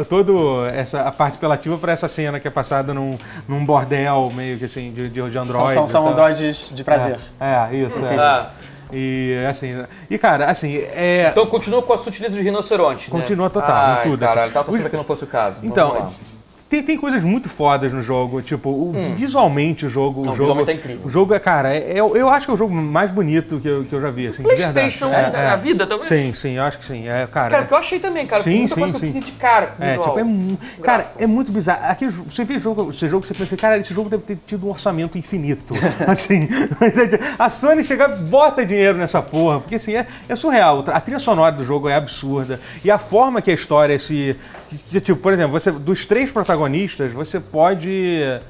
todo 0.09 0.67
essa 0.67 1.03
a 1.03 1.13
parte 1.13 1.37
apelativa 1.37 1.77
para 1.79 1.93
essa 1.93 2.09
cena 2.09 2.41
que 2.41 2.49
é 2.49 2.51
passada 2.51 2.93
num, 2.93 3.19
num 3.49 3.65
bordel 3.65 4.31
meio 4.35 4.59
que 4.59 4.65
assim 4.67 4.93
de, 4.93 5.09
de, 5.09 5.23
de 5.23 5.33
São, 5.33 5.43
android. 5.43 5.75
são, 5.75 5.89
são 5.89 6.03
tal. 6.05 6.13
androides 6.13 6.71
de 6.73 6.85
prazer. 6.85 7.19
É, 7.41 7.77
isso. 7.77 8.05
É. 8.05 8.47
E 8.93 9.45
assim, 9.49 9.85
e 10.09 10.17
cara, 10.17 10.47
assim, 10.47 10.77
é 10.77 11.29
então 11.31 11.47
continua 11.47 11.83
com 11.83 11.93
a 11.93 11.99
sutileza 11.99 12.37
de 12.37 12.43
rinoceronte. 12.43 13.13
né? 13.13 13.21
Continua 13.21 13.51
total, 13.51 13.77
Ai, 13.77 14.01
em 14.01 14.11
tudo, 14.11 14.21
Caralho, 14.21 14.45
assim. 14.45 14.55
tava 14.55 14.71
Os- 14.71 14.81
que 14.81 14.97
não 14.97 15.05
fosse 15.05 15.25
o 15.25 15.27
caso. 15.27 15.57
Vamos 15.57 15.71
então, 15.73 15.93
lá. 15.93 16.11
Tem, 16.69 16.83
tem 16.83 16.97
coisas 16.99 17.23
muito 17.23 17.49
fodas 17.49 17.93
no 17.93 18.03
jogo, 18.03 18.43
tipo, 18.43 18.69
o- 18.71 18.93
visualmente 19.15 19.87
o 19.87 19.89
jogo, 19.91 20.23
Hum. 20.23 20.25
Não, 20.25 20.33
o 20.33 20.37
jogo, 20.37 20.49
visualmente 20.55 20.67
tá 20.67 20.73
incrível. 20.73 21.07
o 21.07 21.11
jogo 21.11 21.35
é, 21.35 21.39
cara, 21.39 21.75
é, 21.75 21.93
é- 21.93 22.01
eu 22.01 22.29
acho 22.29 22.47
que 22.47 22.51
é 22.51 22.55
o 22.55 22.57
jogo 22.57 22.75
mais 22.75 23.11
bonito 23.11 23.61
que 23.61 23.69
eu, 23.69 23.85
que 23.85 23.93
eu 23.93 24.01
já 24.01 24.11
vi, 24.11 24.27
assim, 24.29 24.43
de 24.43 24.49
verdade. 24.49 24.73
PlayStation, 24.73 25.07
É, 25.15 25.49
a 25.49 25.57
vida 25.57 25.87
também. 25.87 26.05
Sim, 26.07 26.33
sim, 26.35 26.53
eu 26.57 26.63
acho 26.65 26.79
que 26.79 26.85
sim. 26.85 27.09
É, 27.09 27.27
cara, 27.27 27.51
Cara, 27.51 27.57
é- 27.57 27.59
porque 27.63 27.75
eu 27.75 27.79
achei 27.79 27.99
também, 28.01 28.27
cara. 28.27 28.43
Sim, 28.43 28.67
sim, 28.67 28.93
que 28.93 28.99
sim. 28.99 29.13
de 29.13 29.33
cara. 29.33 29.75
É, 29.79 29.97
visual. 29.97 30.17
tipo, 30.17 30.59
é, 30.81 30.83
cara, 30.83 31.13
é 31.19 31.27
muito 31.27 31.53
bizarro. 31.53 31.81
Aqui, 31.91 32.07
você 32.09 32.45
vê 32.45 32.59
jogo, 32.59 32.91
esse 32.91 33.09
jogo, 33.09 33.25
você 33.27 33.33
pensa, 33.35 33.45
assim, 33.45 33.57
cara, 33.57 33.79
esse 33.79 33.95
jogo 33.95 34.09
deve 34.11 34.23
ter 34.25 34.39
tido 34.47 34.67
um 34.67 34.71
orçamento 34.71 35.17
infinito. 35.17 35.75
assim, 36.07 36.49
é 36.81 37.35
a 37.39 37.49
Sony 37.49 37.85
chega, 37.85 38.09
bota 38.09 38.65
dinheiro 38.67 38.99
nessa 38.99 39.23
porra, 39.23 39.61
porque 39.61 39.77
assim, 39.77 39.95
é, 39.95 40.07
é 40.29 40.37
surreal. 40.37 40.85
A 40.89 41.01
trilha 41.01 41.19
sonora 41.21 41.53
do 41.55 41.65
jogo 41.65 41.89
é 41.89 41.95
absurda. 41.95 42.61
E 42.85 42.91
a 42.91 42.99
forma 42.99 43.41
que 43.41 43.51
a 43.51 43.55
história 43.55 43.99
se. 43.99 44.37
Tipo, 45.01 45.17
por 45.17 45.33
exemplo, 45.33 45.53
você, 45.53 45.71
dos 45.71 46.07
três 46.07 46.33
protagonistas, 46.33 47.13
você 47.13 47.39
pode. 47.41 48.41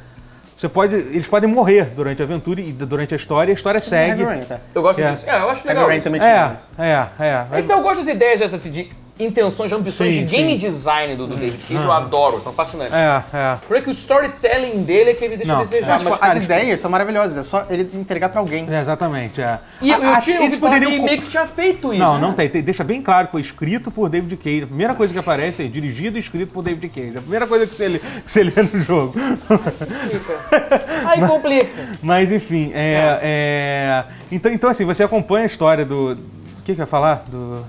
Você 0.57 0.69
pode. 0.69 0.95
Eles 0.97 1.29
podem 1.29 1.49
morrer 1.51 1.93
durante 1.95 2.23
a 2.23 2.25
aventura 2.25 2.61
e 2.61 2.73
durante 2.73 3.13
a 3.13 3.17
história, 3.17 3.51
e 3.51 3.55
a 3.55 3.55
história 3.55 3.81
segue. 3.81 4.25
Tá? 4.47 4.61
Eu 4.75 4.83
gosto 4.83 4.99
É. 5.01 5.13
disso. 5.13 5.29
É, 5.29 5.39
eu 5.41 5.51
acho 5.51 5.67
legal. 5.69 5.85
É, 5.91 6.55
isso. 6.55 6.69
é, 6.79 7.09
é. 7.27 7.47
É, 7.53 7.61
então 7.61 7.77
eu 7.79 7.83
gosto 7.83 7.99
das 7.99 8.09
ideias 8.09 8.41
dessas, 8.41 8.61
assim, 8.61 8.71
de 8.71 8.91
intenções, 9.19 9.71
de 9.71 9.75
ambições 9.75 10.13
Sim, 10.13 10.27
de 10.27 10.37
game 10.37 10.53
sim. 10.53 10.59
design 10.59 11.17
do, 11.17 11.27
do 11.27 11.37
David 11.37 11.63
Cage, 11.67 11.83
eu 11.85 11.91
adoro, 11.93 12.41
são 12.43 12.53
fascinantes. 12.53 12.93
É, 12.95 13.23
é. 13.33 13.57
Por 13.67 13.81
que 13.81 13.89
o 13.89 13.93
storytelling 13.93 14.83
dele 14.83 15.11
é 15.11 15.15
que 15.15 15.25
ele 15.25 15.37
deixa 15.39 15.53
Não, 15.53 15.61
a 15.61 15.65
desejar. 15.65 15.87
Mas, 15.89 16.03
tipo, 16.03 16.11
mas, 16.11 16.21
as 16.23 16.29
cara, 16.29 16.45
ideias 16.45 16.81
são 16.81 16.91
maravilhosas, 16.91 17.37
é 17.39 17.43
só 17.43 17.65
ele 17.71 17.89
entregar 17.95 18.29
pra 18.29 18.41
alguém. 18.41 18.67
É, 18.71 18.81
exatamente, 18.81 19.41
é. 19.41 19.59
E 19.81 19.91
eu, 19.91 20.03
A- 20.03 20.17
a- 20.17 20.21
tinha 20.21 20.37
ouvido 20.37 20.53
eles 20.53 20.59
falar 20.61 20.75
que 20.75 20.81
poderiam 20.81 20.93
ele 20.93 21.03
meio 21.03 21.23
que 21.23 21.29
tinha 21.29 21.47
feito 21.47 21.93
isso. 21.93 22.03
Não, 22.03 22.19
não 22.19 22.33
tem, 22.35 22.49
tem. 22.49 22.63
Deixa 22.63 22.85
bem 22.85 23.01
claro 23.01 23.27
que 23.29 23.33
foi 23.33 23.41
escrito 23.41 23.91
por 23.91 24.09
David 24.11 24.37
Cage. 24.37 24.63
A 24.65 24.67
primeira 24.67 24.95
coisa 24.95 25.13
que 25.13 25.19
aparece 25.19 25.63
é 25.65 25.67
dirigido 25.67 26.19
e 26.19 26.21
escrito 26.21 26.53
por 26.53 26.63
David 26.63 26.89
Cage. 26.89 27.17
A 27.19 27.21
primeira 27.23 27.47
coisa 27.47 27.67
que 27.67 27.73
você 27.75 27.89
lê, 27.89 27.99
que 27.99 28.31
você 28.31 28.43
lê 28.43 28.53
no 28.63 28.79
jogo. 28.81 29.15
Complica. 29.49 30.85
Aí 31.07 31.21
complica. 31.27 31.71
Mas 32.03 32.31
enfim, 32.33 32.71
é, 32.75 33.19
é, 33.23 34.05
então, 34.31 34.53
então 34.53 34.69
assim, 34.71 34.85
você 34.85 35.03
acompanha 35.03 35.45
a 35.45 35.47
história 35.47 35.85
do. 35.85 36.15
Do 36.17 36.63
que 36.63 36.75
que 36.75 36.81
eu 36.81 36.83
ia 36.83 36.87
falar? 36.87 37.25
Do. 37.29 37.65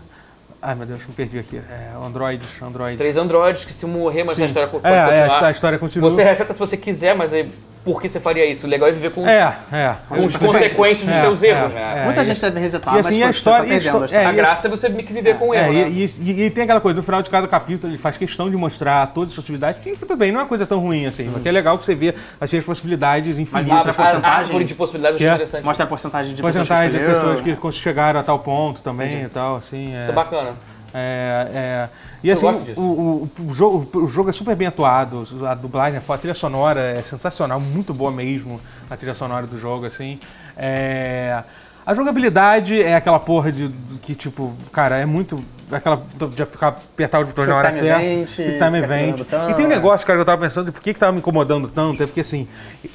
Ai 0.68 0.76
meu 0.76 0.86
Deus, 0.86 1.08
me 1.08 1.14
perdi 1.14 1.40
aqui. 1.40 1.62
É, 1.70 1.94
Androids, 1.96 2.50
Android. 2.62 2.98
Três 2.98 3.16
androides 3.16 3.64
que 3.64 3.72
se 3.72 3.86
morrer, 3.86 4.26
mas 4.26 4.36
Sim. 4.36 4.44
a 4.44 4.46
história 4.48 4.68
pode 4.68 4.86
É, 4.86 4.90
é, 4.90 5.46
a 5.46 5.50
história 5.50 5.80
continua. 5.80 6.12
Você 6.12 6.22
reseta 6.22 6.52
se 6.52 6.60
você 6.60 6.76
quiser, 6.76 7.16
mas 7.16 7.32
aí, 7.32 7.50
por 7.94 8.02
que 8.02 8.10
você 8.10 8.20
faria 8.20 8.46
isso? 8.46 8.68
O 8.68 8.70
legal 8.70 8.90
é 8.90 8.92
viver 8.92 9.12
com, 9.12 9.26
É, 9.26 9.56
é. 9.72 9.96
com 10.10 10.16
as 10.16 10.36
consequências. 10.36 11.08
dos 11.08 11.16
É, 11.18 11.22
seus 11.22 11.42
é, 11.44 11.48
erros, 11.48 11.74
né? 11.74 11.94
é. 12.02 12.04
Muita 12.04 12.22
e- 12.22 12.26
gente 12.26 12.42
deve 12.42 12.60
resetar, 12.60 12.94
e 12.94 12.98
mas 12.98 13.06
assim, 13.08 13.20
pô, 13.20 13.24
a 13.24 13.28
você 13.32 13.38
história- 13.38 13.60
tá 13.60 13.64
a 13.64 13.68
perdendo 13.70 14.04
a 14.04 14.06
história. 14.06 14.28
A 14.28 14.32
é, 14.32 14.36
graça 14.36 14.68
é 14.68 14.70
você 14.70 14.90
meio 14.90 15.04
que 15.08 15.14
viver 15.14 15.36
com 15.38 15.54
É, 15.54 15.60
erro, 15.64 15.74
né? 15.74 15.90
e, 15.90 16.04
e- 16.20 16.42
e 16.44 16.50
tem 16.50 16.66
aquela 16.66 16.82
coisa, 16.82 16.98
no 16.98 17.04
final 17.04 17.22
de 17.22 17.30
cada 17.30 17.48
capítulo 17.48 17.92
ele 17.92 17.98
faz 17.98 18.18
questão 18.18 18.50
de 18.52 18.58
mostrar 18.58 19.08
todas 19.08 19.30
as 19.30 19.36
possibilidades, 19.36 19.82
que 19.82 19.96
tudo 19.96 20.18
bem, 20.18 20.32
não 20.32 20.42
é 20.42 20.44
uma 20.44 20.50
coisa 20.50 20.66
tão 20.66 20.80
ruim 20.80 21.06
assim, 21.06 21.30
mas 21.32 21.42
que 21.42 21.48
é 21.48 21.52
legal 21.52 21.78
que 21.78 21.86
você 21.86 21.96
vê 21.96 22.14
assim, 22.42 22.58
as 22.58 22.66
possibilidades 22.66 23.38
infinitas. 23.38 23.66
mostra 23.72 23.92
A, 23.92 23.94
a 23.94 23.96
porcentagem. 23.96 24.40
árvore 24.40 24.66
de 24.66 24.76
possibilidades 24.76 25.22
é 25.22 25.24
interessante. 25.26 25.64
Mostra 25.64 25.86
a 25.86 25.88
porcentagem 25.88 26.34
de 26.36 26.42
pessoas 26.42 26.54
que 26.54 26.58
porcentagem 26.68 26.92
das 26.92 27.02
escolheram. 27.02 27.44
pessoas 27.54 27.76
que 27.76 27.80
chegaram 27.82 28.20
a 28.20 28.24
tal 28.24 28.40
ponto 28.40 28.82
também 28.82 29.24
e 29.24 29.30
tal, 29.30 29.56
assim. 29.58 29.94
Isso 30.02 30.12
é 30.12 30.14
bacana. 30.14 30.52
É, 30.98 31.48
é. 31.54 31.90
E 32.24 32.32
assim, 32.32 32.46
o, 32.76 32.82
o- 32.82 33.30
o 33.50 33.54
jogo, 33.54 34.00
o 34.00 34.08
jogo 34.08 34.30
é 34.30 34.34
super 34.34 34.56
bem 34.56 34.68
atuado, 34.68 35.28
a 35.48 35.54
dublagem 35.54 36.00
é 36.06 36.14
a 36.14 36.18
trilha 36.18 36.34
sonora 36.34 36.80
é 36.82 37.02
sensacional, 37.04 37.60
muito 37.60 37.94
boa 37.94 38.12
mesmo, 38.12 38.60
a 38.90 38.98
trilha 38.98 39.14
sonora 39.14 39.46
do 39.46 39.60
jogo, 39.60 39.86
assim. 39.86 40.20
É, 40.58 41.44
a 41.86 41.94
jogabilidade 41.94 42.82
é 42.82 42.96
aquela 42.96 43.20
porra 43.20 43.52
de, 43.52 43.68
de 43.70 44.00
que, 44.00 44.16
tipo, 44.16 44.54
cara, 44.72 44.98
é 44.98 45.06
muito. 45.06 45.42
Aquela 45.72 46.02
de 46.34 46.46
ficar 46.46 46.68
apertar 46.70 47.20
os 47.20 47.28
botões 47.28 47.48
na 47.50 47.56
hora 47.58 47.72
certa. 47.72 48.02
event, 48.04 48.30
Quick 48.30 48.58
time 48.58 48.78
event. 48.80 49.20
o 49.20 49.52
E 49.52 49.54
tem 49.54 49.66
um 49.66 49.70
negócio, 49.70 50.08
cara, 50.08 50.18
que 50.18 50.22
eu 50.22 50.26
tava 50.26 50.42
pensando, 50.42 50.72
por 50.72 50.82
que 50.82 50.94
que 50.94 51.00
tava 51.00 51.12
me 51.12 51.20
incomodando 51.20 51.68
tanto? 51.68 52.02
É 52.02 52.06
porque 52.06 52.22
assim, 52.22 52.48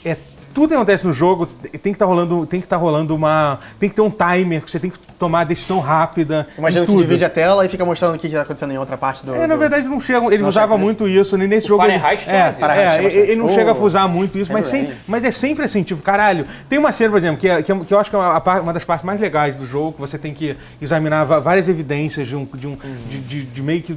é 0.04 0.16
tudo 0.54 0.68
que 0.68 0.74
acontece 0.74 1.06
no 1.06 1.12
jogo 1.12 1.46
tem 1.46 1.80
que 1.80 1.88
estar 1.90 2.06
rolando, 2.06 2.46
tem 2.46 2.60
que 2.60 2.66
estar 2.66 2.76
rolando 2.76 3.14
uma, 3.14 3.58
tem 3.78 3.88
que 3.88 3.94
ter 3.94 4.02
um 4.02 4.10
timer, 4.10 4.62
que 4.62 4.70
você 4.70 4.78
tem 4.78 4.90
que 4.90 4.98
tomar 5.18 5.40
a 5.40 5.44
decisão 5.44 5.78
rápida. 5.80 6.46
Imagina 6.58 6.84
que 6.86 6.96
divide 6.96 7.24
a 7.24 7.30
tela 7.30 7.64
e 7.64 7.68
fica 7.68 7.84
mostrando 7.84 8.14
o 8.14 8.18
que 8.18 8.26
está 8.26 8.42
acontecendo 8.42 8.72
em 8.72 8.78
outra 8.78 8.96
parte 8.96 9.24
do. 9.24 9.34
É, 9.34 9.46
na 9.46 9.56
verdade 9.56 9.86
não 9.88 10.00
chegam, 10.00 10.28
eles 10.28 10.40
Não 10.42 10.48
usavam 10.48 10.76
chega 10.76 10.84
muito 10.84 11.08
isso, 11.08 11.36
né? 11.38 11.46
nesse 11.46 11.66
O 11.66 11.68
jogo. 11.68 11.84
ele- 11.84 11.98
Fahrenheit 11.98 12.24
tinha 12.24 12.36
é, 12.36 12.42
mais 12.42 12.54
isso. 12.54 12.64
é, 12.64 12.66
Fahrenheit 12.68 12.98
tinha 12.98 13.10
ele, 13.10 13.18
ele 13.30 13.36
não 13.36 13.42
bastante. 13.44 13.58
chega 13.60 13.70
a 13.70 13.74
O- 13.74 13.76
fusar 13.76 14.08
muito 14.08 14.38
isso, 14.38 14.52
mas, 14.52 14.72
Heavy 14.72 14.86
sem, 14.88 14.96
mas 15.06 15.24
é 15.24 15.30
sempre 15.30 15.64
assim, 15.64 15.82
tipo, 15.82 16.02
caralho. 16.02 16.46
Tem 16.68 16.78
uma 16.78 16.92
cena, 16.92 17.10
por 17.10 17.18
exemplo, 17.18 17.38
que, 17.38 17.48
é, 17.48 17.62
que, 17.62 17.70
é- 17.72 17.76
eu 17.90 17.98
acho 17.98 18.10
que 18.10 18.16
é 18.16 18.18
uma, 18.18 18.60
uma 18.60 18.72
das 18.72 18.84
partes 18.84 19.04
mais 19.06 19.20
legais 19.20 19.56
do 19.56 19.66
jogo, 19.66 19.92
que 19.92 20.00
você 20.00 20.18
tem 20.18 20.34
que 20.34 20.56
examinar 20.80 21.24
várias 21.24 21.68
evidências 21.68 22.26
de 22.28 22.36
um, 22.36 22.44
de, 22.54 22.66
um, 22.66 22.76
de, 23.08 23.18
de- 23.20 23.44
de 23.44 23.62
meio 23.62 23.82
que 23.82 23.96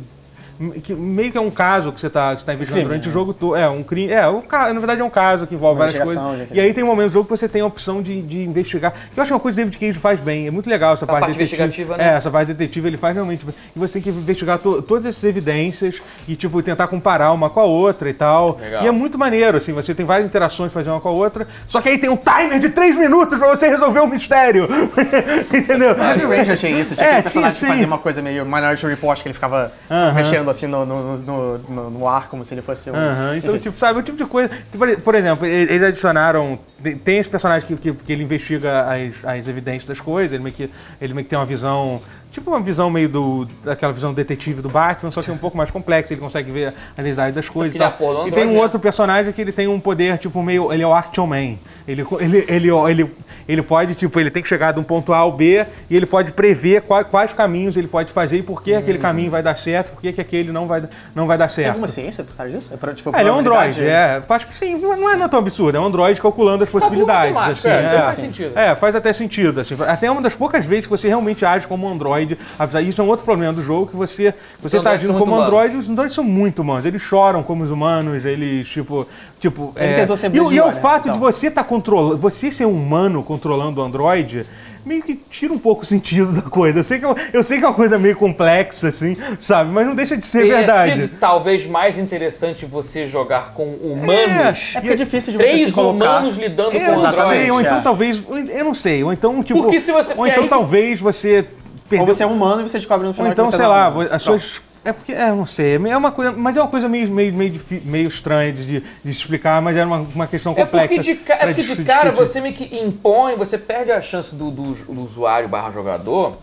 que 0.84 0.94
meio 0.94 1.32
que 1.32 1.38
é 1.38 1.42
um 1.42 1.50
caso 1.52 1.92
que 1.92 2.00
você 2.00 2.08
está 2.08 2.36
tá 2.36 2.54
investigando 2.54 2.66
crime, 2.68 2.84
durante 2.86 3.04
né? 3.06 3.10
o 3.10 3.14
jogo 3.14 3.34
todo. 3.34 3.56
É, 3.56 3.68
um 3.70 3.84
crime. 3.84 4.12
É, 4.12 4.28
um, 4.28 4.42
na 4.50 4.74
verdade 4.80 5.02
é 5.02 5.04
um 5.04 5.10
caso 5.10 5.46
que 5.46 5.54
envolve 5.56 5.80
Uma 5.82 5.88
várias 5.88 6.04
coisas. 6.04 6.48
E 6.52 6.60
aí 6.60 6.74
tem 6.74 6.84
um 6.84 6.88
momento 6.88 7.08
do 7.10 7.14
jogo 7.14 7.26
que 7.26 7.32
você 7.38 7.48
tem 7.48 7.62
a 7.62 7.66
opção 7.66 8.02
de, 8.02 8.22
de 8.22 8.42
investigar. 8.44 8.92
Que 9.14 9.20
eu 9.20 9.22
acho 9.22 9.30
que 9.30 9.34
é 9.34 9.36
uma 9.36 9.40
coisa 9.42 9.56
que 9.56 9.62
o 9.62 9.66
David 9.66 9.78
Cage 9.80 10.00
faz 10.00 10.20
bem. 10.20 10.48
É 10.48 10.52
muito 10.52 10.70
legal 10.70 10.94
essa 10.94 11.06
parte, 11.06 11.20
parte 11.22 11.38
detetive. 11.38 11.62
investigativa, 11.64 11.98
né? 11.98 12.14
É, 12.14 12.18
essa 12.18 12.32
parte 12.32 12.48
detetive 12.54 12.88
ele 12.88 12.98
faz 12.98 13.14
realmente. 13.16 13.46
E 13.76 13.80
você 13.80 13.94
tem 13.94 14.02
que 14.02 14.10
investigar 14.10 14.58
to- 14.60 14.82
todas 14.82 15.06
essas 15.06 15.24
evidências 15.24 16.02
e, 16.28 16.36
tipo, 16.36 16.62
tentar 16.64 16.88
comparar 16.88 17.32
uma 17.32 17.50
com 17.50 17.60
a 17.60 17.66
outra 17.66 18.10
e 18.10 18.14
tal. 18.14 18.58
Legal. 18.62 18.84
E 18.84 18.88
é 18.88 18.92
muito 18.92 19.18
maneiro, 19.18 19.58
assim, 19.58 19.74
você 19.74 19.94
tem 19.94 20.06
várias 20.06 20.26
interações 20.28 20.72
fazer 20.72 20.90
uma 20.90 21.02
com 21.02 21.10
a 21.10 21.12
outra. 21.12 21.48
Só 21.68 21.82
que 21.82 21.90
aí 21.90 21.98
tem 21.98 22.10
um 22.10 22.18
timer 22.18 22.60
de 22.60 22.70
3 22.70 22.98
minutos 22.98 23.38
pra 23.38 23.48
você 23.50 23.68
resolver 23.68 24.00
o 24.00 24.08
mistério. 24.08 24.68
Entendeu? 25.54 25.96
Heavy 25.98 26.46
já 26.46 26.56
tinha 26.56 26.80
isso, 26.80 26.96
tinha 26.96 27.08
É, 27.08 27.10
aquele 27.12 27.24
personagem 27.24 27.58
tinha, 27.60 27.68
que 27.70 27.74
fazia 27.74 27.88
uma 27.88 27.98
coisa 27.98 28.22
meio 28.22 28.46
Minority 28.46 28.86
Report, 28.88 29.22
que 29.22 29.28
ele 29.28 29.34
ficava 29.34 29.72
Aham. 29.90 30.14
mexendo 30.14 30.45
assim 30.52 30.68
no, 30.68 30.86
no, 30.86 31.18
no, 31.18 31.58
no- 31.90 32.08
ar, 32.08 32.28
como 32.30 32.44
se 32.46 32.54
ele 32.54 32.62
fosse 32.62 32.90
um. 32.92 32.96
Então, 33.38 33.58
tipo, 33.60 33.78
sabe, 33.78 34.00
o 34.00 34.04
tipo 34.04 34.18
de 34.18 34.26
coisa. 34.26 34.50
Por, 34.72 35.02
por 35.02 35.16
exemplo, 35.16 35.46
eles 35.46 35.84
adicionaram. 35.84 36.60
tem- 36.82 36.98
Tem 36.98 37.18
esse 37.20 37.30
personagem 37.30 37.68
que, 37.68 37.76
que, 37.78 37.94
que 37.94 38.14
ele 38.14 38.24
investiga 38.24 38.84
as, 38.84 39.24
as 39.26 39.48
evidências 39.48 39.86
das 39.88 40.00
coisas, 40.00 40.34
ele 40.34 40.44
meio, 40.44 40.56
que, 40.56 40.70
ele 41.02 41.14
meio 41.14 41.24
que 41.26 41.30
tem 41.30 41.40
uma 41.40 41.46
visão. 41.46 42.02
Tipo 42.36 42.52
uma 42.52 42.60
visão 42.60 42.90
meio 42.90 43.08
do. 43.08 43.48
daquela 43.64 43.94
visão 43.94 44.14
detetive 44.14 44.62
do 44.62 44.68
Batman, 44.68 45.10
só 45.10 45.22
que 45.22 45.32
um 45.32 45.38
pouco 45.38 45.56
mais 45.56 45.72
complexa, 45.72 46.12
ele 46.14 46.20
consegue 46.20 46.52
ver 46.52 46.74
a 46.98 47.00
identidade 47.00 47.34
das 47.34 47.48
coisas 47.48 47.74
e 47.74 47.78
é 47.78 47.90
tal. 47.90 48.28
E 48.28 48.32
tem 48.32 48.46
um 48.46 48.56
né? 48.56 48.60
outro 48.60 48.78
personagem 48.78 49.32
que 49.32 49.40
ele 49.40 49.54
tem 49.54 49.70
um 49.70 49.80
poder, 49.80 50.18
tipo, 50.18 50.44
meio. 50.44 50.74
Ele 50.74 50.84
é 50.84 50.88
o 50.88 50.94
Action 50.94 51.26
Man. 51.26 51.56
Ele, 51.88 52.06
ele, 52.20 52.46
ele, 52.50 52.70
ele, 52.70 53.12
ele 53.48 53.62
pode, 53.62 53.96
tipo, 53.96 54.20
ele 54.20 54.30
tem 54.30 54.44
que 54.44 54.50
chegar 54.50 54.74
de 54.74 54.80
um 54.82 54.84
ponto 54.84 55.14
A 55.14 55.18
ao 55.20 55.32
B 55.32 55.66
e 55.90 55.96
ele 55.96 56.06
pode 56.06 56.34
prever 56.34 56.82
quais, 56.82 57.08
quais 57.08 57.32
caminhos 57.32 57.78
ele 57.78 57.88
pode 57.88 58.12
fazer 58.12 58.40
e 58.40 58.44
por 58.44 58.62
que 58.62 58.74
aquele 58.74 58.98
caminho 58.98 59.32
vai 59.32 59.42
dar 59.42 59.56
certo, 59.56 59.92
por 59.94 60.02
que 60.02 60.12
que 60.12 60.20
aquele 60.20 60.52
não 60.52 60.68
vai, 60.68 60.84
não 61.16 61.26
vai 61.28 61.38
dar 61.38 61.48
certo. 61.48 61.68
Tem 61.68 61.70
alguma 61.70 61.88
ciência 61.88 62.22
por 62.22 62.36
trás 62.36 62.52
disso? 62.52 62.74
É, 62.74 62.76
pra, 62.76 62.94
tipo, 62.94 63.16
É, 63.16 63.22
ele 63.22 63.30
é 63.30 63.32
um 63.32 63.42
probabilidade- 63.42 63.80
Android, 63.82 63.90
é. 63.90 64.24
Acho 64.28 64.48
que 64.48 64.56
sim, 64.56 64.76
não 64.76 64.92
é, 64.92 65.16
não 65.16 65.24
é 65.24 65.28
tão 65.30 65.40
absurdo. 65.40 65.78
É 65.78 65.80
um 65.80 65.86
Android 65.86 66.20
calculando 66.20 66.64
as 66.64 66.70
possibilidades. 66.70 67.34
matemática, 67.34 67.70
assim, 67.70 67.84
é, 67.84 67.88
isso 67.88 67.96
faz 67.98 68.14
sentido. 68.16 68.60
É, 68.60 68.76
faz 68.76 68.94
até 68.94 69.14
sentido. 69.14 69.62
Assim. 69.62 69.78
Até 69.88 70.12
uma 70.12 70.22
das 70.22 70.36
poucas 70.36 70.66
vezes 70.66 70.86
que 70.86 70.92
você 70.92 71.08
realmente 71.08 71.46
age 71.46 71.66
como 71.66 71.88
um 71.88 71.92
Android. 72.26 72.38
Apesar 72.60 72.82
isso 72.82 73.02
é 73.02 73.04
um 73.04 73.08
outro 73.08 73.26
problema 73.26 73.54
do 73.54 73.62
jogo, 73.62 73.88
que 73.88 73.96
você, 73.96 74.34
você 74.62 74.78
tá 74.78 74.82
androides 74.92 75.04
agindo 75.10 75.18
como 75.20 75.34
um 75.36 75.42
Android, 75.42 75.76
os 75.78 75.90
Androids 75.90 76.14
são 76.16 76.24
muito 76.24 76.62
humanos. 76.62 76.86
Eles 76.86 77.02
choram 77.02 77.44
como 77.44 77.64
os 77.64 77.72
humanos, 77.72 78.26
eles, 78.26 78.68
tipo. 78.68 79.08
tipo 79.40 79.74
Ele 79.76 79.94
é, 79.94 79.96
tentou 79.96 80.18
ser 80.18 80.32
e, 80.34 80.36
e 80.36 80.40
é 80.40 80.42
o 80.42 80.66
Runner, 80.68 80.82
fato 80.82 81.04
de 81.04 81.10
então. 81.10 81.20
você 81.20 81.48
estar 81.48 81.64
controlando. 81.64 82.18
Você 82.18 82.52
ser 82.52 82.66
um 82.66 82.72
humano 82.72 83.24
controlando 83.24 83.82
o 83.82 83.84
Android. 83.84 84.46
Meio 84.86 85.02
que 85.02 85.16
tira 85.16 85.52
um 85.52 85.58
pouco 85.58 85.82
o 85.82 85.86
sentido 85.86 86.32
da 86.32 86.44
coisa. 86.44 86.78
Eu 86.78 86.84
sei, 86.84 87.00
que 87.00 87.06
é, 87.08 87.16
eu 87.34 87.42
sei 87.42 87.58
que 87.58 87.64
é 87.66 87.68
uma 87.68 87.74
coisa 87.74 87.98
meio 87.98 88.16
complexa, 88.16 88.90
assim, 88.90 89.18
sabe? 89.40 89.72
Mas 89.72 89.88
não 89.88 89.96
deixa 89.96 90.16
de 90.16 90.24
ser 90.24 90.42
Teria 90.42 90.58
verdade. 90.58 90.92
sido 90.92 91.18
talvez 91.20 91.66
mais 91.66 91.98
interessante 91.98 92.68
você 92.68 93.08
jogar 93.08 93.54
com 93.56 93.64
humanos. 93.64 94.74
É 94.76 94.80
porque 94.82 94.94
é 94.94 94.96
difícil 94.96 95.32
de 95.32 95.40
você 95.40 95.44
Três 95.44 95.66
se 95.66 95.72
colocar. 95.72 95.96
humanos 96.20 96.38
lidando 96.38 96.76
Eu 96.78 96.94
com 96.94 97.00
sei, 97.30 97.50
ou 97.50 97.62
então 97.62 97.78
é. 97.80 97.82
talvez. 97.82 98.22
Eu 98.30 98.64
não 98.66 98.76
sei, 98.76 99.04
ou 99.04 99.12
então, 99.12 99.42
tipo. 99.42 99.64
Porque 99.64 99.80
se 99.80 99.92
você- 99.92 100.14
ou 100.16 100.28
então 100.28 100.44
aí- 100.44 100.50
talvez 100.50 101.02
você. 101.02 101.48
Ou 101.86 101.90
Perdeu, 101.90 102.14
você 102.14 102.24
é 102.24 102.26
humano 102.26 102.62
e 102.62 102.70
você 102.70 102.78
descobre 102.78 103.04
no 103.04 103.10
ou 103.10 103.14
final 103.14 103.32
então, 103.32 103.46
que 103.46 103.52
você 103.52 103.58
sei 103.58 103.66
não 103.66 103.74
é 103.74 103.78
lá, 103.78 103.90
humano. 103.90 104.10
as 104.12 104.22
suas. 104.22 104.62
É 104.84 104.94
porque, 104.94 105.14
é, 105.14 105.30
não 105.30 105.46
sei, 105.48 105.76
é 105.76 105.98
uma 105.98 106.12
coisa, 106.12 106.32
mas 106.32 106.56
é 106.56 106.62
uma 106.62 106.68
coisa 106.70 106.88
meio, 106.88 107.10
meio, 107.12 107.34
meio, 107.34 107.60
meio 107.84 108.08
estranha 108.08 108.54
de, 108.54 108.82
de 108.82 109.10
explicar, 109.12 109.60
mas 109.60 109.76
era 109.76 109.88
uma, 109.88 109.98
uma 109.98 110.28
questão 110.28 110.52
É 110.54 110.56
complexa. 110.64 110.88
porque 110.96 111.02
de, 111.02 111.16
ca- 111.16 111.34
é 111.36 111.48
porque 111.48 111.64
de 111.64 111.84
cara 111.84 112.12
discutir. 112.12 112.28
você 112.30 112.40
meio 112.42 112.54
que 112.54 112.78
impõe, 112.80 113.36
você 113.36 113.58
perde 113.58 113.92
a 113.92 114.00
chance 114.00 114.36
do, 114.36 114.52
do- 114.52 114.74
do 114.76 115.02
usuário 115.04 115.48
barra 115.50 115.72
jogador 115.72 116.38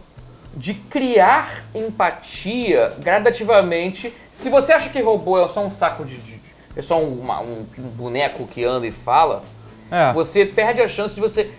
de 0.57 0.75
criar 0.75 1.65
empatia 1.75 2.93
gradativamente. 2.99 4.13
Se 4.33 4.49
você 4.51 4.73
acha 4.73 4.89
que 4.91 5.01
robô 5.01 5.39
é 5.45 5.49
só 5.49 5.65
um 5.65 5.71
saco 5.71 6.05
de. 6.05 6.17
de- 6.17 6.41
é 6.77 6.83
só 6.83 6.99
um, 7.01 7.21
uma- 7.21 7.41
um- 7.41 7.67
um 7.79 7.83
boneco 7.83 8.47
que 8.47 8.65
anda 8.65 8.87
e 8.87 8.91
fala, 8.91 9.45
É. 9.91 10.13
você 10.13 10.45
perde 10.45 10.81
a 10.81 10.89
chance 10.89 11.15
de 11.15 11.21
você 11.21 11.51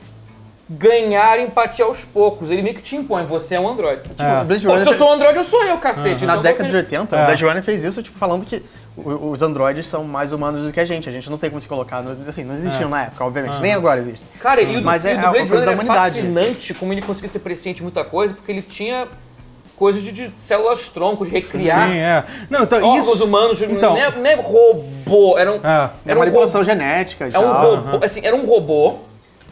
ganhar 0.78 1.40
empatia 1.40 1.86
aos 1.86 2.04
poucos. 2.04 2.50
Ele 2.50 2.62
meio 2.62 2.76
que 2.76 2.82
te 2.82 2.96
impõe, 2.96 3.26
você 3.26 3.56
é 3.56 3.60
um 3.60 3.68
android. 3.68 4.02
Tipo, 4.02 4.24
É. 4.24 4.44
Blade 4.44 4.66
pô, 4.66 4.72
Runner 4.72 4.84
se 4.84 4.90
eu 4.90 4.94
sou 4.98 5.10
um 5.10 5.14
android, 5.14 5.38
eu 5.38 5.44
sou 5.44 5.64
eu, 5.64 5.78
cacete. 5.78 6.26
Na 6.26 6.34
Então 6.34 6.44
década 6.44 6.64
você- 6.64 6.70
de 6.70 6.76
80, 6.78 7.16
É. 7.16 7.22
o 7.22 7.26
Blade 7.26 7.46
Runner 7.46 7.64
fez 7.64 7.84
isso, 7.84 8.02
tipo, 8.02 8.18
falando 8.18 8.46
que 8.46 8.64
os 8.96 9.42
androides 9.42 9.88
são 9.88 10.04
mais 10.04 10.32
humanos 10.32 10.64
do 10.66 10.72
que 10.72 10.80
a 10.80 10.86
gente. 10.86 11.08
A 11.10 11.12
gente 11.12 11.30
não 11.30 11.38
tem 11.38 11.50
como 11.50 11.60
se 11.62 11.68
colocar. 11.68 12.02
no- 12.02 12.28
assim, 12.30 12.44
não 12.44 12.56
existiam 12.56 12.90
na 12.90 13.04
época, 13.04 13.24
obviamente. 13.26 13.60
Nem 13.62 13.74
agora 13.74 14.00
existem. 14.00 14.28
Cara, 14.40 14.62
e 14.62 14.78
o 14.78 14.82
Mas 14.84 15.04
e 15.06 15.10
é 15.10 15.14
o 15.14 15.16
do 15.18 15.22
Blade 15.32 15.50
coisa 15.50 15.66
da 15.66 15.72
é 15.72 15.74
humanidade. 15.76 16.16
fascinante 16.16 16.74
como 16.74 16.94
ele 16.94 17.02
conseguia 17.02 17.30
ser 17.30 17.40
presciente 17.40 17.78
de 17.78 17.84
muita 17.84 18.04
coisa, 18.04 18.34
porque 18.34 18.52
ele 18.52 18.62
tinha 18.62 19.08
coisas 19.78 20.04
de, 20.04 20.12
de 20.12 20.32
células 20.38 20.88
troncos, 20.90 21.28
de 21.28 21.34
recriar 21.34 21.88
Sim, 21.90 21.98
é. 21.98 22.24
Não, 22.50 22.64
então 22.64 22.84
órgãos 22.84 23.16
isso. 23.16 23.26
humanos, 23.26 23.62
Então, 23.62 23.94
não, 23.96 23.98
é, 24.02 24.12
não 24.12 24.26
é 24.28 24.36
robô, 24.36 25.36
era 25.38 25.52
um, 25.52 25.56
É. 25.56 25.60
É 26.06 26.10
era 26.12 26.16
um 26.16 26.20
manipulação 26.20 26.62
robô, 26.62 26.72
genética 26.72 27.28
e 27.28 27.34
é 27.34 27.40
um 27.40 27.42
tal. 27.42 27.76
robô, 27.76 28.06
assim, 28.06 28.22
era 28.24 28.36
um 28.36 28.46
robô, 28.46 28.98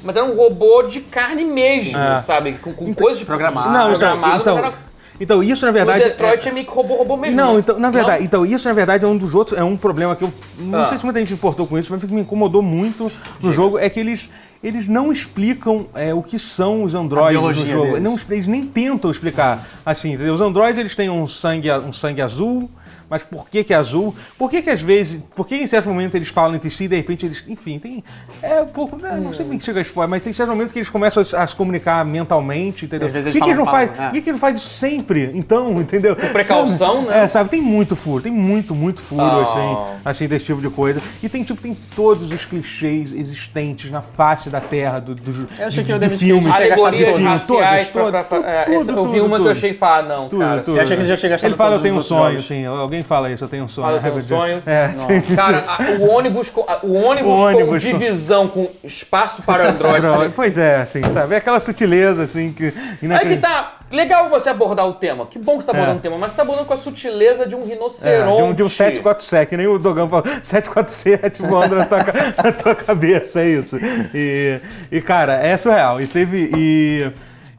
mas 0.04 0.16
era 0.16 0.26
um 0.26 0.36
robô 0.36 0.84
de 0.84 1.02
carne 1.02 1.44
mesmo, 1.46 1.98
É. 1.98 2.20
sabe? 2.22 2.54
Com, 2.54 2.74
com 2.74 2.94
coisas 2.94 3.20
de 3.20 3.26
Programado. 3.26 3.68
de- 3.68 3.74
Não, 3.74 3.88
então, 3.90 4.00
programado, 4.00 4.42
então, 4.42 4.56
mas 4.56 4.66
era, 4.66 4.74
então, 5.20 5.44
isso 5.44 5.64
na 5.66 5.72
o 5.72 5.74
verdade. 5.74 6.04
Detroit 6.04 6.48
é, 6.48 6.52
meio 6.52 6.66
que 6.66 6.72
robô, 6.74 6.96
robô 6.96 7.16
mesmo. 7.18 7.36
Não, 7.38 7.54
né? 7.54 7.60
então, 7.60 7.78
na 7.80 7.90
verdade, 7.92 8.24
então 8.24 8.46
isso 8.46 8.68
na 8.68 8.74
verdade 8.74 9.06
é 9.06 9.08
um 9.08 9.16
dos 9.18 9.36
outros, 9.36 9.58
é 9.58 9.64
um 9.64 9.78
problema 9.78 10.16
que 10.16 10.24
eu 10.24 10.34
não 10.58 10.82
Ah. 10.82 10.86
sei 10.88 10.98
se 10.98 11.04
muita 11.06 11.20
gente 11.20 11.34
importou 11.34 11.68
com 11.68 11.78
isso, 11.78 11.92
mas 11.92 12.04
que 12.04 12.12
me 12.14 12.22
incomodou 12.22 12.62
muito 12.62 13.12
no 13.40 13.52
jogo 13.52 13.78
é 13.78 13.90
que 13.90 14.00
eles 14.00 14.30
eles 14.64 14.88
não 14.88 15.12
explicam 15.12 15.88
é, 15.96 16.14
o 16.14 16.22
que 16.22 16.38
são 16.38 16.84
os 16.84 16.94
androides 16.94 17.42
no 17.42 17.52
jogo. 17.66 17.86
deles. 17.94 18.04
Não, 18.04 18.20
eles 18.30 18.46
nem 18.46 18.64
tentam 18.64 19.10
explicar. 19.10 19.68
Assim, 19.84 20.14
entendeu? 20.14 20.36
os 20.36 20.42
androides 20.42 20.78
eles 20.78 20.94
têm 20.96 21.10
um 21.10 21.26
sangue, 21.26 21.72
um 21.72 21.92
sangue 21.92 22.22
azul, 22.22 22.70
mas 23.12 23.24
por 23.24 23.48
que 23.50 23.62
que 23.64 23.74
é 23.74 23.78
azul? 23.78 24.16
Por 24.38 24.50
que 24.50 24.62
que 24.62 24.70
às 24.70 24.82
vezes, 24.82 25.22
por 25.36 25.46
que 25.46 25.54
em 25.56 25.68
certos 25.68 25.92
momentos 25.92 26.16
eles 26.16 26.30
falam 26.30 26.56
entre 26.56 26.70
si 26.70 26.86
e 26.86 26.88
de 26.88 26.96
repente 26.96 27.26
eles, 27.26 27.44
enfim, 27.48 27.78
tem, 27.78 28.02
é 28.42 28.62
um 28.62 28.68
pouco, 28.68 28.96
né, 28.96 29.20
não 29.22 29.34
sei 29.34 29.46
bem 29.46 29.60
que 29.60 29.66
chega 29.66 29.80
a 29.80 29.82
spoiler, 29.84 30.10
mas 30.10 30.24
tem 30.24 30.32
certos 30.32 30.54
momentos 30.56 30.72
que 30.72 30.80
eles 30.80 30.90
começam 30.90 31.22
a, 31.38 31.44
a 31.44 31.48
se 31.48 31.54
comunicar 31.56 32.06
mentalmente, 32.06 32.86
entendeu? 32.86 33.08
Às 33.10 33.14
vezes 33.14 33.32
Por 33.32 33.34
que, 33.34 33.40
que 33.40 33.46
eles 33.46 33.58
eles 33.58 33.58
não 33.60 33.66
falam 33.66 33.80
faz, 33.88 33.90
palavra, 33.92 34.06
é. 34.06 34.10
por 34.10 34.14
que 34.16 34.22
que 34.22 34.30
ele 34.30 34.34
não 34.34 34.40
faz 34.40 34.56
isso 34.58 34.70
sempre? 34.74 35.32
Então, 35.34 35.72
entendeu? 35.82 36.16
Com 36.16 36.28
precaução, 36.30 37.02
né? 37.04 37.24
É, 37.24 37.28
sabe, 37.28 37.50
tem 37.50 37.62
muito 37.62 37.96
furo, 37.96 38.24
tem 38.24 38.32
muito, 38.32 38.74
muito 38.74 39.02
furo, 39.02 39.22
Oh. 39.22 39.42
assim, 39.42 39.78
assim, 40.06 40.28
desse 40.28 40.46
tipo 40.46 40.62
de 40.62 40.70
coisa. 40.70 41.02
E 41.22 41.28
tem, 41.28 41.44
tipo, 41.44 41.62
tem 41.62 41.78
todos 41.96 42.32
os 42.32 42.46
clichês 42.46 43.12
existentes 43.12 43.92
na 43.92 44.02
face 44.02 44.50
da 44.50 44.62
Terra 44.62 45.00
do, 45.00 45.14
do, 45.14 45.48
Eu 45.60 45.68
achei 45.68 45.84
de- 45.84 45.88
que 45.90 45.92
o 45.92 46.00
de 46.00 46.00
David 46.00 46.18
filmes. 46.26 46.48
Alegorias 46.48 47.20
raciais 47.20 47.90
todos, 47.90 48.14
é, 48.14 48.64
tudo, 48.64 48.82
essa- 48.82 48.92
Eu 48.92 49.06
vi 49.06 49.12
tudo, 49.20 49.26
uma 49.26 49.30
que 49.32 49.36
tudo. 49.38 49.48
eu 49.48 49.52
achei, 49.52 49.78
ah, 49.82 50.02
não, 50.02 50.30
Tudo, 50.30 50.40
cara. 50.40 50.62
tudo. 50.62 50.78
Eu 50.78 50.84
achei 50.84 50.96
que 50.96 51.02
ele 51.02 51.10
já 51.10 51.18
tinha 51.18 51.30
gastado 51.32 51.50
Ele 51.50 51.58
fala, 51.58 51.76
eu 51.76 51.82
tenho 51.82 51.96
um 51.96 52.02
sonho, 52.02 52.32
jogos. 52.34 52.48
sim. 52.48 52.66
Alguém 53.02 53.04
fala 53.04 53.32
isso, 53.32 53.44
eu 53.44 53.50
tenho 53.50 53.64
um 53.64 53.68
sonho. 53.68 53.88
Fala, 53.88 53.98
eu 53.98 54.02
tenho 54.02 54.16
um 54.16 54.18
a 54.18 54.22
sonho. 54.22 54.64
É, 54.66 54.88
sim. 54.94 55.22
Cara, 55.36 55.64
a- 55.68 55.82
o 56.00 56.10
ônibus, 56.10 56.50
com, 56.50 56.62
a- 56.68 56.80
o 56.84 56.94
ônibus, 56.94 57.32
O 57.32 57.36
com 57.36 57.42
ônibus 57.42 57.84
com- 57.84 57.90
divisão, 57.92 58.48
com 58.48 58.70
espaço 58.84 59.42
para 59.42 59.70
Android. 59.70 60.02
Pois 60.36 60.58
é, 60.58 60.78
assim, 60.82 61.02
sabe? 61.12 61.34
É 61.34 61.38
aquela 61.38 61.60
sutileza, 61.60 62.24
assim, 62.24 62.54
que... 62.54 62.74
Aí 63.10 63.28
que 63.28 63.38
tá. 63.38 63.78
Legal 63.92 64.30
você 64.30 64.50
abordar 64.50 64.88
o 64.88 64.94
tema. 64.94 65.26
Que 65.26 65.38
bom 65.38 65.58
que 65.58 65.64
você 65.64 65.72
tá 65.72 65.74
abordando 65.74 65.98
É. 65.98 66.00
o 66.00 66.02
tema, 66.02 66.18
mas 66.18 66.32
você 66.32 66.38
tá 66.38 66.44
abordando 66.44 66.66
com 66.66 66.74
a 66.74 66.78
sutileza 66.78 67.46
de 67.46 67.56
um 67.56 67.62
É, 67.62 67.66
rinoceronte. 67.66 68.38
de 68.38 68.44
um, 68.44 68.54
de 68.54 68.64
um 68.64 68.70
747, 68.70 69.50
que 69.50 69.58
nem 69.58 69.68
o 69.68 69.78
Dogão 69.78 70.08
falou, 70.08 70.24
747 70.42 71.42
voando 71.42 71.76
na 71.76 71.86
tua, 71.86 71.98
na 72.44 72.52
tua 72.54 72.74
cabeça, 72.76 73.42
é 73.42 73.50
isso. 73.50 73.78
E, 74.14 74.62
e, 74.92 75.02
cara, 75.02 75.34
é 75.34 75.58
surreal. 75.58 76.00
E 76.00 76.08
teve. 76.08 76.50
E, 76.56 77.12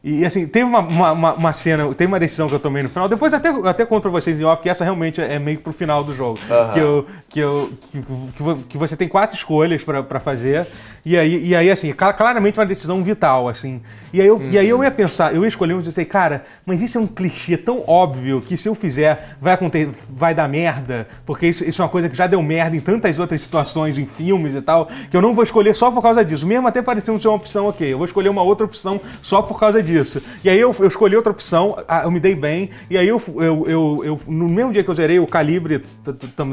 e 0.05 0.24
assim, 0.24 0.46
teve 0.48 0.64
uma, 0.64 0.80
uma, 0.80 1.12
uma- 1.12 1.53
cena, 1.53 1.86
teve 1.94 2.07
uma 2.11 2.18
decisão 2.18 2.48
que 2.48 2.55
eu 2.55 2.59
tomei 2.59 2.82
no 2.82 2.88
final. 2.88 3.09
Depois 3.09 3.32
até, 3.32 3.50
até 3.50 3.86
conto 3.86 4.03
pra 4.03 4.11
vocês 4.11 4.38
em 4.38 4.42
off 4.44 4.61
que 4.62 4.68
essa 4.68 4.82
realmente 4.82 5.20
é 5.20 5.38
meio 5.38 5.59
que 5.59 5.62
pro 5.62 5.72
final 5.72 6.03
do 6.03 6.12
jogo. 6.14 6.38
Que, 6.72 6.78
eu, 6.80 7.07
que, 7.28 7.38
eu, 7.40 7.72
que, 7.92 8.03
que 8.03 8.42
vo- 8.42 8.57
que 8.68 8.76
você 8.76 8.96
tem 8.96 9.07
quatro 9.09 9.36
escolhas 9.36 9.84
pra 10.03 10.18
fazer. 10.18 10.66
E 11.05 11.16
aí, 11.18 11.46
e 11.48 11.55
aí, 11.57 11.68
assim, 11.70 11.92
cla- 11.92 12.12
claramente 12.12 12.59
uma 12.61 12.66
decisão 12.66 13.03
vital, 13.03 13.48
assim. 13.48 13.80
E 14.12 14.20
aí, 14.20 14.26
eu, 14.26 14.40
e 14.50 14.59
aí 14.59 14.68
eu 14.68 14.84
ia 14.84 14.90
pensar, 14.90 15.34
eu 15.34 15.42
ia 15.42 15.48
escolher 15.48 15.72
um 15.74 15.80
e 15.80 15.82
dizer, 15.82 16.05
cara, 16.05 16.44
mas 16.66 16.80
isso 16.82 16.98
é 16.98 17.00
um 17.00 17.07
clichê 17.07 17.57
tão 17.57 17.82
óbvio 17.88 18.40
que 18.42 18.57
se 18.59 18.68
eu 18.68 18.74
fizer, 18.74 19.36
vai 19.40 19.55
acontecer, 19.55 19.88
vai 20.11 20.34
dar 20.34 20.46
merda, 20.48 21.09
porque 21.24 21.46
isso, 21.48 21.64
isso 21.64 21.80
é 21.80 21.84
uma 21.84 21.90
coisa 21.90 22.09
que 22.11 22.16
já 22.16 22.26
deu 22.26 22.40
merda 22.42 22.76
em 22.76 22.80
tantas 22.80 23.18
outras 23.18 23.40
situações, 23.40 23.96
em 23.98 24.05
filmes 24.07 24.55
e 24.55 24.61
tal, 24.61 24.88
que 25.11 25.16
eu 25.16 25.22
não 25.22 25.34
vou 25.34 25.42
escolher 25.42 25.74
só 25.74 25.90
por 25.90 26.03
causa 26.03 26.22
disso. 26.24 26.46
Mesmo 26.46 26.68
até 26.68 26.82
parecendo 26.82 27.18
ser 27.20 27.28
uma 27.28 27.36
opção, 27.38 27.66
ok, 27.68 27.90
eu 27.92 27.96
vou 27.98 28.05
escolher 28.07 28.28
uma 28.28 28.42
outra 28.42 28.66
opção 28.66 29.00
só 29.22 29.40
por 29.42 29.59
causa 29.59 29.82
disso. 29.82 30.22
E 30.44 30.50
aí 30.50 30.61
eu, 30.61 30.76
eu 30.78 30.86
escolhi 30.86 31.16
outra 31.16 31.32
opção, 31.32 31.76
eu 32.05 32.11
me 32.11 32.20
dei 32.20 32.34
bem, 32.34 32.68
e 32.90 32.98
aí 32.98 33.09
eu, 33.09 33.20
eu, 33.36 33.64
eu, 33.66 34.03
eu- 34.05 34.20
no 34.28 34.46
mesmo 34.48 34.72
dia 34.72 34.84
que 34.84 34.90
eu 34.90 34.94
zerei, 34.94 35.18
o 35.18 35.26
Calibre 35.26 35.82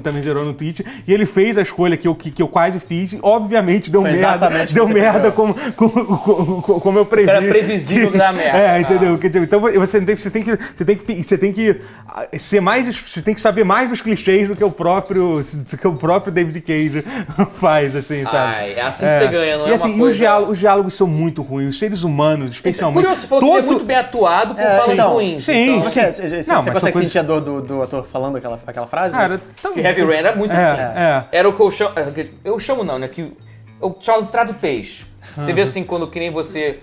também 0.01 0.23
zerou 0.23 0.45
no 0.45 0.53
Twitch, 0.53 0.79
e 1.05 1.13
ele 1.13 1.25
fez 1.25 1.57
a 1.57 1.61
escolha 1.61 1.97
que 1.97 2.07
eu, 2.07 2.15
que, 2.15 2.31
que 2.31 2.41
eu 2.41 2.47
quase 2.47 2.79
fiz, 2.79 3.11
e 3.13 3.19
obviamente 3.21 3.91
deu 3.91 4.01
merda, 4.21 4.38
exatamente 4.39 4.67
que 4.69 4.73
deu 4.73 4.87
merda 4.87 5.31
como, 5.31 5.55
como, 5.75 6.61
como, 6.61 6.97
eu 6.99 7.05
previ. 7.05 7.29
Era 7.29 7.41
previsível 7.41 8.11
que 8.11 8.17
dá 8.17 8.31
merda. 8.31 8.57
É, 8.57 8.81
entendeu? 8.81 9.17
Que, 9.17 9.29
tipo, 9.29 9.43
Então 9.43 9.59
você 9.61 10.01
tem, 10.01 10.15
você 10.15 10.29
tem 10.29 10.43
que 10.43 10.57
você 10.75 10.85
tem 10.85 10.95
que 10.97 11.23
você 11.23 11.37
tem 11.37 11.51
que 11.53 11.81
ah, 12.07 12.25
ser 12.37 12.59
mais 12.61 12.87
você 12.99 13.21
tem 13.21 13.33
que 13.33 13.41
saber 13.41 13.63
mais 13.63 13.89
dos 13.89 14.01
clichês 14.01 14.47
do 14.47 14.55
que 14.55 14.63
o 14.63 14.71
próprio 14.71 15.41
do 15.43 15.77
que 15.77 15.87
o 15.87 15.93
próprio 15.93 16.31
David 16.31 16.61
Cage 16.61 17.03
faz 17.55 17.95
assim, 17.95 18.23
sabe? 18.23 18.37
Ai, 18.37 18.73
é 18.73 18.81
assim 18.81 19.05
que 19.05 19.19
você 19.19 19.27
ganha, 19.27 19.57
não 19.57 19.67
e 19.67 19.71
é 19.71 19.73
assim, 19.73 19.87
uma 19.87 19.95
e 19.95 19.99
coisa- 19.99 20.11
os, 20.11 20.17
diálogos, 20.17 20.51
os 20.53 20.59
diálogos 20.59 20.93
são 20.95 21.07
muito 21.07 21.41
ruins, 21.41 21.69
os 21.71 21.79
seres 21.79 22.03
humanos, 22.03 22.51
especialmente. 22.51 22.95
Curioso, 23.01 23.21
você 23.21 23.27
falou 23.27 23.43
que 23.43 23.49
ele 23.49 23.57
é 23.57 23.61
todo- 23.61 23.71
muito 23.71 23.85
bem 23.85 23.95
atuado 23.97 24.55
por 24.55 24.61
É, 24.61 24.77
falas 24.77 24.93
então, 24.93 25.13
ruins. 25.13 25.43
sim, 25.43 25.77
então, 25.77 25.89
é 25.89 25.91
que 25.91 25.99
é? 25.99 26.11
Você, 26.11 26.43
você- 26.43 26.51
Não, 26.51 26.57
consegue 26.63 26.79
coisas- 26.81 27.01
sentir 27.01 27.19
a 27.19 27.23
dor 27.23 27.41
do, 27.41 27.61
do 27.61 27.81
ator 27.83 28.07
falando 28.07 28.37
aquela, 28.37 28.59
aquela 28.65 28.87
frase? 28.87 29.15
Cara, 29.15 29.39
tão... 29.61 29.73
Que 29.73 29.79
Heavy 29.81 30.01
Rain 30.03 30.17
era 30.17 30.35
muito 30.35 30.53
é, 30.55 30.71
assim. 30.71 30.81
É. 30.99 31.23
Era 31.31 31.49
o 31.49 31.53
que 31.53 31.61
eu 31.61 31.71
chamo. 31.71 31.91
é, 31.95 32.03
que 32.03 32.31
Eu 32.43 32.59
chamo 32.59 32.83
não, 32.83 32.97
né? 32.99 33.07
Que 33.07 33.31
eu 33.81 33.97
chamo 33.99 34.23
de 34.23 34.31
tradutez. 34.31 35.05
Você 35.35 35.53
vê 35.53 35.61
assim 35.61 35.83
quando 35.83 36.07
que 36.07 36.19
nem 36.19 36.31
você. 36.31 36.79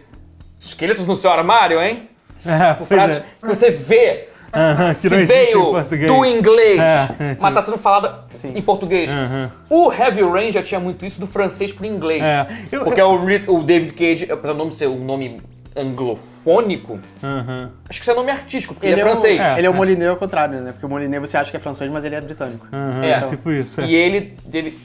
Esqueletos 0.60 1.06
no 1.06 1.14
seu 1.16 1.30
armário, 1.30 1.80
hein? 1.82 2.08
É, 2.46 2.74
pois 2.74 2.88
Frases 2.88 3.16
é. 3.18 3.24
que 3.40 3.46
você 3.48 3.70
vê 3.72 4.28
Aham, 4.54 4.94
que 4.94 5.08
que 5.08 5.14
em 5.14 5.24
veio 5.24 5.72
português. 5.72 6.06
do 6.12 6.24
inglês, 6.24 6.78
É, 6.80 7.08
é, 7.32 7.36
mas 7.40 7.54
tá 7.54 7.60
sendo 7.60 7.76
falada 7.78 8.24
em 8.54 8.62
português. 8.62 9.10
Aham. 9.10 9.50
O 9.68 9.92
Heavy 9.92 10.22
Rain 10.22 10.52
já 10.52 10.62
tinha 10.62 10.78
muito 10.78 11.04
isso 11.04 11.18
do 11.20 11.26
francês 11.26 11.72
pro 11.72 11.84
inglês. 11.84 12.22
É, 12.22 12.46
eu- 12.70 12.84
porque 12.84 13.02
o, 13.02 13.16
Ri- 13.24 13.44
o 13.48 13.62
David 13.64 13.92
Cage, 13.94 14.30
apesar 14.30 14.52
do 14.52 14.58
nome 14.60 14.72
ser 14.72 14.86
um 14.86 15.04
nome 15.04 15.40
anglofônico, 15.76 16.98
Aham. 17.22 17.70
acho 17.88 17.98
que 17.98 18.04
isso 18.04 18.10
é 18.10 18.14
nome 18.14 18.30
artístico, 18.30 18.74
porque 18.74 18.86
ele, 18.86 18.94
Ele 18.94 19.00
é 19.00 19.04
é, 19.04 19.06
francês. 19.06 19.40
o, 19.40 19.58
ele 19.58 19.66
é 19.66 19.70
o 19.70 19.74
Moliné 19.74 20.08
ao 20.08 20.16
contrário, 20.16 20.60
né? 20.60 20.72
Porque 20.72 20.86
o 20.86 20.88
Moliné 20.88 21.18
você 21.20 21.36
acha 21.36 21.50
que 21.50 21.56
é 21.56 21.60
francês, 21.60 21.90
mas 21.90 22.04
ele 22.04 22.14
é 22.14 22.20
britânico. 22.20 22.66
Aham, 22.72 23.04
É. 23.04 23.28
tipo 23.28 23.50
isso. 23.50 23.80
é. 23.80 23.84
E 23.86 23.94
ele, 23.94 24.36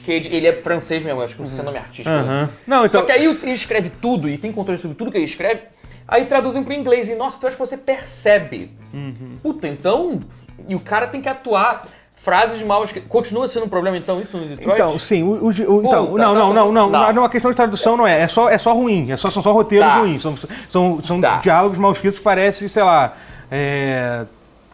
Cage, 0.04 0.28
ele 0.34 0.46
é 0.46 0.62
francês 0.62 1.02
mesmo, 1.02 1.22
acho 1.22 1.34
que 1.34 1.40
não 1.40 1.46
sei 1.48 1.54
se 1.56 1.60
é 1.60 1.64
nome 1.64 1.78
artístico. 1.78 2.10
né? 2.10 2.20
Aham. 2.22 2.50
Não, 2.66 2.86
então. 2.86 3.00
Só 3.00 3.06
que 3.06 3.12
aí 3.12 3.24
ele 3.24 3.50
escreve 3.52 3.90
tudo 4.00 4.28
e 4.28 4.36
tem 4.38 4.52
controle 4.52 4.78
sobre 4.80 4.96
tudo 4.96 5.10
que 5.10 5.16
ele 5.18 5.24
escreve, 5.24 5.62
aí 6.06 6.24
traduzem 6.26 6.62
pro 6.62 6.72
inglês 6.74 7.08
e, 7.08 7.14
nossa, 7.14 7.38
tu 7.40 7.46
acha 7.46 7.56
que 7.56 7.60
você 7.60 7.76
percebe. 7.76 8.70
Uhum. 8.92 9.38
Puta, 9.42 9.66
então. 9.68 10.20
E 10.68 10.74
o 10.74 10.80
cara 10.80 11.06
tem 11.06 11.20
que 11.20 11.28
atuar. 11.28 11.86
Frases 12.22 12.62
mal 12.62 12.84
escritas. 12.84 13.08
Continua 13.10 13.48
sendo 13.48 13.66
um 13.66 13.68
problema, 13.68 13.96
então, 13.96 14.20
isso 14.20 14.36
no 14.36 14.46
Detroit? 14.46 14.74
Então, 14.80 14.96
sim, 14.96 15.24
o, 15.24 15.26
o- 15.26 15.46
o- 15.48 15.50
então, 15.50 16.06
Puta, 16.06 16.22
não, 16.22 16.34
tá, 16.34 16.38
não, 16.38 16.52
não, 16.54 16.72
não, 16.72 16.90
tá. 16.90 17.12
não, 17.12 17.24
a 17.24 17.28
questão 17.28 17.50
de 17.50 17.56
tradução 17.56 17.96
não 17.96 18.06
é, 18.06 18.20
é 18.22 18.28
só, 18.28 18.48
é 18.48 18.56
só 18.56 18.72
ruim, 18.72 19.10
é 19.10 19.16
só, 19.16 19.28
são 19.28 19.42
só 19.42 19.52
roteiros 19.52 19.88
Tá. 19.88 19.98
ruins, 19.98 20.22
são, 20.22 20.34
são, 20.68 21.00
são 21.02 21.20
Tá. 21.20 21.38
diálogos 21.38 21.78
mal 21.78 21.90
escritos 21.90 22.18
que 22.20 22.24
parecem, 22.24 22.68
sei 22.68 22.84
lá, 22.84 23.14
é, 23.50 24.24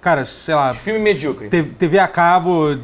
cara, 0.01 0.24
sei 0.24 0.55
lá, 0.55 0.72
Filme 0.74 0.99
medíocre. 1.01 1.49
TV, 1.49 1.99
a 1.99 2.09
cabo, 2.09 2.76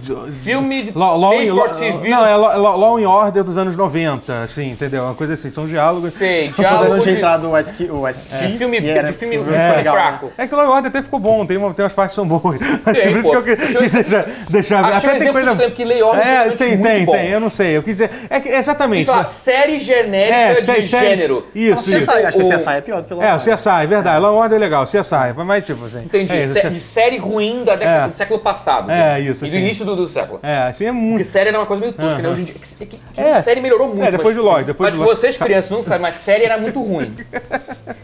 Filme 0.43 0.83
de 0.85 0.93
Law, 0.99 1.35
in- 1.43 1.51
Law- 1.51 1.69
TV. 1.69 2.09
não, 2.09 2.25
é 2.27 2.37
Law, 2.37 2.77
Law- 2.77 3.03
Order 3.05 3.45
dos 3.45 3.57
anos 3.59 3.77
90, 3.77 4.43
assim, 4.43 4.71
entendeu? 4.73 5.05
Uma 5.05 5.15
coisa 5.15 5.35
assim, 5.35 5.51
são 5.51 5.67
diálogos. 5.67 6.13
Sei, 6.15 6.45
Quando 6.49 6.57
diálogo 6.57 6.85
eu 6.95 7.01
tinha 7.01 7.13
de, 7.15 7.19
entrado 7.21 7.51
o 7.51 7.57
ST, 7.63 7.91
o 7.91 8.07
ST 8.13 8.47
de 8.47 8.59
filme, 8.59 8.81
e 8.81 8.91
era 8.91 9.09
de 9.09 9.15
filme 9.19 9.37
filme 9.37 9.51
legal, 9.51 9.77
né? 9.77 9.83
fraco. 10.03 10.33
É 10.37 10.47
que 10.47 10.55
o 10.55 10.57
Law 10.57 10.67
and 10.67 10.71
Order 10.77 10.89
até 10.91 11.03
ficou 11.03 11.19
bom, 11.21 11.45
tem, 11.47 11.57
uma, 11.57 11.73
tem 11.75 11.85
umas 11.85 11.93
partes 11.93 12.13
que 12.15 12.17
são 12.17 12.27
boas. 12.27 12.59
Acho 12.85 13.01
que 13.03 13.09
por 13.11 13.19
isso 13.19 13.31
pô. 13.33 13.43
que 13.43 13.51
eu 13.51 13.57
quis 13.57 13.93
deixar, 13.93 14.25
deixar 14.49 14.85
Achei 14.85 14.95
um 14.95 14.97
até 14.97 15.09
tem 15.11 15.17
exemplo 15.29 15.33
coisa. 15.33 15.57
porque 15.57 15.85
Lei 15.85 16.03
Ordem 16.03 16.23
É, 16.23 16.33
realmente 16.35 16.57
tem, 16.59 16.69
muito 16.77 16.83
tem, 16.89 17.05
bom. 17.05 17.13
tem, 17.13 17.31
eu 17.31 17.41
não 17.41 17.51
sei. 17.51 17.77
Eu 17.77 17.83
quis 17.83 17.97
dizer. 17.97 18.11
É 18.31 18.41
que, 18.41 18.49
exatamente. 18.49 19.09
Lá, 19.11 19.25
série 19.27 19.79
genérica 19.79 20.35
É, 20.37 20.55
de 20.55 20.61
sé- 20.61 20.65
série- 20.83 20.83
gênero. 20.83 21.47
Isso, 21.55 21.91
O 21.93 21.97
isso. 21.97 22.07
CSI, 22.11 22.25
acho 22.27 22.37
que 22.39 22.43
o 22.43 22.47
O- 22.47 22.51
CSI 22.57 22.71
é 22.77 22.81
pior 22.81 23.01
do 23.03 23.07
que 23.09 23.15
o 23.15 23.17
É, 23.17 23.19
o 23.19 23.21
Law 23.21 23.31
and 23.31 23.35
Order. 23.39 23.55
CSI, 23.55 23.83
é 23.83 23.87
verdade. 23.87 24.21
Law 24.21 24.35
and 24.35 24.39
Order 24.41 24.57
é 24.57 24.61
legal, 24.61 24.83
o 24.83 24.87
CSI. 24.87 25.35
Foi 25.35 25.45
mais 25.45 25.65
tipo 25.67 25.85
assim. 25.85 26.03
Entendi. 26.05 26.33
É, 26.35 26.71
de 26.71 26.81
série 26.81 27.04
ruim 27.19 27.65
da 27.65 27.77
década, 27.77 28.07
É. 28.07 28.09
do 28.09 28.15
século 28.17 28.41
passado. 28.41 28.91
É, 28.91 29.21
isso, 29.21 29.45
E 29.45 29.49
do 29.51 29.57
assim. 29.57 29.65
início 29.65 29.85
do, 29.85 29.95
do 29.97 30.09
século. 30.09 30.41
é, 30.43 30.59
assim 30.65 30.85
é 30.85 30.89
Porque 30.89 31.01
muito. 31.05 31.25
série 31.25 31.49
era 31.51 31.59
uma 31.59 31.67
coisa 31.67 31.81
meio 31.81 31.93
tosca, 31.93 32.19
né? 32.19 32.25
Aham. 32.25 32.33
Hoje 32.33 32.41
em 32.43 32.45
dia. 32.45 32.55
É 32.81 32.85
que, 32.87 32.97
que 32.97 33.21
É. 33.21 33.43
série 33.43 33.61
melhorou 33.61 33.89
muito. 33.89 34.03
É, 34.05 34.11
depois 34.11 34.37
mas, 34.37 34.45
de 34.45 34.51
Lost, 34.53 34.67
depois 34.67 34.91
mas 34.91 34.99
de 34.99 35.05
vocês, 35.15 35.37
crianças, 35.37 35.71
não 35.71 35.83
sabem, 35.83 36.01
mas 36.01 36.15
série 36.17 36.45
era 36.45 36.59
muito 36.59 36.81
ruim. 36.83 37.15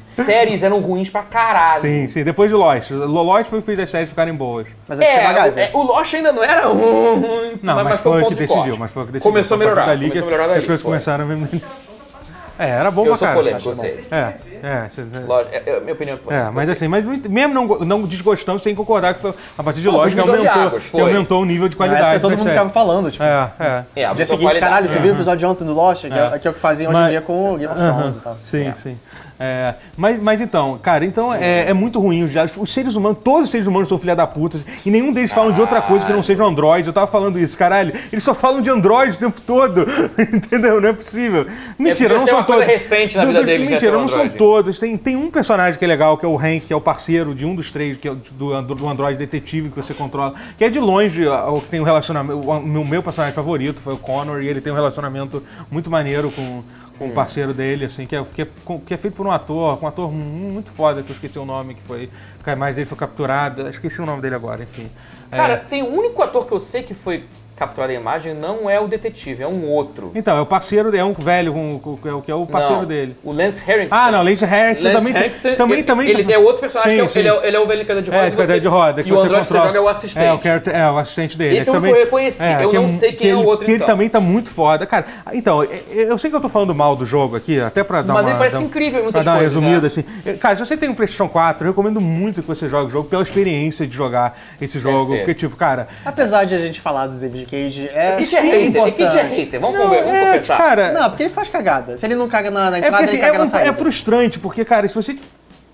Séries 0.06 0.62
eram 0.62 0.80
ruins 0.80 1.08
pra 1.08 1.22
caralho. 1.22 1.80
Sim, 1.82 2.08
sim, 2.08 2.24
depois 2.24 2.50
de 2.50 2.56
Lost. 2.56 2.90
Lo- 2.90 3.06
Lost 3.22 3.48
foi 3.48 3.58
o 3.60 3.62
que 3.62 3.66
fez 3.66 3.78
as 3.78 3.90
séries 3.90 4.08
ficarem 4.08 4.34
boas. 4.34 4.66
Mas 4.88 4.98
é 4.98 5.04
É, 5.04 5.28
o, 5.28 5.58
é, 5.58 5.70
o 5.72 5.82
Lost 5.82 6.12
ainda 6.14 6.32
não 6.32 6.42
era 6.42 6.66
ruim, 6.66 7.58
Não, 7.62 7.84
mas, 7.84 8.00
foi 8.00 8.22
o 8.22 8.26
que 8.26 8.34
de 8.34 8.40
decidiu, 8.40 8.62
corte. 8.64 8.78
mas 8.80 8.90
foi 8.90 9.02
o 9.02 9.06
que 9.06 9.12
decidiu. 9.12 9.30
Começou 9.32 9.54
a 9.54 9.58
melhorar. 9.58 9.84
que 9.84 9.98
começou 10.08 10.22
a 10.22 10.24
melhorar 10.26 10.44
as 10.44 10.50
daí, 10.50 10.66
coisas 10.66 10.82
foi. 10.82 10.90
começaram 10.90 11.24
a. 11.24 12.62
É, 12.62 12.68
era 12.70 12.90
bom 12.90 13.02
Eu 13.02 13.08
pra 13.10 13.16
sou 13.18 13.28
caralho. 13.28 13.42
polêmico, 13.44 13.68
eu 13.70 13.74
sei. 13.74 14.04
É, 14.10 14.34
é. 14.62 14.88
cê- 14.88 15.02
cê- 15.04 15.18
Lógico, 15.26 15.54
é, 15.54 15.62
é 15.66 15.80
minha 15.80 15.92
opinião. 15.92 16.18
é 16.28 16.34
É, 16.34 16.50
mas 16.50 16.68
assim, 16.68 16.88
mas 16.88 17.04
mesmo 17.04 17.54
não, 17.54 17.66
não 17.80 18.02
desgostando, 18.02 18.58
você 18.58 18.64
tem 18.64 18.74
que 18.74 18.78
concordar 18.78 19.14
que 19.14 19.20
foi 19.20 19.32
a 19.58 19.62
partir 19.62 19.78
de 19.80 19.82
de 19.82 19.88
aumentou, 19.88 20.62
águas, 20.62 20.84
que 20.84 21.00
aumentou 21.00 21.42
o 21.42 21.44
nível 21.44 21.68
de 21.68 21.74
Na 21.74 21.78
qualidade. 21.78 22.02
época 22.04 22.20
todo 22.20 22.30
das 22.30 22.40
mundo 22.40 22.48
ficava 22.50 22.70
falando, 22.70 23.10
tipo, 23.10 23.22
É, 23.24 23.50
é. 23.58 23.84
É, 24.02 24.14
dia 24.14 24.24
seguinte, 24.26 24.44
qualidade. 24.46 24.58
caralho, 24.60 24.88
você 24.88 24.98
viu 24.98 25.12
o 25.12 25.16
episódio 25.16 25.38
de 25.38 25.46
ontem 25.46 25.64
do 25.64 25.72
Lost? 25.74 26.02
Que 26.06 26.12
é, 26.12 26.38
que 26.38 26.48
é 26.48 26.50
o 26.50 26.54
que 26.54 26.60
faziam 26.60 26.90
hoje 26.90 26.98
Mas- 27.00 27.08
em 27.08 27.10
dia 27.10 27.20
com 27.20 27.54
o 27.54 27.56
Game 27.58 27.72
of 27.72 27.80
Thrones 27.80 28.16
e 28.16 28.20
tal. 28.20 28.36
Sim, 28.44 28.72
sim. 28.76 28.98
É, 29.42 29.74
mas, 29.96 30.22
mas 30.22 30.38
então, 30.38 30.76
cara, 30.76 31.02
então 31.02 31.32
é, 31.32 31.70
é 31.70 31.72
muito 31.72 31.98
ruim 31.98 32.22
os 32.24 32.30
diálogos. 32.30 32.58
Os 32.58 32.74
seres 32.74 32.94
humanos, 32.94 33.20
todos 33.24 33.44
os 33.44 33.50
seres 33.50 33.66
humanos 33.66 33.88
são 33.88 33.96
filha 33.98 34.14
da 34.14 34.26
puta, 34.26 34.58
e 34.84 34.90
nenhum 34.90 35.14
deles 35.14 35.32
falam 35.32 35.50
de 35.50 35.58
outra 35.62 35.80
coisa 35.80 36.04
que 36.04 36.12
não 36.12 36.22
seja 36.22 36.44
Android. 36.44 36.86
Eu 36.86 36.92
tava 36.92 37.06
falando 37.06 37.38
isso, 37.38 37.56
caralho. 37.56 37.94
Eles 38.12 38.22
só 38.22 38.34
falam 38.34 38.60
de 38.60 38.68
Android 38.68 39.12
o 39.16 39.18
tempo 39.18 39.40
todo. 39.40 39.86
Entendeu? 40.20 40.78
Não 40.78 40.90
é 40.90 40.92
possível. 40.92 41.46
Mentira, 41.78 42.18
não 42.18 42.26
são 42.26 42.36
uma 42.36 42.44
coisa 42.44 42.66
todos. 42.66 42.80
recente 42.82 43.16
na 43.16 43.24
vida 43.24 43.42
deles, 43.42 43.66
né, 43.66 43.72
Mentira, 43.76 43.96
um 43.96 44.00
não 44.02 44.08
são 44.08 44.18
Android. 44.18 44.36
Todos. 44.50 44.78
Tem, 44.78 44.96
tem 44.96 45.16
um 45.16 45.30
personagem 45.30 45.78
que 45.78 45.84
é 45.84 45.88
legal, 45.88 46.18
que 46.18 46.24
é 46.24 46.28
o 46.28 46.36
Hank, 46.36 46.66
que 46.66 46.72
é 46.72 46.76
o 46.76 46.80
parceiro 46.80 47.34
de 47.34 47.44
um 47.44 47.54
dos 47.54 47.70
três, 47.70 47.96
que 47.98 48.08
é 48.08 48.14
do, 48.14 48.62
do 48.62 48.88
Android 48.88 49.16
detetive 49.16 49.68
que 49.70 49.76
você 49.76 49.94
controla, 49.94 50.34
que 50.58 50.64
é 50.64 50.68
de 50.68 50.80
longe 50.80 51.26
ó, 51.26 51.54
o 51.56 51.60
que 51.60 51.68
tem 51.68 51.80
um 51.80 51.84
relacionamento. 51.84 52.40
O 52.40 52.60
meu, 52.60 52.84
meu 52.84 53.02
personagem 53.02 53.34
favorito 53.34 53.80
foi 53.80 53.94
o 53.94 53.98
Connor, 53.98 54.42
e 54.42 54.48
ele 54.48 54.60
tem 54.60 54.72
um 54.72 54.76
relacionamento 54.76 55.42
muito 55.70 55.88
maneiro 55.88 56.30
com, 56.32 56.62
com 56.98 57.06
o 57.08 57.12
parceiro 57.12 57.54
dele, 57.54 57.84
assim, 57.84 58.06
que 58.06 58.16
é, 58.16 58.24
que, 58.24 58.42
é, 58.42 58.46
que 58.86 58.94
é 58.94 58.96
feito 58.96 59.14
por 59.14 59.26
um 59.26 59.30
ator, 59.30 59.78
um 59.82 59.86
ator 59.86 60.10
mu- 60.10 60.50
muito 60.52 60.70
foda, 60.70 61.02
que 61.02 61.10
eu 61.10 61.14
esqueci 61.14 61.38
o 61.38 61.44
nome, 61.44 61.74
que 61.74 61.82
foi. 61.82 62.10
Que 62.42 62.50
a 62.50 62.54
imagem 62.54 62.74
dele 62.76 62.86
foi 62.86 62.96
capturada. 62.98 63.68
Esqueci 63.68 64.00
o 64.00 64.06
nome 64.06 64.22
dele 64.22 64.34
agora, 64.34 64.62
enfim. 64.62 64.88
É, 65.30 65.36
Cara, 65.36 65.56
tem 65.58 65.82
o 65.82 65.92
único 65.94 66.22
ator 66.22 66.46
que 66.46 66.52
eu 66.52 66.58
sei 66.60 66.82
que 66.82 66.94
foi 66.94 67.24
capturado 67.60 67.92
a 67.92 67.94
imagem 67.94 68.32
não 68.34 68.68
é 68.70 68.80
o 68.80 68.88
detetive, 68.88 69.42
é 69.42 69.46
um 69.46 69.68
outro. 69.68 70.10
Então, 70.14 70.34
é 70.36 70.40
o 70.40 70.46
parceiro, 70.46 70.96
é 70.96 71.04
um 71.04 71.12
velho 71.12 71.52
com, 71.52 71.78
com- 71.78 72.08
é 72.08 72.12
o 72.14 72.22
que 72.22 72.30
é 72.30 72.34
o 72.34 72.46
parceiro 72.46 72.80
Não, 72.80 72.88
dele. 72.88 73.14
O 73.22 73.32
Lance 73.32 73.62
Harrison. 73.64 73.88
Ah, 73.94 74.10
não, 74.10 74.22
Lance 74.22 74.44
Harrison 74.46 74.84
Lance 74.88 74.98
também, 74.98 75.12
tem- 75.12 75.22
Henriksen, 75.22 75.54
também, 75.56 75.76
ele, 75.76 75.82
também 75.84 76.08
ele 76.08 76.32
é 76.32 76.38
outro 76.38 76.60
personagem, 76.60 76.92
Sim, 76.92 76.96
que 76.96 77.02
é 77.02 77.04
o- 77.04 77.08
sim. 77.10 77.18
ele, 77.18 77.28
é, 77.28 77.46
ele 77.48 77.56
é 77.56 77.60
o 77.60 77.66
velho 77.66 77.80
cadeira 77.86 78.02
de 78.02 78.10
roda. 78.10 78.26
É, 78.26 78.30
de 78.30 78.36
cadeira 78.36 78.60
de 78.60 78.68
roda. 78.68 79.00
E 79.02 79.04
que 79.04 79.12
o 79.12 79.16
você 79.16 79.26
Android 79.26 79.46
você 79.46 79.54
joga 79.58 79.78
é 79.78 79.80
o 79.80 79.88
assistente. 79.88 80.24
É, 80.24 80.32
o 80.32 80.40
character- 80.40 80.74
é, 80.74 80.90
o 80.90 80.98
assistente 80.98 81.36
dele. 81.36 81.58
Esse 81.58 81.68
eu 81.68 81.74
também, 81.74 81.92
reconheci, 81.92 82.42
eu 82.62 82.70
que 82.70 82.76
não 82.78 82.88
sei 82.88 83.08
quem 83.10 83.18
que 83.18 83.28
é 83.28 83.34
o 83.34 83.40
ele- 83.40 83.46
outro, 83.46 83.64
Que 83.66 83.70
ele 83.72 83.76
então. 83.76 83.86
também 83.88 84.08
tá 84.08 84.20
muito 84.20 84.48
foda. 84.48 84.86
Cara, 84.86 85.04
então, 85.34 85.62
eu- 85.62 86.18
sei 86.18 86.30
que 86.30 86.36
eu 86.36 86.40
tô 86.40 86.48
falando 86.48 86.74
mal 86.74 86.96
do 86.96 87.04
jogo 87.04 87.36
aqui, 87.36 87.60
até 87.60 87.84
pra 87.84 88.00
dar 88.00 88.14
Mas 88.14 88.24
uma... 88.24 88.30
ele 88.30 88.38
parece 88.38 88.56
dar- 88.56 88.62
incrível 88.62 89.00
em 89.00 89.02
muitas 89.04 89.22
pra 89.22 89.32
dar 89.32 89.38
uma 89.38 89.42
resumida, 89.42 89.80
né? 89.82 89.86
assim. 89.86 90.02
Cara, 90.38 90.56
se 90.56 90.64
você 90.64 90.76
tem 90.78 90.88
um 90.88 90.94
PlayStation 90.94 91.28
4, 91.28 91.66
eu 91.66 91.72
recomendo 91.72 92.00
muito 92.00 92.40
que 92.40 92.48
você 92.48 92.68
jogue 92.68 92.86
o 92.86 92.90
jogo 92.90 93.08
pela 93.08 93.22
experiência 93.22 93.86
de 93.86 93.94
jogar 93.94 94.38
esse 94.60 94.78
jogo. 94.78 95.14
Porque, 95.16 95.34
tipo, 95.34 95.56
cara... 95.56 95.88
Apesar 96.04 96.44
de 96.44 96.54
a 96.54 96.58
gente 96.58 96.80
falar 96.80 97.06
do 97.06 97.14
David 97.18 97.46
Cage, 97.50 97.88
é, 97.92 98.16
Kit 98.16 98.36
é 98.36 98.40
sim 98.40 98.46
hater, 98.46 98.60
é 98.60 98.66
importante. 98.66 98.94
Kit 98.96 99.18
é 99.18 99.22
hater. 99.22 99.60
Vamos, 99.60 99.78
Não, 99.78 99.84
conver- 99.86 100.04
vamos 100.04 100.14
é, 100.20 100.26
confessar. 100.26 100.56
cara... 100.58 100.92
Não, 100.92 101.08
porque 101.10 101.22
ele 101.24 101.30
faz 101.30 101.48
cagada. 101.48 101.98
Se 101.98 102.06
ele 102.06 102.14
não 102.14 102.28
caga 102.28 102.50
na, 102.50 102.70
na 102.70 102.76
É, 102.76 102.78
entrada, 102.78 102.96
porque, 102.98 103.16
ele 103.16 103.22
assim, 103.22 103.26
caga 103.26 103.38
na 103.38 103.44
é, 103.44 103.46
saída. 103.46 103.70
é 103.70 103.72
frustrante, 103.72 104.38
porque, 104.38 104.64
cara, 104.64 104.86
se 104.86 104.94
você 104.94 105.16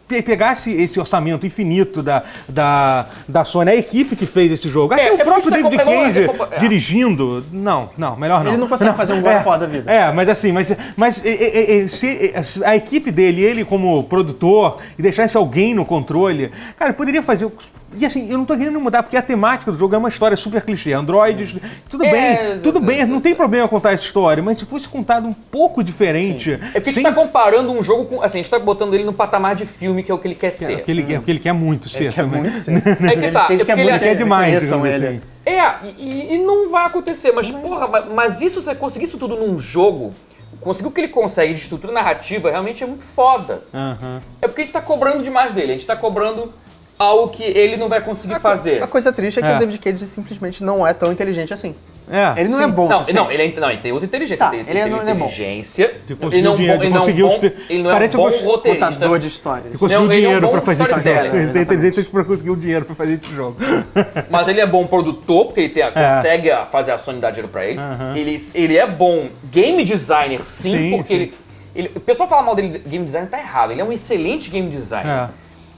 pe- 0.08 0.22
pegasse 0.22 0.70
esse 0.72 0.98
orçamento 1.00 1.44
infinito 1.46 2.02
da, 2.02 2.22
da, 2.48 3.06
da 3.28 3.44
Sony, 3.44 3.70
a 3.72 3.76
equipe 3.76 4.14
que 4.16 4.24
fez 4.24 4.52
esse 4.52 4.68
jogo, 4.68 4.94
É, 4.94 4.96
até 4.96 5.08
é 5.08 5.12
o 5.14 5.18
próprio 5.18 5.52
é 5.54 5.62
David 5.62 5.80
é 5.80 5.84
Cage 5.84 6.30
é. 6.52 6.58
dirigindo, 6.60 7.44
não, 7.52 7.90
não, 7.98 8.16
melhor 8.16 8.42
não. 8.44 8.52
Ele 8.52 8.60
não 8.60 8.68
consegue 8.68 8.96
fazer 8.96 9.12
um 9.14 9.20
God 9.20 9.36
of 9.36 9.48
War 9.48 9.58
da 9.58 9.66
vida. 9.66 9.90
É, 9.90 10.12
mas 10.12 10.28
assim, 10.28 10.52
mas, 10.52 10.72
mas 10.96 11.18
e- 11.24 11.28
e- 11.28 11.82
e- 11.84 11.88
se 11.88 12.62
a 12.64 12.76
equipe 12.76 13.10
dele, 13.10 13.42
ele 13.42 13.64
como 13.64 14.02
produtor, 14.04 14.78
e 14.98 15.02
deixasse 15.02 15.36
alguém 15.36 15.74
no 15.74 15.84
controle, 15.84 16.52
cara, 16.78 16.92
poderia 16.92 17.22
fazer... 17.22 17.50
E 17.98 18.04
assim, 18.06 18.30
eu 18.30 18.38
não 18.38 18.44
tô 18.44 18.56
querendo 18.56 18.80
mudar, 18.80 19.02
porque 19.02 19.16
a 19.16 19.22
temática 19.22 19.70
do 19.72 19.78
jogo 19.78 19.94
é 19.94 19.98
uma 19.98 20.08
história 20.08 20.36
super 20.36 20.62
clichê. 20.62 20.92
Androids, 20.92 21.56
tudo 21.88 22.04
É, 22.04 22.10
bem, 22.10 22.60
tudo 22.60 22.80
bem, 22.80 23.04
não 23.06 23.20
tem 23.20 23.34
problema 23.34 23.66
contar 23.68 23.92
essa 23.92 24.04
história, 24.04 24.42
mas 24.42 24.58
se 24.58 24.64
fosse 24.66 24.88
contado 24.88 25.26
um 25.26 25.32
pouco 25.32 25.82
diferente... 25.82 26.52
É 26.52 26.56
porque 26.56 26.78
a 26.78 26.82
gente 26.92 26.94
sem 26.94 27.02
tá 27.04 27.12
comparando 27.12 27.72
um 27.72 27.82
jogo 27.82 28.04
com. 28.04 28.22
Assim, 28.22 28.38
a 28.38 28.42
gente 28.42 28.50
tá 28.50 28.58
botando 28.58 28.94
ele 28.94 29.04
no 29.04 29.12
patamar 29.12 29.54
de 29.54 29.64
filme, 29.66 30.02
que 30.02 30.10
é 30.10 30.14
o 30.14 30.18
que 30.18 30.28
ele 30.28 30.34
quer 30.34 30.48
É, 30.48 30.50
ser. 30.50 30.76
o 30.76 30.82
que 30.84 30.90
ele, 30.90 31.14
é 31.14 31.18
o 31.18 31.22
que 31.22 31.30
ele 31.30 31.38
quer 31.40 31.52
muito 31.52 31.88
ser 31.88 32.04
Ele 32.04 32.12
quer 32.12 32.22
também. 32.22 32.40
muito 32.42 32.58
ser. 32.60 32.76
É 33.06 33.16
que 33.16 33.30
tá, 33.32 33.46
é 33.50 33.56
quer 33.64 33.78
ele 33.78 33.90
muito 33.90 34.04
é 34.04 34.08
que 34.10 34.14
demais, 34.16 34.60
digamos 34.60 34.88
ele. 34.88 35.06
assim. 35.06 35.20
É, 35.44 35.74
e, 35.96 36.34
e 36.34 36.38
não 36.38 36.70
vai 36.70 36.86
acontecer, 36.86 37.32
mas 37.32 37.50
porra, 37.50 37.86
mas, 37.86 38.04
mas 38.12 38.40
isso, 38.40 38.60
você 38.60 38.74
conseguir 38.74 39.04
isso 39.04 39.16
tudo 39.16 39.36
num 39.36 39.58
jogo, 39.60 40.12
conseguir 40.60 40.88
o 40.88 40.90
que 40.90 41.00
ele 41.00 41.08
consegue 41.08 41.54
de 41.54 41.60
estrutura 41.60 41.92
narrativa, 41.92 42.50
realmente 42.50 42.82
é 42.82 42.86
muito 42.86 43.04
foda. 43.04 43.62
Aham. 43.72 44.20
É 44.42 44.48
porque 44.48 44.62
a 44.62 44.64
gente 44.64 44.72
tá 44.72 44.80
cobrando 44.80 45.22
demais 45.22 45.52
dele, 45.52 45.70
a 45.72 45.74
gente 45.74 45.86
tá 45.86 45.94
cobrando 45.94 46.52
algo 46.98 47.28
que 47.28 47.42
ele 47.42 47.76
não 47.76 47.88
vai 47.88 48.00
conseguir 48.00 48.34
A, 48.34 48.40
fazer. 48.40 48.82
a 48.82 48.86
coisa 48.86 49.12
triste 49.12 49.38
é 49.38 49.42
que 49.42 49.48
É. 49.48 49.56
o 49.56 49.58
David 49.58 49.78
Cage 49.78 50.06
simplesmente 50.06 50.62
não 50.64 50.86
é 50.86 50.92
tão 50.94 51.12
inteligente 51.12 51.52
assim. 51.52 51.74
É, 52.08 52.40
Ele 52.40 52.48
não 52.48 52.58
sim. 52.58 52.64
é 52.64 52.68
bom 52.68 52.88
Não, 52.88 53.00
não, 53.12 53.28
ele, 53.32 53.42
é, 53.52 53.60
não, 53.60 53.68
ele 53.68 53.80
tem 53.80 53.90
outra 53.90 54.06
inteligência. 54.06 54.46
Tá, 54.46 54.54
ele 54.54 54.62
tem, 54.62 54.76
ele 54.80 54.88
não- 54.90 55.00
ele 55.00 55.10
é 55.10 55.14
bom. 55.14 55.28
ele 55.28 56.40
não, 56.40 56.54
o 56.54 56.56
dinheiro, 56.56 56.78
bom, 56.78 56.84
ele 56.84 56.88
não 56.92 56.96
é 56.96 57.00
um 57.00 57.00
conseguir 57.00 57.22
os 57.24 57.34
bom, 57.34 57.50
ele 57.68 57.82
não 57.82 57.90
é 57.90 57.92
um 57.92 57.96
parece 57.96 58.16
bom 58.16 58.28
roteirista. 58.30 58.86
Contador 58.86 59.18
de 59.18 59.26
histórias. 59.26 59.66
Ele 59.66 59.78
conseguiu 59.78 59.98
Não, 59.98 60.04
é 60.12 60.16
um 60.16 60.20
dinheiro 60.20 60.40
bom 60.46 60.52
pra 60.52 60.60
fazer 60.60 60.82
esse 60.84 60.92
jogo. 60.94 61.08
Ele 61.36 61.52
tem 61.52 61.62
inteligência 61.62 62.04
pra 62.04 62.24
conseguir 62.24 62.50
o 62.50 62.56
dinheiro 62.56 62.84
pra 62.84 62.94
fazer 62.94 63.14
esse 63.20 63.34
jogo. 63.34 63.56
Mas 64.30 64.46
ele 64.46 64.60
é 64.60 64.66
bom 64.66 64.86
produtor, 64.86 65.46
porque 65.46 65.60
ele 65.62 65.68
tem 65.70 65.82
a- 65.82 65.90
É. 65.92 66.16
consegue 66.16 66.50
fazer 66.70 66.92
a 66.92 66.98
Sony 66.98 67.18
dar 67.18 67.30
dinheiro 67.30 67.48
pra 67.48 67.66
ele. 67.66 67.80
Ele. 68.14 68.40
Ele 68.54 68.76
é 68.76 68.86
bom 68.86 69.26
game 69.50 69.82
designer, 69.82 70.44
sim, 70.44 70.76
Sim, 70.76 70.90
porque 70.98 71.08
sim. 71.08 71.14
Ele, 71.22 71.34
ele. 71.74 71.90
O 71.96 72.00
pessoal 72.00 72.28
fala 72.28 72.42
mal 72.42 72.54
dele 72.54 72.80
game 72.86 73.04
designer, 73.04 73.28
tá 73.28 73.38
errado. 73.40 73.72
Ele 73.72 73.80
é 73.80 73.84
um 73.84 73.92
excelente 73.92 74.48
game 74.48 74.70
designer. 74.70 75.10
É. 75.12 75.28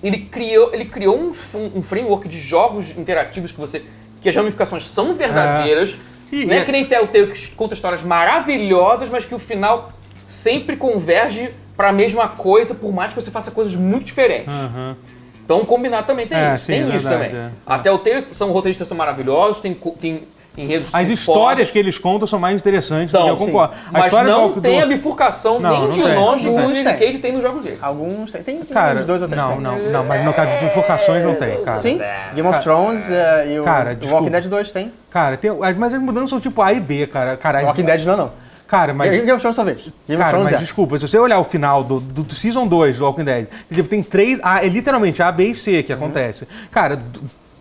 Ele 0.03 0.19
criou, 0.19 0.73
ele 0.73 0.85
criou 0.85 1.17
um, 1.19 1.33
um 1.75 1.83
framework 1.83 2.29
de 2.29 2.41
jogos 2.41 2.97
interativos 2.97 3.51
que 3.53 3.59
você. 3.61 3.83
que 4.21 4.29
as 4.29 4.35
ramificações 4.35 4.87
são 4.89 5.15
verdadeiras. 5.15 5.97
E- 6.31 6.45
não 6.45 6.55
é 6.55 6.61
e- 6.61 6.65
que 6.65 6.73
nem 6.73 6.85
Telltale 6.85 7.29
que 7.29 7.51
conta 7.53 7.75
histórias 7.75 8.03
maravilhosas, 8.03 9.09
mas 9.09 9.25
que 9.25 9.35
o 9.35 9.39
final 9.39 9.93
sempre 10.29 10.77
converge 10.77 11.51
pra 11.77 11.93
mesma 11.93 12.29
coisa, 12.29 12.75
por 12.75 12.93
mais 12.93 13.13
que 13.13 13.21
você 13.21 13.31
faça 13.31 13.51
coisas 13.51 13.75
muito 13.75 14.05
diferentes. 14.07 14.53
Aham. 14.53 14.97
Então 15.45 15.65
combinar 15.65 16.03
também 16.03 16.27
tem 16.27 16.37
É, 16.37 16.55
isso, 16.57 16.67
sim, 16.67 16.73
tem 16.73 16.81
é 16.83 16.85
isso 16.85 16.93
verdade, 17.09 17.31
também. 17.31 17.47
é. 17.47 17.51
Até 17.67 17.91
o 17.91 17.99
teu 17.99 18.21
são 18.23 18.51
roteiristas 18.53 18.87
que 18.87 18.89
são 18.91 18.99
maravilhosos, 18.99 19.61
tem, 19.63 19.73
tem 19.99 20.25
enredos 20.59 20.89
As 20.93 21.09
histórias 21.09 21.71
que 21.71 21.79
eles 21.79 21.97
contam 21.99 22.27
são 22.27 22.39
mais 22.39 22.57
interessantes, 22.61 23.11
São, 23.11 23.27
eu 23.29 23.37
sim. 23.37 23.47
concordo. 23.47 23.75
A 23.93 23.99
mas 23.99 24.13
não 24.13 24.53
do, 24.53 24.61
tem 24.61 24.81
a 24.83 24.87
bifurcação 24.87 25.61
Não, 25.61 25.71
nem 25.71 25.81
não 25.81 25.91
de 25.91 26.03
tem, 26.03 26.15
longe 26.17 26.43
que 26.45 26.49
o 26.49 26.55
tem. 26.57 26.85
David 26.85 26.99
Cage 26.99 27.19
tem 27.19 27.33
nos 27.33 27.43
jogos 27.43 27.63
dele. 27.63 27.79
Alguns 27.81 28.33
tem. 28.33 28.43
Tem, 28.43 28.57
tem 28.59 28.67
Cara, 28.67 28.99
uns 29.01 29.07
dois 29.07 29.23
ou 29.23 29.29
três 29.29 29.43
não, 29.43 29.53
tem. 29.53 29.61
não, 29.61 29.79
não, 29.79 30.05
mas 30.05 30.25
no 30.25 30.33
caso 30.33 30.51
de 30.53 30.65
bifurcações 30.65 31.23
não 31.23 31.35
tem, 31.35 31.63
cara. 31.63 31.81
Sim, 31.81 32.01
Game 32.35 32.49
of 32.49 32.61
Thrones 32.61 33.11
eh, 33.11 33.55
e 33.55 33.61
o, 33.61 33.65
Cara, 33.65 33.97
o. 34.01 34.07
Walking 34.09 34.31
Dead 34.31 34.45
2 34.47 34.73
tem. 34.73 34.93
Cara, 35.11 35.37
tem, 35.37 35.51
as- 35.51 35.77
mas 35.77 35.95
as 35.95 36.01
mudanças 36.01 36.31
são 36.31 36.41
tipo 36.41 36.61
A 36.63 36.73
e 36.73 36.81
B, 36.81 37.07
cara. 37.07 37.37
cara 37.37 37.59
as- 37.59 37.65
Walking 37.65 37.85
Dead 37.85 38.05
não, 38.05 38.17
não. 38.17 38.49
Cara, 38.69 38.93
mas... 38.93 39.11
Game 39.11 39.33
of 39.33 39.41
Thrones 39.41 39.57
talvez. 39.57 39.79
Game 39.79 39.93
of 40.11 40.17
Cara, 40.19 40.29
Thrones 40.29 40.53
mas 40.53 40.53
é. 40.53 40.59
desculpa, 40.63 40.99
se 40.99 41.09
você 41.09 41.19
olhar 41.19 41.39
o 41.39 41.45
final 41.45 41.83
do, 41.83 41.99
do, 42.01 42.23
do 42.23 42.35
Season 42.35 42.67
2 42.67 42.99
do 42.99 43.05
Walking 43.07 43.25
Dead, 43.25 43.47
tipo, 43.73 43.89
tem 43.89 44.03
três. 44.03 44.39
A, 44.43 44.63
é 44.63 44.69
literalmente 44.69 45.23
A, 45.23 45.33
B 45.33 45.45
e 45.47 45.55
C 45.55 45.83
que 45.83 45.91
acontece. 45.91 46.47
Cara, 46.71 46.99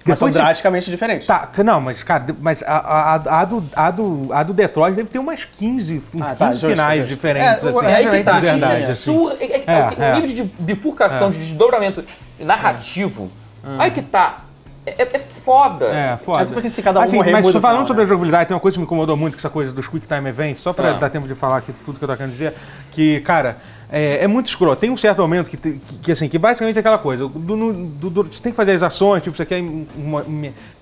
Mas 0.10 0.20
são 0.20 0.28
você- 0.32 0.39
drasticamente 0.39 0.89
diferentes. 0.91 1.28
Tá, 1.28 1.49
não, 1.64 1.82
mas, 1.82 2.03
cara, 2.03 2.26
mas 2.39 2.64
a, 2.64 2.78
a, 2.78 3.41
a, 3.41 3.45
do, 3.45 3.64
a, 3.76 3.91
do, 3.91 4.28
a 4.34 4.43
do 4.43 4.53
Detroit 4.53 4.95
deve 4.95 5.10
ter 5.10 5.20
umas 5.20 5.43
15, 5.45 6.01
15 6.12 6.24
Ah, 6.24 6.36
tá, 6.36 6.51
justo, 6.51 6.68
finais 6.70 6.99
justo. 6.99 7.14
diferentes, 7.14 7.64
É, 7.64 7.68
o- 7.68 7.70
assim. 7.70 7.88
É 7.88 7.89
tá, 8.03 8.10
Rain 8.10 8.18
de 8.20 8.24
também 8.24 8.41
verdade, 8.51 8.84
assim. 8.84 8.91
isso, 8.93 9.38
é, 9.39 9.43
é 9.45 9.60
que 9.60 9.66
tá, 9.66 9.72
É, 9.72 9.89
o 9.89 10.03
é. 10.03 10.20
nível 10.22 10.36
de 10.36 10.43
bifurcação, 10.60 11.32
de 11.32 11.38
desdobramento 11.39 12.03
narrativo, 12.39 13.30
aí 13.78 13.91
que 13.91 14.01
tá. 14.01 14.39
É, 14.86 15.01
é 15.01 15.20
foda. 15.20 15.86
É, 15.88 16.16
foda. 16.18 16.43
É 16.43 16.45
porque 16.45 16.70
se 16.70 16.82
cada 16.82 17.01
um 17.01 17.03
assim, 17.03 17.18
morrer, 17.18 17.32
Mas 17.34 17.41
falando 17.43 17.60
final, 17.62 17.88
sobre 17.88 17.97
né? 18.01 18.03
a 18.03 18.08
jogabilidade, 18.08 18.47
tem 18.47 18.55
uma 18.55 18.62
coisa 18.62 18.76
que 18.76 18.80
me 18.80 18.86
incomodou 18.86 19.18
muito, 19.18 19.34
que 19.34 19.41
essa 19.41 19.49
coisa 19.49 19.74
dos 19.74 19.86
Quick 19.86 20.08
Time 20.08 20.30
Events, 20.30 20.62
só 20.62 20.72
pra 20.72 20.91
Ah. 20.91 20.93
dar 20.93 21.10
tempo 21.10 21.28
de 21.28 21.36
falar 21.36 21.58
aqui 21.58 21.74
tudo 21.86 21.97
que 21.99 22.05
eu 22.05 22.08
tô 22.08 22.16
querendo 22.16 22.32
dizer, 22.32 22.53
que, 22.91 23.20
cara, 23.20 23.58
é, 23.90 24.24
é 24.24 24.28
muito 24.28 24.48
escroto. 24.48 24.80
Tem 24.80 24.90
um 24.90 24.98
certo 24.98 25.20
momento 25.22 25.50
que, 25.50 25.58
que, 25.58 25.80
que, 26.02 26.12
assim, 26.12 26.28
que 26.28 26.38
basicamente 26.38 26.76
é 26.78 26.80
aquela 26.80 26.98
coisa, 26.98 27.28
do, 27.28 27.74
do- 27.74 28.10
do- 28.10 28.24
você 28.24 28.42
tem 28.42 28.52
que 28.52 28.56
fazer 28.56 28.74
as 28.74 28.84
ações, 28.84 29.24
tipo, 29.24 29.36
você 29.36 29.46
quer, 29.46 29.62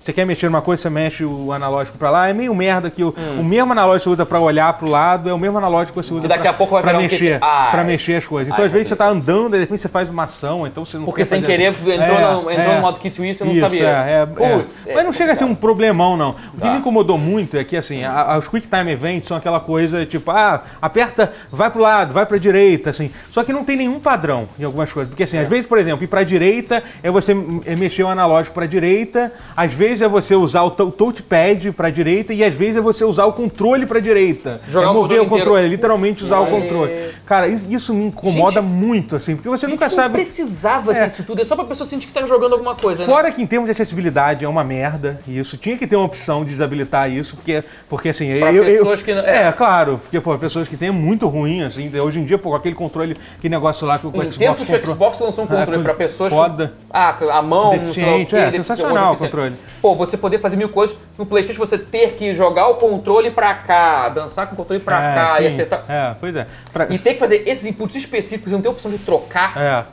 você 0.06 0.12
quer 0.12 0.24
mexer 0.24 0.46
numa 0.46 0.62
coisa, 0.62 0.82
você 0.82 0.90
mexe 0.90 1.24
o 1.24 1.52
analógico 1.52 1.98
pra 1.98 2.10
lá, 2.10 2.28
é 2.28 2.32
meio 2.32 2.54
merda 2.54 2.90
que 2.90 3.02
o, 3.02 3.14
o 3.38 3.42
mesmo 3.44 3.72
analógico 3.72 3.98
que 3.98 4.04
você 4.04 4.10
usa 4.10 4.26
pra 4.26 4.38
olhar 4.40 4.72
pro 4.74 4.88
lado 4.88 5.28
é 5.28 5.32
o 5.34 5.38
mesmo 5.38 5.58
analógico 5.58 6.00
que 6.00 6.06
você 6.06 6.14
usa 6.14 6.28
daqui 6.28 6.42
pra, 6.42 6.50
a 6.50 6.54
pouco 6.54 6.72
vai 6.74 6.82
pra 6.82 6.92
virar 6.92 6.98
um 7.00 7.02
mexer, 7.02 7.32
kit. 7.34 7.38
Ai. 7.42 7.70
pra 7.72 7.84
mexer 7.84 8.14
as 8.16 8.26
coisas. 8.26 8.52
Então, 8.52 8.62
Ai, 8.62 8.66
às 8.66 8.72
vezes, 8.72 8.88
meu 8.90 8.96
você 8.96 8.96
tá 8.96 9.08
andando, 9.08 9.48
e 9.54 9.58
de 9.58 9.64
repente 9.64 9.80
você 9.80 9.88
faz 9.88 10.08
uma 10.08 10.24
ação, 10.24 10.66
então 10.66 10.84
você 10.84 10.96
não 10.96 11.04
Porque 11.04 11.24
sem 11.24 11.42
querer 11.42 11.70
entrou, 11.72 11.92
É, 11.92 11.98
no, 11.98 12.50
entrou 12.50 12.72
é. 12.72 12.74
no 12.76 12.80
modo 12.80 12.98
kit 13.00 13.14
twist 13.16 13.42
e 13.42 13.46
não 13.46 13.52
Isso, 13.52 13.60
sabia. 13.62 13.88
É, 13.88 14.22
é, 14.22 14.26
Putz, 14.26 14.86
é. 14.86 14.92
é, 14.92 14.94
Mas 14.94 15.04
não 15.04 15.10
é 15.10 15.14
chega 15.14 15.32
a 15.32 15.34
ser 15.34 15.44
um 15.44 15.54
problemão, 15.54 16.16
não. 16.16 16.30
O 16.30 16.34
que 16.56 16.60
Tá. 16.60 16.70
me 16.72 16.78
incomodou 16.78 17.18
muito 17.18 17.56
é 17.56 17.64
que, 17.64 17.76
assim, 17.76 18.04
a- 18.04 18.32
a- 18.34 18.38
os 18.38 18.46
Quick 18.48 18.68
Time 18.68 18.92
Events 18.92 19.26
são 19.28 19.36
aquela 19.36 19.58
coisa, 19.60 20.06
tipo, 20.06 20.30
ah, 20.30 20.62
aperta, 20.80 21.32
vai 21.50 21.68
pro 21.70 21.80
lado, 21.82 22.14
vai 22.14 22.24
pra 22.26 22.38
direita, 22.38 22.90
assim. 22.90 23.10
Só 23.30 23.42
que 23.42 23.52
não 23.52 23.64
tem 23.64 23.76
nenhum 23.76 23.98
padrão 23.98 24.48
em 24.58 24.64
algumas 24.64 24.92
coisas. 24.92 25.08
Porque, 25.10 25.22
É. 25.22 25.24
assim, 25.24 25.38
às 25.38 25.48
vezes, 25.48 25.66
por 25.66 25.78
exemplo, 25.78 26.04
ir 26.04 26.06
pra 26.08 26.22
direita 26.22 26.82
é 27.02 27.10
você 27.10 27.32
é 27.64 27.74
mexer 27.74 28.04
o 28.04 28.08
analógico 28.08 28.54
pra 28.54 28.66
direita, 28.66 29.32
às 29.56 29.74
vezes 29.74 29.95
é 30.02 30.08
você 30.08 30.34
usar 30.34 30.62
o 30.62 30.70
tou- 30.70 30.90
touchpad 30.90 31.72
pra 31.72 31.90
direita 31.90 32.32
e 32.32 32.42
às 32.44 32.54
vezes 32.54 32.76
é 32.76 32.80
você 32.80 33.04
usar 33.04 33.24
o 33.26 33.32
controle 33.32 33.86
pra 33.86 34.00
direita. 34.00 34.60
Jogar 34.68 34.86
é 34.86 34.90
o 34.90 34.94
mover 34.94 35.20
o 35.20 35.24
controle 35.24 35.28
controle, 35.28 35.42
inteiro. 35.60 35.66
é 35.66 35.68
literalmente 35.68 36.24
usar 36.24 36.40
o 36.40 36.46
controle. 36.46 36.92
Cara, 37.26 37.48
isso, 37.48 37.66
isso 37.68 37.94
me 37.94 38.06
incomoda 38.06 38.60
Gente, 38.60 38.70
muito, 38.70 39.16
assim, 39.16 39.34
porque 39.36 39.48
você 39.48 39.66
nunca 39.66 39.88
sabe. 39.90 40.14
precisava 40.14 40.92
É. 40.96 41.06
disso 41.06 41.22
tudo, 41.24 41.42
é 41.42 41.44
só 41.44 41.54
pra 41.56 41.64
pessoa 41.64 41.86
sentir 41.86 42.06
que 42.06 42.12
tá 42.12 42.24
jogando 42.26 42.52
alguma 42.52 42.74
coisa, 42.74 43.02
né? 43.02 43.06
Fora 43.06 43.30
que 43.32 43.42
em 43.42 43.46
termos 43.46 43.66
de 43.66 43.72
acessibilidade 43.72 44.44
é 44.44 44.48
uma 44.48 44.62
merda, 44.64 45.18
e 45.26 45.38
isso 45.38 45.56
tinha 45.56 45.76
que 45.76 45.86
ter 45.86 45.96
uma 45.96 46.04
opção 46.06 46.44
de 46.44 46.50
desabilitar 46.50 47.10
isso, 47.10 47.36
porque, 47.36 47.62
porque 47.88 48.08
assim, 48.10 48.38
Pra 48.38 48.52
eu, 48.52 48.64
eu- 48.64 48.78
pessoas 48.78 49.02
que 49.02 49.14
não- 49.14 49.22
é. 49.22 49.48
é. 49.48 49.52
claro, 49.52 49.98
porque 49.98 50.20
pô, 50.20 50.36
pessoas 50.38 50.68
que 50.68 50.76
têm 50.76 50.88
é 50.88 50.92
muito 50.92 51.26
ruim, 51.28 51.62
assim, 51.62 51.90
hoje 51.98 52.20
em 52.20 52.24
dia, 52.24 52.38
pô, 52.38 52.54
aquele 52.54 52.74
controle, 52.74 53.16
que 53.40 53.48
negócio 53.48 53.86
lá 53.86 53.98
que 53.98 54.06
o 54.06 54.10
Em 54.10 54.30
Xbox 54.30 54.36
que 54.68 54.74
o 54.76 54.86
Xbox 54.86 55.20
lançou 55.20 55.44
um 55.44 55.46
controle 55.46 55.80
É, 55.80 55.82
pra 55.82 55.94
pessoas 55.94 56.32
foda. 56.32 56.68
que... 56.68 56.86
Ah, 56.90 57.16
a 57.32 57.42
mão, 57.42 57.76
não 57.76 57.92
sei 57.92 58.22
o 58.22 58.26
quê, 58.26 58.36
é, 58.36 58.50
sensacional 58.52 59.14
o 59.14 59.16
controle. 59.16 59.54
Pô, 59.86 59.94
você 59.94 60.16
poder 60.16 60.38
fazer 60.38 60.56
mil 60.56 60.68
coisas. 60.68 60.96
No 61.16 61.24
Playstation 61.24 61.60
você 61.64 61.78
ter 61.78 62.14
que 62.14 62.34
jogar 62.34 62.66
o 62.66 62.74
controle 62.74 63.30
pra 63.30 63.54
cá, 63.54 64.08
dançar 64.08 64.48
com 64.48 64.54
o 64.54 64.56
controle 64.56 64.82
pra 64.82 64.96
É, 64.96 65.14
cá 65.14 65.40
e 65.40 65.46
sim, 65.46 65.54
apertar... 65.54 65.84
É, 65.88 66.16
pois 66.18 66.34
é. 66.34 66.44
Pra- 66.72 66.88
E 66.90 66.98
ter 66.98 67.14
que 67.14 67.20
fazer 67.20 67.44
esses 67.48 67.64
inputs 67.66 67.94
específicos 67.94 68.50
e 68.50 68.54
não 68.56 68.60
ter 68.60 68.68
opção 68.68 68.90
de 68.90 68.98
trocar, 68.98 69.56
é. 69.56 69.84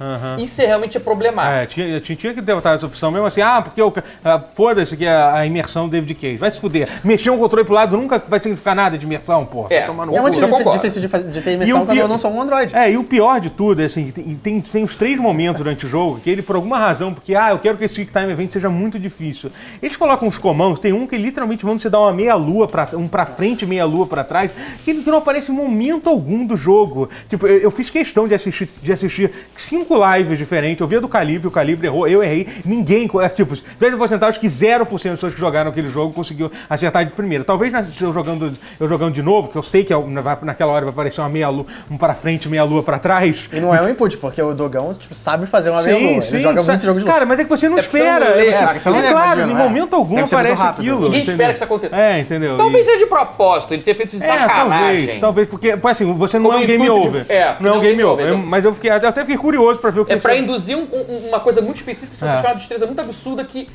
Aham. 0.00 0.36
isso 0.40 0.60
é 0.62 0.66
realmente 0.66 0.96
é 0.96 1.00
É, 1.00 1.02
problemático. 1.04 1.74
tinha, 1.74 2.00
tinha, 2.00 2.16
tinha 2.16 2.34
que 2.34 2.42
ter 2.42 2.56
essa 2.56 2.86
opção 2.86 3.10
mesmo 3.10 3.26
assim, 3.26 3.40
ah, 3.42 3.60
porque 3.62 3.80
o 3.82 3.90
ca- 3.90 4.02
ah, 4.24 4.42
foda-se 4.54 4.96
que 4.96 5.06
a, 5.06 5.34
a 5.34 5.46
imersão 5.46 5.86
do 5.86 5.90
David 5.92 6.14
Cage. 6.14 6.36
Vai 6.36 6.50
se 6.50 6.60
fuder. 6.60 6.88
Mexer 7.04 7.30
um 7.30 7.38
controle 7.38 7.64
pro 7.64 7.74
lado 7.74 7.96
nunca 7.96 8.22
vai 8.28 8.38
significar 8.40 8.74
nada 8.74 8.96
de 8.96 9.04
imersão, 9.06 9.44
porra. 9.44 9.68
É. 9.70 9.78
Vai 9.80 9.86
tomar 9.86 10.06
no 10.06 10.12
E 10.12 10.16
é 10.16 10.20
muito 10.20 10.34
eu 10.38 10.40
difí- 10.40 10.52
concordo. 10.52 10.78
difícil 10.78 11.00
de, 11.02 11.08
faz- 11.08 11.30
de 11.30 11.42
ter 11.42 11.52
imersão 11.52 11.78
quando 11.80 11.90
pior- 11.90 12.02
eu 12.04 12.08
não 12.08 12.18
sou 12.18 12.30
um 12.30 12.40
Android. 12.40 12.74
É, 12.74 12.90
e 12.90 12.96
o 12.96 13.04
pior 13.04 13.40
de 13.40 13.50
tudo, 13.50 13.82
é 13.82 13.84
assim, 13.86 14.10
tem, 14.10 14.34
tem, 14.42 14.60
tem 14.60 14.84
uns 14.84 14.96
três 14.96 15.18
momentos 15.18 15.58
durante 15.58 15.86
o 15.86 15.88
jogo 15.88 16.20
que 16.20 16.30
ele, 16.30 16.42
por 16.42 16.56
alguma 16.56 16.78
razão, 16.78 17.12
porque, 17.12 17.34
ah, 17.34 17.50
eu 17.50 17.58
quero 17.58 17.76
que 17.76 17.84
esse 17.84 17.94
Quick 17.96 18.12
Time 18.12 18.30
Event 18.32 18.50
seja 18.52 18.68
muito 18.70 18.98
difícil. 18.98 19.50
Eles 19.82 19.96
colocam 19.96 20.28
uns 20.28 20.38
comandos, 20.38 20.78
tem 20.78 20.92
um 20.92 21.06
que 21.06 21.16
literalmente 21.16 21.64
vão 21.64 21.78
você 21.78 21.90
dar 21.90 22.00
uma 22.00 22.12
meia-lua, 22.12 22.66
pra, 22.68 22.88
um 22.94 23.06
pra 23.08 23.26
frente 23.26 23.64
e 23.64 23.66
meia-lua 23.68 24.06
pra 24.06 24.24
trás, 24.24 24.50
que, 24.84 24.90
ele- 24.90 25.02
que 25.02 25.10
não 25.10 25.18
aparece 25.18 25.50
em 25.52 25.54
momento 25.54 26.08
algum 26.08 26.44
do 26.44 26.56
jogo. 26.56 27.08
Tipo, 27.28 27.46
eu, 27.46 27.58
eu 27.58 27.70
fiz 27.70 27.90
questão 27.90 28.26
de 28.28 28.34
assistir, 28.34 28.68
de 28.82 28.92
assistir 28.92 29.30
cinco 29.56 29.89
cinco 29.90 30.16
lives 30.16 30.38
diferentes. 30.38 30.80
Eu 30.80 30.86
vi 30.86 30.96
a 30.96 31.00
do 31.00 31.08
Calibre, 31.08 31.48
o 31.48 31.50
Calibre 31.50 31.86
errou, 31.88 32.06
eu 32.06 32.22
errei. 32.22 32.46
Ninguém, 32.64 33.10
é, 33.20 33.28
tipo, 33.28 33.54
eu 33.80 33.98
porcentagem, 33.98 34.30
acho 34.30 34.40
que 34.40 34.46
0% 34.46 34.88
das 34.88 35.02
pessoas 35.02 35.34
que 35.34 35.40
jogaram 35.40 35.70
aquele 35.70 35.88
jogo 35.88 36.12
conseguiu 36.14 36.50
acertar 36.68 37.04
de 37.04 37.12
primeira. 37.12 37.42
Talvez 37.44 37.72
eu 38.00 38.12
jogando, 38.12 38.52
eu 38.78 38.88
jogando 38.88 39.12
de 39.12 39.22
novo, 39.22 39.48
que 39.48 39.56
eu 39.56 39.62
sei 39.62 39.84
que 39.84 39.92
é- 39.92 39.96
naquela 40.42 40.72
hora 40.72 40.84
vai 40.86 40.92
aparecer 40.92 41.20
uma 41.20 41.28
meia 41.28 41.48
lua, 41.48 41.66
um 41.90 41.96
pra 41.96 42.14
frente, 42.14 42.48
meia 42.48 42.62
lua 42.64 42.82
pra 42.82 42.98
trás. 42.98 43.48
E 43.52 43.60
não 43.60 43.74
é 43.74 43.82
um 43.82 43.88
input, 43.88 44.16
porque 44.18 44.40
o 44.40 44.54
Dogão 44.54 44.92
tipo, 44.94 45.14
sabe 45.14 45.46
fazer 45.46 45.70
uma 45.70 45.82
meia 45.82 45.98
lua. 45.98 46.22
Ele 46.30 46.40
joga 46.40 46.62
sa- 46.62 46.72
muito 46.72 46.84
jogo 46.84 46.98
de. 47.00 47.04
Cara, 47.04 47.26
mas 47.26 47.38
é 47.40 47.44
que 47.44 47.50
você 47.50 47.68
não 47.68 47.76
É 47.76 47.80
espera. 47.80 48.26
é, 48.40 48.48
é 48.48 48.78
você 48.78 48.90
não 48.90 49.00
lê, 49.00 49.10
claro, 49.10 49.40
em 49.40 49.50
é. 49.50 49.54
momento 49.54 49.96
algum 49.96 50.18
aparece 50.22 50.62
aquilo. 50.62 51.00
Ninguém 51.02 51.22
entendeu? 51.22 51.32
espera 51.32 51.48
que 51.50 51.54
isso 51.56 51.64
aconteça. 51.64 51.96
É, 51.96 52.20
entendeu? 52.20 52.56
Talvez 52.56 52.86
E- 52.86 52.90
seja 52.90 53.04
de 53.04 53.06
propósito, 53.06 53.74
ele 53.74 53.82
ter 53.82 53.94
feito 53.96 54.16
de 54.16 54.22
é, 54.22 54.26
sacanagem. 54.26 55.06
talvez, 55.06 55.20
talvez, 55.20 55.48
porque, 55.48 55.78
assim, 55.84 56.12
você 56.12 56.38
não 56.38 56.50
Como 56.50 56.58
é 56.60 56.64
um 56.64 56.66
game 56.66 56.88
over. 56.90 57.26
é, 57.28 57.56
não 57.60 57.74
é 57.74 57.78
um 57.78 57.80
game 57.80 58.02
over. 58.04 58.36
Mas 58.38 58.64
eu, 58.64 58.74
fiquei, 58.74 58.90
eu 58.90 58.94
até 58.96 59.20
fiquei 59.22 59.36
curioso 59.36 59.79
pra 59.80 59.90
ver 59.90 60.00
o 60.00 60.04
que 60.04 60.12
É 60.12 60.16
pra 60.16 60.32
você- 60.32 60.38
induzir 60.40 60.76
um- 60.76 60.82
um- 60.92 61.28
uma 61.28 61.40
coisa 61.40 61.60
muito 61.60 61.76
específica, 61.78 62.14
se 62.14 62.20
você 62.20 62.32
É. 62.32 62.36
tiver 62.36 62.48
uma 62.48 62.54
destreza 62.56 62.86
muito 62.86 63.00
absurda 63.00 63.44
que 63.44 63.68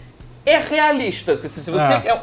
é 0.46 0.58
realista. 0.60 1.34
Porque 1.34 1.50
se 1.50 1.60
você 1.62 1.94
É. 1.94 2.08
é. 2.10 2.22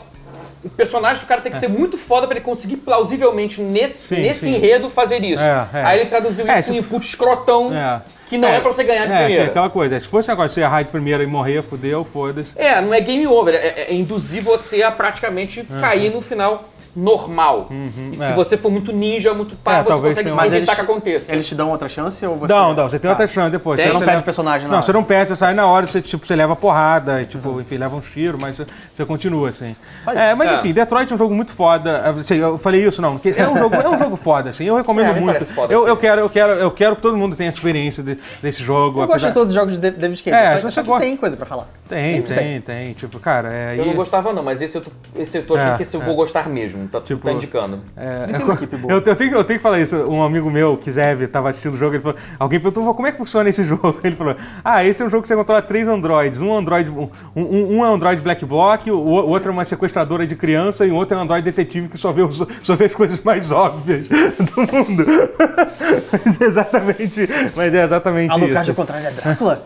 O 0.64 0.70
personagem 0.70 1.20
do 1.20 1.26
cara 1.26 1.41
tem 1.41 1.51
que 1.51 1.59
ser 1.59 1.68
muito 1.68 1.99
foda 1.99 2.24
pra 2.24 2.37
ele 2.37 2.45
conseguir 2.45 2.76
plausivelmente 2.76 3.61
nesse, 3.61 4.14
Sim, 4.14 4.22
nesse 4.22 4.41
sim. 4.43 4.55
enredo 4.55 4.89
fazer 4.89 5.20
isso. 5.24 5.43
É, 5.43 5.66
é. 5.74 5.83
Aí 5.85 6.01
ele 6.01 6.09
traduziu 6.09 6.47
É, 6.49 6.61
isso 6.61 6.72
em 6.72 6.76
input 6.78 7.05
escrotão, 7.05 7.74
É. 7.76 8.01
que 8.28 8.39
não 8.39 8.49
é, 8.49 8.61
pra 8.61 8.70
você 8.72 8.85
ganhar 8.85 9.07
de 9.07 9.12
é, 9.12 9.18
primeira. 9.18 9.43
É 9.43 9.47
aquela 9.49 9.68
coisa. 9.68 9.99
Se 9.99 10.07
fosse 10.07 10.28
um 10.30 10.35
negócio 10.35 10.51
de 10.51 10.55
você 10.55 10.61
errar 10.61 10.83
de 10.85 10.91
primeira 10.93 11.20
e 11.24 11.26
morrer, 11.26 11.62
fudeu, 11.62 12.05
foda-se. 12.05 12.53
É, 12.57 12.80
não 12.80 12.95
é 12.95 13.01
game 13.01 13.26
over, 13.26 13.53
é, 13.57 13.87
é 13.89 13.93
induzir 13.93 14.41
você 14.41 14.85
a 14.85 14.93
praticamente 14.93 15.64
cair 15.64 16.12
no 16.14 16.20
final 16.22 16.68
normal. 16.95 17.68
e 18.12 18.16
se 18.16 18.22
é. 18.24 18.32
você 18.34 18.57
for 18.57 18.70
muito 18.70 18.93
ninja, 18.93 19.32
muito 19.34 19.57
pá, 19.57 19.76
É, 19.78 19.82
você 19.82 19.93
consegue 19.93 20.14
tenha- 20.24 20.34
mais 20.34 20.51
Mas 20.51 20.59
evitar 20.59 20.74
que 20.74 20.80
aconteça. 20.82 21.32
Eles 21.32 21.47
te 21.47 21.55
dão 21.55 21.70
outra 21.70 21.88
chance 21.88 22.24
ou 22.26 22.36
você. 22.36 22.53
Não, 22.53 22.74
não, 22.74 22.88
você 22.88 22.99
tem 22.99 23.09
Tá. 23.09 23.12
outra 23.14 23.26
chance 23.26 23.51
depois. 23.51 23.80
Você 23.80 23.86
não 23.88 23.95
leva- 23.95 24.07
perde 24.12 24.22
personagem 24.24 24.62
na 24.62 24.68
Não, 24.68 24.76
hora. 24.76 24.86
você 24.86 24.93
não 24.93 25.05
perde, 25.05 25.28
você 25.30 25.36
sai 25.36 25.55
na 25.55 25.66
hora, 25.66 25.86
você, 25.86 26.03
tipo, 26.03 26.26
você 26.26 26.36
leva 26.36 26.55
porrada, 26.55 27.22
e, 27.22 27.26
tipo, 27.26 27.61
enfim, 27.61 27.76
leva 27.76 27.97
uns 27.97 28.11
tiros, 28.11 28.40
mas 28.40 28.57
você, 28.57 28.66
você 28.95 29.05
continua, 29.05 29.49
assim. 29.49 29.74
É, 30.07 30.34
mas 30.34 30.49
É. 30.51 30.55
enfim, 30.57 30.72
Detroit 30.72 31.11
é 31.11 31.14
um 31.14 31.18
jogo 31.18 31.34
muito 31.34 31.53
foda. 31.53 32.11
Assim, 32.11 32.36
eu 32.36 32.59
falei 32.59 32.86
isso, 32.86 33.01
não, 33.01 33.18
que 33.18 33.30
é 33.30 33.49
um 33.49 33.57
jogo, 33.57 33.74
é 33.74 33.88
um 33.88 33.99
jogo 33.99 34.16
foda, 34.16 34.51
assim, 34.51 34.64
eu 34.64 34.76
recomendo 34.76 35.07
É, 35.16 35.20
muito. 35.20 35.45
foda, 35.47 35.72
eu, 35.72 35.86
eu, 35.88 35.95
sim. 35.95 36.01
quero, 36.01 36.20
eu, 36.20 36.28
quero, 36.30 36.53
eu 36.53 36.70
quero 36.70 36.97
que 36.97 37.03
todo 37.03 37.16
mundo 37.16 37.34
tenha 37.36 37.49
experiência 37.51 38.03
de- 38.03 38.18
desse 38.43 38.62
jogo. 38.62 39.01
Eu 39.01 39.07
gosto 39.07 39.11
apesar- 39.12 39.28
de 39.28 39.34
todos 39.34 39.49
os 39.49 39.55
jogos 39.55 39.72
de 39.80 39.90
David 39.90 40.22
Cage. 40.22 40.36
É, 40.36 40.49
só, 40.49 40.55
se 40.57 40.61
só 40.62 40.68
você 40.70 40.82
que 40.82 40.86
gosta- 40.88 41.05
tem 41.07 41.16
coisa 41.16 41.36
pra 41.36 41.47
falar. 41.47 41.68
Tem, 41.93 42.16
Sempre 42.16 42.34
tem, 42.34 42.61
tem, 42.62 42.93
Tipo, 42.95 43.18
cara, 43.18 43.53
é. 43.53 43.76
Eu 43.78 43.84
e- 43.84 43.86
não 43.88 43.95
gostava 43.95 44.32
não, 44.32 44.43
mas 44.43 44.62
esse 44.62 44.78
eu 44.78 44.80
tô, 44.80 44.90
esse 45.14 45.36
eu 45.38 45.43
tô 45.47 45.55
achando 45.57 45.74
É, 45.74 45.76
que 45.76 45.82
esse 45.82 45.95
eu 45.95 46.01
é. 46.01 46.05
vou 46.05 46.14
gostar 46.16 46.49
mesmo, 46.49 46.88
tá, 46.88 47.01
Tipo, 47.03 47.22
tá 47.24 47.32
indicando. 47.32 47.80
É, 47.95 48.26
tem 48.26 48.40
eu, 48.40 48.47
uma 48.47 48.55
equipe 48.55 48.76
boa. 48.76 48.93
eu, 48.95 49.03
eu 49.05 49.16
tenho, 49.16 49.34
eu 49.34 49.45
tenho 49.45 49.59
que 49.59 49.62
falar 49.62 49.78
isso. 49.80 49.97
Um 50.09 50.22
amigo 50.22 50.51
meu, 50.51 50.76
Kizev, 50.78 51.26
tava 51.28 51.51
assistindo 51.51 51.74
o 51.74 51.76
jogo, 51.76 51.97
ele 51.97 52.03
falou, 52.03 52.16
alguém 52.38 52.59
perguntou 52.59 52.95
como 52.95 53.07
é 53.07 53.12
que 53.12 53.18
funciona 53.18 53.49
esse 53.49 53.62
jogo. 53.64 54.01
Ele 54.03 54.16
falou: 54.16 54.34
Ah, 54.64 54.82
esse 54.84 55.03
é 55.03 55.05
um 55.07 55.11
jogo 55.11 55.22
que 55.22 55.28
você 55.28 55.36
controla 55.36 55.61
três 55.61 55.86
androids. 55.86 56.40
Um 56.40 56.57
android, 56.57 56.88
um, 56.90 57.11
um, 57.36 57.76
um 57.76 57.84
é 57.84 57.90
um 57.90 57.95
android 57.95 58.22
black 58.22 58.45
block, 58.47 58.90
o, 58.90 58.97
o 58.97 59.28
outro 59.28 59.51
é 59.51 59.53
uma 59.53 59.64
sequestradora 59.64 60.26
de 60.26 60.34
criança 60.34 60.86
e 60.86 60.90
o 60.90 60.95
outro 60.95 61.14
é 61.16 61.20
um 61.20 61.24
android 61.24 61.45
detetive 61.45 61.88
que 61.88 61.99
só 61.99 62.11
vê, 62.12 62.22
os- 62.22 62.43
só 62.62 62.74
vê 62.74 62.86
as 62.86 62.95
coisas 62.95 63.20
mais 63.22 63.51
óbvias 63.51 64.09
do 64.09 64.61
mundo. 64.72 65.05
mas 66.12 66.40
é 66.40 66.45
exatamente, 66.47 67.28
mas 67.55 67.74
é 67.74 67.84
exatamente 67.84 68.30
Alucard 68.30 68.61
isso. 68.62 68.70
ao 68.70 68.74
contrário 68.76 69.07
é 69.09 69.11
Drácula? 69.11 69.62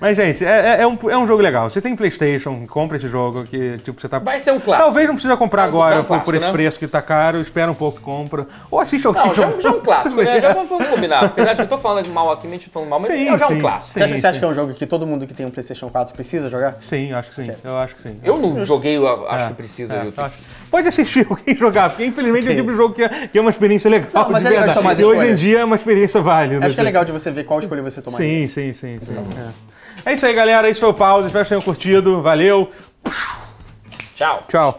Mas, 0.00 0.16
gente, 0.16 0.44
é, 0.44 0.53
é- 0.54 0.82
é 0.82 0.86
um, 0.86 0.98
é 1.10 1.16
um 1.18 1.26
jogo 1.26 1.42
legal. 1.42 1.68
Você 1.70 1.80
tem 1.80 1.94
Playstation, 1.96 2.66
compra 2.66 2.96
esse 2.96 3.08
jogo 3.08 3.44
que, 3.44 3.78
tipo, 3.78 4.00
você 4.00 4.08
tá... 4.08 4.18
Vai 4.18 4.38
ser 4.38 4.52
um 4.52 4.60
clássico. 4.60 4.84
Talvez 4.86 5.06
não 5.06 5.14
precisa 5.14 5.36
comprar 5.36 5.62
É 5.62 5.64
um- 5.66 5.68
agora 5.68 5.96
é 5.96 5.98
um 6.00 6.02
por, 6.04 6.08
por 6.08 6.14
clássico, 6.24 6.36
esse 6.36 6.46
né? 6.46 6.52
preço 6.52 6.78
que 6.78 6.86
tá 6.88 7.02
caro, 7.02 7.40
espera 7.40 7.70
um 7.70 7.74
pouco 7.74 7.98
e 7.98 8.02
compra. 8.02 8.46
Ou 8.70 8.80
assiste 8.80 9.06
alguém 9.06 9.26
Não, 9.26 9.32
já, 9.34 9.42
jogando. 9.46 9.60
já 9.62 9.68
é 9.68 9.72
um 9.72 9.80
clássico, 9.80 10.22
né? 10.22 10.40
Já 10.44 10.52
vamos, 10.52 10.88
combinar. 10.88 11.24
Apesar 11.24 11.52
de 11.54 11.62
eu 11.62 11.68
tô 11.68 11.78
falando 11.78 12.04
de 12.04 12.10
mal 12.10 12.30
aqui, 12.32 12.46
mente 12.48 12.68
falando 12.70 12.88
mal, 12.88 13.00
mas 13.00 13.08
Sim, 13.10 13.28
é 13.28 13.38
já 13.38 13.48
sim. 13.48 13.54
um 13.54 13.60
clássico. 13.60 13.92
Você 13.98 14.02
acha, 14.04 14.14
Sim, 14.14 14.20
você 14.20 14.26
acha 14.26 14.34
sim. 14.34 14.38
que 14.40 14.44
é 14.44 14.48
um 14.48 14.54
jogo 14.54 14.74
que 14.74 14.86
todo 14.86 15.06
mundo 15.06 15.26
que 15.26 15.34
tem 15.34 15.46
um 15.46 15.50
PlayStation 15.50 15.88
4 15.88 16.14
precisa 16.14 16.48
jogar? 16.50 16.76
Sim, 16.80 17.12
acho 17.12 17.30
que 17.30 17.36
sim. 17.36 17.50
Eu 17.62 17.78
acho 17.78 17.94
que 17.94 18.02
sim. 18.02 18.18
Eu 18.22 18.36
não 18.38 18.64
joguei, 18.64 18.96
eu 18.96 19.28
acho 19.28 19.44
É, 19.44 19.48
que 19.48 19.54
precisa. 19.54 19.94
é, 19.94 20.12
acho. 20.16 20.36
Pode 20.70 20.88
assistir 20.88 21.26
alguém 21.30 21.54
jogar, 21.56 21.90
porque 21.90 22.04
infelizmente 22.04 22.48
é 22.48 22.52
o 22.52 22.56
tipo 22.56 22.70
de 22.70 22.76
jogo 22.76 22.94
que 22.94 23.04
é, 23.04 23.28
que 23.28 23.38
é 23.38 23.40
uma 23.40 23.50
experiência 23.50 23.88
legal. 23.90 24.08
Não, 24.12 24.30
mas 24.30 24.42
de 24.44 24.54
é 24.54 24.60
legal 24.60 24.74
tomar 24.74 24.98
E 24.98 25.04
hoje 25.04 25.26
em 25.28 25.34
dia 25.34 25.60
é 25.60 25.64
uma 25.64 25.76
experiência 25.76 26.20
válida. 26.20 26.66
Acho 26.66 26.74
que 26.74 26.80
é 26.80 26.84
legal 26.84 27.04
de 27.04 27.12
você 27.12 27.30
ver 27.30 27.44
qual 27.44 27.60
escolha 27.60 27.82
você 27.82 28.02
tomar. 28.02 28.16
Sim, 28.18 28.48
sim, 28.48 28.72
sim. 28.72 28.98
sim. 29.00 29.12
É. 30.04 30.14
isso 30.14 30.26
aí, 30.26 30.34
galera. 30.34 30.68
Esse 30.68 30.80
foi 30.80 30.90
o 30.90 30.94
pause. 30.94 31.26
Espero 31.26 31.44
que 31.44 31.48
vocês 31.48 31.62
tenham 31.62 31.62
curtido. 31.62 32.22
Valeu. 32.22 32.70
Tchau. 34.14 34.42
Tchau. 34.48 34.78